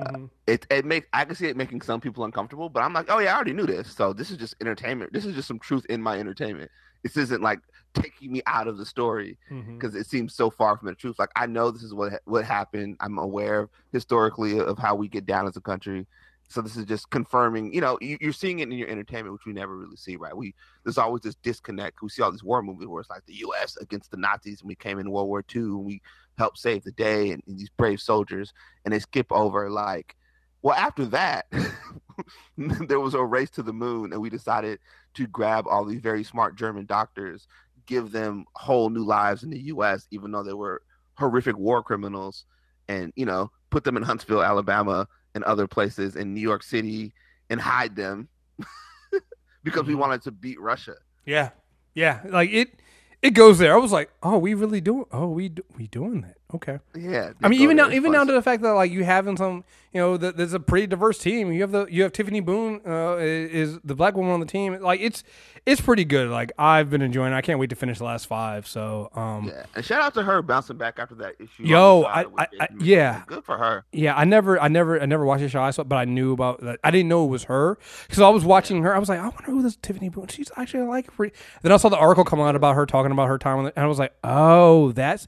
Mhm. 0.03 0.29
it 0.47 0.65
it 0.69 0.85
make 0.85 1.07
I 1.13 1.25
can 1.25 1.35
see 1.35 1.47
it 1.47 1.57
making 1.57 1.81
some 1.81 2.01
people 2.01 2.23
uncomfortable, 2.25 2.69
but 2.69 2.83
I'm 2.83 2.93
like, 2.93 3.07
oh 3.09 3.19
yeah, 3.19 3.31
I 3.33 3.35
already 3.35 3.53
knew 3.53 3.65
this. 3.65 3.91
So 3.95 4.13
this 4.13 4.29
is 4.31 4.37
just 4.37 4.55
entertainment. 4.61 5.13
This 5.13 5.25
is 5.25 5.35
just 5.35 5.47
some 5.47 5.59
truth 5.59 5.85
in 5.89 6.01
my 6.01 6.19
entertainment. 6.19 6.69
This 7.03 7.17
isn't 7.17 7.41
like 7.41 7.59
taking 7.93 8.31
me 8.31 8.41
out 8.47 8.67
of 8.67 8.77
the 8.77 8.85
story 8.85 9.37
because 9.75 9.95
it 9.95 10.07
seems 10.07 10.33
so 10.33 10.49
far 10.49 10.75
from 10.77 10.87
the 10.87 10.95
truth. 10.95 11.17
Like 11.19 11.29
I 11.35 11.45
know 11.45 11.71
this 11.71 11.83
is 11.83 11.93
what 11.93 12.21
what 12.25 12.45
happened. 12.45 12.97
I'm 12.99 13.17
aware 13.17 13.69
historically 13.91 14.59
of 14.59 14.77
how 14.77 14.95
we 14.95 15.07
get 15.07 15.25
down 15.25 15.47
as 15.47 15.55
a 15.55 15.61
country. 15.61 16.05
So 16.47 16.61
this 16.61 16.77
is 16.77 16.85
just 16.85 17.09
confirming. 17.09 17.73
You 17.73 17.81
know, 17.81 17.97
you, 18.01 18.17
you're 18.21 18.33
seeing 18.33 18.59
it 18.59 18.63
in 18.63 18.71
your 18.71 18.87
entertainment, 18.87 19.33
which 19.33 19.45
we 19.45 19.53
never 19.53 19.75
really 19.75 19.97
see, 19.97 20.15
right? 20.15 20.35
We 20.35 20.53
there's 20.83 20.97
always 20.97 21.21
this 21.21 21.35
disconnect. 21.35 22.01
We 22.01 22.09
see 22.09 22.21
all 22.21 22.31
these 22.31 22.43
war 22.43 22.61
movies 22.61 22.87
where 22.87 23.01
it's 23.01 23.09
like 23.09 23.25
the 23.25 23.35
U.S. 23.35 23.77
against 23.77 24.11
the 24.11 24.17
Nazis, 24.17 24.61
and 24.61 24.67
we 24.67 24.75
came 24.75 24.99
in 24.99 25.09
World 25.09 25.27
War 25.27 25.43
II, 25.53 25.61
and 25.61 25.85
we 25.85 26.01
helped 26.37 26.59
save 26.59 26.83
the 26.83 26.91
day, 26.91 27.31
and, 27.31 27.41
and 27.47 27.57
these 27.57 27.69
brave 27.69 27.99
soldiers, 27.99 28.53
and 28.83 28.93
they 28.93 28.99
skip 28.99 29.31
over 29.31 29.69
like, 29.69 30.15
well, 30.61 30.75
after 30.75 31.05
that, 31.07 31.45
there 32.57 32.99
was 32.99 33.13
a 33.13 33.23
race 33.23 33.49
to 33.51 33.63
the 33.63 33.73
moon, 33.73 34.13
and 34.13 34.21
we 34.21 34.29
decided 34.29 34.79
to 35.15 35.27
grab 35.27 35.65
all 35.67 35.85
these 35.85 36.01
very 36.01 36.23
smart 36.23 36.55
German 36.55 36.85
doctors 36.85 37.47
give 37.85 38.11
them 38.11 38.45
whole 38.55 38.89
new 38.89 39.03
lives 39.03 39.43
in 39.43 39.49
the 39.49 39.59
U.S., 39.59 40.07
even 40.11 40.31
though 40.31 40.43
they 40.43 40.53
were 40.53 40.81
horrific 41.17 41.57
war 41.57 41.83
criminals, 41.83 42.45
and 42.87 43.13
you 43.15 43.25
know, 43.25 43.51
put 43.69 43.83
them 43.83 43.97
in 43.97 44.03
Huntsville, 44.03 44.43
Alabama, 44.43 45.07
and 45.35 45.43
other 45.43 45.67
places 45.67 46.15
in 46.15 46.33
New 46.33 46.41
York 46.41 46.63
City, 46.63 47.13
and 47.51 47.61
hide 47.61 47.95
them 47.95 48.27
because 49.63 49.83
we 49.85 49.93
Mhm. 49.93 49.99
wanted 49.99 50.21
to 50.23 50.31
beat 50.31 50.59
Russia. 50.59 50.95
Yeah, 51.25 51.51
yeah. 51.93 52.21
Like 52.27 52.49
it, 52.51 52.79
it 53.21 53.31
goes 53.31 53.57
there. 53.59 53.73
I 53.73 53.77
was 53.77 53.91
like, 53.91 54.09
oh, 54.23 54.37
we 54.37 54.53
really 54.53 54.81
doing? 54.81 55.05
Oh, 55.11 55.27
we 55.27 55.49
do, 55.49 55.63
we 55.77 55.87
doing 55.87 56.21
that? 56.21 56.37
Okay. 56.53 56.77
Yeah, 56.95 57.33
I 57.41 57.47
mean, 57.49 57.59
even 57.61 57.75
now, 57.75 57.89
even 57.89 58.11
down 58.11 58.27
to 58.27 58.33
the 58.33 58.41
fact 58.41 58.61
that 58.61 58.71
like 58.73 58.91
you 58.91 59.03
having 59.03 59.35
some, 59.35 59.63
you 59.91 59.99
know, 59.99 60.15
that 60.15 60.37
there's 60.37 60.53
a 60.53 60.59
pretty 60.59 60.85
diverse 60.85 61.17
team. 61.17 61.51
You 61.51 61.61
have 61.61 61.71
the 61.71 61.87
you 61.87 62.03
have 62.03 62.13
Tiffany 62.13 62.39
Boone 62.39 62.81
uh, 62.87 63.15
is 63.17 63.79
the 63.83 63.95
black 63.95 64.15
woman 64.15 64.31
on 64.31 64.39
the 64.41 64.45
team. 64.45 64.79
Like 64.79 65.01
it's 65.01 65.23
it's 65.65 65.81
pretty 65.81 66.05
good. 66.05 66.29
Like 66.29 66.51
I've 66.59 66.91
been 66.91 67.01
enjoying. 67.01 67.33
it. 67.33 67.35
I 67.35 67.41
can't 67.41 67.57
wait 67.59 67.71
to 67.71 67.75
finish 67.75 67.97
the 67.97 68.03
last 68.05 68.27
five. 68.27 68.67
So 68.67 69.09
um, 69.15 69.47
Yeah, 69.47 69.65
and 69.75 69.83
shout 69.83 70.03
out 70.03 70.13
to 70.13 70.23
her 70.23 70.43
bouncing 70.43 70.77
back 70.77 70.99
after 70.99 71.15
that 71.15 71.33
issue. 71.39 71.63
Yo, 71.63 72.03
I- 72.03 72.25
I- 72.37 72.47
I- 72.59 72.67
yeah. 72.79 73.23
Good 73.25 73.43
for 73.43 73.57
her. 73.57 73.83
Yeah, 73.91 74.15
I 74.15 74.23
never, 74.23 74.59
I 74.61 74.67
never, 74.67 75.01
I 75.01 75.07
never 75.07 75.25
watched 75.25 75.41
the 75.41 75.49
show. 75.49 75.63
I 75.63 75.71
saw, 75.71 75.83
but 75.83 75.95
I 75.95 76.05
knew 76.05 76.31
about 76.31 76.61
that. 76.61 76.79
I 76.83 76.91
didn't 76.91 77.09
know 77.09 77.25
it 77.25 77.29
was 77.29 77.45
her 77.45 77.79
because 78.07 78.21
I 78.21 78.29
was 78.29 78.45
watching 78.45 78.83
her. 78.83 78.95
I 78.95 78.99
was 78.99 79.09
like, 79.09 79.19
I 79.19 79.23
wonder 79.29 79.45
who 79.51 79.63
this 79.63 79.77
Tiffany 79.77 80.09
Boone. 80.09 80.27
She's 80.27 80.51
actually 80.55 80.83
like. 80.83 81.11
Her. 81.15 81.31
Then 81.63 81.71
I 81.71 81.77
saw 81.77 81.89
the 81.89 81.97
article 81.97 82.23
come 82.23 82.39
out 82.39 82.55
about 82.55 82.75
her 82.75 82.85
talking 82.85 83.11
about 83.11 83.27
her 83.29 83.39
time 83.39 83.57
on 83.57 83.63
the, 83.65 83.73
and 83.75 83.83
I 83.83 83.87
was 83.87 83.97
like, 83.99 84.13
oh, 84.23 84.91
that's 84.91 85.25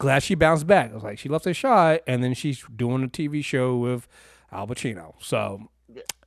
glad 0.00 0.22
she 0.24 0.34
bounced 0.34 0.66
back. 0.66 0.90
I 0.90 0.94
was 0.94 1.04
like, 1.04 1.18
she 1.18 1.28
left 1.28 1.46
a 1.46 1.54
shot, 1.54 2.00
and 2.06 2.24
then 2.24 2.34
she's 2.34 2.64
doing 2.74 3.04
a 3.04 3.08
TV 3.08 3.44
show 3.44 3.76
with 3.76 4.08
Al 4.50 4.66
Pacino. 4.66 5.14
So 5.20 5.68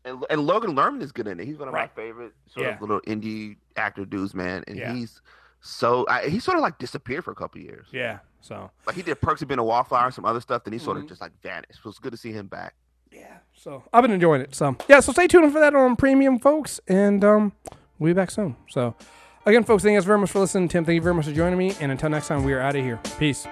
And, 0.05 0.23
and 0.29 0.41
Logan 0.41 0.75
Lerman 0.75 1.01
is 1.01 1.11
good 1.13 1.27
in 1.27 1.39
it. 1.39 1.45
He's 1.45 1.57
one 1.57 1.67
of 1.69 1.73
Right. 1.73 1.89
my 1.95 2.01
favorite 2.01 2.33
sort 2.47 2.65
Yeah. 2.65 2.75
of 2.75 2.81
little 2.81 2.99
indie 3.01 3.55
actor 3.77 4.05
dudes, 4.05 4.33
man. 4.35 4.63
And 4.67 4.77
Yeah. 4.77 4.93
he's 4.93 5.21
so 5.61 6.05
I, 6.09 6.27
he 6.27 6.39
sort 6.39 6.57
of 6.57 6.61
like 6.61 6.77
disappeared 6.77 7.23
for 7.23 7.31
a 7.31 7.35
couple 7.35 7.61
years. 7.61 7.87
yeah, 7.91 8.19
so 8.41 8.69
Like 8.85 8.95
he 8.97 9.01
did 9.01 9.19
Perks 9.21 9.41
of 9.41 9.47
Being 9.47 9.59
a 9.59 9.63
Wallflower 9.63 10.05
and 10.05 10.13
some 10.13 10.25
other 10.25 10.41
stuff. 10.41 10.65
Then 10.65 10.73
he 10.73 10.79
sort 10.79 10.97
Mhm. 10.97 11.03
of 11.03 11.07
just 11.09 11.21
like 11.21 11.31
vanished. 11.41 11.79
So 11.81 11.89
it's 11.89 11.99
good 11.99 12.11
to 12.11 12.17
see 12.17 12.31
him 12.33 12.47
back. 12.47 12.73
yeah, 13.13 13.37
so 13.53 13.83
I've 13.93 14.01
been 14.01 14.11
enjoying 14.11 14.41
it. 14.41 14.53
So 14.55 14.75
yeah, 14.89 14.99
so 14.99 15.11
stay 15.13 15.27
tuned 15.27 15.53
for 15.53 15.59
that 15.61 15.73
on 15.75 15.95
Premium, 15.95 16.37
folks, 16.39 16.79
and 16.87 17.23
um, 17.23 17.53
we'll 17.99 18.09
be 18.09 18.13
back 18.13 18.29
soon. 18.31 18.55
So 18.69 18.95
again, 19.45 19.63
folks, 19.63 19.83
thank 19.83 19.93
you 19.93 19.97
guys 19.99 20.05
very 20.05 20.19
much 20.19 20.31
for 20.31 20.39
listening. 20.39 20.67
Tim, 20.67 20.85
thank 20.85 20.95
you 20.95 21.01
very 21.01 21.15
much 21.15 21.25
for 21.25 21.33
joining 21.33 21.57
me, 21.57 21.75
and 21.79 21.91
until 21.91 22.09
next 22.09 22.27
time, 22.27 22.43
we 22.43 22.53
are 22.53 22.61
out 22.61 22.75
of 22.75 22.83
here. 22.83 22.99
Peace. 23.17 23.47